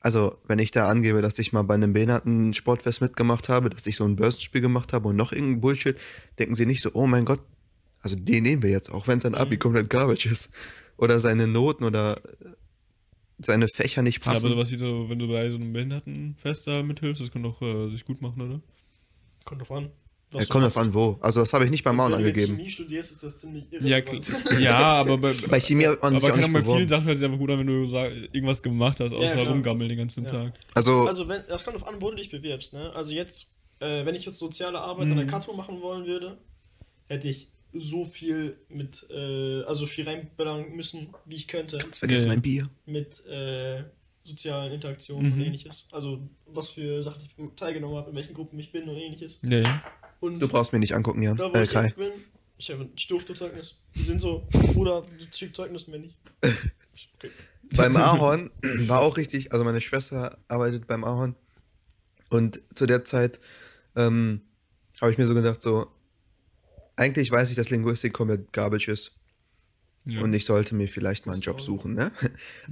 also, 0.00 0.36
wenn 0.48 0.58
ich 0.58 0.72
da 0.72 0.88
angebe, 0.88 1.22
dass 1.22 1.38
ich 1.38 1.52
mal 1.52 1.62
bei 1.62 1.74
einem 1.74 1.92
behinderten 1.92 2.54
Sportfest 2.54 3.00
mitgemacht 3.00 3.48
habe, 3.48 3.70
dass 3.70 3.86
ich 3.86 3.94
so 3.96 4.04
ein 4.04 4.16
Börsenspiel 4.16 4.60
gemacht 4.60 4.92
habe 4.92 5.08
und 5.08 5.16
noch 5.16 5.30
irgendein 5.32 5.60
Bullshit, 5.60 5.96
denken 6.40 6.54
sie 6.56 6.66
nicht 6.66 6.82
so, 6.82 6.90
oh 6.94 7.06
mein 7.06 7.24
Gott, 7.24 7.40
also 8.06 8.16
den 8.16 8.42
nehmen 8.44 8.62
wir 8.62 8.70
jetzt, 8.70 8.90
auch 8.90 9.06
wenn 9.08 9.20
sein 9.20 9.34
Abi 9.34 9.56
Mhm. 9.56 9.60
komplett 9.60 9.90
garbage 9.90 10.26
ist. 10.26 10.50
Oder 10.96 11.20
seine 11.20 11.46
Noten 11.46 11.84
oder 11.84 12.20
seine 13.38 13.68
Fächer 13.68 14.02
nicht 14.02 14.24
Ja, 14.24 14.30
aber 14.32 14.40
passen. 14.40 14.48
sowas 14.52 14.70
wie 14.72 14.76
so, 14.78 15.08
wenn 15.10 15.18
du 15.18 15.28
bei 15.28 15.50
so 15.50 15.56
einem 15.56 15.72
Behindertenfest 15.72 16.66
da 16.66 16.82
mithilfst, 16.82 17.20
das 17.22 17.30
kann 17.30 17.42
doch 17.42 17.60
äh, 17.60 17.90
sich 17.90 18.04
gut 18.04 18.22
machen, 18.22 18.40
oder? 18.40 18.60
Kommt 19.44 19.60
drauf 19.60 19.72
an. 19.72 19.90
Ja, 20.34 20.44
kommt 20.46 20.64
drauf 20.64 20.76
an, 20.78 20.92
wo. 20.94 21.18
Also 21.20 21.40
das 21.40 21.52
habe 21.52 21.64
ich 21.64 21.70
nicht 21.70 21.84
beim 21.84 21.96
Mauen 21.96 22.12
Wenn 22.12 22.22
du 22.22 22.26
angegeben. 22.28 22.56
Chemie 22.56 22.70
studierst, 22.70 23.12
ist 23.12 23.22
das 23.22 23.38
ziemlich 23.38 23.64
Ja, 23.70 23.98
irrelevant. 23.98 24.26
klar. 24.46 24.60
ja, 24.60 24.78
aber 24.78 25.18
bei, 25.18 25.34
Bei 25.50 25.60
Chemie 25.60 25.86
hat 25.86 26.02
man 26.02 26.14
aber 26.14 26.20
sich 26.20 26.30
auch 26.32 26.36
nicht 26.36 26.52
bei 26.52 26.62
vielen. 26.62 26.88
Sachen 26.88 27.04
hört 27.06 27.18
sich 27.18 27.24
einfach 27.26 27.38
gut 27.38 27.50
an, 27.50 27.58
wenn 27.60 27.66
du 27.66 27.86
sag, 27.88 28.10
irgendwas 28.32 28.62
gemacht 28.62 28.98
hast, 29.00 29.12
außer 29.12 29.34
klar. 29.34 29.46
rumgammeln 29.48 29.88
den 29.90 29.98
ganzen 29.98 30.24
Ja. 30.24 30.30
Tag. 30.30 30.54
Also, 30.74 31.06
Also, 31.06 31.28
wenn, 31.28 31.42
das 31.48 31.64
kommt 31.64 31.76
drauf 31.76 31.86
an, 31.86 32.00
wo 32.00 32.10
du 32.10 32.16
dich 32.16 32.30
bewirbst, 32.30 32.72
ne? 32.72 32.90
Also 32.94 33.12
jetzt, 33.12 33.52
äh, 33.80 34.04
wenn 34.04 34.14
ich 34.14 34.24
jetzt 34.24 34.38
soziale 34.38 34.80
Arbeit 34.80 35.10
an 35.10 35.16
der 35.16 35.26
Mhm. 35.26 35.30
Kato 35.30 35.52
machen 35.52 35.80
wollen 35.82 36.06
würde, 36.06 36.38
hätte 37.08 37.28
ich 37.28 37.52
so 37.80 38.04
viel 38.04 38.56
mit, 38.68 39.06
äh, 39.10 39.62
also 39.64 39.86
viel 39.86 40.04
reinballern 40.08 40.70
müssen, 40.74 41.08
wie 41.24 41.36
ich 41.36 41.48
könnte, 41.48 41.78
jetzt 41.78 41.98
vergessen 41.98 42.28
mein 42.28 42.42
Bier. 42.42 42.68
mit 42.86 43.24
äh, 43.26 43.84
sozialen 44.22 44.72
Interaktionen 44.72 45.32
und 45.32 45.38
Mhm. 45.38 45.44
ähnliches. 45.44 45.86
Also 45.92 46.20
was 46.46 46.70
für 46.70 47.02
Sachen 47.02 47.22
ich 47.22 47.34
teilgenommen 47.56 47.96
habe, 47.96 48.10
in 48.10 48.16
welchen 48.16 48.34
Gruppen 48.34 48.58
ich 48.58 48.72
bin 48.72 48.88
und 48.88 48.96
ähnliches. 48.96 49.40
Ja, 49.42 49.58
ja. 49.58 49.82
Und 50.20 50.40
Du 50.40 50.48
brauchst 50.48 50.72
mir 50.72 50.78
nicht 50.78 50.94
angucken, 50.94 51.22
Jan. 51.22 51.36
da, 51.36 51.52
wo 51.52 51.56
Äh, 51.56 51.64
ich 51.64 51.70
Kai. 51.70 51.84
jetzt 51.84 51.96
bin, 51.96 52.10
ich, 52.58 52.70
habe, 52.70 52.88
ich 52.96 53.06
durfte 53.06 53.34
Zeugnis. 53.34 53.78
Die 53.94 54.02
sind 54.02 54.20
so, 54.20 54.46
Bruder, 54.50 55.02
du 55.02 55.24
schickst 55.36 55.56
Zeugnis 55.56 55.86
mir 55.86 55.98
nicht. 55.98 56.16
Okay. 56.42 57.30
Beim 57.76 57.96
Ahorn 57.96 58.50
war 58.88 59.00
auch 59.00 59.16
richtig, 59.16 59.52
also 59.52 59.64
meine 59.64 59.80
Schwester 59.80 60.38
arbeitet 60.48 60.86
beim 60.86 61.04
Ahorn 61.04 61.34
und 62.30 62.60
zu 62.74 62.86
der 62.86 63.04
Zeit 63.04 63.40
ähm, 63.96 64.40
habe 65.00 65.12
ich 65.12 65.18
mir 65.18 65.26
so 65.26 65.34
gedacht, 65.34 65.60
so, 65.62 65.86
eigentlich 66.96 67.30
weiß 67.30 67.50
ich, 67.50 67.56
dass 67.56 67.70
Linguistik 67.70 68.12
komplett 68.12 68.52
garbage 68.52 68.88
ist 68.88 69.12
ja. 70.04 70.20
und 70.22 70.32
ich 70.32 70.44
sollte 70.44 70.74
mir 70.74 70.88
vielleicht 70.88 71.26
mal 71.26 71.34
einen 71.34 71.42
Job 71.42 71.60
suchen, 71.60 71.94
ne? 71.94 72.10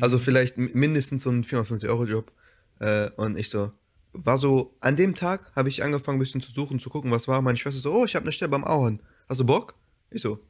Also 0.01 0.18
vielleicht 0.18 0.57
mindestens 0.57 1.22
so 1.22 1.31
einen 1.31 1.45
450-Euro-Job 1.45 2.33
äh, 2.81 3.11
und 3.16 3.39
ich 3.39 3.51
so, 3.51 3.72
war 4.12 4.39
so, 4.39 4.77
an 4.81 4.97
dem 4.97 5.14
Tag 5.14 5.53
habe 5.55 5.68
ich 5.68 5.83
angefangen 5.83 6.16
ein 6.16 6.20
bisschen 6.20 6.41
zu 6.41 6.53
suchen, 6.53 6.79
zu 6.79 6.91
gucken, 6.91 7.11
was 7.11 7.29
war. 7.29 7.43
Meine 7.43 7.59
Schwester 7.59 7.81
so, 7.81 7.93
oh, 7.93 8.05
ich 8.05 8.14
habe 8.14 8.25
eine 8.25 8.33
Stelle 8.33 8.51
beim 8.51 8.64
Ahorn, 8.64 9.01
hast 9.29 9.41
du 9.41 9.45
Bock? 9.45 9.75
Ich 10.11 10.22
so, 10.22 10.41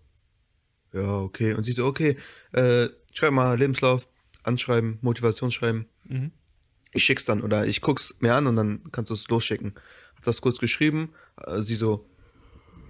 ja, 0.95 1.19
okay. 1.19 1.55
Und 1.55 1.65
sie 1.65 1.73
so, 1.73 1.85
okay, 1.87 2.17
äh, 2.53 2.89
schreib 3.13 3.33
mal 3.33 3.59
Lebenslauf, 3.59 4.09
Anschreiben, 4.45 4.99
Motivationsschreiben. 5.03 5.87
Mhm. 6.05 6.31
Ich 6.93 7.05
schick's 7.05 7.25
dann 7.25 7.41
oder 7.41 7.67
ich 7.67 7.81
guck's 7.81 8.15
mir 8.21 8.35
an 8.35 8.47
und 8.47 8.57
dann 8.57 8.85
kannst 8.93 9.11
du 9.11 9.15
es 9.15 9.27
losschicken. 9.29 9.75
Hab 10.15 10.23
das 10.25 10.41
kurz 10.41 10.59
geschrieben, 10.59 11.13
äh, 11.45 11.63
sie 11.63 11.75
so, 11.75 12.09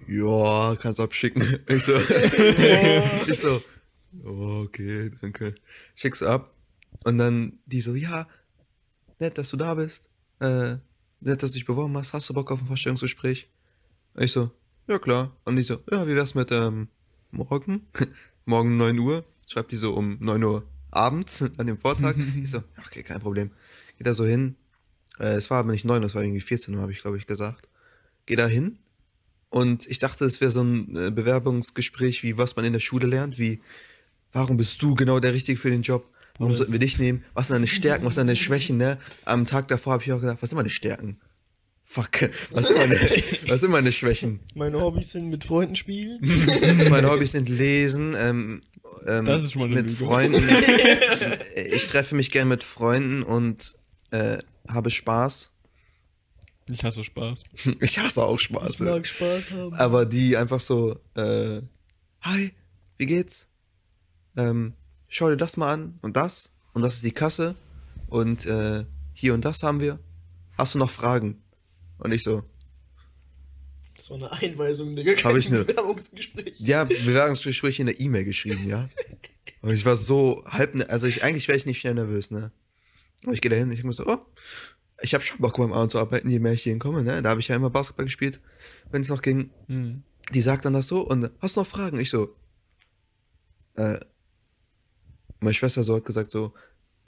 ja, 0.07 0.75
kannst 0.75 0.99
abschicken. 0.99 1.59
Ich 1.67 1.83
so, 1.83 1.95
ich 3.27 3.39
so, 3.39 3.61
okay, 4.23 5.11
danke. 5.21 5.55
Schick's 5.95 6.23
ab. 6.23 6.53
Und 7.03 7.17
dann 7.17 7.59
die 7.65 7.81
so, 7.81 7.95
ja, 7.95 8.27
nett, 9.19 9.37
dass 9.37 9.49
du 9.49 9.57
da 9.57 9.75
bist. 9.75 10.07
Äh, 10.39 10.77
nett, 11.21 11.43
dass 11.43 11.51
du 11.51 11.55
dich 11.55 11.65
beworben 11.65 11.95
hast. 11.97 12.13
Hast 12.13 12.29
du 12.29 12.33
Bock 12.33 12.51
auf 12.51 12.61
ein 12.61 12.67
Vorstellungsgespräch? 12.67 13.49
Ich 14.17 14.31
so, 14.31 14.51
ja 14.87 14.99
klar. 14.99 15.35
Und 15.45 15.55
die 15.55 15.63
so, 15.63 15.79
ja, 15.91 16.07
wie 16.07 16.15
wär's 16.15 16.35
mit 16.35 16.51
ähm, 16.51 16.87
morgen? 17.31 17.87
morgen 18.45 18.77
9 18.77 18.97
Uhr. 18.99 19.25
Schreibt 19.47 19.71
die 19.71 19.77
so 19.77 19.93
um 19.93 20.17
9 20.19 20.43
Uhr 20.43 20.63
abends 20.91 21.43
an 21.57 21.67
dem 21.67 21.77
Vortag. 21.77 22.15
ich 22.41 22.49
so, 22.49 22.63
okay, 22.85 23.03
kein 23.03 23.19
Problem. 23.19 23.51
Geht 23.97 24.07
da 24.07 24.13
so 24.13 24.25
hin. 24.25 24.55
Äh, 25.19 25.35
es 25.35 25.49
war 25.49 25.59
aber 25.59 25.71
nicht 25.71 25.85
9 25.85 26.01
Uhr, 26.01 26.07
es 26.07 26.15
war 26.15 26.23
irgendwie 26.23 26.41
14 26.41 26.73
Uhr, 26.75 26.81
habe 26.81 26.91
ich, 26.91 27.01
glaube 27.01 27.17
ich, 27.17 27.27
gesagt. 27.27 27.67
Geh 28.25 28.35
da 28.35 28.47
hin. 28.47 28.79
Und 29.55 29.87
ich 29.87 29.99
dachte, 29.99 30.25
es 30.25 30.41
wäre 30.41 30.51
so 30.51 30.61
ein 30.61 30.97
äh, 30.97 31.11
Bewerbungsgespräch, 31.11 32.23
wie 32.23 32.37
was 32.37 32.57
man 32.57 32.65
in 32.65 32.73
der 32.73 32.81
Schule 32.81 33.07
lernt, 33.07 33.39
wie, 33.39 33.61
warum 34.33 34.57
bist 34.57 34.81
du 34.81 34.95
genau 34.95 35.21
der 35.21 35.33
Richtige 35.33 35.57
für 35.57 35.69
den 35.69 35.81
Job? 35.81 36.09
Warum 36.37 36.51
Oder 36.51 36.57
sollten 36.57 36.73
wir 36.73 36.79
dich 36.79 36.99
nehmen? 36.99 37.23
Was 37.33 37.47
sind 37.47 37.53
deine 37.53 37.67
Stärken, 37.67 38.05
was 38.05 38.15
sind 38.15 38.27
deine 38.27 38.35
Schwächen, 38.35 38.75
ne? 38.75 38.97
Am 39.23 39.45
Tag 39.45 39.69
davor 39.69 39.93
habe 39.93 40.03
ich 40.03 40.11
auch 40.11 40.19
gedacht, 40.19 40.39
was 40.41 40.49
sind 40.49 40.57
meine 40.57 40.69
Stärken? 40.69 41.21
Fuck, 41.85 42.29
was 42.51 42.67
sind 42.67 42.79
meine, 42.79 42.95
was 43.47 43.61
sind 43.61 43.71
meine 43.71 43.93
Schwächen? 43.93 44.41
Meine 44.55 44.81
Hobbys 44.81 45.13
sind 45.13 45.29
mit 45.29 45.45
Freunden 45.45 45.77
spielen. 45.77 46.19
Meine 46.89 47.09
Hobbys 47.09 47.31
sind 47.31 47.47
Lesen, 47.47 48.13
ähm, 48.19 48.59
ähm, 49.07 49.23
Das 49.23 49.41
ist 49.41 49.53
schon 49.53 49.61
mal 49.61 49.65
eine 49.67 49.75
mit 49.75 49.89
Lüge. 49.89 50.03
Freunden. 50.03 50.43
ich 51.55 51.87
treffe 51.87 52.15
mich 52.15 52.29
gern 52.29 52.49
mit 52.49 52.61
Freunden 52.61 53.23
und 53.23 53.73
äh, 54.11 54.39
habe 54.67 54.89
Spaß. 54.89 55.54
Ich 56.69 56.83
hasse 56.83 57.03
Spaß. 57.03 57.43
Ich 57.81 57.99
hasse 57.99 58.23
auch 58.23 58.35
Ich 58.39 58.45
Spaß. 58.45 58.79
mag 58.79 59.05
Spaß 59.05 59.51
haben. 59.51 59.73
Aber 59.75 60.05
die 60.05 60.35
einfach 60.37 60.59
so, 60.59 60.99
äh, 61.15 61.61
hi, 62.21 62.51
wie 62.97 63.05
geht's? 63.05 63.47
Ähm, 64.37 64.73
schau 65.07 65.29
dir 65.29 65.37
das 65.37 65.57
mal 65.57 65.71
an 65.73 65.99
und 66.01 66.17
das 66.17 66.51
und 66.73 66.81
das 66.81 66.95
ist 66.95 67.03
die 67.03 67.11
Kasse 67.11 67.55
und 68.07 68.45
äh, 68.45 68.85
hier 69.13 69.33
und 69.33 69.45
das 69.45 69.63
haben 69.63 69.79
wir. 69.79 69.99
Hast 70.57 70.73
du 70.73 70.79
noch 70.79 70.89
Fragen? 70.89 71.43
Und 71.99 72.11
ich 72.11 72.23
so, 72.23 72.43
Das 73.95 74.09
war 74.09 74.17
eine 74.17 74.31
Einweisung, 74.31 74.95
Digga. 74.95 75.11
Hab 75.23 75.35
ich 75.37 75.45
kein 75.49 75.59
ne- 75.59 75.65
Bewerbungsgespräch. 75.65 76.59
ja, 76.59 76.83
Bewerbungsgespräch 76.83 77.79
in 77.79 77.85
der 77.85 77.99
E-Mail 77.99 78.25
geschrieben, 78.25 78.67
ja. 78.67 78.89
Und 79.61 79.73
ich 79.73 79.85
war 79.85 79.95
so 79.95 80.43
halb, 80.45 80.75
ne- 80.75 80.89
also 80.89 81.07
ich, 81.07 81.23
eigentlich 81.23 81.47
wäre 81.47 81.57
ich 81.57 81.65
nicht 81.65 81.79
schnell 81.79 81.93
nervös, 81.93 82.31
ne. 82.31 82.51
Aber 83.23 83.33
ich 83.33 83.41
gehe 83.41 83.49
da 83.51 83.55
hin, 83.57 83.71
ich 83.71 83.83
mir 83.83 83.93
so, 83.93 84.05
oh, 84.05 84.17
ich 85.01 85.13
habe 85.13 85.23
schon 85.23 85.39
Bock 85.39 85.57
beim 85.57 85.73
Abend 85.73 85.91
zu 85.91 85.99
arbeiten, 85.99 86.29
je 86.29 86.39
mehr 86.39 86.53
ich 86.53 86.63
hier 86.63 86.71
hinkomme, 86.71 87.03
ne. 87.03 87.21
Da 87.21 87.29
habe 87.29 87.39
ich 87.39 87.47
ja 87.47 87.55
immer 87.55 87.69
Basketball 87.69 88.05
gespielt, 88.05 88.39
wenn 88.91 89.01
es 89.01 89.09
noch 89.09 89.21
ging. 89.21 89.49
Mhm. 89.67 90.03
die 90.33 90.41
sagt 90.41 90.65
dann 90.65 90.73
das 90.73 90.87
so 90.87 91.01
und 91.01 91.29
hast 91.41 91.55
du 91.55 91.59
noch 91.61 91.67
Fragen? 91.67 91.99
Ich 91.99 92.09
so, 92.09 92.35
äh, 93.75 93.97
meine 95.39 95.53
Schwester 95.53 95.83
so 95.83 95.95
hat 95.95 96.05
gesagt 96.05 96.31
so, 96.31 96.53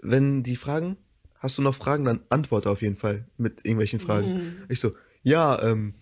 wenn 0.02 0.44
die 0.44 0.56
fragen, 0.56 0.98
hast 1.40 1.58
du 1.58 1.62
noch 1.62 1.74
Fragen, 1.76 2.06
dann 2.06 2.20
antworte 2.30 2.70
auf 2.70 2.82
jeden 2.82 2.96
Fall 2.96 3.26
mit 3.38 3.66
irgendwelchen 3.66 4.00
Fragen. 4.00 4.34
Mhm. 4.34 4.56
Ich 4.70 4.80
so, 4.80 4.94
ja, 5.24 5.62
ähm, 5.64 5.96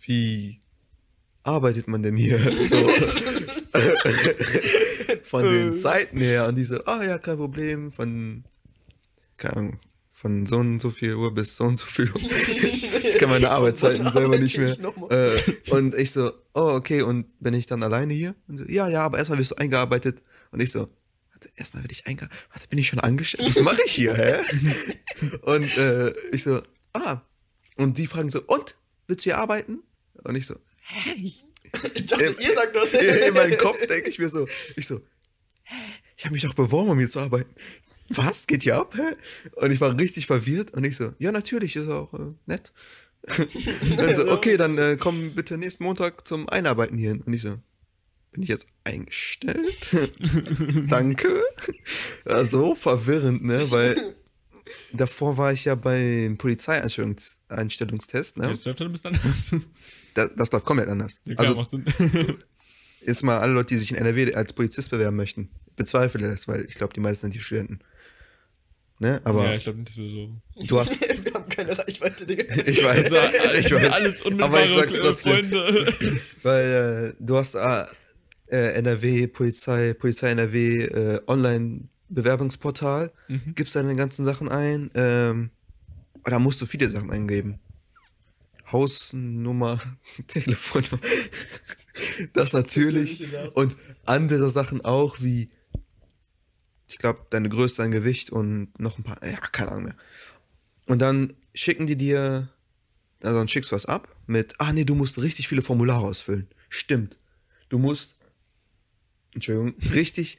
wie 0.00 0.60
arbeitet 1.44 1.88
man 1.88 2.02
denn 2.02 2.16
hier? 2.16 2.38
So, 2.68 2.76
von 5.22 5.44
den 5.44 5.74
Äh. 5.74 5.76
Zeiten 5.76 6.18
her 6.18 6.46
und 6.46 6.56
die 6.56 6.64
so, 6.64 6.84
ah 6.84 7.02
ja, 7.02 7.18
kein 7.18 7.38
Problem, 7.38 7.90
von, 7.90 8.44
keine 9.38 9.56
Ahnung, 9.56 9.80
von 10.22 10.46
so 10.46 10.58
und 10.58 10.80
so 10.80 10.92
viel 10.92 11.16
Uhr 11.16 11.34
bis 11.34 11.56
so 11.56 11.64
und 11.64 11.74
so 11.74 11.84
viel 11.84 12.08
Uhr. 12.08 12.20
ich 12.22 13.18
kann 13.18 13.28
meine 13.28 13.50
Arbeitszeiten 13.50 14.08
selber 14.12 14.38
nicht 14.38 14.56
mehr. 14.56 14.76
Äh, 15.10 15.70
und 15.70 15.96
ich 15.96 16.12
so, 16.12 16.32
oh, 16.54 16.74
okay, 16.74 17.02
und 17.02 17.26
bin 17.40 17.54
ich 17.54 17.66
dann 17.66 17.82
alleine 17.82 18.14
hier? 18.14 18.36
Und 18.46 18.58
so, 18.58 18.64
ja, 18.66 18.88
ja, 18.88 19.02
aber 19.02 19.18
erstmal 19.18 19.40
wirst 19.40 19.50
du 19.50 19.56
eingearbeitet. 19.56 20.22
Und 20.52 20.62
ich 20.62 20.70
so, 20.70 20.88
warte, 21.32 21.50
erstmal 21.56 21.82
werde 21.82 21.92
ich 21.92 22.06
eingearbeitet. 22.06 22.46
Warte, 22.52 22.68
bin 22.68 22.78
ich 22.78 22.86
schon 22.86 23.00
angestellt? 23.00 23.48
Was 23.48 23.60
mache 23.64 23.80
ich 23.84 23.90
hier, 23.90 24.14
hä? 24.14 24.44
und 25.42 25.76
äh, 25.76 26.12
ich 26.30 26.44
so, 26.44 26.62
ah. 26.92 27.20
Und 27.76 27.98
die 27.98 28.06
fragen 28.06 28.30
so, 28.30 28.42
und? 28.42 28.76
Willst 29.08 29.26
du 29.26 29.30
hier 29.30 29.38
arbeiten? 29.38 29.80
Und 30.22 30.36
ich 30.36 30.46
so, 30.46 30.54
hä? 30.82 31.14
Ich, 31.20 31.44
dachte, 32.06 32.36
ihr 32.38 32.54
sagt 32.54 32.76
das. 32.76 32.92
in 32.92 33.34
meinem 33.34 33.58
Kopf 33.58 33.84
denke 33.88 34.08
ich 34.08 34.20
mir 34.20 34.28
so, 34.28 34.46
ich 34.76 34.86
so, 34.86 35.00
hä? 35.64 35.74
Ich 36.16 36.24
habe 36.24 36.34
mich 36.34 36.42
doch 36.42 36.54
beworben, 36.54 36.90
um 36.90 36.98
hier 36.98 37.10
zu 37.10 37.18
arbeiten. 37.18 37.52
Was? 38.08 38.46
Geht 38.46 38.62
hier 38.62 38.76
ab? 38.76 38.94
Und 39.56 39.70
ich 39.70 39.80
war 39.80 39.96
richtig 39.98 40.26
verwirrt 40.26 40.72
und 40.72 40.84
ich 40.84 40.96
so, 40.96 41.12
ja, 41.18 41.32
natürlich, 41.32 41.76
ist 41.76 41.88
auch 41.88 42.12
äh, 42.14 42.32
nett. 42.46 42.72
dann 43.96 44.14
so, 44.14 44.30
okay, 44.30 44.56
dann 44.56 44.76
äh, 44.78 44.96
komm 44.98 45.34
bitte 45.34 45.56
nächsten 45.56 45.84
Montag 45.84 46.26
zum 46.26 46.48
Einarbeiten 46.48 46.98
hier 46.98 47.10
hin. 47.10 47.22
Und 47.22 47.32
ich 47.32 47.42
so, 47.42 47.56
bin 48.32 48.42
ich 48.42 48.48
jetzt 48.48 48.66
eingestellt? 48.84 49.90
Danke. 50.88 51.42
Ja, 52.28 52.44
so 52.44 52.74
verwirrend, 52.74 53.44
ne? 53.44 53.70
Weil 53.70 54.16
davor 54.92 55.36
war 55.36 55.52
ich 55.52 55.64
ja 55.66 55.74
beim 55.74 56.36
Polizeieinstellungstest, 56.36 58.38
ne? 58.38 58.48
Jetzt 58.48 58.64
läuft 58.64 58.80
er 58.80 58.86
ein 58.86 58.92
bisschen 58.92 59.14
anders. 59.14 59.54
Das, 60.14 60.34
das 60.34 60.52
läuft 60.52 60.66
komplett 60.66 60.88
anders. 60.88 61.20
Ja, 61.24 61.34
klar, 61.34 61.48
Also 61.48 61.58
macht 61.58 61.70
Sinn. 61.70 61.84
jetzt 63.06 63.22
mal 63.22 63.38
alle 63.38 63.52
Leute, 63.52 63.68
die 63.68 63.78
sich 63.78 63.90
in 63.92 63.96
NRW 63.96 64.34
als 64.34 64.52
Polizist 64.52 64.90
bewerben 64.90 65.16
möchten. 65.16 65.50
Bezweifle 65.76 66.28
das, 66.28 66.48
weil 66.48 66.64
ich 66.66 66.74
glaube, 66.74 66.92
die 66.94 67.00
meisten 67.00 67.22
sind 67.22 67.34
die 67.34 67.40
Studenten. 67.40 67.78
Ne? 69.02 69.20
Aber 69.24 69.44
ja, 69.46 69.54
ich 69.56 69.64
glaube 69.64 69.80
nicht, 69.80 69.88
dass 69.90 69.96
wir 69.96 70.08
so. 70.08 70.28
du 70.64 70.78
hast. 70.78 71.00
Wir 71.24 71.34
haben 71.34 71.48
keine 71.48 71.76
Reichweite, 71.76 72.24
Digga. 72.24 72.44
Ich 72.66 72.84
weiß, 72.84 73.12
alles, 73.12 73.66
ich 73.66 73.74
weiß. 73.74 73.92
alles 73.94 74.22
Aber 74.24 74.62
ich 74.64 74.70
sag's 74.70 74.94
trotzdem. 74.94 75.32
Freunde. 75.48 75.92
Weil 76.44 77.12
äh, 77.12 77.14
du 77.18 77.36
hast 77.36 77.56
äh, 77.56 77.84
äh, 78.46 78.74
NRW, 78.78 79.26
Polizei, 79.26 79.92
Polizei 79.94 80.30
NRW, 80.30 80.84
äh, 80.84 81.20
Online-Bewerbungsportal, 81.26 83.10
Mhm. 83.26 83.54
gibst 83.56 83.74
deine 83.74 83.96
ganzen 83.96 84.24
Sachen 84.24 84.48
ein. 84.48 84.90
Ähm, 84.94 85.50
aber 86.20 86.30
da 86.30 86.38
musst 86.38 86.60
du 86.62 86.66
viele 86.66 86.88
Sachen 86.88 87.10
eingeben. 87.10 87.58
Hausnummer, 88.70 89.80
Telefonnummer. 90.28 91.02
Das 92.34 92.52
natürlich. 92.52 93.26
Und 93.54 93.76
andere 94.06 94.48
Sachen 94.48 94.80
auch, 94.84 95.20
wie, 95.20 95.50
ich 96.92 96.98
glaube, 96.98 97.26
deine 97.30 97.48
Größe, 97.48 97.82
dein 97.82 97.90
Gewicht 97.90 98.30
und 98.30 98.78
noch 98.78 98.98
ein 98.98 99.02
paar, 99.04 99.18
ja, 99.24 99.38
keine 99.38 99.72
Ahnung 99.72 99.84
mehr. 99.84 99.96
Und 100.86 101.00
dann 101.00 101.32
schicken 101.54 101.86
die 101.86 101.96
dir, 101.96 102.48
also 103.22 103.38
dann 103.38 103.48
schickst 103.48 103.72
du 103.72 103.76
was 103.76 103.86
ab 103.86 104.14
mit, 104.26 104.54
ah 104.58 104.72
nee, 104.72 104.84
du 104.84 104.94
musst 104.94 105.20
richtig 105.20 105.48
viele 105.48 105.62
Formulare 105.62 106.04
ausfüllen. 106.04 106.48
Stimmt. 106.68 107.18
Du 107.68 107.78
musst, 107.78 108.16
Entschuldigung, 109.34 109.74
richtig 109.94 110.38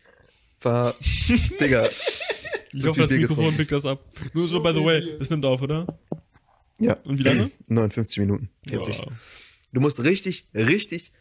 ver, 0.57 0.95
Digga. 1.59 1.89
Ich 2.71 2.81
so 2.81 2.89
hoffe, 2.89 3.01
das 3.01 3.09
Bier 3.09 3.19
Mikrofon 3.19 3.43
getrunken. 3.45 3.57
pickt 3.57 3.71
das 3.71 3.85
ab. 3.85 4.03
Nur 4.33 4.47
so, 4.47 4.57
So 4.57 4.63
by 4.63 4.73
the 4.73 4.83
way, 4.83 5.17
das 5.19 5.29
nimmt 5.29 5.45
auf, 5.45 5.61
oder? 5.61 5.87
Ja. 6.79 6.93
Und 7.03 7.19
wie 7.19 7.23
lange? 7.23 7.51
59 7.67 8.17
Minuten. 8.19 8.49
40. 8.67 8.97
Ja. 8.97 9.05
Du 9.71 9.81
musst 9.81 10.03
richtig, 10.03 10.47
richtig 10.53 11.11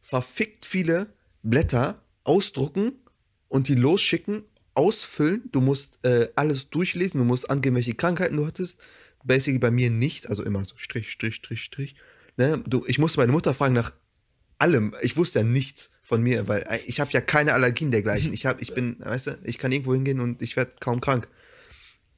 verfickt 0.00 0.66
viele 0.66 1.12
Blätter 1.42 2.02
ausdrucken 2.24 2.92
und 3.48 3.68
die 3.68 3.74
losschicken, 3.74 4.44
ausfüllen. 4.76 5.48
Du 5.52 5.60
musst 5.60 5.98
äh, 6.04 6.28
alles 6.36 6.70
durchlesen, 6.70 7.18
du 7.18 7.24
musst 7.24 7.50
angeben, 7.50 7.76
welche 7.76 7.94
Krankheiten 7.94 8.36
du 8.36 8.46
hattest. 8.46 8.80
Basically 9.24 9.58
bei 9.58 9.70
mir 9.70 9.90
nichts, 9.90 10.26
also 10.26 10.44
immer 10.44 10.64
so 10.64 10.76
Strich, 10.76 11.10
Strich, 11.10 11.34
Strich, 11.34 11.62
Strich. 11.62 11.96
Ne? 12.36 12.62
Du, 12.66 12.84
ich 12.86 12.98
musste 12.98 13.18
meine 13.18 13.32
Mutter 13.32 13.54
fragen 13.54 13.74
nach 13.74 13.92
allem. 14.58 14.94
Ich 15.02 15.16
wusste 15.16 15.40
ja 15.40 15.44
nichts 15.44 15.90
von 16.02 16.22
mir, 16.22 16.46
weil 16.48 16.62
äh, 16.68 16.78
ich 16.86 17.00
habe 17.00 17.10
ja 17.12 17.20
keine 17.20 17.54
Allergien 17.54 17.90
dergleichen. 17.90 18.32
Ich, 18.32 18.46
hab, 18.46 18.60
ich 18.62 18.74
bin, 18.74 18.96
weißt 19.00 19.26
du, 19.26 19.38
ich 19.44 19.58
kann 19.58 19.72
irgendwo 19.72 19.94
hingehen 19.94 20.20
und 20.20 20.42
ich 20.42 20.56
werde 20.56 20.74
kaum 20.80 21.00
krank. 21.00 21.28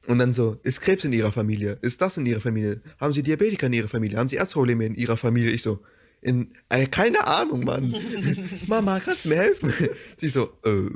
Und 0.07 0.17
dann 0.17 0.33
so, 0.33 0.59
ist 0.63 0.81
Krebs 0.81 1.03
in 1.03 1.13
ihrer 1.13 1.31
Familie? 1.31 1.77
Ist 1.81 2.01
das 2.01 2.17
in 2.17 2.25
ihrer 2.25 2.41
Familie? 2.41 2.81
Haben 2.99 3.13
sie 3.13 3.23
Diabetiker 3.23 3.67
in 3.67 3.73
ihrer 3.73 3.87
Familie? 3.87 4.17
Haben 4.17 4.29
sie 4.29 4.37
Erzprobleme 4.37 4.85
in 4.85 4.95
ihrer 4.95 5.17
Familie? 5.17 5.51
Ich 5.51 5.61
so, 5.61 5.83
in, 6.21 6.51
äh, 6.69 6.87
keine 6.87 7.25
Ahnung, 7.27 7.63
Mann. 7.63 7.95
Mama, 8.67 8.99
kannst 8.99 9.25
du 9.25 9.29
mir 9.29 9.37
helfen? 9.37 9.73
Sie 10.17 10.27
so, 10.27 10.51
äh, 10.65 10.89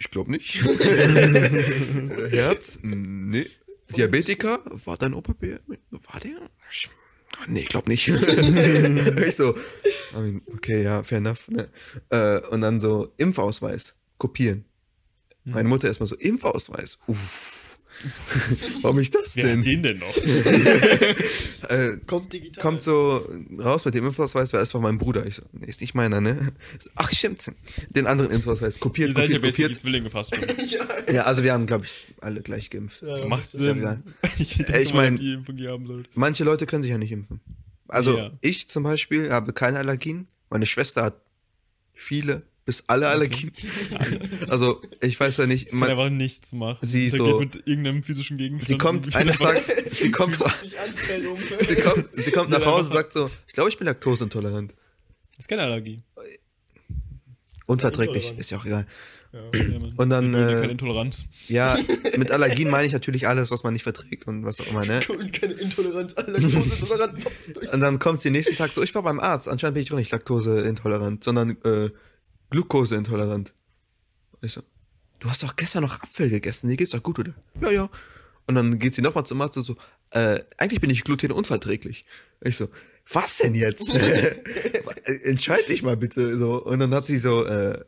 ich 0.00 0.10
glaube 0.10 0.30
nicht. 0.32 0.54
Herz? 2.30 2.78
Nee. 2.82 3.46
Diabetiker? 3.96 4.60
War 4.84 4.96
dein 4.96 5.14
Opa? 5.14 5.32
B- 5.34 5.58
War 5.90 6.20
der? 6.20 6.38
Ich- 6.70 6.88
Nee, 7.46 7.64
glaub 7.64 7.88
nicht. 7.88 8.06
ich 9.28 9.36
so, 9.36 9.54
okay, 10.54 10.82
ja, 10.82 11.02
fair 11.02 11.18
enough. 11.18 11.48
Ne? 11.48 11.68
Äh, 12.10 12.40
und 12.48 12.60
dann 12.60 12.78
so, 12.80 13.14
Impfausweis, 13.16 13.94
kopieren. 14.18 14.64
Meine 15.44 15.68
Mutter 15.68 15.88
erstmal 15.88 16.06
so, 16.08 16.16
Impfausweis, 16.16 16.98
uff. 17.06 17.59
Warum 18.82 18.98
ich 19.00 19.10
das 19.10 19.36
Wer 19.36 19.44
denn? 19.44 19.58
hat 19.60 19.66
den 19.66 19.82
denn 19.82 19.98
noch? 19.98 20.16
Äh, 21.68 21.98
Kommt 22.06 22.32
digital. 22.32 22.60
kommt 22.62 22.82
so 22.82 23.28
raus 23.60 23.84
mit 23.84 23.94
dem 23.94 24.04
Impfausweis, 24.06 24.52
weil 24.52 24.60
es 24.62 24.74
war 24.74 24.80
mein 24.80 24.98
Bruder. 24.98 25.24
Ich 25.26 25.36
so, 25.36 25.42
nee, 25.52 25.66
ist 25.66 25.80
nicht 25.80 25.94
meiner, 25.94 26.20
ne? 26.20 26.52
Ach, 26.96 27.12
stimmt. 27.12 27.52
Den 27.90 28.08
anderen 28.08 28.32
Impfausweis. 28.32 28.80
Kopiert, 28.80 29.10
Ihr 29.10 29.14
seid 29.14 29.28
ja 29.30 29.36
kopiert, 29.36 29.54
kopiert. 29.54 29.78
Zwillinge 29.78 30.10
fast 30.10 30.34
schon. 30.34 30.44
ja, 30.68 31.12
Ja, 31.12 31.22
also 31.24 31.44
wir 31.44 31.52
haben, 31.52 31.66
glaube 31.66 31.84
ich, 31.84 31.92
alle 32.20 32.40
gleich 32.42 32.70
geimpft. 32.70 33.02
ja, 33.02 33.08
Das 33.08 33.24
macht 33.26 33.44
das- 33.44 33.60
ja 33.60 33.68
Sinn. 33.68 33.78
egal. 33.78 34.02
Ich, 34.38 34.68
Äh, 34.68 34.82
ich 34.82 34.94
mein- 34.94 35.16
die 35.16 35.34
Impfung 35.34 35.56
die 35.56 35.68
haben 35.68 35.86
sollte. 35.86 36.10
Manche 36.14 36.42
Leute 36.42 36.66
können 36.66 36.82
sich 36.82 36.90
ja 36.90 36.98
nicht 36.98 37.12
impfen. 37.12 37.40
Also 37.86 38.16
Ja. 38.18 38.30
ich 38.40 38.68
zum 38.68 38.82
Beispiel 38.82 39.30
habe 39.30 39.52
keine 39.52 39.78
Allergien. 39.78 40.26
Meine 40.48 40.66
Schwester 40.66 41.04
hat 41.04 41.20
viele 41.94 42.42
bis 42.70 42.84
alle 42.86 43.08
Allergien. 43.08 43.50
also 44.48 44.80
ich 45.00 45.18
weiß 45.18 45.38
ja 45.38 45.46
nicht. 45.48 45.70
Kann 45.70 45.80
Man, 45.80 45.90
einfach 45.90 46.08
nichts 46.08 46.52
machen. 46.52 46.86
Sie 46.86 47.08
Der 47.10 47.18
so- 47.18 47.40
mit 47.40 47.66
irgendeinem 47.66 48.04
physischen 48.04 48.36
Gegenstand. 48.36 48.68
sie 48.68 48.78
kommt 48.78 49.16
eines 49.16 49.38
Tages, 49.40 49.64
sie 49.90 50.10
kommt 50.12 50.36
so, 50.36 50.46
sie 51.62 51.74
kommt, 51.74 52.08
sie 52.14 52.30
kommt 52.30 52.50
nach 52.50 52.64
Hause 52.64 52.90
und 52.90 52.92
sagt 52.92 53.12
so, 53.12 53.28
ich 53.48 53.54
glaube, 53.54 53.70
ich 53.70 53.76
bin 53.76 53.86
laktoseintolerant. 53.88 54.72
Das 55.32 55.40
ist 55.40 55.48
keine 55.48 55.62
Allergie. 55.62 56.04
Unverträglich, 57.66 58.34
ist 58.38 58.52
ja 58.52 58.58
auch 58.58 58.64
egal. 58.64 58.86
Ja. 59.32 59.40
Und 59.96 60.10
dann, 60.10 60.32
äh, 60.34 60.54
keine 60.60 60.72
Intoleranz. 60.72 61.24
Ja, 61.48 61.76
mit 62.16 62.30
Allergien 62.32 62.68
meine 62.70 62.86
ich 62.86 62.92
natürlich 62.92 63.26
alles, 63.28 63.50
was 63.52 63.62
man 63.64 63.72
nicht 63.72 63.84
verträgt 63.84 64.26
und 64.28 64.44
was 64.44 64.60
auch 64.60 64.66
immer, 64.68 64.84
ne? 64.84 65.00
Und 65.08 65.32
keine 65.32 65.54
Intoleranz, 65.54 66.14
alle 66.14 66.40
durch. 66.40 67.72
Und 67.72 67.80
dann 67.80 67.98
kommt 68.00 68.20
sie 68.20 68.30
nächsten 68.30 68.56
Tag 68.56 68.72
so, 68.72 68.82
ich 68.82 68.92
war 68.94 69.02
beim 69.02 69.18
Arzt, 69.20 69.48
anscheinend 69.48 69.74
bin 69.74 69.82
ich 69.84 69.88
doch 69.88 69.96
nicht 69.96 70.10
laktoseintolerant, 70.12 71.22
sondern 71.24 71.50
äh, 71.64 71.90
glukoseintolerant. 72.50 73.54
Ich 74.42 74.52
so, 74.52 74.62
du 75.18 75.28
hast 75.28 75.42
doch 75.42 75.56
gestern 75.56 75.82
noch 75.82 76.00
Apfel 76.02 76.30
gegessen, 76.30 76.68
dir 76.68 76.76
geht's 76.76 76.90
doch 76.90 77.02
gut, 77.02 77.18
oder? 77.18 77.34
Ja, 77.60 77.70
ja. 77.70 77.90
Und 78.46 78.54
dann 78.56 78.78
geht 78.78 78.94
sie 78.94 79.02
nochmal 79.02 79.24
zum 79.24 79.40
Arzt 79.40 79.56
und 79.56 79.62
so, 79.62 79.76
äh, 80.10 80.40
eigentlich 80.58 80.80
bin 80.80 80.90
ich 80.90 81.04
glutenunverträglich. 81.04 82.04
Ich 82.40 82.56
so, 82.56 82.68
was 83.12 83.38
denn 83.38 83.54
jetzt? 83.54 83.94
Entscheid 85.24 85.68
dich 85.68 85.82
mal 85.82 85.96
bitte. 85.96 86.36
So. 86.36 86.62
Und 86.64 86.80
dann 86.80 86.94
hat 86.94 87.06
sie 87.06 87.18
so 87.18 87.44
äh, 87.44 87.78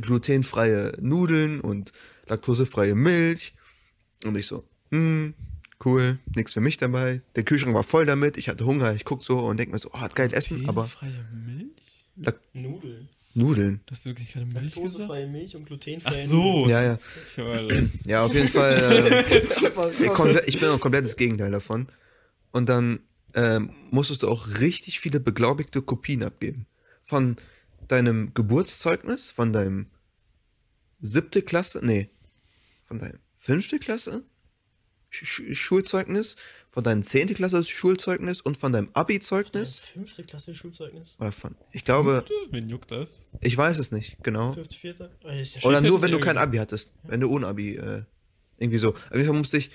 glutenfreie 0.00 0.92
Nudeln 1.00 1.60
und 1.60 1.92
laktosefreie 2.26 2.94
Milch. 2.94 3.54
Und 4.24 4.36
ich 4.36 4.46
so, 4.46 4.64
hm, 4.90 5.34
cool, 5.84 6.18
nichts 6.34 6.52
für 6.52 6.60
mich 6.60 6.76
dabei. 6.76 7.22
Der 7.36 7.44
Kühlschrank 7.44 7.74
war 7.74 7.84
voll 7.84 8.06
damit, 8.06 8.36
ich 8.36 8.48
hatte 8.48 8.66
Hunger, 8.66 8.94
ich 8.94 9.04
guck 9.04 9.22
so 9.22 9.38
und 9.38 9.56
denk 9.56 9.72
mir 9.72 9.78
so, 9.78 9.90
oh, 9.92 10.00
hat 10.00 10.14
geil 10.14 10.32
Essen, 10.32 10.68
aber 10.68 10.84
freie 10.84 11.26
Milch? 11.32 12.04
Lak 12.16 12.38
Nudeln. 12.52 13.08
Nudeln. 13.34 13.80
Hast 13.90 14.04
du 14.04 14.10
wirklich 14.10 14.32
keine 14.32 14.46
Milch 14.46 14.74
gesagt? 14.74 14.76
Laktosefreie 14.76 15.26
Milch 15.28 15.54
und 15.54 15.66
glutenfreie 15.66 16.12
Ach 16.12 16.14
so. 16.14 16.68
Ja, 16.68 16.82
ja. 16.82 16.98
Ja, 18.06 18.24
auf 18.24 18.34
jeden 18.34 18.48
Fall. 18.48 19.24
Äh, 19.28 20.42
ich, 20.46 20.58
bin 20.58 20.68
ein 20.68 20.80
komplettes 20.80 21.16
Gegenteil 21.16 21.52
davon. 21.52 21.88
Und 22.50 22.68
dann 22.68 23.00
ähm, 23.34 23.70
musstest 23.90 24.24
du 24.24 24.28
auch 24.28 24.60
richtig 24.60 24.98
viele 25.00 25.20
beglaubigte 25.20 25.82
Kopien 25.82 26.24
abgeben. 26.24 26.66
Von 27.00 27.36
deinem 27.86 28.34
Geburtszeugnis, 28.34 29.30
von 29.30 29.52
deinem 29.52 29.86
siebte 31.00 31.42
Klasse, 31.42 31.80
nee, 31.84 32.10
von 32.82 32.98
deinem 32.98 33.18
fünfte 33.34 33.78
Klasse 33.78 34.24
Sch 35.12 35.24
Sch 35.26 35.54
Schulzeugnis, 35.58 36.36
von 36.68 36.84
deinem 36.84 37.02
zehnte 37.02 37.34
Klasse 37.34 37.64
Schulzeugnis 37.64 38.40
und 38.40 38.56
von 38.56 38.72
deinem 38.72 38.86
Das 38.86 38.94
Abi-Zeugnis. 38.94 39.78
fünfte 39.78 40.22
Klasse 40.22 40.54
Schulzeugnis. 40.54 41.16
Oder 41.18 41.32
von, 41.32 41.56
ich 41.72 41.84
glaube, 41.84 42.24
Fünfte? 42.26 42.34
Wen 42.52 42.68
juckt 42.68 42.90
das? 42.92 43.26
ich 43.40 43.56
weiß 43.56 43.78
es 43.78 43.90
nicht, 43.90 44.16
genau. 44.22 44.52
Fünfte, 44.54 44.76
vierte. 44.76 45.10
Oh, 45.24 45.28
ja 45.30 45.44
Oder 45.64 45.80
nur, 45.80 46.00
wenn 46.02 46.12
du 46.12 46.20
kein 46.20 46.38
Abi 46.38 46.58
hattest. 46.58 46.92
Wenn 47.02 47.20
du 47.20 47.28
ohne 47.28 47.48
Abi, 47.48 47.74
äh, 47.76 48.02
irgendwie 48.58 48.78
so. 48.78 48.90
Auf 48.94 49.12
jeden 49.14 49.26
Fall 49.26 49.36
musste 49.36 49.58
ich 49.58 49.70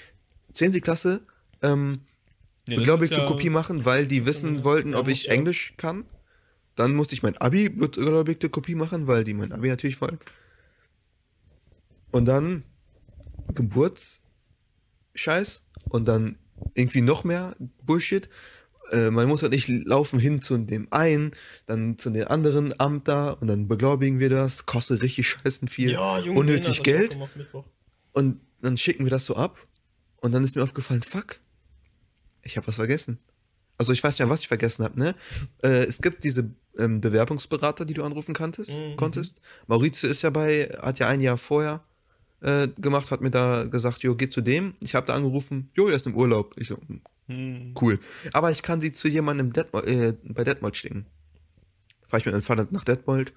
10. 0.53 0.79
Klasse 0.81 1.21
ähm, 1.61 1.99
das 2.65 2.75
beglaubigte 2.77 3.17
ja- 3.17 3.25
Kopie 3.27 3.49
machen, 3.49 3.83
weil 3.83 4.07
die 4.07 4.25
wissen 4.25 4.55
ja- 4.57 4.63
wollten, 4.63 4.93
ja, 4.93 4.99
ob 4.99 5.09
ich 5.09 5.25
ja. 5.25 5.33
Englisch 5.33 5.73
kann. 5.77 6.05
Dann 6.75 6.93
musste 6.95 7.13
ich 7.13 7.23
mein 7.23 7.37
Abi 7.37 7.69
beglaubigte 7.69 8.49
Kopie 8.49 8.75
machen, 8.75 9.07
weil 9.07 9.23
die 9.25 9.33
mein 9.33 9.51
Abi 9.51 9.67
natürlich 9.69 9.99
wollen. 10.01 10.19
Und 12.11 12.25
dann 12.25 12.63
Geburtsscheiß 15.19 15.61
und 15.89 16.07
dann 16.07 16.37
irgendwie 16.73 17.01
noch 17.01 17.23
mehr 17.23 17.55
Bullshit. 17.83 18.29
Äh, 18.91 19.09
meine 19.09 19.27
Mutter 19.27 19.47
und 19.47 19.55
ich 19.55 19.67
laufen 19.67 20.19
hin 20.19 20.41
zu 20.41 20.57
dem 20.57 20.87
einen, 20.91 21.31
dann 21.65 21.97
zu 21.97 22.09
den 22.11 22.25
anderen 22.25 22.79
Amt 22.79 23.07
da 23.07 23.31
und 23.31 23.47
dann 23.47 23.67
beglaubigen 23.67 24.19
wir 24.19 24.29
das, 24.29 24.65
kostet 24.67 25.01
richtig 25.01 25.27
scheißen 25.29 25.67
viel, 25.67 25.91
Ja, 25.93 26.19
Junge, 26.19 26.39
unnötig 26.39 26.77
das 26.77 26.83
Geld. 26.83 27.11
gemacht. 27.13 27.31
Und 28.13 28.41
dann 28.61 28.77
schicken 28.77 29.05
wir 29.05 29.09
das 29.09 29.25
so 29.25 29.35
ab. 29.35 29.57
Und 30.21 30.31
dann 30.33 30.43
ist 30.43 30.55
mir 30.55 30.63
aufgefallen, 30.63 31.01
fuck, 31.03 31.39
ich 32.43 32.57
habe 32.57 32.67
was 32.67 32.75
vergessen. 32.75 33.19
Also 33.77 33.91
ich 33.91 34.01
weiß 34.03 34.17
nicht 34.17 34.29
was 34.29 34.41
ich 34.41 34.47
vergessen 34.47 34.83
habe, 34.83 34.97
ne? 34.99 35.15
Äh, 35.63 35.83
es 35.85 35.99
gibt 36.01 36.23
diese 36.23 36.51
ähm, 36.77 37.01
Bewerbungsberater, 37.01 37.85
die 37.85 37.93
du 37.95 38.03
anrufen 38.03 38.33
kanntest, 38.35 38.71
Mhm. 38.71 38.95
konntest. 38.97 39.41
Maurizio 39.67 40.09
ist 40.09 40.21
ja 40.21 40.29
bei, 40.29 40.65
hat 40.81 40.99
ja 40.99 41.07
ein 41.07 41.21
Jahr 41.21 41.37
vorher 41.37 41.83
äh, 42.45 42.67
gemacht, 42.77 43.11
hat 43.11 43.21
mir 43.21 43.31
da 43.31 43.63
gesagt, 43.63 44.03
jo, 44.03 44.15
geh 44.15 44.29
zu 44.29 44.41
dem. 44.41 44.75
Ich 44.83 44.95
habe 44.95 45.07
da 45.07 45.15
angerufen, 45.15 45.69
jo, 45.73 45.87
er 45.87 45.95
ist 45.95 46.05
im 46.05 46.15
Urlaub. 46.15 46.53
Ich 46.57 46.67
so, 46.67 46.77
hm, 46.87 47.01
Hm. 47.27 47.73
cool. 47.81 47.99
Aber 48.33 48.51
ich 48.51 48.61
kann 48.61 48.81
sie 48.81 48.91
zu 48.91 49.07
jemandem 49.07 49.51
Detmold, 49.51 49.87
äh, 49.87 50.13
bei 50.23 50.43
Detmold 50.43 50.77
schicken. 50.77 51.07
Fahr 52.05 52.19
ich 52.19 52.25
mit 52.25 52.35
meinem 52.35 52.43
Vater 52.43 52.67
nach 52.69 52.83
Detmold. 52.83 53.33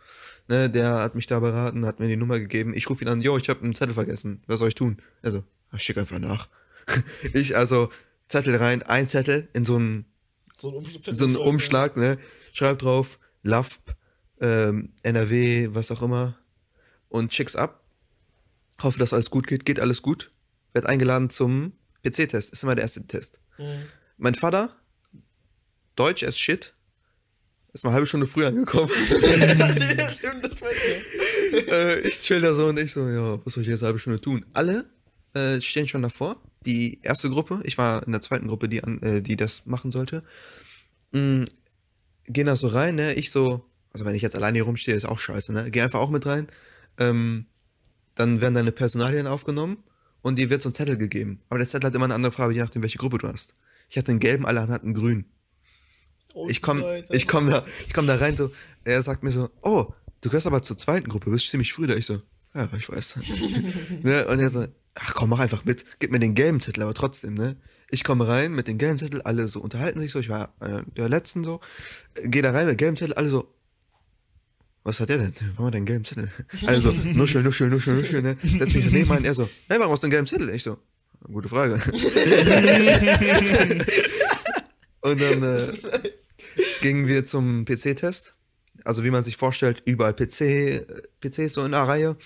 Ne, 0.46 0.68
der 0.68 0.98
hat 0.98 1.14
mich 1.14 1.26
da 1.26 1.40
beraten, 1.40 1.86
hat 1.86 2.00
mir 2.00 2.09
die 2.09 2.16
Nummer 2.16 2.38
gegeben. 2.38 2.74
Ich 2.74 2.88
rufe 2.90 3.02
ihn 3.02 3.09
an, 3.09 3.20
jo, 3.20 3.36
ich 3.38 3.48
habe 3.48 3.62
einen 3.62 3.74
Zettel 3.74 3.94
vergessen. 3.94 4.42
Was 4.46 4.59
soll 4.59 4.68
ich 4.68 4.74
tun? 4.74 4.98
Also, 5.22 5.42
schick 5.76 5.96
einfach 5.98 6.18
nach. 6.18 6.48
ich 7.32 7.56
also 7.56 7.90
Zettel 8.28 8.56
rein, 8.56 8.82
ein 8.82 9.09
Zettel 9.09 9.48
in 9.54 9.64
so 9.64 9.76
einen, 9.76 10.04
So 10.59 10.68
ein, 10.68 10.74
Umschlag, 10.74 11.16
so 11.16 11.24
einen 11.24 11.36
Umschlag, 11.36 11.96
ne? 11.96 12.18
Schreib 12.52 12.78
drauf, 12.78 13.18
LAFP, 13.42 13.94
ähm, 14.40 14.92
NRW, 15.02 15.68
was 15.72 15.90
auch 15.90 16.02
immer. 16.02 16.38
Und 17.09 17.32
schick's 17.32 17.56
ab. 17.56 17.78
Hoffe, 18.83 18.99
dass 18.99 19.12
alles 19.12 19.31
gut 19.31 19.47
geht. 19.47 19.64
Geht 19.64 19.81
alles 19.81 20.03
gut. 20.03 20.31
Werd 20.72 20.87
eingeladen 20.87 21.31
zum 21.31 21.72
PC-Test. 22.05 22.51
Ist 22.51 22.62
immer 22.62 22.74
der 22.74 22.83
erste 22.85 23.07
Test. 23.07 23.41
Mhm. 23.59 23.87
Mein 24.16 24.35
Vater, 24.35 24.76
Deutsch 25.97 26.22
as 26.22 26.39
shit, 26.39 26.74
ist 27.72 27.85
mal 27.85 27.91
eine 27.91 27.95
halbe 27.95 28.07
Stunde 28.07 28.26
früher 28.26 28.49
angekommen. 28.49 28.91
ja, 29.22 30.12
stimmt, 30.12 30.45
das 30.45 30.61
äh, 31.53 32.01
ich 32.01 32.20
chill 32.20 32.41
da 32.41 32.55
so 32.55 32.66
und 32.66 32.79
ich 32.79 32.93
so, 32.93 33.09
ja, 33.09 33.45
was 33.45 33.55
soll 33.55 33.62
ich 33.62 33.68
jetzt 33.68 33.81
eine 33.81 33.89
halbe 33.89 33.99
Stunde 33.99 34.20
tun? 34.20 34.45
Alle 34.53 34.87
äh, 35.35 35.61
stehen 35.61 35.89
schon 35.89 36.03
davor. 36.03 36.41
Die 36.64 37.01
erste 37.03 37.31
Gruppe, 37.31 37.61
ich 37.64 37.79
war 37.79 38.05
in 38.05 38.12
der 38.12 38.20
zweiten 38.20 38.49
Gruppe, 38.49 38.68
die, 38.68 38.83
an, 38.83 39.01
äh, 39.03 39.22
die 39.22 39.37
das 39.37 39.64
machen 39.66 39.91
sollte, 39.91 40.22
mh, 41.12 41.47
gehen 42.24 42.47
da 42.47 42.57
so 42.57 42.66
rein, 42.68 42.97
ne? 42.97 43.14
Ich 43.14 43.31
so, 43.31 43.64
also 43.93 44.05
wenn 44.05 44.14
ich 44.14 44.22
jetzt 44.22 44.37
alleine 44.37 44.57
hier 44.57 44.64
rumstehe, 44.64 44.95
ist 44.95 45.05
auch 45.05 45.18
scheiße, 45.18 45.53
ne? 45.53 45.70
Geh 45.70 45.81
einfach 45.81 46.01
auch 46.01 46.11
mit 46.11 46.26
rein. 46.26 46.49
Ähm, 46.99 47.47
dann 48.18 48.40
werden 48.40 48.54
deine 48.54 48.72
Personalien 48.72 49.26
aufgenommen 49.26 49.78
und 50.22 50.38
dir 50.38 50.50
wird 50.50 50.62
so 50.62 50.70
ein 50.70 50.74
Zettel 50.74 50.96
gegeben. 50.96 51.40
Aber 51.48 51.58
der 51.58 51.68
Zettel 51.68 51.86
hat 51.86 51.94
immer 51.94 52.06
eine 52.06 52.14
andere 52.14 52.32
Farbe, 52.32 52.52
je 52.52 52.60
nachdem, 52.60 52.82
welche 52.82 52.98
Gruppe 52.98 53.18
du 53.18 53.28
hast. 53.28 53.54
Ich 53.88 53.96
hatte 53.96 54.10
einen 54.10 54.20
gelben, 54.20 54.44
alle 54.44 54.62
hatten 54.62 54.86
einen 54.86 54.94
grünen. 54.94 55.24
Ich 56.48 56.60
komme 56.60 57.04
ich 57.10 57.26
komm 57.26 57.48
da, 57.48 57.64
ich 57.86 57.94
komm 57.94 58.06
da 58.06 58.16
rein, 58.16 58.36
so, 58.36 58.50
er 58.84 59.02
sagt 59.02 59.22
mir 59.22 59.30
so, 59.30 59.50
oh, 59.62 59.92
du 60.20 60.28
gehörst 60.28 60.46
aber 60.46 60.62
zur 60.62 60.76
zweiten 60.76 61.08
Gruppe, 61.08 61.30
bist 61.30 61.48
ziemlich 61.48 61.72
früh 61.72 61.86
da. 61.86 61.94
Ich 61.94 62.06
so, 62.06 62.20
ja, 62.54 62.68
ich 62.76 62.88
weiß. 62.88 63.20
ne? 64.02 64.26
Und 64.26 64.40
er 64.40 64.50
so, 64.50 64.66
ach 64.94 65.14
komm, 65.14 65.30
mach 65.30 65.38
einfach 65.38 65.64
mit, 65.64 65.84
gib 66.00 66.10
mir 66.10 66.18
den 66.18 66.34
gelben 66.34 66.60
Zettel, 66.60 66.82
aber 66.82 66.94
trotzdem, 66.94 67.34
ne? 67.34 67.56
Ich 67.90 68.04
komme 68.04 68.28
rein 68.28 68.52
mit 68.52 68.68
dem 68.68 68.78
gelben 68.78 68.98
Zettel, 68.98 69.22
alle 69.22 69.48
so 69.48 69.60
unterhalten 69.60 70.00
sich 70.00 70.10
so, 70.10 70.18
ich 70.18 70.28
war 70.28 70.54
einer 70.60 70.82
der 70.82 71.08
Letzten 71.08 71.44
so, 71.44 71.60
äh, 72.14 72.28
geh 72.28 72.42
da 72.42 72.50
rein 72.50 72.66
mit 72.66 72.74
dem 72.74 72.78
gelben 72.78 72.96
Zettel, 72.96 73.14
alle 73.14 73.30
so, 73.30 73.54
was 74.85 75.01
hat 75.01 75.09
der 75.11 75.18
denn? 75.18 75.33
Warum 75.55 75.66
hat 75.66 75.74
der 75.74 75.79
einen 75.79 75.87
gelben 75.87 76.05
Zettel? 76.05 76.31
Also, 76.66 76.93
nuschel, 76.93 77.43
nuschel, 77.43 77.68
nuschel, 77.68 77.95
nuschel, 77.97 78.22
ne? 78.22 78.37
Setz 78.43 78.72
mich 78.74 78.85
daneben 78.87 79.11
ein, 79.12 79.24
er 79.24 79.35
so, 79.35 79.49
hey, 79.68 79.79
warum 79.79 79.93
hast 79.93 80.03
du 80.03 80.07
einen 80.07 80.12
gelben 80.12 80.26
Zettel? 80.26 80.49
Ich 80.51 80.62
so, 80.62 80.79
gute 81.31 81.49
Frage. 81.49 81.74
Und 85.01 85.20
dann, 85.20 85.43
äh, 85.43 85.72
gingen 86.81 87.07
wir 87.07 87.24
zum 87.26 87.64
PC-Test. 87.64 88.35
Also 88.85 89.05
wie 89.05 89.11
man 89.11 89.24
sich 89.24 89.37
vorstellt, 89.37 89.83
überall 89.85 90.14
PC, 90.14 90.41
äh, 90.41 90.85
PCs 91.20 91.55
so 91.55 91.64
in 91.64 91.74
einer 91.74 91.87
Reihe. 91.87 92.16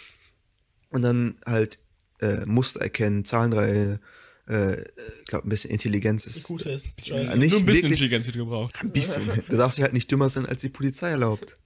Und 0.91 1.03
dann 1.03 1.37
halt 1.47 1.79
äh, 2.21 2.45
Muster 2.47 2.81
erkennen, 2.81 3.25
Zahlenreihe, 3.25 4.01
äh, 4.49 4.81
ich 4.83 5.25
glaube 5.27 5.47
ein 5.47 5.51
bisschen 5.51 5.71
Intelligenz 5.71 6.27
ist 6.27 6.47
Scheiße. 6.47 6.85
nicht 6.87 7.09
Nur 7.11 7.21
ein 7.21 7.39
bisschen 7.41 7.67
wirklich- 7.67 7.85
Intelligenz 7.85 8.27
wird 8.27 8.37
gebraucht. 8.37 8.75
ein 8.81 8.91
bisschen. 8.91 9.23
Du 9.49 9.57
darfst 9.57 9.79
dich 9.79 9.83
halt 9.83 9.95
nicht 9.95 10.11
dümmer 10.11 10.29
sein, 10.29 10.47
als 10.47 10.61
die 10.61 10.69
Polizei 10.69 11.11
erlaubt. 11.11 11.57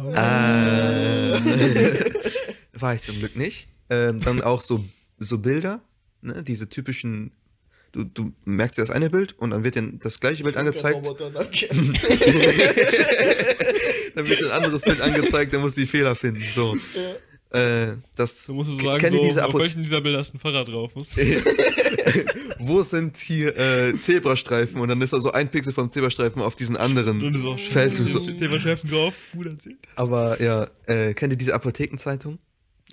Oh. 0.00 0.12
Ähm, 0.16 1.44
war 2.80 2.94
ich 2.94 3.02
zum 3.02 3.18
Glück 3.18 3.36
nicht. 3.36 3.66
Ähm, 3.90 4.20
dann 4.20 4.42
auch 4.42 4.62
so, 4.62 4.84
so 5.18 5.38
Bilder, 5.38 5.80
ne? 6.22 6.42
diese 6.42 6.68
typischen, 6.68 7.32
du, 7.92 8.04
du 8.04 8.32
merkst 8.44 8.78
dir 8.78 8.82
das 8.82 8.90
eine 8.90 9.10
Bild 9.10 9.38
und 9.38 9.50
dann 9.50 9.64
wird 9.64 9.76
dir 9.76 9.82
das 10.02 10.20
gleiche 10.20 10.42
Bild 10.42 10.56
angezeigt. 10.56 10.96
Roboter, 10.96 11.30
dann 11.30 11.48
wird 14.28 14.42
ein 14.44 14.50
anderes 14.50 14.82
Bild 14.82 15.00
angezeigt, 15.00 15.54
dann 15.54 15.60
musst 15.60 15.76
du 15.76 15.82
die 15.82 15.86
Fehler 15.86 16.14
finden. 16.14 16.42
So. 16.54 16.74
Ja. 16.74 16.80
Äh, 17.50 17.94
das, 18.14 18.46
Du 18.46 18.54
musst 18.54 18.70
so 18.70 18.76
K- 18.76 18.84
sagen, 19.00 19.14
so, 19.16 19.22
diese 19.22 19.44
auf 19.46 19.54
welchen 19.54 19.82
dieser 19.82 20.00
Bilder 20.00 20.20
ist 20.20 20.34
ein 20.34 20.38
Fahrrad 20.40 20.68
drauf? 20.68 20.94
Muss. 20.94 21.16
Wo 22.58 22.82
sind 22.82 23.16
hier 23.16 23.56
äh, 23.56 23.94
Zebrastreifen? 24.00 24.80
Und 24.80 24.88
dann 24.88 25.00
ist 25.02 25.12
da 25.12 25.20
so 25.20 25.32
ein 25.32 25.50
Pixel 25.50 25.72
vom 25.72 25.90
Zebrastreifen 25.90 26.42
auf 26.42 26.56
diesen 26.56 26.76
anderen 26.76 27.22
Und 27.22 27.38
so 27.38 27.56
Feld. 27.56 27.98
Und 27.98 28.08
so. 28.08 28.32
Zebraschärfen 28.34 28.90
drauf. 28.90 29.14
Gut 29.32 29.46
erzählt. 29.46 29.76
Aber 29.96 30.40
ja, 30.42 30.68
äh, 30.86 31.14
kennt 31.14 31.32
ihr 31.32 31.36
diese 31.38 31.54
Apothekenzeitung? 31.54 32.38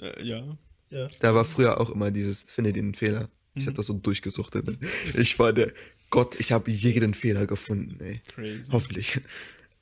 Äh, 0.01 0.23
ja. 0.23 0.57
Ja. 0.89 1.07
Da 1.19 1.33
war 1.33 1.45
früher 1.45 1.79
auch 1.81 1.89
immer 1.89 2.11
dieses, 2.11 2.43
finde 2.43 2.73
den 2.73 2.93
Fehler. 2.93 3.29
Ich 3.55 3.65
habe 3.65 3.75
das 3.77 3.87
so 3.87 3.93
durchgesuchtet. 3.93 4.77
Ich 5.15 5.37
war 5.39 5.53
der 5.53 5.71
Gott, 6.09 6.39
ich 6.39 6.51
habe 6.51 6.69
jeden 6.69 7.15
Fehler 7.15 7.47
gefunden, 7.47 7.99
ey. 8.03 8.21
Crazy. 8.35 8.63
Hoffentlich. 8.71 9.19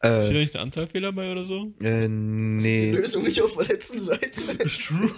Steht 0.03 0.11
da 0.11 0.29
Äh, 0.29 0.33
nicht 0.33 0.55
eine 0.55 0.63
Anzahlfehler 0.63 1.11
bei 1.11 1.31
oder 1.31 1.43
so? 1.45 1.71
äh, 1.79 2.01
Die 2.03 2.07
nee. 2.09 2.91
Lösung 2.91 3.23
nicht 3.23 3.39
auf 3.41 3.55
der 3.55 3.67
letzten 3.67 3.99
Seite. 3.99 4.31
True. 4.87 5.11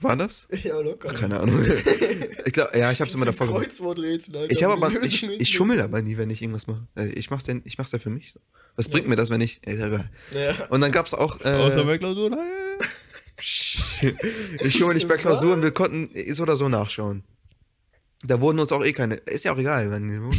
War 0.00 0.16
das? 0.16 0.46
ja, 0.62 0.78
locker. 0.80 1.08
Keine 1.14 1.40
Ahnung. 1.40 1.64
Ich 2.44 2.52
glaube, 2.52 2.78
ja, 2.78 2.90
ich 2.90 3.00
habe 3.00 3.08
es 3.08 3.14
immer 3.14 3.26
davor 3.26 3.46
gemacht. 3.46 3.64
Kreuzworträtsel, 3.64 4.36
Alter. 4.36 4.52
Ich 4.52 4.58
die 4.58 4.64
aber, 4.64 4.90
ich, 5.02 5.22
ich 5.22 5.48
schummel 5.50 5.80
aber 5.82 6.00
nie, 6.02 6.16
wenn 6.16 6.30
ich 6.30 6.40
irgendwas 6.42 6.66
mache. 6.66 6.86
Äh, 6.96 7.08
Ich 7.08 7.30
mach's 7.30 7.46
ja, 7.46 7.54
ich 7.64 7.76
mach's 7.78 7.92
ja 7.92 7.98
für 7.98 8.10
mich. 8.10 8.34
Was 8.76 8.88
bringt 8.88 9.06
mir 9.06 9.16
das, 9.16 9.28
wenn 9.30 9.40
ich, 9.40 9.60
ist 9.66 9.78
ja 9.80 9.86
egal. 9.88 10.10
Ja. 10.32 10.66
Und 10.68 10.80
dann 10.80 10.92
gab's 10.92 11.12
auch, 11.14 11.36
Außer 11.40 11.78
äh, 11.80 11.84
bei 11.84 11.98
Klausur. 11.98 12.30
nein. 12.30 12.38
ich 13.38 14.74
schummel 14.76 14.94
nicht 14.94 15.08
bei 15.08 15.16
Klausuren, 15.16 15.62
wir 15.62 15.70
konnten 15.72 16.08
so 16.32 16.42
oder 16.42 16.56
so 16.56 16.68
nachschauen. 16.68 17.22
Da 18.24 18.40
wurden 18.40 18.58
uns 18.58 18.72
auch 18.72 18.84
eh 18.84 18.92
keine, 18.92 19.14
ist 19.14 19.44
ja 19.44 19.52
auch 19.52 19.58
egal. 19.58 19.90
wenn- 19.92 20.30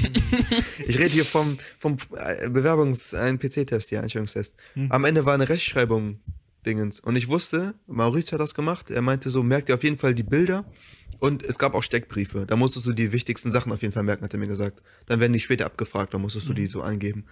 Ich 0.86 1.00
rede 1.00 1.10
hier 1.12 1.24
vom, 1.26 1.58
vom 1.78 1.96
äh, 2.16 2.48
Bewerbungs-, 2.50 3.16
ein 3.16 3.40
PC-Test 3.40 3.90
hier, 3.90 4.02
Einstellungstest. 4.02 4.54
Hm. 4.74 4.92
Am 4.92 5.06
Ende 5.06 5.26
war 5.26 5.34
eine 5.34 5.48
Rechtschreibung 5.48 6.20
Dingens. 6.66 7.00
Und 7.00 7.16
ich 7.16 7.30
wusste, 7.30 7.74
Maurice 7.88 8.34
hat 8.34 8.42
das 8.42 8.54
gemacht, 8.54 8.92
er 8.92 9.02
meinte 9.02 9.30
so, 9.30 9.44
merk 9.44 9.66
dir 9.68 9.76
auf 9.76 9.84
jeden 9.84 9.98
Fall 9.98 10.14
die 10.14 10.24
Bilder. 10.24 10.66
Und 11.20 11.42
es 11.42 11.58
gab 11.58 11.74
auch 11.74 11.84
Steckbriefe. 11.84 12.46
Da 12.46 12.58
musstest 12.58 12.86
du 12.86 12.92
die 12.92 13.14
wichtigsten 13.14 13.52
Sachen 13.54 13.72
auf 13.72 13.82
jeden 13.82 13.94
Fall 13.94 14.04
merken, 14.04 14.26
hat 14.26 14.34
er 14.34 14.40
mir 14.40 14.48
gesagt. 14.48 14.84
Dann 15.06 15.22
werden 15.22 15.32
die 15.34 15.40
später 15.40 15.66
abgefragt, 15.66 16.14
da 16.14 16.18
musstest 16.18 16.48
du 16.50 16.54
die 16.54 16.68
so 16.68 16.82
eingeben. 16.82 17.26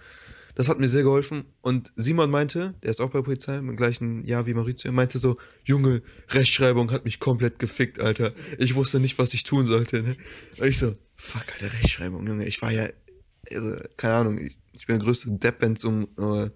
Das 0.58 0.68
hat 0.68 0.80
mir 0.80 0.88
sehr 0.88 1.04
geholfen. 1.04 1.44
Und 1.60 1.92
Simon 1.94 2.30
meinte, 2.30 2.74
der 2.82 2.90
ist 2.90 3.00
auch 3.00 3.10
bei 3.10 3.22
Polizei, 3.22 3.58
im 3.58 3.76
gleichen 3.76 4.24
Jahr 4.24 4.44
wie 4.46 4.54
Maurizio, 4.54 4.90
meinte 4.90 5.20
so, 5.20 5.36
Junge, 5.64 6.02
Rechtschreibung 6.30 6.90
hat 6.90 7.04
mich 7.04 7.20
komplett 7.20 7.60
gefickt, 7.60 8.00
Alter. 8.00 8.32
Ich 8.58 8.74
wusste 8.74 8.98
nicht, 8.98 9.20
was 9.20 9.34
ich 9.34 9.44
tun 9.44 9.66
sollte. 9.66 10.02
Ne? 10.02 10.16
Und 10.58 10.66
ich 10.66 10.76
so, 10.76 10.96
fuck, 11.14 11.44
Alter, 11.52 11.72
Rechtschreibung, 11.72 12.26
Junge. 12.26 12.44
Ich 12.44 12.60
war 12.60 12.72
ja, 12.72 12.88
also, 13.52 13.76
keine 13.96 14.14
Ahnung, 14.14 14.38
ich, 14.38 14.58
ich 14.72 14.88
bin 14.88 14.98
der 14.98 15.04
größte 15.04 15.30
Depp, 15.30 15.60
wenn 15.60 15.74
es 15.74 15.84
um 15.84 16.08
äh, 16.18 16.50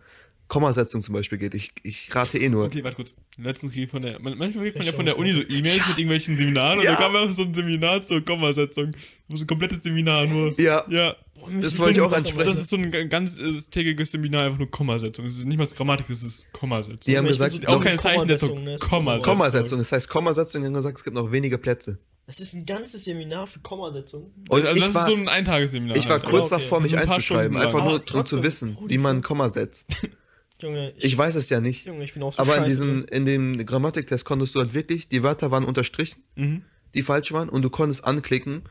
Kommasetzung 0.52 1.00
zum 1.00 1.14
Beispiel 1.14 1.38
geht. 1.38 1.54
Ich, 1.54 1.70
ich 1.82 2.14
rate 2.14 2.36
eh 2.36 2.50
nur. 2.50 2.66
Okay, 2.66 2.84
warte 2.84 2.96
kurz. 2.96 3.14
Letztens 3.38 3.72
krieg 3.72 3.84
ich 3.84 3.90
von 3.90 4.02
der, 4.02 4.20
man- 4.20 4.36
manchmal 4.36 4.64
kriegt 4.64 4.76
man 4.76 4.86
ja 4.86 4.92
von 4.92 5.06
der 5.06 5.16
Uni 5.18 5.32
so 5.32 5.40
E-Mails 5.40 5.88
mit 5.88 5.96
irgendwelchen 5.96 6.36
Seminaren 6.36 6.78
und 6.78 6.84
Ja. 6.84 6.92
da 6.92 6.98
kam 6.98 7.16
auch 7.16 7.30
so 7.30 7.42
ein 7.44 7.54
Seminar 7.54 8.02
zur 8.02 8.22
Kommasetzung. 8.22 8.92
So 9.32 9.44
ein 9.44 9.46
komplettes 9.46 9.82
Seminar 9.82 10.26
nur. 10.26 10.54
Ja, 10.60 10.84
Ja. 10.90 11.16
Das 11.60 11.72
ist 11.72 11.78
wollte 11.80 12.00
so 12.00 12.06
ich 12.06 12.12
auch 12.12 12.16
ansprechen. 12.16 12.46
Das 12.50 12.58
ist 12.58 12.68
so 12.68 12.76
ein 12.76 12.90
ga- 12.90 13.04
ganz 13.04 13.36
äh, 13.38 13.52
tägiges 13.70 14.10
Seminar, 14.12 14.44
einfach 14.44 14.58
nur 14.58 14.70
Kommasetzung. 14.70 15.24
Es 15.24 15.38
ist 15.38 15.44
nicht 15.46 15.56
mal 15.56 15.66
Grammatik, 15.66 16.08
es 16.10 16.22
ist 16.22 16.52
Kommasetzung. 16.52 16.98
Die 17.04 17.16
haben 17.18 17.26
gesagt, 17.26 17.54
so 17.54 17.66
auch 17.66 17.82
keine 17.82 17.96
Zeichensetzung, 17.98 18.50
Kommasetzung, 18.50 18.64
ne? 18.64 18.78
Kommasetzung. 18.90 19.24
Kommasetzung. 19.32 19.78
Das 19.78 19.90
heißt, 19.90 20.08
Kommasetzung, 20.08 20.60
die 20.62 20.66
haben 20.66 20.74
gesagt, 20.74 20.98
es 20.98 21.02
gibt 21.04 21.16
noch 21.16 21.32
wenige 21.32 21.56
Plätze. 21.58 21.98
Das 22.26 22.38
ist 22.38 22.52
ein 22.54 22.64
ganzes 22.66 23.04
Seminar 23.04 23.46
für 23.48 23.58
Kommasetzung. 23.60 24.30
Und 24.50 24.64
also 24.66 24.76
ich 24.76 24.84
das 24.84 24.94
war, 24.94 25.04
ist 25.08 25.10
so 25.10 25.16
ein 25.16 25.28
Eintagesseminar. 25.28 25.96
ich 25.96 26.04
war 26.08 26.20
halt. 26.20 26.26
kurz 26.30 26.52
okay. 26.52 26.62
davor, 26.62 26.78
Das 26.78 26.82
mich 26.84 26.92
ist 26.92 26.98
ein 26.98 27.06
paar 27.06 27.14
einzuschreiben. 27.16 27.56
Einfach 27.56 27.84
nur, 27.84 28.02
um 28.20 28.26
zu 28.26 28.42
wissen, 28.44 28.76
wie 28.86 28.98
man. 28.98 29.22
Komma 29.22 29.48
setzt. 29.48 29.86
Junge, 30.62 30.94
Ich 30.96 31.16
weiß 31.16 31.34
es 31.34 31.48
ja 31.50 31.60
nicht. 31.60 31.86
Junge, 31.86 32.04
ich 32.04 32.14
bin 32.14 32.22
auch 32.22 32.32
so 32.32 32.38
Aber 32.40 32.56
in 32.58 32.64
diesem, 32.64 33.06
drin. 33.06 33.08
in 33.10 33.24
dem 33.56 33.66
Grammatiktest 33.66 34.24
konntest 34.24 34.54
du 34.54 34.60
halt 34.60 34.72
wirklich, 34.74 35.08
die 35.08 35.22
Wörter 35.22 35.50
waren 35.50 35.64
unterstrichen, 35.64 36.22
Mhm. 36.36 36.62
die 36.94 37.02
falsch 37.02 37.32
waren, 37.32 37.48
und 37.48 37.62
du 37.62 37.70
konntest 37.70 38.04
anklicken, 38.04 38.62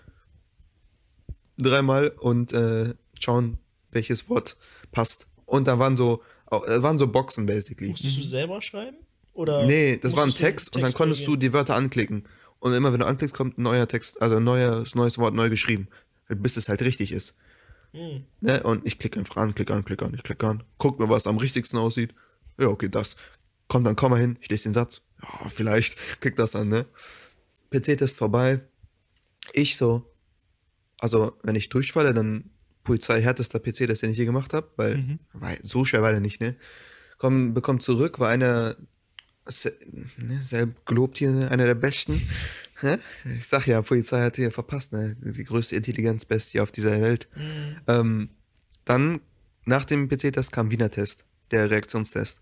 dreimal 1.57 2.09
und 2.09 2.53
äh, 2.53 2.93
schauen, 3.19 3.57
welches 3.91 4.29
Wort 4.29 4.57
passt. 4.91 5.27
Und 5.45 5.67
da 5.67 5.79
waren 5.79 5.97
so, 5.97 6.23
äh, 6.49 6.81
waren 6.81 6.97
so 6.97 7.07
Boxen 7.07 7.45
basically. 7.45 7.89
Musstest 7.91 8.17
du 8.17 8.23
selber 8.23 8.61
schreiben? 8.61 8.97
Oder 9.33 9.65
Nee, 9.65 9.97
das 9.97 10.15
war 10.15 10.23
ein 10.23 10.29
du 10.29 10.35
Text 10.35 10.75
und 10.75 10.81
dann 10.81 10.93
konntest 10.93 11.21
du 11.21 11.25
korrigieren? 11.25 11.39
die 11.39 11.53
Wörter 11.53 11.75
anklicken. 11.75 12.25
Und 12.59 12.73
immer 12.73 12.91
wenn 12.93 12.99
du 12.99 13.05
anklickst, 13.07 13.35
kommt 13.35 13.57
ein 13.57 13.63
neuer 13.63 13.87
Text, 13.87 14.21
also 14.21 14.37
ein 14.37 14.43
neues, 14.43 14.93
neues 14.95 15.17
Wort 15.17 15.33
neu 15.33 15.49
geschrieben. 15.49 15.87
Bis 16.29 16.57
es 16.57 16.69
halt 16.69 16.81
richtig 16.81 17.11
ist. 17.11 17.35
Hm. 17.93 18.23
Ne? 18.39 18.63
Und 18.63 18.85
ich 18.85 18.97
klicke 18.99 19.19
einfach 19.19 19.37
an, 19.37 19.53
klicke 19.53 19.73
an, 19.73 19.83
klicke 19.83 20.05
an, 20.05 20.13
ich 20.13 20.23
klicke 20.23 20.47
an, 20.47 20.63
guck 20.77 20.99
mir, 20.99 21.09
was 21.09 21.27
am 21.27 21.37
richtigsten 21.37 21.77
aussieht. 21.77 22.13
Ja, 22.59 22.67
okay, 22.67 22.89
das. 22.89 23.15
Kommt 23.67 23.87
dann 23.87 23.95
Komma 23.95 24.17
hin, 24.17 24.37
ich 24.41 24.49
lese 24.49 24.63
den 24.63 24.73
Satz. 24.73 25.01
Ja, 25.21 25.49
vielleicht, 25.49 25.97
klick 26.21 26.35
das 26.35 26.55
an, 26.55 26.69
ne? 26.69 26.85
PC-Test 27.71 28.17
vorbei. 28.17 28.61
Ich 29.53 29.77
so, 29.77 30.05
also 30.99 31.33
wenn 31.43 31.55
ich 31.55 31.69
durchfalle, 31.69 32.13
dann 32.13 32.51
Polizei 32.83 33.21
härtester 33.21 33.59
PC-Test, 33.59 34.03
den 34.03 34.11
ich 34.11 34.17
je 34.17 34.25
gemacht 34.25 34.53
habe, 34.53 34.69
weil 34.77 34.97
Mhm. 34.97 35.19
war, 35.33 35.51
so 35.61 35.85
schwer 35.85 36.01
war 36.01 36.11
der 36.11 36.19
nicht, 36.21 36.41
ne? 36.41 36.55
Komm, 37.17 37.53
bekommt 37.53 37.83
zurück, 37.83 38.19
war 38.19 38.29
einer, 38.29 38.75
ne, 39.45 40.41
selbst 40.41 40.85
gelobt 40.85 41.17
hier, 41.17 41.49
einer 41.51 41.65
der 41.65 41.75
besten. 41.75 42.21
Ich 43.37 43.47
sag 43.47 43.67
ja, 43.67 43.81
Polizei 43.81 44.21
hat 44.21 44.35
hier 44.35 44.51
verpasst, 44.51 44.93
ne? 44.93 45.15
Die 45.19 45.43
größte 45.43 45.75
Intelligenzbestie 45.75 46.59
auf 46.59 46.71
dieser 46.71 47.01
Welt. 47.01 47.27
Hm. 47.33 47.75
Ähm, 47.87 48.29
dann, 48.85 49.21
nach 49.65 49.85
dem 49.85 50.07
PC-Test 50.07 50.51
kam 50.51 50.71
Wiener 50.71 50.89
Test, 50.89 51.25
der 51.51 51.69
Reaktionstest. 51.69 52.41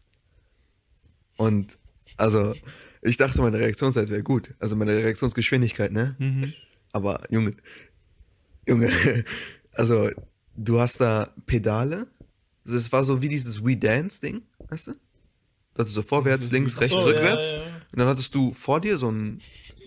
Und, 1.38 1.78
also, 2.18 2.56
ich 3.02 3.18
dachte, 3.18 3.42
meine 3.42 3.60
Reaktionszeit 3.60 4.10
wäre 4.10 4.24
gut. 4.24 4.54
Also 4.60 4.76
meine 4.76 4.96
Reaktionsgeschwindigkeit, 4.96 5.92
ne? 5.92 6.16
Mhm. 6.20 6.54
Aber, 6.92 7.24
Junge, 7.30 7.52
Junge, 8.68 8.90
also, 9.74 10.10
du 10.56 10.80
hast 10.80 11.00
da 11.02 11.34
Pedale. 11.46 12.08
Das 12.66 12.92
war 12.92 13.04
so 13.04 13.22
wie 13.22 13.30
dieses 13.30 13.64
We 13.64 13.78
Dance-Ding, 13.78 14.42
weißt 14.70 14.88
du? 14.88 14.94
Du 15.80 15.84
hattest 15.84 15.96
so 15.96 16.02
vorwärts, 16.02 16.52
links, 16.56 16.78
rechts, 16.82 16.92
so, 16.92 17.00
rückwärts. 17.08 17.52
Ja, 17.52 17.58
ja. 17.58 17.68
Und 17.94 18.00
dann 18.00 18.10
hattest 18.10 18.36
du 18.36 18.52
vor 18.52 18.82
dir 18.82 18.98
so 18.98 19.10
ein, 19.10 19.40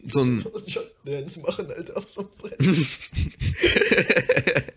so 0.09 0.23
ein, 0.23 0.43
Dance 1.05 1.39
machen, 1.41 1.71
Alter, 1.71 1.99
auf 1.99 2.11
so 2.11 2.23
einem 2.23 2.31
Brett. 2.39 2.59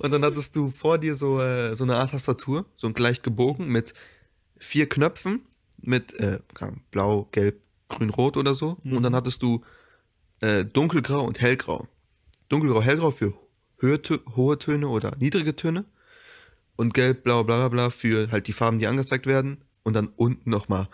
Und 0.00 0.10
dann 0.10 0.24
hattest 0.24 0.56
du 0.56 0.68
vor 0.68 0.98
dir 0.98 1.14
so, 1.14 1.40
äh, 1.40 1.76
so 1.76 1.84
eine 1.84 1.98
Art 1.98 2.10
Tastatur, 2.10 2.66
so 2.74 2.88
ein 2.88 2.94
leicht 2.94 3.22
gebogen 3.22 3.68
mit 3.68 3.94
vier 4.58 4.88
Knöpfen, 4.88 5.42
mit 5.80 6.14
äh, 6.14 6.40
blau, 6.90 7.28
gelb, 7.30 7.60
grün, 7.88 8.10
rot 8.10 8.36
oder 8.36 8.52
so. 8.52 8.76
Und 8.82 9.04
dann 9.04 9.14
hattest 9.14 9.42
du 9.42 9.60
äh, 10.40 10.64
dunkelgrau 10.64 11.22
und 11.22 11.40
hellgrau. 11.40 11.86
Dunkelgrau, 12.48 12.82
hellgrau 12.82 13.12
für 13.12 13.34
höhe, 13.78 14.00
hohe 14.34 14.58
Töne 14.58 14.88
oder 14.88 15.12
niedrige 15.20 15.54
Töne. 15.54 15.84
Und 16.74 16.92
gelb, 16.92 17.22
blau, 17.22 17.44
bla 17.44 17.58
bla 17.58 17.68
bla 17.68 17.90
für 17.90 18.32
halt 18.32 18.48
die 18.48 18.52
Farben, 18.52 18.80
die 18.80 18.88
angezeigt 18.88 19.26
werden. 19.26 19.62
Und 19.82 19.94
dann 19.94 20.08
unten 20.08 20.50
nochmal, 20.50 20.88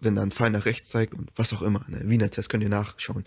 wenn 0.00 0.14
da 0.14 0.22
ein 0.22 0.30
Pfeil 0.30 0.50
nach 0.50 0.64
rechts 0.66 0.88
zeigt 0.88 1.14
und 1.14 1.30
was 1.36 1.52
auch 1.52 1.62
immer. 1.62 1.84
Ne? 1.88 2.02
Wiener 2.04 2.30
Test 2.30 2.48
könnt 2.48 2.62
ihr 2.62 2.68
nachschauen. 2.68 3.24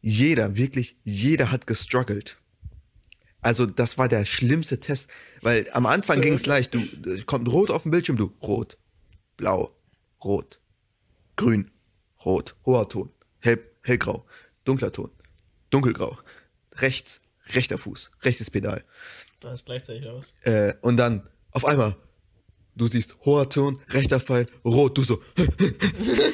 Jeder, 0.00 0.56
wirklich, 0.56 0.96
jeder 1.02 1.50
hat 1.50 1.66
gestruggelt. 1.66 2.38
Also 3.40 3.66
das 3.66 3.96
war 3.98 4.08
der 4.08 4.24
schlimmste 4.24 4.80
Test, 4.80 5.08
weil 5.40 5.68
am 5.72 5.86
Anfang 5.86 6.16
So. 6.16 6.22
ging 6.22 6.32
es 6.34 6.46
leicht. 6.46 6.74
Du 6.74 6.80
äh, 6.80 7.22
kommt 7.26 7.48
rot 7.48 7.70
auf 7.70 7.82
dem 7.82 7.92
Bildschirm, 7.92 8.16
du 8.16 8.34
rot, 8.42 8.76
blau, 9.36 9.76
rot, 10.24 10.60
grün, 11.36 11.70
rot, 12.24 12.56
hoher 12.64 12.88
Ton, 12.88 13.10
hell, 13.38 13.58
hellgrau, 13.84 14.26
dunkler 14.64 14.90
Ton, 14.90 15.10
dunkelgrau, 15.70 16.18
rechts, 16.72 17.20
rechter 17.50 17.78
Fuß, 17.78 18.10
rechtes 18.22 18.50
Pedal. 18.50 18.84
Da 19.40 19.52
ist 19.52 19.66
gleichzeitig 19.66 20.08
aus. 20.08 20.34
Äh, 20.42 20.74
und 20.80 20.96
dann 20.96 21.28
auf 21.52 21.64
einmal, 21.64 21.96
du 22.76 22.86
siehst 22.86 23.16
hoher 23.24 23.48
Ton, 23.48 23.80
rechter 23.88 24.20
Pfeil, 24.20 24.46
rot, 24.64 24.96
du 24.96 25.02
so. 25.02 25.20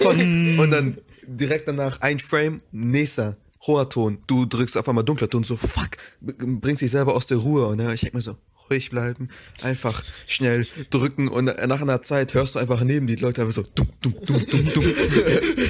Fuck. 0.01 0.17
und 0.17 0.71
dann 0.71 0.99
direkt 1.27 1.69
danach 1.69 2.01
ein 2.01 2.19
Frame, 2.19 2.61
nächster, 2.73 3.37
hoher 3.67 3.89
Ton, 3.89 4.19
du 4.27 4.45
drückst 4.45 4.77
auf 4.77 4.89
einmal 4.89 5.05
dunkler 5.05 5.31
Ton, 5.31 5.45
so 5.45 5.57
fuck, 5.57 5.97
bringst 6.21 6.83
dich 6.83 6.91
selber 6.91 7.15
aus 7.15 7.27
der 7.27 7.39
Ruhe. 7.39 7.67
Und 7.67 7.81
ich 7.81 8.01
denk 8.01 8.15
mir 8.15 8.21
so, 8.21 8.37
ruhig 8.69 8.91
bleiben, 8.91 9.29
einfach 9.63 10.05
schnell 10.27 10.67
drücken 10.91 11.29
und 11.29 11.45
nach 11.45 11.81
einer 11.81 12.03
Zeit 12.03 12.35
hörst 12.35 12.55
du 12.55 12.59
einfach 12.59 12.83
neben 12.83 13.07
die 13.07 13.17
Leute 13.17 13.43
einfach 13.43 13.55
so 13.55 13.65
dumm, 13.75 13.89
dumm, 14.01 14.15
dumm, 14.25 14.47
dumm, 14.47 14.73
dumm. 14.73 14.85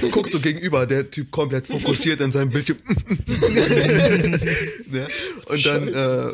Guckst 0.11 0.33
so 0.33 0.41
gegenüber, 0.41 0.87
der 0.87 1.11
Typ 1.11 1.31
komplett 1.31 1.67
fokussiert 1.67 2.21
in 2.21 2.33
seinem 2.33 2.51
Bildschirm. 2.51 2.79
ne? 4.87 5.09
Und 5.47 5.67
dann 5.67 5.89
äh, 5.89 6.29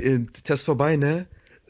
äh, 0.00 0.26
Test 0.42 0.64
vorbei, 0.64 0.96
ne? 0.96 1.26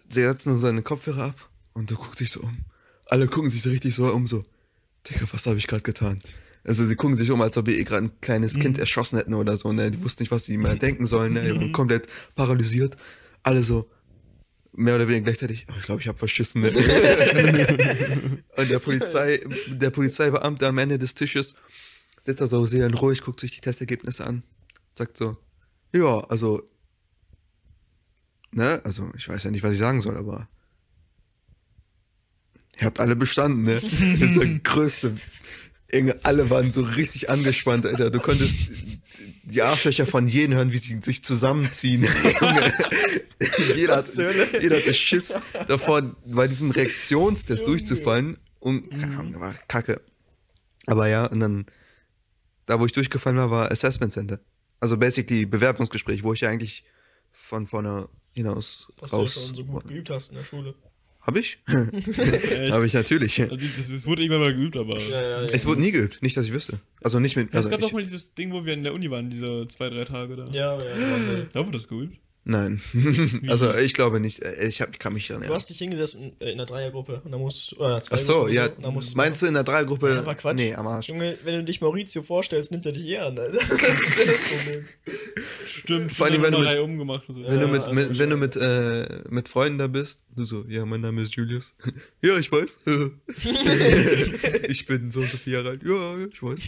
Sie 0.09 0.23
setzen 0.23 0.59
seine 0.59 0.83
Kopfhörer 0.83 1.25
ab 1.25 1.51
und 1.73 1.91
du 1.91 1.97
guckst 1.97 2.21
dich 2.21 2.31
so 2.31 2.41
um. 2.41 2.59
Alle 3.07 3.27
gucken 3.27 3.51
sich 3.51 3.63
so 3.63 3.71
richtig 3.71 3.95
so 3.95 4.07
um, 4.07 4.27
so, 4.27 4.43
Digga, 5.07 5.27
was 5.33 5.47
habe 5.47 5.59
ich 5.59 5.67
gerade 5.67 5.83
getan? 5.83 6.21
Also 6.65 6.87
sie 6.87 6.97
gucken 6.97 7.17
sich 7.17 7.31
um, 7.31 7.43
als 7.43 7.57
ob 7.57 7.69
ihr 7.69 7.85
gerade 7.85 8.07
ein 8.07 8.21
kleines 8.21 8.59
Kind 8.59 8.79
erschossen 8.79 9.19
hätten 9.19 9.35
oder 9.35 9.57
so, 9.57 9.73
ne? 9.73 9.91
Die 9.91 10.03
wussten 10.03 10.23
nicht, 10.23 10.31
was 10.31 10.45
sie 10.45 10.57
mehr 10.57 10.77
denken 10.77 11.07
sollen, 11.07 11.35
ne? 11.35 11.43
Die 11.43 11.55
waren 11.55 11.73
komplett 11.73 12.07
paralysiert. 12.35 12.97
Alle 13.43 13.63
so, 13.63 13.91
mehr 14.73 14.97
oder 14.97 15.07
weniger 15.09 15.25
gleichzeitig, 15.25 15.67
oh, 15.71 15.75
ich 15.79 15.85
glaube, 15.85 16.01
ich 16.01 16.09
habe 16.09 16.19
verschissen. 16.19 16.63
Ne? 16.63 16.69
und 18.57 18.71
der 18.71 18.79
Polizei, 18.79 19.41
der 19.69 19.91
Polizeibeamte 19.91 20.67
am 20.67 20.79
Ende 20.79 20.99
des 20.99 21.15
Tisches 21.15 21.55
sitzt 22.23 22.41
da 22.41 22.47
so 22.47 22.65
seelenruhig, 22.65 23.23
guckt 23.23 23.41
sich 23.41 23.53
die 23.53 23.61
Testergebnisse 23.61 24.27
an, 24.27 24.43
sagt 24.97 25.17
so, 25.17 25.37
ja, 25.93 26.21
also, 26.21 26.63
ne, 28.55 28.81
also 28.85 29.11
ich 29.17 29.29
weiß 29.29 29.45
ja 29.45 29.51
nicht, 29.51 29.63
was 29.63 29.73
ich 29.73 29.79
sagen 29.79 30.01
soll, 30.01 30.17
aber 30.17 30.49
ihr 32.79 32.87
habt 32.87 33.01
alle 33.01 33.17
bestanden, 33.17 33.65
ne? 33.65 33.81
Das 34.21 34.31
ist 34.31 34.41
der 34.41 34.59
größte. 34.61 35.17
Irgendwie 35.91 36.15
alle 36.23 36.51
waren 36.51 36.71
so 36.71 36.83
richtig 36.83 37.31
angespannt, 37.31 37.87
Alter. 37.87 38.11
Du 38.11 38.19
konntest 38.19 38.57
die 39.45 39.63
Arschlöcher 39.63 40.07
von 40.07 40.27
jedem 40.27 40.57
hören, 40.57 40.73
wie 40.73 40.79
sie 40.79 40.99
sich 41.01 41.23
zusammenziehen. 41.23 42.03
Jeder, 43.77 43.97
hat, 43.97 44.07
jeder 44.61 44.77
hatte 44.79 44.95
Schiss 44.95 45.35
davor, 45.69 46.17
bei 46.27 46.49
diesem 46.49 46.71
Reaktionstest 46.71 47.67
durchzufallen. 47.67 48.39
Und 48.61 48.91
keine 48.91 49.19
Ahnung, 49.19 49.41
war 49.41 49.55
kacke. 49.69 50.01
Aber 50.87 51.09
ja, 51.09 51.27
und 51.27 51.41
dann, 51.41 51.67
da 52.67 52.81
wo 52.81 52.87
ich 52.87 52.93
durchgefallen 52.93 53.37
war, 53.37 53.51
war 53.51 53.71
Assessment 53.71 54.13
Center. 54.13 54.41
Also 54.81 54.97
basically 54.97 55.47
Bewerbungsgespräch, 55.47 56.23
wo 56.23 56.33
ich 56.33 56.41
ja 56.41 56.49
eigentlich 56.49 56.85
von 57.31 57.67
vorne 57.67 58.09
hinaus 58.35 58.89
Was 59.01 59.11
du 59.11 59.17
ja 59.17 59.23
raus. 59.23 59.35
schon 59.35 59.55
so 59.55 59.65
gut 59.65 59.89
geübt 59.89 60.11
hast 60.11 60.31
in 60.31 60.37
der 60.37 60.45
Schule. 60.45 60.75
Hab 61.21 61.37
ich? 61.37 61.59
Habe 61.67 62.87
ich 62.87 62.93
natürlich. 62.93 63.41
Also 63.41 63.57
das, 63.57 63.89
das 63.89 64.07
wurde 64.07 64.23
irgendwann 64.23 64.43
mal 64.43 64.55
geübt, 64.55 64.77
aber. 64.77 65.01
Ja, 65.01 65.23
ja, 65.23 65.41
ja. 65.43 65.43
Es 65.45 65.65
wurde 65.65 65.81
nie 65.81 65.91
geübt, 65.91 66.21
nicht, 66.23 66.37
dass 66.37 66.47
ich 66.47 66.53
wüsste. 66.53 66.81
Also 67.03 67.19
nicht 67.19 67.35
mit. 67.37 67.49
es 67.49 67.55
Also 67.55 67.71
gab 67.71 67.81
doch 67.81 67.93
mal 67.93 68.03
dieses 68.03 68.35
Ding, 68.35 68.53
wo 68.53 68.65
wir 68.67 68.75
in 68.75 68.83
der 68.83 68.93
Uni 68.93 69.11
waren, 69.11 69.31
diese 69.31 69.67
zwei, 69.69 69.89
drei 69.89 70.05
Tage 70.05 70.37
da. 70.37 70.45
Ja, 70.53 70.77
ja, 70.79 70.85
ja. 70.85 71.47
Da 71.53 71.61
wurde 71.61 71.79
das 71.79 71.89
geübt. 71.89 72.19
Nein. 72.45 72.81
also 73.49 73.75
ich 73.75 73.93
glaube 73.95 74.21
nicht. 74.21 74.43
Äh, 74.43 74.67
Ich, 74.69 74.81
hab, 74.81 74.91
ich 74.93 74.99
kann 74.99 75.13
mich 75.13 75.27
daran 75.29 75.43
Du 75.47 75.53
hast 75.55 75.71
dich 75.71 75.79
hingesetzt 75.79 76.15
in, 76.15 76.33
äh, 76.41 76.47
in 76.53 76.53
einer 76.61 76.67
Dreiergruppe 76.67 77.21
und 77.25 77.31
dann 77.33 77.41
musstest 77.41 77.73
du. 77.73 77.77
Zwei 77.77 78.01
Ach 78.11 78.19
so, 78.19 78.49
ja. 78.49 78.67
Und 78.67 78.83
dann 78.85 78.95
musstest 78.95 79.17
Meinst 79.17 79.43
du 79.43 79.47
in 79.47 79.55
der 79.55 79.65
Dreiergruppe? 79.65 80.11
Ja, 80.11 80.19
aber 80.19 80.35
Quatsch. 80.35 80.57
Nee, 80.57 80.75
am 80.75 80.87
Arsch. 80.87 81.09
Junge, 81.09 81.37
wenn 81.45 81.55
du 81.57 81.65
dich 81.65 81.81
Maurizio 81.81 82.23
vorstellst, 82.23 82.71
nimmt 82.71 82.87
er 82.87 82.93
dich 82.93 83.07
eher 83.07 83.27
an. 83.27 83.37
Das 83.37 83.53
ist 83.53 84.19
ja 84.19 84.25
das 84.33 84.43
Problem. 84.45 84.87
Stimmt, 85.67 86.13
Vor 86.13 86.27
allem, 86.27 86.43
wenn 86.43 86.53
du 86.53 86.59
mit- 86.61 86.79
umgemacht 86.79 87.25
so. 87.29 87.35
Wenn, 87.37 87.61
du 87.61 87.67
Ja, 87.67 87.73
mit, 87.73 87.83
also 87.83 87.95
mit, 87.95 88.19
wenn 88.19 88.31
du 88.31 88.37
mit, 88.37 88.57
äh, 88.57 89.23
mit 89.29 89.49
Freunden 89.49 89.79
da 89.79 89.87
bist, 89.87 90.24
du 90.37 90.45
so, 90.45 90.65
ja, 90.67 90.85
mein 90.85 91.01
Name 91.01 91.23
ist 91.23 91.35
Julius. 91.35 91.75
ja, 92.23 92.37
ich 92.39 92.51
weiß. 92.51 92.81
ich 94.69 94.87
bin 94.87 95.11
so 95.11 95.21
und 95.21 95.31
so 95.31 95.37
vier 95.37 95.55
Jahre 95.55 95.71
alt. 95.71 95.83
Ja, 95.83 96.19
ich 96.19 96.43
weiß. 96.43 96.61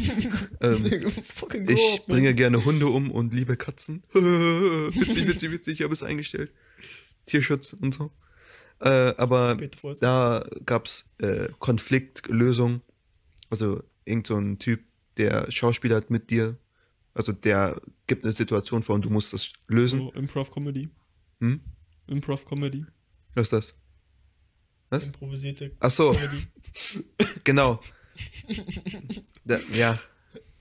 ähm, 0.61 0.85
ich 1.69 2.03
bringe 2.07 2.35
gerne 2.35 2.65
Hunde 2.65 2.87
um 2.87 3.11
und 3.11 3.35
liebe 3.35 3.57
Katzen. 3.57 4.03
witzig, 4.13 5.29
witzig, 5.29 5.51
witzig, 5.53 5.81
ich 5.81 5.85
habe 5.85 5.93
es 5.93 6.03
eingestellt. 6.03 6.53
Tierschutz 7.27 7.73
und 7.73 7.95
so. 7.95 8.11
Äh, 8.81 9.15
aber 9.17 9.57
da 10.01 10.47
gab's 10.65 11.07
äh, 11.19 11.49
Konfliktlösung. 11.59 12.83
Also 13.51 13.83
irgend 14.05 14.27
so 14.27 14.37
ein 14.37 14.59
Typ, 14.59 14.81
der 15.17 15.51
Schauspieler 15.51 15.97
hat 15.97 16.11
mit 16.11 16.31
dir. 16.31 16.59
Also 17.15 17.33
der 17.33 17.81
gibt 18.07 18.25
eine 18.25 18.33
Situation 18.33 18.83
vor 18.83 18.95
und 18.95 19.05
du 19.05 19.11
musst 19.11 19.33
das 19.33 19.53
lösen. 19.69 20.01
So, 20.01 20.13
Improv-Comedy. 20.13 20.91
Hm? 21.41 21.61
Improv-Comedy. 22.09 22.85
Was 23.37 23.47
ist 23.47 23.53
das? 23.53 23.75
Was? 24.91 25.05
Improvisierte 25.05 25.73
Ach 25.81 25.91
so, 25.91 26.17
genau. 27.45 27.81
Da, 29.45 29.59
ja. 29.73 30.01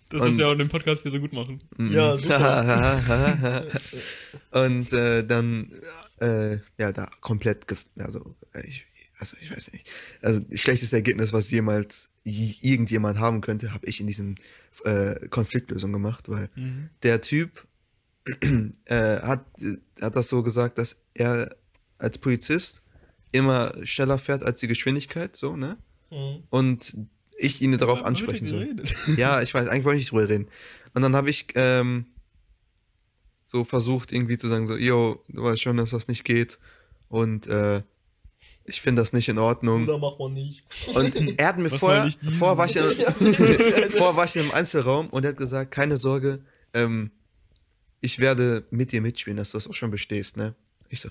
Das 0.10 0.22
Und- 0.22 0.32
muss 0.32 0.40
ja 0.40 0.48
auch 0.48 0.52
in 0.52 0.60
dem 0.60 0.70
Podcast 0.70 1.02
hier 1.02 1.12
so 1.12 1.20
gut 1.20 1.34
machen. 1.34 1.62
Mhm. 1.78 1.92
Ja, 1.92 2.18
super. 2.18 3.66
und 4.52 4.94
äh, 4.94 5.24
dann, 5.26 5.72
äh, 6.20 6.58
ja, 6.78 6.92
da 6.92 7.08
komplett, 7.22 7.66
gef- 7.66 7.86
also 7.98 8.36
ich, 8.66 8.86
also 9.20 9.36
ich 9.42 9.50
weiß 9.52 9.72
nicht, 9.74 9.88
also 10.22 10.42
das 10.42 10.60
schlechteste 10.60 10.96
Ergebnis, 10.98 11.34
was 11.34 11.50
jemals 11.50 12.10
irgendjemand 12.24 13.20
haben 13.20 13.42
könnte, 13.42 13.74
habe 13.74 13.86
ich 13.88 14.00
in 14.00 14.08
diesem 14.08 14.36
äh, 14.84 15.28
Konfliktlösung 15.30 15.94
gemacht, 15.94 16.28
weil 16.30 16.50
Mhm. 16.56 16.90
der 17.04 17.22
Typ 17.22 17.66
äh, 18.86 19.22
hat, 19.22 19.46
hat 20.02 20.16
das 20.16 20.28
so 20.30 20.44
gesagt, 20.44 20.78
dass 20.78 20.98
er 21.14 21.56
als 21.98 22.18
Polizist 22.18 22.82
immer 23.32 23.74
schneller 23.84 24.18
fährt 24.18 24.44
als 24.44 24.60
die 24.60 24.68
Geschwindigkeit, 24.68 25.36
so, 25.36 25.56
ne? 25.56 25.78
Mhm. 26.12 26.44
Und 26.50 26.96
ich 27.38 27.62
ihn 27.62 27.78
darauf 27.78 28.04
ansprechen 28.04 28.48
soll. 28.48 28.76
Ja, 29.18 29.42
ich 29.42 29.54
weiß, 29.54 29.68
eigentlich 29.68 29.84
wollte 29.84 29.98
ich 29.98 30.04
nicht 30.04 30.12
drüber 30.12 30.30
reden. 30.30 30.48
Und 30.94 31.02
dann 31.02 31.16
habe 31.16 31.30
ich 31.30 31.48
ähm, 31.56 32.06
so 33.44 33.64
versucht, 33.64 34.12
irgendwie 34.12 34.38
zu 34.38 34.48
sagen, 34.48 34.68
so, 34.68 34.78
yo, 34.78 35.24
du 35.28 35.44
weißt 35.44 35.62
schon, 35.62 35.78
dass 35.78 35.90
das 35.90 36.08
nicht 36.08 36.24
geht. 36.24 36.58
Und 37.10 37.48
äh, 37.48 37.82
ich 38.64 38.82
finde 38.82 39.02
das 39.02 39.14
nicht 39.14 39.30
in 39.30 39.38
Ordnung. 39.38 39.84
Oder 39.84 39.98
macht 39.98 40.20
man 40.20 40.34
nicht. 40.34 40.64
Und 40.94 41.40
er 41.40 41.48
hat 41.48 41.58
mir 41.58 41.72
Was 41.72 41.80
vorher, 41.80 42.12
vorher 42.40 42.58
war 42.58 42.66
ich, 42.66 42.76
in, 42.76 43.92
vorher 43.92 44.16
war 44.16 44.26
ich 44.26 44.36
in 44.36 44.44
einem 44.44 44.52
Einzelraum 44.52 45.10
und 45.10 45.24
er 45.24 45.30
hat 45.30 45.38
gesagt, 45.38 45.72
keine 45.72 45.98
Sorge, 45.98 46.44
ähm, 46.74 47.12
ich 48.02 48.20
werde 48.20 48.66
mit 48.72 48.92
dir 48.92 49.02
mitspielen, 49.02 49.38
dass 49.38 49.52
du 49.52 49.58
das 49.58 49.68
auch 49.68 49.74
schon 49.74 49.92
bestehst, 49.92 50.38
ne? 50.38 50.56
Ich 50.90 51.02
so, 51.02 51.10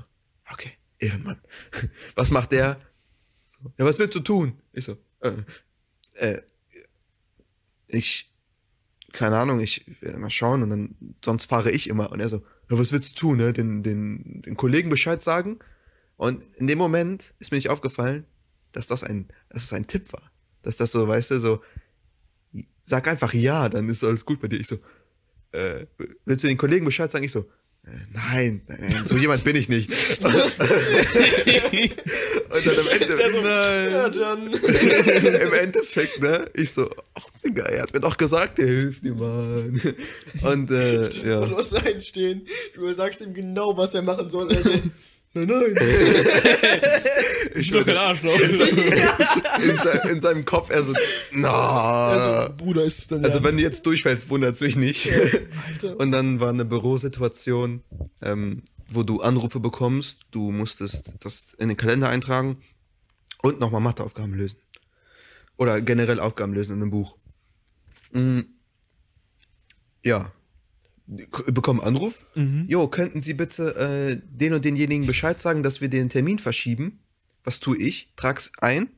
okay, 0.50 0.72
Ehrenmann. 0.98 1.40
Was 2.14 2.30
macht 2.30 2.52
der? 2.52 2.80
So, 3.46 3.72
ja, 3.78 3.84
was 3.84 3.98
willst 3.98 4.14
du 4.16 4.20
tun? 4.20 4.58
Ich 4.72 4.84
so, 4.84 4.96
äh, 5.20 5.32
äh, 6.14 6.40
ich, 7.86 8.32
keine 9.12 9.38
Ahnung, 9.38 9.60
ich 9.60 9.84
werde 10.00 10.18
mal 10.18 10.30
schauen 10.30 10.62
und 10.62 10.70
dann, 10.70 11.14
sonst 11.24 11.46
fahre 11.46 11.70
ich 11.70 11.88
immer. 11.88 12.10
Und 12.10 12.20
er 12.20 12.28
so, 12.28 12.38
ja, 12.70 12.78
was 12.78 12.92
willst 12.92 13.12
du 13.12 13.20
tun, 13.20 13.38
ne? 13.38 13.52
Den, 13.52 13.82
den, 13.82 14.42
den 14.42 14.56
Kollegen 14.56 14.90
Bescheid 14.90 15.22
sagen? 15.22 15.58
Und 16.16 16.44
in 16.56 16.66
dem 16.66 16.78
Moment 16.78 17.34
ist 17.38 17.52
mir 17.52 17.58
nicht 17.58 17.70
aufgefallen, 17.70 18.24
dass 18.72 18.86
das 18.86 19.04
ein, 19.04 19.28
dass 19.50 19.62
das 19.62 19.72
ein 19.72 19.86
Tipp 19.86 20.12
war. 20.12 20.30
Dass 20.62 20.76
das 20.76 20.92
so, 20.92 21.06
weißt 21.06 21.32
du, 21.32 21.40
so, 21.40 21.62
sag 22.82 23.08
einfach 23.08 23.34
ja, 23.34 23.68
dann 23.68 23.88
ist 23.88 24.02
alles 24.04 24.24
gut 24.24 24.40
bei 24.40 24.48
dir. 24.48 24.60
Ich 24.60 24.68
so, 24.68 24.78
äh, 25.52 25.86
willst 26.24 26.44
du 26.44 26.48
den 26.48 26.58
Kollegen 26.58 26.84
Bescheid 26.84 27.10
sagen? 27.10 27.24
Ich 27.24 27.32
so, 27.32 27.48
nein, 28.12 28.62
nein, 28.68 28.78
nein, 28.90 29.06
so 29.06 29.16
jemand 29.16 29.44
bin 29.44 29.56
ich 29.56 29.68
nicht. 29.68 29.90
Und 30.20 30.28
dann 32.66 32.78
am 32.78 32.88
Ende, 32.88 33.16
Der 33.16 33.30
so, 33.30 33.40
ja, 33.40 34.06
im 35.42 35.52
Endeffekt, 35.52 36.22
ne, 36.22 36.46
ich 36.54 36.72
so, 36.72 36.88
ach 37.14 37.26
Digga, 37.44 37.64
er 37.64 37.82
hat 37.82 37.92
mir 37.92 38.00
doch 38.00 38.16
gesagt, 38.16 38.58
er 38.58 38.66
hilft 38.66 39.04
dir, 39.04 39.14
Mann. 39.14 39.80
Und, 40.42 40.70
äh, 40.70 41.10
ja. 41.10 41.44
du 41.44 41.56
hast 41.56 41.72
da 41.72 41.78
eins 41.78 42.06
stehen. 42.06 42.46
Du 42.74 42.90
sagst 42.92 43.20
ihm 43.20 43.34
genau, 43.34 43.76
was 43.76 43.94
er 43.94 44.02
machen 44.02 44.30
soll. 44.30 44.48
Also, 44.54 44.70
nein, 45.34 45.46
nein. 45.48 45.74
Ich 47.56 47.70
bin 47.70 47.80
doch 47.80 47.86
kein 47.86 47.96
Arschloch. 47.96 48.36
in, 48.40 50.10
in 50.10 50.20
seinem 50.20 50.44
Kopf, 50.44 50.70
er 50.70 50.82
so, 50.82 50.92
na. 51.32 52.08
Also, 52.08 52.52
Bruder, 52.56 52.84
ist 52.84 52.98
es 52.98 53.06
dann 53.06 53.24
Also 53.24 53.38
wenn 53.38 53.44
ernst? 53.44 53.58
du 53.58 53.62
jetzt 53.62 53.86
durchfällst, 53.86 54.28
wundert 54.28 54.56
es 54.56 54.60
mich 54.60 54.74
nicht. 54.76 55.08
Alter. 55.12 55.98
Und 56.00 56.10
dann 56.10 56.40
war 56.40 56.48
eine 56.50 56.64
Bürosituation, 56.64 57.82
ähm, 58.22 58.62
wo 58.88 59.04
du 59.04 59.20
Anrufe 59.20 59.60
bekommst, 59.60 60.20
du 60.32 60.50
musstest 60.50 61.12
das 61.20 61.46
in 61.58 61.68
den 61.68 61.76
Kalender 61.76 62.08
eintragen 62.08 62.58
und 63.42 63.60
nochmal 63.60 63.80
Matheaufgaben 63.80 64.34
lösen. 64.34 64.58
Oder 65.56 65.80
generell 65.80 66.18
Aufgaben 66.18 66.54
lösen 66.54 66.72
in 66.74 66.82
einem 66.82 66.90
Buch. 66.90 67.16
Mm. 68.12 68.40
Ja. 70.02 70.32
Bekommen 71.06 71.80
Anruf. 71.80 72.24
Mhm. 72.34 72.64
Jo, 72.68 72.88
könnten 72.88 73.20
Sie 73.20 73.34
bitte 73.34 73.76
äh, 73.76 74.20
den 74.24 74.54
und 74.54 74.64
denjenigen 74.64 75.06
Bescheid 75.06 75.38
sagen, 75.38 75.62
dass 75.62 75.80
wir 75.80 75.88
den 75.88 76.08
Termin 76.08 76.38
verschieben? 76.38 77.00
Was 77.44 77.60
tue 77.60 77.76
ich? 77.76 78.12
Trag's 78.16 78.52
ein 78.58 78.88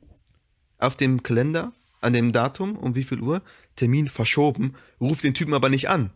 auf 0.78 0.96
dem 0.96 1.22
Kalender 1.22 1.72
an 2.00 2.12
dem 2.12 2.32
Datum 2.32 2.76
um 2.76 2.94
wie 2.94 3.02
viel 3.02 3.20
Uhr? 3.20 3.42
Termin 3.74 4.08
verschoben. 4.08 4.74
Ruf 5.00 5.20
den 5.20 5.34
Typen 5.34 5.52
aber 5.52 5.68
nicht 5.68 5.88
an. 5.88 6.10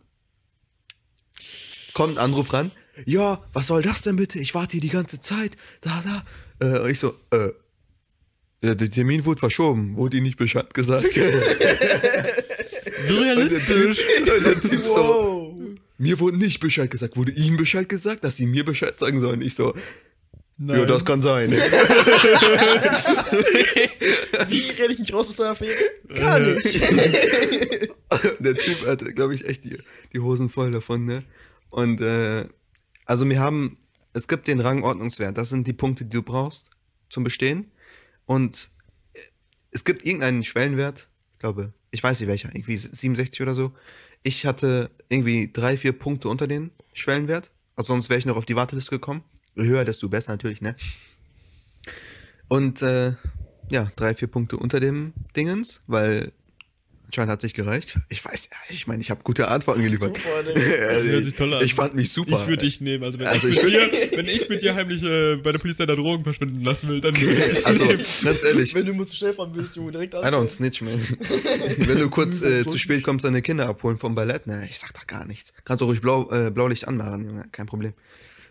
Kommt 1.93 2.17
ein 2.17 2.23
Anruf 2.23 2.53
ran. 2.53 2.71
Ja, 3.05 3.43
was 3.51 3.67
soll 3.67 3.81
das 3.81 4.01
denn 4.01 4.15
bitte? 4.15 4.39
Ich 4.39 4.55
warte 4.55 4.73
hier 4.73 4.81
die 4.81 4.89
ganze 4.89 5.19
Zeit. 5.19 5.57
Da, 5.81 6.01
da. 6.05 6.65
Äh, 6.65 6.79
und 6.79 6.89
ich 6.89 6.99
so, 6.99 7.15
äh. 7.31 7.49
Der 8.63 8.77
Termin 8.77 9.25
wurde 9.25 9.39
verschoben. 9.39 9.97
Wurde 9.97 10.17
Ihnen 10.17 10.27
nicht 10.27 10.37
Bescheid 10.37 10.71
gesagt? 10.73 11.07
So 13.07 13.15
Und 13.15 13.21
der 13.25 13.35
realistisch. 13.37 13.97
Typ, 13.97 14.35
und 14.35 14.45
der 14.45 14.61
typ 14.61 14.83
so, 14.83 14.95
Wow. 14.95 15.55
mir 15.97 16.19
wurde 16.19 16.37
nicht 16.37 16.59
Bescheid 16.59 16.89
gesagt. 16.91 17.17
Wurde 17.17 17.31
Ihnen 17.31 17.57
Bescheid 17.57 17.87
gesagt, 17.89 18.23
dass 18.23 18.35
Sie 18.37 18.45
mir 18.45 18.63
Bescheid 18.65 18.99
sagen 18.99 19.19
sollen? 19.19 19.41
Ich 19.41 19.55
so, 19.55 19.73
ja, 19.73 19.81
Nein. 20.77 20.87
das 20.87 21.05
kann 21.05 21.21
sein. 21.21 21.51
Wie 24.47 24.69
rede 24.69 24.93
ich 24.93 24.99
mich 24.99 25.13
raus 25.13 25.29
aus 25.29 25.35
der 25.37 25.51
Affäre? 25.51 25.71
Gar 26.13 26.39
nicht. 26.39 26.81
der 28.39 28.55
Typ 28.55 28.85
hatte, 28.85 29.13
glaube 29.13 29.35
ich, 29.35 29.45
echt 29.47 29.63
die, 29.65 29.77
die 30.13 30.19
Hosen 30.19 30.49
voll 30.49 30.71
davon, 30.71 31.05
ne? 31.05 31.23
Und 31.69 32.01
äh, 32.01 32.45
also 33.05 33.27
wir 33.27 33.39
haben, 33.39 33.77
es 34.13 34.27
gibt 34.27 34.47
den 34.47 34.59
Rangordnungswert. 34.59 35.37
Das 35.37 35.49
sind 35.49 35.67
die 35.67 35.73
Punkte, 35.73 36.05
die 36.05 36.11
du 36.17 36.21
brauchst 36.21 36.69
zum 37.09 37.23
Bestehen. 37.23 37.71
Und 38.25 38.71
äh, 39.13 39.19
es 39.71 39.83
gibt 39.83 40.05
irgendeinen 40.05 40.43
Schwellenwert, 40.43 41.07
ich 41.33 41.39
glaube, 41.39 41.73
ich 41.91 42.03
weiß 42.03 42.19
nicht 42.19 42.29
welcher, 42.29 42.49
irgendwie 42.55 42.77
67 42.77 43.41
oder 43.41 43.53
so. 43.53 43.73
Ich 44.23 44.45
hatte 44.45 44.91
irgendwie 45.09 45.51
drei, 45.51 45.77
vier 45.77 45.93
Punkte 45.93 46.29
unter 46.29 46.47
den 46.47 46.71
Schwellenwert. 46.93 47.51
Also 47.75 47.87
sonst 47.87 48.09
wäre 48.09 48.19
ich 48.19 48.25
noch 48.25 48.37
auf 48.37 48.45
die 48.45 48.55
Warteliste 48.55 48.91
gekommen. 48.91 49.23
höher, 49.55 49.83
desto 49.83 50.07
besser 50.07 50.31
natürlich, 50.31 50.61
ne? 50.61 50.75
Und 52.47 52.81
äh, 52.81 53.13
ja, 53.69 53.87
drei, 53.95 54.13
vier 54.15 54.27
Punkte 54.27 54.57
unter 54.57 54.79
dem 54.79 55.13
Dingens, 55.35 55.81
weil 55.87 56.31
anscheinend 57.11 57.31
hat 57.33 57.41
sich 57.41 57.53
gereicht. 57.53 57.97
Ich 58.07 58.23
weiß, 58.23 58.47
ja, 58.51 58.57
ich 58.69 58.87
meine, 58.87 59.01
ich 59.01 59.11
habe 59.11 59.21
gute 59.23 59.49
Antworten 59.49 59.83
geliefert. 59.83 60.15
Super, 60.17 60.43
Digga. 60.43 60.61
Das 60.91 61.03
hört 61.03 61.23
sich 61.25 61.33
toll 61.35 61.53
an. 61.53 61.65
ich 61.65 61.73
fand 61.73 61.93
mich 61.93 62.11
super. 62.11 62.39
Ich 62.41 62.47
würde 62.47 62.65
dich 62.65 62.79
nehmen. 62.79 63.03
Also 63.03 63.19
wenn, 63.19 63.27
Also 63.27 63.47
ich, 63.49 63.57
ich 63.57 63.63
mit 63.63 63.73
dir, 63.73 64.17
wenn 64.17 64.27
ich 64.29 64.47
mit 64.49 64.61
dir 64.61 64.73
heimlich 64.75 65.03
äh, 65.03 65.35
bei 65.35 65.51
der 65.51 65.59
Polizei 65.59 65.85
da 65.85 65.95
Drogen 65.95 66.23
verschwinden 66.23 66.61
lassen 66.63 66.87
will, 66.87 67.01
dann 67.01 67.15
würde 67.21 67.41
ich 67.41 67.47
dich 67.57 67.67
Also, 67.67 67.83
nehmen. 67.83 68.05
ganz 68.23 68.43
ehrlich, 68.45 68.73
Wenn 68.73 68.85
du 68.85 68.93
mal 68.93 69.05
zu 69.07 69.15
schnell 69.17 69.33
fahren 69.33 69.51
willst, 69.53 69.75
Junge, 69.75 69.91
direkt 69.91 70.13
I 70.13 70.17
don't 70.17 70.47
snitch, 70.49 70.81
man. 70.81 70.93
Wenn 71.77 71.99
du 71.99 72.09
kurz 72.09 72.41
äh, 72.41 72.65
zu 72.65 72.77
spät 72.77 73.03
kommst, 73.03 73.25
deine 73.25 73.41
Kinder 73.41 73.67
abholen 73.67 73.97
vom 73.97 74.15
Ballett, 74.15 74.47
ne, 74.47 74.65
ich 74.69 74.79
sag 74.79 74.93
da 74.93 75.01
gar 75.05 75.25
nichts. 75.27 75.53
Kannst 75.65 75.81
du 75.81 75.85
ruhig 75.85 75.99
Blau, 75.99 76.31
äh, 76.31 76.49
Blaulicht 76.49 76.87
anmachen, 76.87 77.25
Junge, 77.25 77.45
kein 77.51 77.65
Problem. 77.65 77.93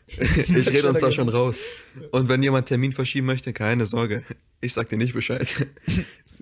ich 0.06 0.68
rede 0.68 0.88
uns 0.88 1.00
da 1.00 1.10
schon 1.12 1.28
raus. 1.28 1.58
Und 2.10 2.28
wenn 2.28 2.42
jemand 2.42 2.66
Termin 2.68 2.92
verschieben 2.92 3.26
möchte, 3.26 3.52
keine 3.52 3.86
Sorge. 3.86 4.24
Ich 4.60 4.74
sag 4.74 4.88
dir 4.90 4.98
nicht 4.98 5.14
Bescheid. 5.14 5.48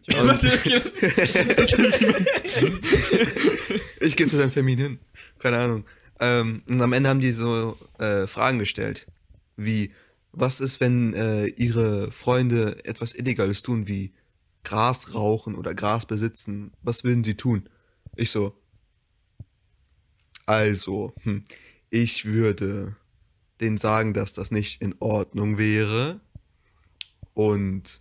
Warte, 0.16 0.52
okay, 0.54 0.80
das 0.80 0.86
ist, 0.96 2.58
Ich 4.00 4.16
gehe 4.16 4.26
zu 4.26 4.38
deinem 4.38 4.50
Termin 4.50 4.78
hin. 4.78 4.98
Keine 5.38 5.58
Ahnung. 5.58 5.84
Ähm, 6.20 6.62
und 6.68 6.80
am 6.80 6.92
Ende 6.92 7.10
haben 7.10 7.20
die 7.20 7.32
so 7.32 7.76
äh, 7.98 8.26
Fragen 8.26 8.58
gestellt. 8.58 9.06
Wie, 9.56 9.92
was 10.32 10.60
ist, 10.60 10.80
wenn 10.80 11.12
äh, 11.12 11.46
ihre 11.46 12.10
Freunde 12.10 12.84
etwas 12.84 13.14
Illegales 13.14 13.62
tun, 13.62 13.86
wie 13.86 14.14
Gras 14.64 15.14
rauchen 15.14 15.54
oder 15.54 15.74
Gras 15.74 16.06
besitzen? 16.06 16.72
Was 16.82 17.04
würden 17.04 17.22
sie 17.22 17.34
tun? 17.34 17.68
Ich 18.16 18.30
so. 18.30 18.54
Also, 20.46 21.12
hm, 21.22 21.44
ich 21.90 22.24
würde 22.24 22.96
denen 23.60 23.76
sagen, 23.76 24.14
dass 24.14 24.32
das 24.32 24.50
nicht 24.50 24.80
in 24.80 24.94
Ordnung 25.00 25.58
wäre. 25.58 26.20
Und 27.34 28.00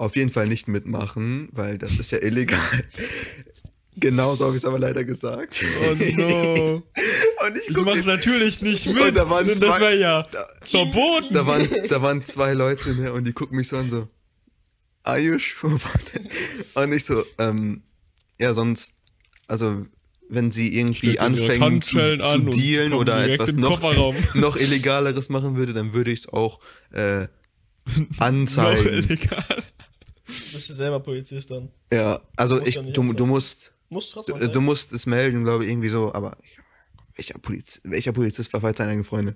auf 0.00 0.16
jeden 0.16 0.30
Fall 0.30 0.46
nicht 0.46 0.66
mitmachen, 0.66 1.48
weil 1.52 1.76
das 1.78 1.92
ist 1.94 2.10
ja 2.10 2.18
illegal. 2.22 2.58
Genauso 3.96 4.46
habe 4.46 4.56
ich 4.56 4.62
es 4.62 4.64
aber 4.64 4.78
leider 4.78 5.04
gesagt. 5.04 5.62
oh 5.82 5.94
no. 6.16 6.74
Und 7.46 7.56
ich 7.56 7.68
Ich 7.68 7.76
mach's 7.76 8.06
natürlich 8.06 8.62
nicht 8.62 8.86
mit. 8.86 8.98
Und 9.02 9.16
da 9.16 9.28
waren 9.28 9.46
das 9.46 9.58
zwei- 9.58 9.80
wäre 9.80 9.98
ja 9.98 10.22
da, 10.32 10.46
verboten. 10.64 11.34
da, 11.34 11.46
waren, 11.46 11.68
da 11.88 12.00
waren 12.00 12.22
zwei 12.22 12.54
Leute 12.54 12.94
ne, 12.94 13.12
und 13.12 13.24
die 13.26 13.32
gucken 13.32 13.56
mich 13.58 13.68
so 13.68 13.76
an, 13.76 13.90
so, 13.90 14.08
are 15.02 15.18
you 15.18 15.38
sure? 15.38 15.78
Und 16.74 16.92
ich 16.92 17.04
so, 17.04 17.24
ähm, 17.38 17.82
ja, 18.38 18.54
sonst, 18.54 18.94
also, 19.48 19.84
wenn 20.30 20.50
sie 20.50 20.74
irgendwie 20.78 21.18
anfangen 21.18 21.82
zu, 21.82 21.98
an 22.00 22.20
zu 22.52 22.58
dealen 22.58 22.92
oder 22.94 23.28
etwas 23.28 23.54
noch, 23.54 23.82
noch 24.34 24.56
illegaleres 24.56 25.28
machen 25.28 25.56
würde, 25.56 25.74
dann 25.74 25.92
würde 25.92 26.10
ich 26.12 26.20
es 26.20 26.28
auch 26.28 26.60
äh, 26.92 27.22
Noch 27.22 28.18
anzeigen. 28.18 28.86
illegal. 28.86 29.62
Du 30.30 30.56
bist 30.56 30.68
ja 30.68 30.74
selber 30.74 31.00
Polizist 31.00 31.50
dann. 31.50 31.70
Ja, 31.92 32.20
also 32.36 32.56
Muss 32.56 32.68
ich, 32.68 32.74
ja 32.76 32.82
du, 32.82 33.12
du 33.12 33.26
musst 33.26 33.72
Musst 33.90 34.12
trotzdem 34.12 34.38
Du, 34.38 34.48
du 34.48 34.60
musst 34.60 34.92
es 34.92 35.04
melden, 35.06 35.42
glaube 35.44 35.64
ich, 35.64 35.70
irgendwie 35.70 35.88
so, 35.88 36.14
aber 36.14 36.36
welcher, 37.16 37.38
Poliz 37.38 37.80
welcher 37.84 38.12
Polizist 38.12 38.50
verfeilt 38.50 38.78
seine 38.78 38.90
eigenen 38.90 39.04
Freunde? 39.04 39.34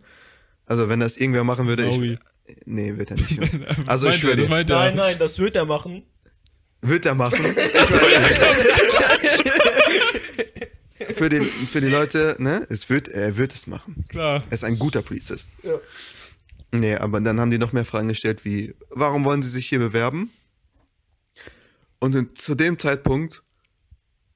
Also, 0.65 0.89
wenn 0.89 1.01
das 1.01 1.17
irgendwer 1.17 1.45
machen 1.45 1.67
würde, 1.67 1.85
Maui. 1.85 2.13
ich. 2.13 2.19
Nee, 2.65 2.97
wird 2.97 3.11
er 3.11 3.17
nicht. 3.17 3.39
Also, 3.87 4.09
ich 4.09 4.17
schwöre 4.17 4.41
er. 4.41 4.65
Nein, 4.65 4.95
nein, 4.97 5.19
das 5.19 5.39
wird 5.39 5.57
er 5.57 5.67
machen. 5.67 6.05
Wird 6.81 7.05
er 7.05 7.15
machen. 7.15 7.45
für, 11.15 11.29
den, 11.29 11.43
für 11.43 11.81
die 11.81 11.89
Leute, 11.89 12.37
ne? 12.39 12.67
Es 12.71 12.89
wird, 12.89 13.09
er 13.09 13.37
wird 13.37 13.55
es 13.55 13.67
machen. 13.67 14.05
Klar. 14.09 14.43
Er 14.49 14.53
ist 14.53 14.65
ein 14.65 14.79
guter 14.79 15.03
Polizist. 15.03 15.51
Ja. 15.63 15.81
Nee, 16.71 16.95
aber 16.97 17.21
dann 17.21 17.41
haben 17.41 17.51
die 17.51 17.59
noch 17.59 17.73
mehr 17.73 17.85
Fragen 17.85 18.09
gestellt, 18.09 18.45
wie, 18.45 18.75
warum 18.91 19.25
wollen 19.25 19.43
sie 19.43 19.51
sich 19.51 19.67
hier 19.69 19.81
bewerben? 19.81 20.31
Und 22.05 22.37
zu 22.37 22.55
dem 22.55 22.79
Zeitpunkt 22.79 23.43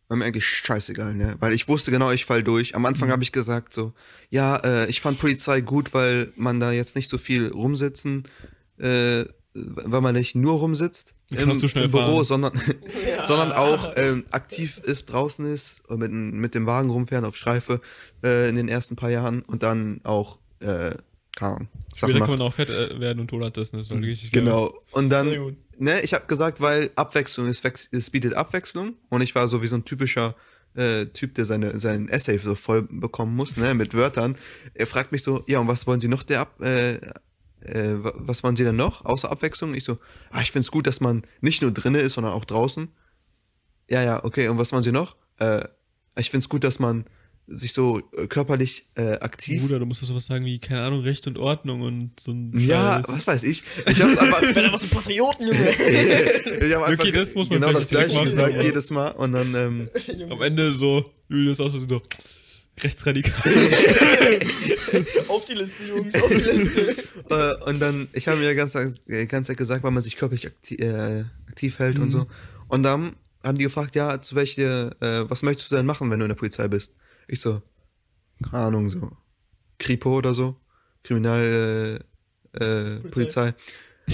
war 0.09 0.17
mir 0.17 0.25
eigentlich 0.25 0.47
scheißegal, 0.47 1.15
ne? 1.15 1.37
Weil 1.39 1.53
ich 1.53 1.69
wusste 1.69 1.91
genau, 1.91 2.11
ich 2.11 2.25
fall 2.25 2.43
durch. 2.43 2.75
Am 2.75 2.87
Anfang 2.87 3.11
habe 3.11 3.23
ich 3.23 3.31
gesagt 3.31 3.75
so, 3.75 3.93
ja, 4.31 4.57
äh, 4.57 4.87
ich 4.87 5.03
fand 5.03 5.19
Polizei 5.19 5.61
gut, 5.61 5.93
weil 5.93 6.33
man 6.35 6.61
da 6.61 6.73
jetzt 6.73 6.97
nicht 6.97 7.11
so 7.11 7.19
viel 7.19 7.49
rumsitzen, 7.49 8.27
äh, 8.79 9.27
weil 9.53 10.01
man 10.01 10.15
nicht 10.15 10.35
nur 10.35 10.61
rumsitzt 10.61 11.15
im, 11.29 11.51
im 11.51 11.91
Büro, 11.91 11.91
fahren. 11.91 12.25
sondern, 12.25 12.53
sondern 13.27 13.53
auch 13.53 13.93
ähm, 13.97 14.25
aktiv 14.31 14.79
ist, 14.79 15.13
draußen 15.13 15.45
ist, 15.45 15.83
und 15.89 15.99
mit, 15.99 16.11
mit 16.11 16.55
dem 16.55 16.65
Wagen 16.65 16.89
rumfähren 16.89 17.27
auf 17.27 17.37
Streife 17.37 17.83
äh, 18.25 18.49
in 18.49 18.57
den 18.57 18.69
ersten 18.69 18.97
paar 18.97 19.11
Jahren 19.11 19.43
und 19.43 19.63
dann 19.63 20.01
auch, 20.05 20.39
äh, 20.61 20.93
keine 21.37 21.57
Ahnung, 21.57 21.69
Später 21.99 22.21
kann 22.21 22.31
man 22.31 22.43
auch 22.43 22.55
fett 22.55 22.71
äh, 22.71 23.01
werden 23.01 23.21
und 23.21 23.29
Tolat. 23.29 23.57
Das 23.57 23.71
ist 23.71 23.91
geil. 23.91 24.17
Genau. 24.33 24.73
Und 24.93 25.11
dann. 25.11 25.57
Ne, 25.79 26.01
ich 26.03 26.15
habe 26.15 26.27
gesagt, 26.27 26.61
weil 26.61 26.91
Abwechslung 26.97 27.49
ist, 27.49 27.65
es 27.93 28.11
bietet 28.11 28.35
Abwechslung 28.35 28.95
und 29.09 29.21
ich 29.23 29.35
war 29.35 29.49
so 29.49 29.63
wie 29.63 29.67
so 29.69 29.77
ein 29.77 29.85
typischer 29.85 30.35
äh, 30.75 31.07
Typ, 31.07 31.35
der 31.35 31.45
seine, 31.45 31.79
sein 31.79 32.09
Essay 32.09 32.39
so 32.39 32.55
voll 32.55 32.83
bekommen 32.83 33.35
muss, 33.35 33.57
ne, 33.57 33.75
mit 33.75 33.95
Wörtern. 33.95 34.37
Er 34.75 34.87
fragt 34.87 35.13
mich 35.13 35.23
so, 35.23 35.45
ja, 35.47 35.59
und 35.59 35.69
was 35.69 35.87
wollen 35.87 36.01
Sie 36.01 36.09
noch 36.09 36.23
der 36.23 36.41
Ab, 36.41 36.61
äh, 36.61 36.95
äh, 36.95 38.05
wa- 38.05 38.13
was 38.17 38.45
wollen 38.45 38.57
Sie 38.57 38.65
denn 38.65 38.77
noch 38.77 39.05
außer 39.05 39.31
Abwechslung? 39.31 39.75
Ich 39.75 39.85
so, 39.85 39.97
ah, 40.31 40.41
ich 40.41 40.53
find's 40.53 40.71
gut, 40.71 40.87
dass 40.87 41.01
man 41.01 41.23
nicht 41.41 41.63
nur 41.63 41.71
drinnen 41.73 42.01
ist, 42.01 42.15
sondern 42.15 42.33
auch 42.33 42.45
draußen. 42.45 42.89
Ja, 43.89 44.03
ja, 44.03 44.25
okay, 44.25 44.49
und 44.49 44.59
was 44.59 44.73
wollen 44.73 44.83
Sie 44.83 44.93
noch? 44.93 45.17
Äh, 45.39 45.67
ich 46.17 46.31
find's 46.31 46.49
gut, 46.49 46.65
dass 46.65 46.79
man 46.79 47.05
sich 47.51 47.73
so 47.73 48.01
äh, 48.17 48.27
körperlich 48.27 48.87
äh, 48.95 49.13
aktiv 49.21 49.63
Bruder, 49.63 49.79
du 49.79 49.87
musst 49.87 50.03
doch 50.03 50.07
sowas 50.07 50.27
sagen 50.27 50.45
wie, 50.45 50.59
keine 50.59 50.83
Ahnung, 50.83 51.01
Recht 51.01 51.27
und 51.27 51.39
Ordnung 51.39 51.81
und 51.81 52.13
so 52.21 52.31
ein 52.33 52.53
ja, 52.59 53.03
Scheiß. 53.07 53.17
was 53.17 53.27
weiß 53.27 53.43
ich. 53.45 53.65
Ich 53.87 54.03
hab's 54.03 54.19
einfach, 54.19 54.43
Ich 54.49 54.55
bin 54.55 54.65
einfach 54.65 54.79
so 54.81 54.87
ein 54.87 54.91
Patrioten, 54.91 55.47
Junge. 55.47 55.71
ich 56.67 56.75
hab 56.75 56.83
einfach 56.83 57.05
Okay, 57.05 57.13
das 57.13 57.35
muss 57.35 57.49
man 57.49 57.61
genau 57.61 57.73
das 57.73 57.89
gleiche 57.89 58.15
machen, 58.15 58.29
gesagt 58.31 58.55
aber- 58.55 58.63
jedes 58.63 58.91
Mal 58.91 59.09
und 59.13 59.33
dann 59.33 59.55
ähm, 59.55 59.89
Am 60.31 60.43
Ende 60.43 60.75
so, 60.75 61.11
Julius 61.31 61.59
aus 61.61 61.71
Versehen 61.71 61.89
so, 61.89 62.03
rechtsradikal. 62.83 63.43
auf 65.29 65.45
die 65.47 65.55
Liste, 65.55 65.85
Jungs, 65.89 66.15
auf 66.15 66.29
die 66.29 66.35
Liste. 66.35 66.95
äh, 67.31 67.71
und 67.71 67.81
dann 67.81 68.09
ich 68.13 68.29
habe 68.29 68.39
mir 68.39 68.51
die 68.51 68.55
ganze, 68.57 68.95
die 69.07 69.27
ganze 69.27 69.49
Zeit 69.49 69.57
gesagt, 69.57 69.83
weil 69.83 69.91
man 69.91 70.03
sich 70.03 70.17
körperlich 70.17 70.47
aktiv, 70.47 70.79
äh, 70.81 71.25
aktiv 71.49 71.79
hält 71.79 71.99
und 71.99 72.11
so. 72.11 72.27
Und 72.69 72.83
dann 72.83 73.17
haben 73.43 73.57
die 73.57 73.65
gefragt, 73.65 73.95
ja, 73.95 74.21
zu 74.21 74.35
welche, 74.37 74.95
äh, 75.01 75.29
was 75.31 75.43
möchtest 75.43 75.73
du 75.73 75.77
denn 75.77 75.87
machen, 75.87 76.11
wenn 76.11 76.19
du 76.19 76.25
in 76.27 76.31
der 76.31 76.37
Polizei 76.37 76.69
bist? 76.69 76.95
Ich 77.29 77.41
so, 77.41 77.63
keine 78.43 78.65
Ahnung, 78.65 78.89
so 78.89 79.11
Kripo 79.79 80.17
oder 80.17 80.35
so, 80.35 80.57
Kriminal 81.05 82.01
äh, 82.59 82.65
äh, 82.65 83.01
Polizei. 83.01 83.55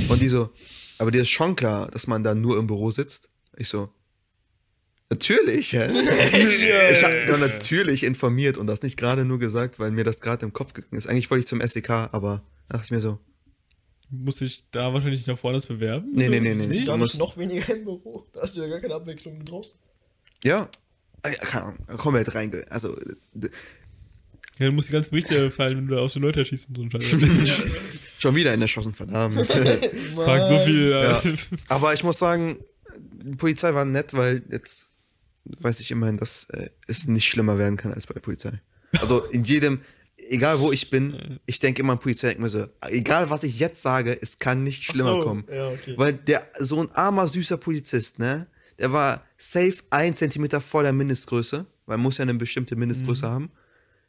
Und 0.08 0.20
die 0.20 0.28
so, 0.28 0.50
aber 0.98 1.10
dir 1.10 1.22
ist 1.22 1.30
schon 1.30 1.54
klar, 1.56 1.90
dass 1.90 2.06
man 2.06 2.22
da 2.24 2.34
nur 2.34 2.58
im 2.58 2.66
Büro 2.66 2.90
sitzt. 2.90 3.28
Ich 3.56 3.68
so, 3.68 3.90
natürlich, 5.08 5.72
hä? 5.72 5.90
ich 6.92 7.04
habe 7.04 7.26
dann 7.26 7.40
natürlich 7.40 8.02
informiert 8.02 8.56
und 8.56 8.66
das 8.66 8.82
nicht 8.82 8.96
gerade 8.96 9.24
nur 9.24 9.38
gesagt, 9.38 9.78
weil 9.78 9.92
mir 9.92 10.04
das 10.04 10.20
gerade 10.20 10.44
im 10.44 10.52
Kopf 10.52 10.72
gegangen 10.72 10.96
ist. 10.96 11.06
Eigentlich 11.06 11.30
wollte 11.30 11.42
ich 11.42 11.46
zum 11.48 11.60
SEK, 11.60 11.90
aber 11.90 12.42
da 12.68 12.78
dachte 12.78 12.86
ich 12.86 12.90
mir 12.90 13.00
so, 13.00 13.20
Muss 14.10 14.40
ich 14.40 14.64
da 14.72 14.92
wahrscheinlich 14.92 15.26
noch 15.26 15.42
woanders 15.44 15.66
bewerben? 15.66 16.10
nee, 16.12 16.28
nee, 16.28 16.40
nee, 16.40 16.54
nee. 16.54 16.84
Da 16.84 16.96
musst, 16.96 17.18
noch 17.18 17.36
weniger 17.36 17.74
im 17.74 17.84
Büro. 17.84 18.26
Da 18.32 18.42
hast 18.42 18.56
du 18.56 18.62
ja 18.62 18.68
gar 18.68 18.80
keine 18.80 18.94
Abwechslung 18.94 19.38
mit 19.38 19.48
draußen. 19.48 19.76
ja, 20.42 20.68
keine 21.32 21.64
Ahnung, 21.64 21.78
komplett 21.96 22.34
reinge... 22.34 22.64
Also, 22.70 22.96
äh, 22.96 23.48
Ja, 24.58 24.66
du 24.66 24.72
musst 24.72 24.88
die 24.88 24.92
ganzen 24.92 25.10
Berichte 25.10 25.50
fallen, 25.50 25.78
wenn 25.78 25.86
du 25.88 25.96
da 25.96 26.00
aus 26.00 26.12
den 26.12 26.22
Leuten 26.22 26.38
erschießt 26.38 26.68
und 26.68 26.92
so 26.92 26.98
ein 26.98 27.02
Scheiß. 27.02 27.62
schon 28.18 28.34
wieder 28.36 28.54
in 28.54 28.62
erschossen, 28.62 28.94
verdammt. 28.94 29.50
Frag 30.14 30.46
so 30.46 30.58
viel. 30.60 30.90
Ja. 30.90 31.22
Aber 31.68 31.92
ich 31.92 32.04
muss 32.04 32.18
sagen, 32.18 32.58
die 32.96 33.34
Polizei 33.36 33.74
war 33.74 33.84
nett, 33.84 34.14
weil 34.14 34.42
jetzt 34.50 34.90
weiß 35.44 35.80
ich 35.80 35.90
immerhin, 35.90 36.16
dass 36.16 36.44
äh, 36.50 36.70
es 36.86 37.06
nicht 37.06 37.28
schlimmer 37.28 37.58
werden 37.58 37.76
kann 37.76 37.92
als 37.92 38.06
bei 38.06 38.14
der 38.14 38.20
Polizei. 38.20 38.60
Also 39.00 39.24
in 39.24 39.44
jedem, 39.44 39.80
egal 40.16 40.60
wo 40.60 40.72
ich 40.72 40.88
bin, 40.90 41.40
ich 41.46 41.58
denke 41.58 41.82
immer 41.82 41.94
an 41.94 41.98
Polizei, 41.98 42.28
denke 42.28 42.42
mir 42.42 42.48
so, 42.48 42.66
egal 42.88 43.30
was 43.30 43.42
ich 43.42 43.58
jetzt 43.58 43.82
sage, 43.82 44.16
es 44.20 44.38
kann 44.38 44.62
nicht 44.62 44.84
schlimmer 44.84 45.12
so, 45.12 45.20
kommen. 45.22 45.44
Ja, 45.52 45.68
okay. 45.68 45.94
Weil 45.96 46.12
der, 46.12 46.46
so 46.60 46.80
ein 46.80 46.92
armer, 46.92 47.28
süßer 47.28 47.56
Polizist, 47.56 48.18
ne, 48.18 48.46
der 48.78 48.92
war 48.92 49.24
safe 49.38 49.76
ein 49.90 50.14
Zentimeter 50.14 50.60
vor 50.60 50.82
der 50.82 50.92
Mindestgröße, 50.92 51.66
weil 51.86 51.96
man 51.96 52.02
muss 52.04 52.18
ja 52.18 52.22
eine 52.22 52.34
bestimmte 52.34 52.76
Mindestgröße 52.76 53.28
haben. 53.28 53.50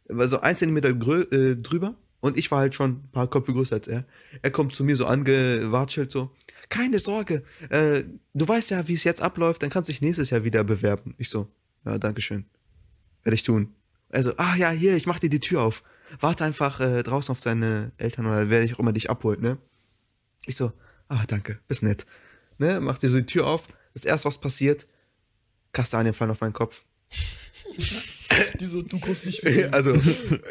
Er 0.06 0.18
war 0.18 0.28
so 0.28 0.40
ein 0.40 0.56
Zentimeter 0.56 0.90
äh, 0.90 1.56
drüber 1.56 1.96
und 2.20 2.38
ich 2.38 2.50
war 2.52 2.60
halt 2.60 2.76
schon 2.76 2.92
ein 2.92 3.12
paar 3.12 3.30
Köpfe 3.30 3.54
größer 3.54 3.76
als 3.76 3.88
er. 3.88 4.06
Er 4.42 4.52
kommt 4.52 4.76
zu 4.76 4.84
mir 4.84 4.96
so 4.96 5.06
angewatschelt 5.06 6.12
so, 6.12 6.32
keine 6.70 7.00
Sorge, 7.00 7.44
äh, 7.70 8.04
du 8.34 8.48
weißt 8.48 8.72
ja, 8.72 8.88
wie 8.88 8.94
es 8.94 9.04
jetzt 9.04 9.22
abläuft, 9.22 9.64
dann 9.64 9.70
kannst 9.70 9.90
du 9.90 9.94
dich 9.94 10.02
nächstes 10.02 10.30
Jahr 10.30 10.44
wieder 10.44 10.64
bewerben. 10.64 11.16
Ich 11.18 11.30
so, 11.30 11.48
ja, 11.86 11.98
danke 11.98 12.22
schön. 12.22 12.46
Werde 13.24 13.36
ich 13.36 13.44
tun. 13.44 13.76
Also, 14.10 14.34
ah 14.38 14.56
ja, 14.56 14.72
hier, 14.72 14.96
ich 14.96 15.06
mach 15.06 15.20
dir 15.20 15.30
die 15.30 15.40
Tür 15.40 15.62
auf. 15.62 15.84
Warte 16.20 16.46
einfach 16.46 16.80
äh, 16.80 17.04
draußen 17.04 17.32
auf 17.32 17.42
deine 17.42 17.92
Eltern 17.98 18.26
oder 18.26 18.50
wer 18.50 18.62
dich 18.62 18.76
auch 18.76 18.80
immer 18.80 18.94
dich 18.94 19.10
abholt, 19.10 19.42
ne? 19.42 19.58
Ich 20.46 20.56
so, 20.56 20.72
ah, 21.08 21.24
danke, 21.28 21.60
bist 21.68 21.84
nett. 21.84 22.06
Ne, 22.58 22.80
mach 22.80 22.98
dir 22.98 23.10
so 23.10 23.18
die 23.18 23.26
Tür 23.26 23.48
auf. 23.48 23.68
Das 23.96 24.06
erste, 24.06 24.28
was 24.28 24.38
passiert, 24.38 24.86
Kastanien 25.74 26.14
fallen 26.14 26.30
auf 26.32 26.42
meinen 26.42 26.54
Kopf. 26.54 26.84
Die 28.60 28.66
so, 28.66 28.84
du 28.84 29.00
guckst 29.00 29.26
dich 29.26 29.42
also, 29.74 30.00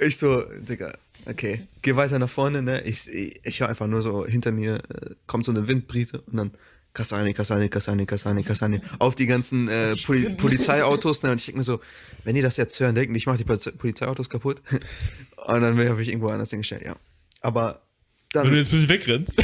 ich 0.01 0.16
so, 0.16 0.43
Digga, 0.43 0.93
Okay, 1.27 1.66
geh 1.81 1.97
weiter 1.97 2.19
nach 2.19 2.29
vorne, 2.29 2.61
ne? 2.61 2.83
Ich, 2.83 3.09
ich, 3.09 3.41
ich 3.45 3.61
höre 3.61 3.69
einfach 3.71 3.87
nur 3.87 4.03
so, 4.03 4.27
hinter 4.27 4.53
mir 4.53 4.75
äh, 4.75 5.15
kommt 5.27 5.47
so 5.47 5.53
eine 5.53 5.66
Windbrise 5.69 6.21
und 6.21 6.37
dann 6.37 6.51
Kasani, 6.93 7.33
Kasani, 7.33 7.69
Kasani, 7.69 8.07
Kasani, 8.07 8.43
Kasani. 8.43 8.81
Auf 8.99 9.15
die 9.15 9.27
ganzen 9.27 9.69
äh, 9.69 9.97
Poli 9.97 10.31
Polizeiautos, 10.35 11.23
ne? 11.23 11.33
Und 11.33 11.39
ich 11.39 11.47
denke 11.47 11.59
mir 11.59 11.65
so, 11.65 11.81
wenn 12.25 12.35
die 12.35 12.43
das 12.43 12.57
jetzt 12.57 12.79
hören, 12.79 12.95
denken 12.95 13.15
ich 13.15 13.27
mache 13.27 13.39
die 13.39 13.45
Polize- 13.45 13.73
Polizeiautos 13.73 14.29
kaputt. 14.29 14.61
und 15.47 15.61
dann 15.62 15.79
habe 15.89 16.03
ich 16.03 16.09
irgendwo 16.09 16.29
anders 16.29 16.51
hingestellt, 16.51 16.83
ja. 16.85 16.95
Aber 17.41 17.81
Wenn 18.35 18.43
du 18.45 18.49
dann, 18.51 18.59
jetzt 18.59 18.69
ein 18.69 18.73
bisschen 18.73 18.89
wegrennst. 18.91 19.43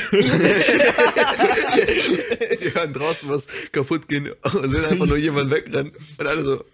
Die 2.61 2.75
hören 2.75 2.93
draußen 2.93 3.29
was 3.29 3.47
kaputt 3.73 4.09
gehen 4.09 4.33
und 4.43 4.71
sehen 4.71 4.85
einfach 4.85 5.07
nur 5.07 5.17
jemand 5.17 5.51
wegrennen. 5.51 5.93
Und 6.19 6.27
alle 6.27 6.45
so, 6.45 6.65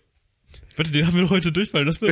Warte, 0.77 0.93
den 0.93 1.07
haben 1.07 1.15
wir 1.15 1.23
doch 1.23 1.31
heute 1.31 1.53
durchfallen 1.53 1.87
lassen. 1.87 2.07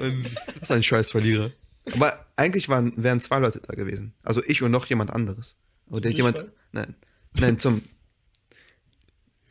Und 0.00 0.24
das 0.54 0.62
ist 0.62 0.70
ein 0.70 0.82
scheiß 0.82 1.10
Verlierer. 1.10 1.50
Aber 1.92 2.26
eigentlich 2.36 2.68
waren, 2.68 2.92
wären 2.96 3.20
zwei 3.20 3.40
Leute 3.40 3.60
da 3.60 3.74
gewesen. 3.74 4.14
Also 4.22 4.40
ich 4.46 4.62
und 4.62 4.70
noch 4.70 4.86
jemand 4.86 5.12
anderes. 5.12 5.56
Aber 5.86 5.96
Zum 5.96 6.02
der 6.02 6.12
jemand. 6.12 6.44
Nein. 6.70 6.94
Nein, 7.34 7.58
zum. 7.58 7.82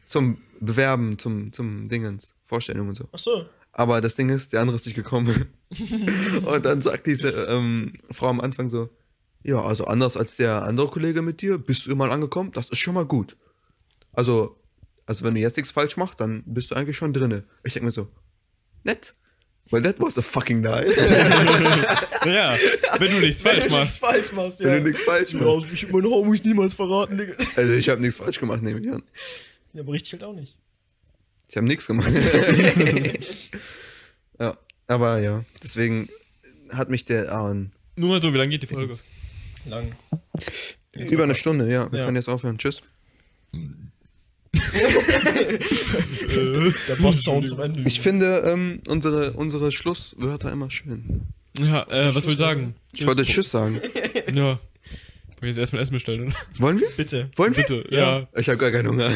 Zum 0.05 0.37
Bewerben, 0.59 1.17
zum, 1.17 1.51
zum 1.51 1.89
Dingens, 1.89 2.35
Vorstellung 2.43 2.89
und 2.89 2.95
so. 2.95 3.09
Ach 3.11 3.19
so. 3.19 3.45
Aber 3.73 4.01
das 4.01 4.15
Ding 4.15 4.29
ist, 4.29 4.53
der 4.53 4.61
andere 4.61 4.75
ist 4.75 4.85
nicht 4.85 4.95
gekommen. 4.95 5.47
und 6.45 6.65
dann 6.65 6.81
sagt 6.81 7.07
diese 7.07 7.29
ähm, 7.29 7.93
Frau 8.11 8.27
am 8.27 8.41
Anfang 8.41 8.67
so: 8.67 8.89
Ja, 9.43 9.61
also 9.61 9.85
anders 9.85 10.17
als 10.17 10.35
der 10.35 10.63
andere 10.63 10.87
Kollege 10.87 11.21
mit 11.21 11.41
dir, 11.41 11.57
bist 11.57 11.85
du 11.85 11.91
immer 11.91 12.09
angekommen, 12.11 12.51
das 12.51 12.69
ist 12.69 12.77
schon 12.77 12.93
mal 12.93 13.05
gut. 13.05 13.35
Also, 14.13 14.57
also 15.05 15.25
wenn 15.25 15.35
du 15.35 15.41
jetzt 15.41 15.57
nichts 15.57 15.71
falsch 15.71 15.97
machst, 15.97 16.19
dann 16.19 16.43
bist 16.45 16.71
du 16.71 16.75
eigentlich 16.75 16.97
schon 16.97 17.13
drinne. 17.13 17.43
Ich 17.63 17.73
denke 17.73 17.85
mir 17.85 17.91
so: 17.91 18.07
Nett. 18.83 19.13
Well, 19.69 19.81
that 19.83 20.01
was 20.01 20.17
a 20.17 20.21
fucking 20.21 20.61
night. 20.61 20.97
ja, 22.25 22.57
wenn 22.97 23.11
du 23.11 23.19
nichts 23.19 23.41
falsch 23.41 23.63
Wenn 23.63 23.69
du 23.69 23.79
nichts 23.79 23.81
machst. 23.91 23.99
falsch 23.99 24.31
machst, 24.33 24.59
ja. 24.59 24.67
Wenn 24.67 24.83
du 24.83 24.89
nichts 24.89 25.03
falsch 25.03 25.33
machst. 25.33 25.71
ich 25.71 25.83
hab 25.83 25.91
meine 25.91 26.09
Homies 26.09 26.43
niemals 26.43 26.73
verraten, 26.73 27.17
Digga. 27.17 27.35
Also 27.55 27.73
ich 27.73 27.87
habe 27.87 28.01
nichts 28.01 28.17
falsch 28.17 28.39
gemacht, 28.39 28.61
nehme 28.61 28.81
ich 28.81 28.91
an. 28.91 29.03
Ja, 29.71 29.81
aber 29.81 29.93
richtig 29.93 30.13
halt 30.13 30.23
auch 30.23 30.33
nicht. 30.33 30.57
Ich 31.47 31.55
habe 31.55 31.67
nichts 31.67 31.87
gemacht. 31.87 32.11
ja, 34.39 34.57
aber 34.87 35.19
ja, 35.19 35.45
deswegen 35.63 36.09
hat 36.71 36.89
mich 36.89 37.05
der 37.05 37.31
Aaron 37.31 37.71
Nur 37.95 38.09
mal 38.09 38.21
so, 38.21 38.33
wie 38.33 38.37
lange 38.37 38.49
geht 38.49 38.63
die 38.63 38.67
Folge? 38.67 38.97
Lang. 39.65 39.85
über 40.93 41.23
eine 41.23 41.35
Stunde, 41.35 41.71
ja, 41.71 41.91
wir 41.91 41.99
Ja. 41.99 42.05
können 42.05 42.17
jetzt 42.17 42.29
aufhören. 42.29 42.57
Tschüss. 42.57 42.81
Der 46.87 46.95
Boss-Sound 46.99 47.49
zum 47.49 47.59
Ende. 47.61 47.83
Ich 47.85 48.01
finde 48.01 48.43
ähm, 48.45 48.81
unsere, 48.87 49.33
unsere 49.33 49.71
Schlusswörter 49.71 50.51
immer 50.51 50.69
schön. 50.71 51.21
Ja, 51.59 51.83
äh, 51.89 52.13
was 52.15 52.23
soll 52.23 52.33
ich 52.33 52.39
sagen? 52.39 52.75
Ich 52.93 53.05
wollte 53.05 53.23
Tschüss 53.23 53.51
sagen. 53.51 53.79
Ja. 54.33 54.59
Wollen 55.41 55.41
wir 55.41 55.49
jetzt 55.49 55.57
erstmal 55.57 55.81
Essen 55.81 55.93
bestellen, 55.93 56.27
oder? 56.27 56.35
Wollen 56.59 56.79
wir? 56.79 56.87
Bitte. 56.95 57.31
Wollen 57.35 57.55
wir? 57.57 57.63
Bitte, 57.63 57.83
ja. 57.89 58.27
Ich 58.37 58.47
habe 58.47 58.57
gar 58.59 58.69
keinen 58.71 58.87
Hunger. 58.89 59.09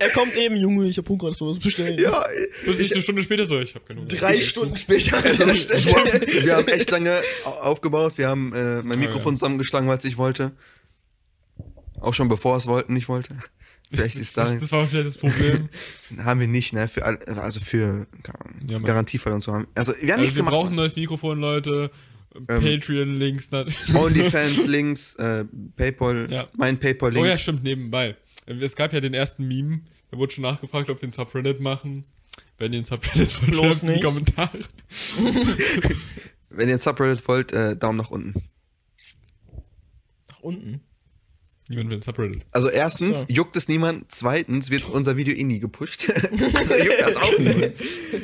Er 0.00 0.10
kommt 0.10 0.34
eben, 0.36 0.56
Junge, 0.56 0.86
ich 0.86 0.98
hab 0.98 1.08
Hunger, 1.08 1.28
das 1.28 1.40
was 1.40 1.58
bestellen. 1.58 1.98
ja, 1.98 2.24
Und 2.66 2.80
ich, 2.80 2.92
eine 2.92 3.02
Stunde 3.02 3.22
später 3.22 3.46
so, 3.46 3.58
ich 3.58 3.74
hab 3.74 3.86
keine 3.86 4.00
Hunger. 4.00 4.08
Drei 4.08 4.40
Stunden 4.40 4.76
später. 4.76 5.22
wir 5.24 6.56
haben 6.56 6.68
echt 6.68 6.90
lange 6.90 7.20
au- 7.44 7.50
aufgebaut. 7.70 8.14
Wir 8.16 8.28
haben 8.28 8.52
äh, 8.52 8.82
mein 8.82 9.00
Ja, 9.00 9.06
Mikrofon 9.08 9.34
ja. 9.34 9.38
zusammengeschlagen, 9.38 9.88
weil 9.88 9.98
ich 10.02 10.16
wollte. 10.16 10.52
Auch 12.00 12.14
schon 12.14 12.28
bevor 12.28 12.56
es 12.56 12.66
wollten, 12.66 12.92
nicht 12.94 13.08
wollte. 13.08 13.36
Vielleicht 13.92 14.16
ist 14.16 14.36
da 14.36 14.44
Das 14.46 14.72
war 14.72 14.86
vielleicht 14.86 15.06
das 15.06 15.16
Problem. 15.18 15.68
haben 16.24 16.40
wir 16.40 16.48
nicht, 16.48 16.72
ne? 16.72 16.88
Für 16.88 17.04
also 17.04 17.60
für, 17.60 18.06
Ja. 18.68 18.78
Garantiefall 18.80 19.32
und 19.34 19.40
so 19.42 19.52
haben. 19.52 19.68
Also 19.74 19.92
wir 19.92 20.00
haben 20.00 20.10
Also 20.10 20.20
nichts 20.22 20.34
wir 20.36 20.40
gemacht. 20.40 20.54
brauchen 20.54 20.72
ein 20.72 20.76
neues 20.76 20.96
Mikrofon, 20.96 21.38
Leute. 21.38 21.90
Patreon-Links. 22.48 23.50
na- 23.52 23.64
OnlyFans 23.94 24.66
Links, 24.66 25.14
äh, 25.16 25.44
PayPal, 25.76 26.26
Ja. 26.30 26.48
mein 26.56 26.80
PayPal 26.80 27.12
Link. 27.12 27.24
Oh 27.24 27.28
ja, 27.28 27.38
stimmt, 27.38 27.62
nebenbei. 27.62 28.16
Es 28.46 28.76
gab 28.76 28.92
ja 28.92 29.00
den 29.00 29.14
ersten 29.14 29.46
Meme, 29.48 29.80
da 30.10 30.18
wurde 30.18 30.32
schon 30.32 30.42
nachgefragt, 30.42 30.90
ob 30.90 31.00
wir 31.00 31.08
ein 31.08 31.12
Subreddit 31.12 31.60
machen. 31.60 32.04
Wenn 32.58 32.72
ihr 32.72 32.80
ein 32.80 32.84
Subreddit 32.84 33.40
wollt, 33.58 33.76
schreibt 33.76 33.82
in 33.84 33.94
die. 33.94 34.00
Kommentare. 34.00 34.60
Wenn 36.50 36.68
ihr 36.68 36.74
ein 36.74 36.78
Subreddit 36.78 37.26
wollt, 37.26 37.52
äh, 37.52 37.76
Daumen 37.76 37.98
nach 37.98 38.10
unten. 38.10 38.34
Nach 40.30 40.40
unten. 40.40 40.80
Niemand 41.68 41.90
will 41.90 41.98
ein 41.98 42.02
Subreddit. 42.02 42.42
Also 42.52 42.68
erstens 42.68 43.22
so. 43.22 43.26
juckt 43.28 43.56
es 43.56 43.68
niemand, 43.68 44.10
zweitens 44.12 44.68
wird 44.70 44.84
unser 44.90 45.16
Video 45.16 45.34
eh 45.34 45.44
nie 45.44 45.58
gepusht. 45.58 46.10
also 46.10 46.74
juckt 46.74 47.00
das 47.00 47.16
auch 47.16 47.38
niemand. 47.38 47.72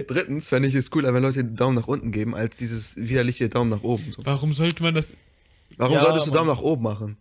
Drittens 0.07 0.49
fände 0.51 0.69
ich 0.69 0.75
es 0.75 0.91
cooler, 0.91 1.15
wenn 1.15 1.23
Leute 1.23 1.43
Daumen 1.45 1.77
nach 1.77 1.89
unten 1.89 2.13
geben, 2.13 2.35
als 2.35 2.57
dieses 2.59 2.97
widerliche 2.97 3.49
Daumen 3.49 3.71
nach 3.71 3.83
oben. 3.83 4.13
So. 4.13 4.25
Warum 4.25 4.53
sollte 4.53 4.83
man 4.83 4.95
das, 4.95 5.15
Warum 5.77 5.95
Ja, 5.95 6.03
solltest 6.03 6.27
du. 6.27 6.31
Daumen 6.31 6.49
nach 6.49 6.61
oben 6.61 6.83
machen? 6.83 7.17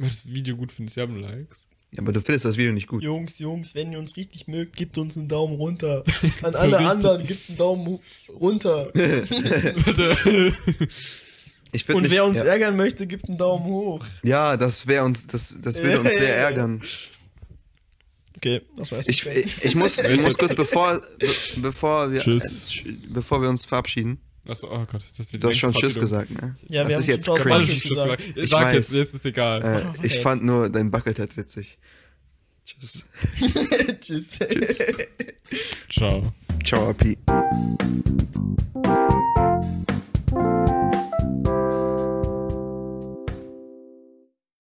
Wenn 0.00 0.06
man 0.06 0.14
das 0.14 0.32
Video 0.32 0.56
gut 0.56 0.72
findest? 0.72 0.96
Wir 0.96 1.02
haben 1.02 1.20
Likes. 1.20 1.68
Ja, 1.92 2.02
aber 2.02 2.12
du 2.12 2.22
findest 2.22 2.46
das 2.46 2.56
Video 2.56 2.72
nicht 2.72 2.86
gut. 2.86 3.02
Jungs, 3.02 3.38
Jungs, 3.38 3.74
wenn 3.74 3.92
ihr 3.92 3.98
uns 3.98 4.16
richtig 4.16 4.46
mögt, 4.48 4.76
gebt 4.76 4.96
uns 4.96 5.18
einen 5.18 5.28
Daumen 5.28 5.56
runter. 5.56 6.04
An 6.42 6.54
alle 6.54 6.78
richtig. 6.78 6.88
anderen, 6.88 7.26
gebt 7.26 7.48
einen 7.48 7.58
Daumen 7.58 7.98
runter. 8.28 8.92
Ich 11.72 11.88
Und 11.88 12.02
mich, 12.02 12.10
wer 12.10 12.24
uns 12.24 12.38
ja, 12.38 12.46
ärgern 12.46 12.74
möchte, 12.74 13.06
gibt 13.06 13.28
einen 13.28 13.38
Daumen 13.38 13.64
hoch. 13.64 14.04
ja, 14.24 14.56
das 14.56 14.88
wäre 14.88 15.04
uns, 15.04 15.28
das, 15.28 15.54
das 15.62 15.80
würde 15.80 16.00
uns 16.00 16.18
sehr 16.18 16.36
ärgern. 16.36 16.82
Okay, 18.36 18.62
das 18.74 18.90
war's. 18.90 19.06
Ich, 19.06 19.24
ich, 19.24 19.64
ich 19.64 19.74
muss, 19.76 19.98
ich 19.98 20.20
muss 20.20 20.36
kurz 20.36 20.56
bevor, 20.56 21.00
be, 21.20 21.28
bevor 21.58 22.10
wir, 22.10 22.26
äh, 22.26 22.40
bevor 23.10 23.40
wir 23.40 23.48
uns 23.48 23.64
verabschieden. 23.64 24.18
Achso, 24.50 24.66
oh 24.68 24.84
Gott. 24.90 25.04
Das 25.16 25.32
wird 25.32 25.44
Du 25.44 25.48
hast 25.48 25.58
schon 25.58 25.72
Tschüss 25.72 25.94
gesagt, 25.94 26.30
ne? 26.30 26.56
Ja, 26.68 26.82
wir 26.82 26.84
das 26.84 26.94
haben 26.94 27.00
ist 27.02 27.06
jetzt 27.06 27.26
schon 27.26 27.38
cringe. 27.38 27.58
Gesagt. 27.66 27.82
gesagt. 27.88 28.22
Ich 28.34 28.50
Sag 28.50 28.64
weiß. 28.66 28.74
jetzt, 28.74 28.92
jetzt 28.92 29.14
ist 29.14 29.24
egal. 29.26 29.62
Äh, 29.62 29.84
Oh, 29.86 29.92
ich 30.02 30.14
jetzt. 30.14 30.22
fand 30.22 30.42
nur 30.42 30.68
dein 30.68 30.90
Buckethead 30.90 31.36
witzig. 31.36 31.78
Tschüss. 32.64 33.04
Tschüss. 34.00 34.38
Tschüss. 34.38 34.78
Ciao. 35.88 36.22
Ciao, 36.64 36.90
Api. 36.90 37.16